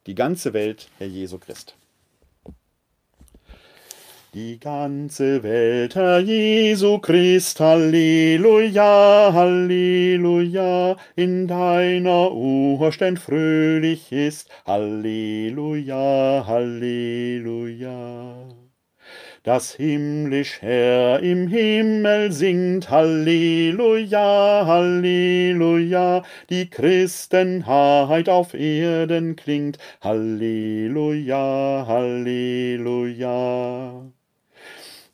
Die 0.07 0.15
ganze 0.15 0.53
Welt, 0.53 0.89
Herr 0.99 1.07
Jesu 1.07 1.39
Christ. 1.39 1.77
Die 4.35 4.59
ganze 4.59 5.43
Welt, 5.45 5.95
Herr 5.95 6.19
Jesu 6.19 6.99
Christ, 6.99 7.61
Halleluja, 7.61 9.31
Halleluja, 9.32 10.97
in 11.15 11.47
deiner 11.47 12.32
Urständ 12.32 13.20
fröhlich 13.20 14.11
ist, 14.11 14.51
Halleluja, 14.66 16.45
Halleluja 16.47 18.35
das 19.45 19.75
himmlisch 19.75 20.61
Herr 20.62 21.21
im 21.21 21.47
Himmel 21.49 22.33
singt, 22.33 22.89
Halleluja, 22.89 24.65
Halleluja, 24.66 26.23
die 26.49 26.71
Christenheit 26.71 28.31
auf 28.31 28.55
Erden 28.55 29.37
klingt, 29.37 29.77
Halleluja, 30.01 31.85
Halleluja. 31.87 33.35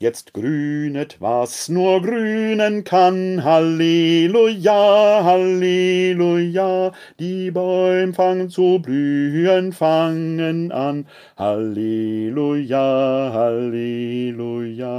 Jetzt 0.03 0.33
grünet, 0.33 1.21
was 1.21 1.69
nur 1.69 2.01
grünen 2.01 2.85
kann. 2.85 3.45
Halleluja, 3.45 5.21
Halleluja. 5.23 6.93
Die 7.19 7.51
Bäume 7.51 8.15
fangen 8.15 8.49
zu 8.49 8.79
blühen, 8.79 9.75
fangen 9.75 10.73
an. 10.73 11.07
Halleluja, 11.37 13.31
Halleluja. 13.35 14.91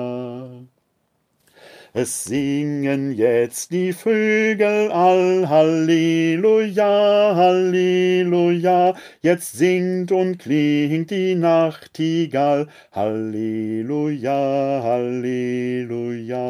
Es 1.94 2.24
singen 2.24 3.12
jetzt 3.12 3.72
die 3.72 3.92
Vögel 3.92 4.90
all, 4.92 5.50
Halleluja, 5.50 7.36
Halleluja. 7.36 8.96
Jetzt 9.22 9.58
singt 9.58 10.14
und 10.14 10.38
klingt 10.40 11.12
die 11.12 11.36
Nachtigall, 11.36 12.70
Halleluja, 12.94 14.82
Halleluja. 14.84 16.42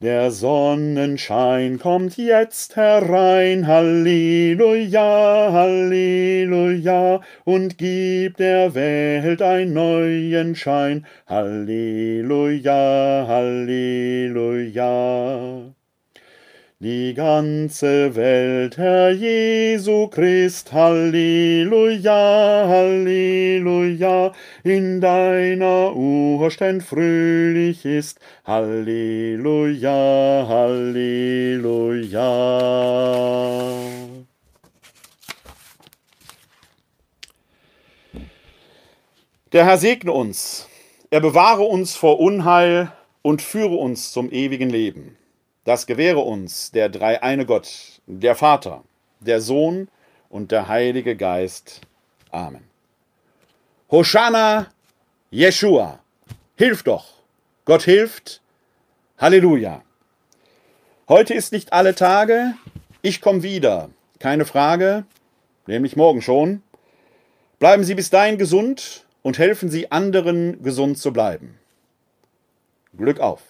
Der 0.00 0.30
Sonnenschein 0.30 1.80
kommt 1.80 2.16
jetzt 2.18 2.76
herein, 2.76 3.66
Halleluja, 3.66 5.50
Halleluja, 5.50 7.20
und 7.44 7.78
gibt 7.78 8.38
der 8.38 8.76
Welt 8.76 9.42
einen 9.42 9.72
neuen 9.72 10.54
Schein, 10.54 11.04
Halleluja, 11.26 13.24
Halleluja. 13.26 14.78
Die 16.80 17.12
ganze 17.12 18.14
Welt, 18.14 18.78
Herr 18.78 19.10
Jesu 19.10 20.06
Christ, 20.06 20.72
Halleluja, 20.72 22.66
Halleluja, 22.68 24.32
in 24.62 25.00
deiner 25.00 25.96
Urständ 25.96 26.84
fröhlich 26.84 27.84
ist, 27.84 28.20
Halleluja, 28.44 30.46
Halleluja. 30.48 32.20
Der 39.50 39.64
Herr 39.64 39.78
segne 39.78 40.12
uns, 40.12 40.68
er 41.10 41.20
bewahre 41.20 41.64
uns 41.64 41.96
vor 41.96 42.20
Unheil 42.20 42.92
und 43.22 43.42
führe 43.42 43.74
uns 43.74 44.12
zum 44.12 44.30
ewigen 44.30 44.70
Leben. 44.70 45.17
Das 45.68 45.84
gewähre 45.86 46.20
uns 46.20 46.70
der 46.70 46.88
dreieine 46.88 47.44
Gott, 47.44 48.00
der 48.06 48.34
Vater, 48.34 48.84
der 49.20 49.42
Sohn 49.42 49.88
und 50.30 50.50
der 50.50 50.66
Heilige 50.66 51.14
Geist. 51.14 51.82
Amen. 52.30 52.64
Hosanna, 53.90 54.68
Jeshua, 55.30 55.98
hilf 56.56 56.84
doch, 56.84 57.04
Gott 57.66 57.82
hilft, 57.82 58.40
Halleluja. 59.18 59.82
Heute 61.06 61.34
ist 61.34 61.52
nicht 61.52 61.70
alle 61.70 61.94
Tage, 61.94 62.54
ich 63.02 63.20
komme 63.20 63.42
wieder, 63.42 63.90
keine 64.20 64.46
Frage, 64.46 65.04
nämlich 65.66 65.96
morgen 65.96 66.22
schon. 66.22 66.62
Bleiben 67.58 67.84
Sie 67.84 67.94
bis 67.94 68.08
dahin 68.08 68.38
gesund 68.38 69.04
und 69.20 69.36
helfen 69.36 69.68
Sie 69.68 69.92
anderen, 69.92 70.62
gesund 70.62 70.96
zu 70.96 71.12
bleiben. 71.12 71.58
Glück 72.96 73.20
auf! 73.20 73.47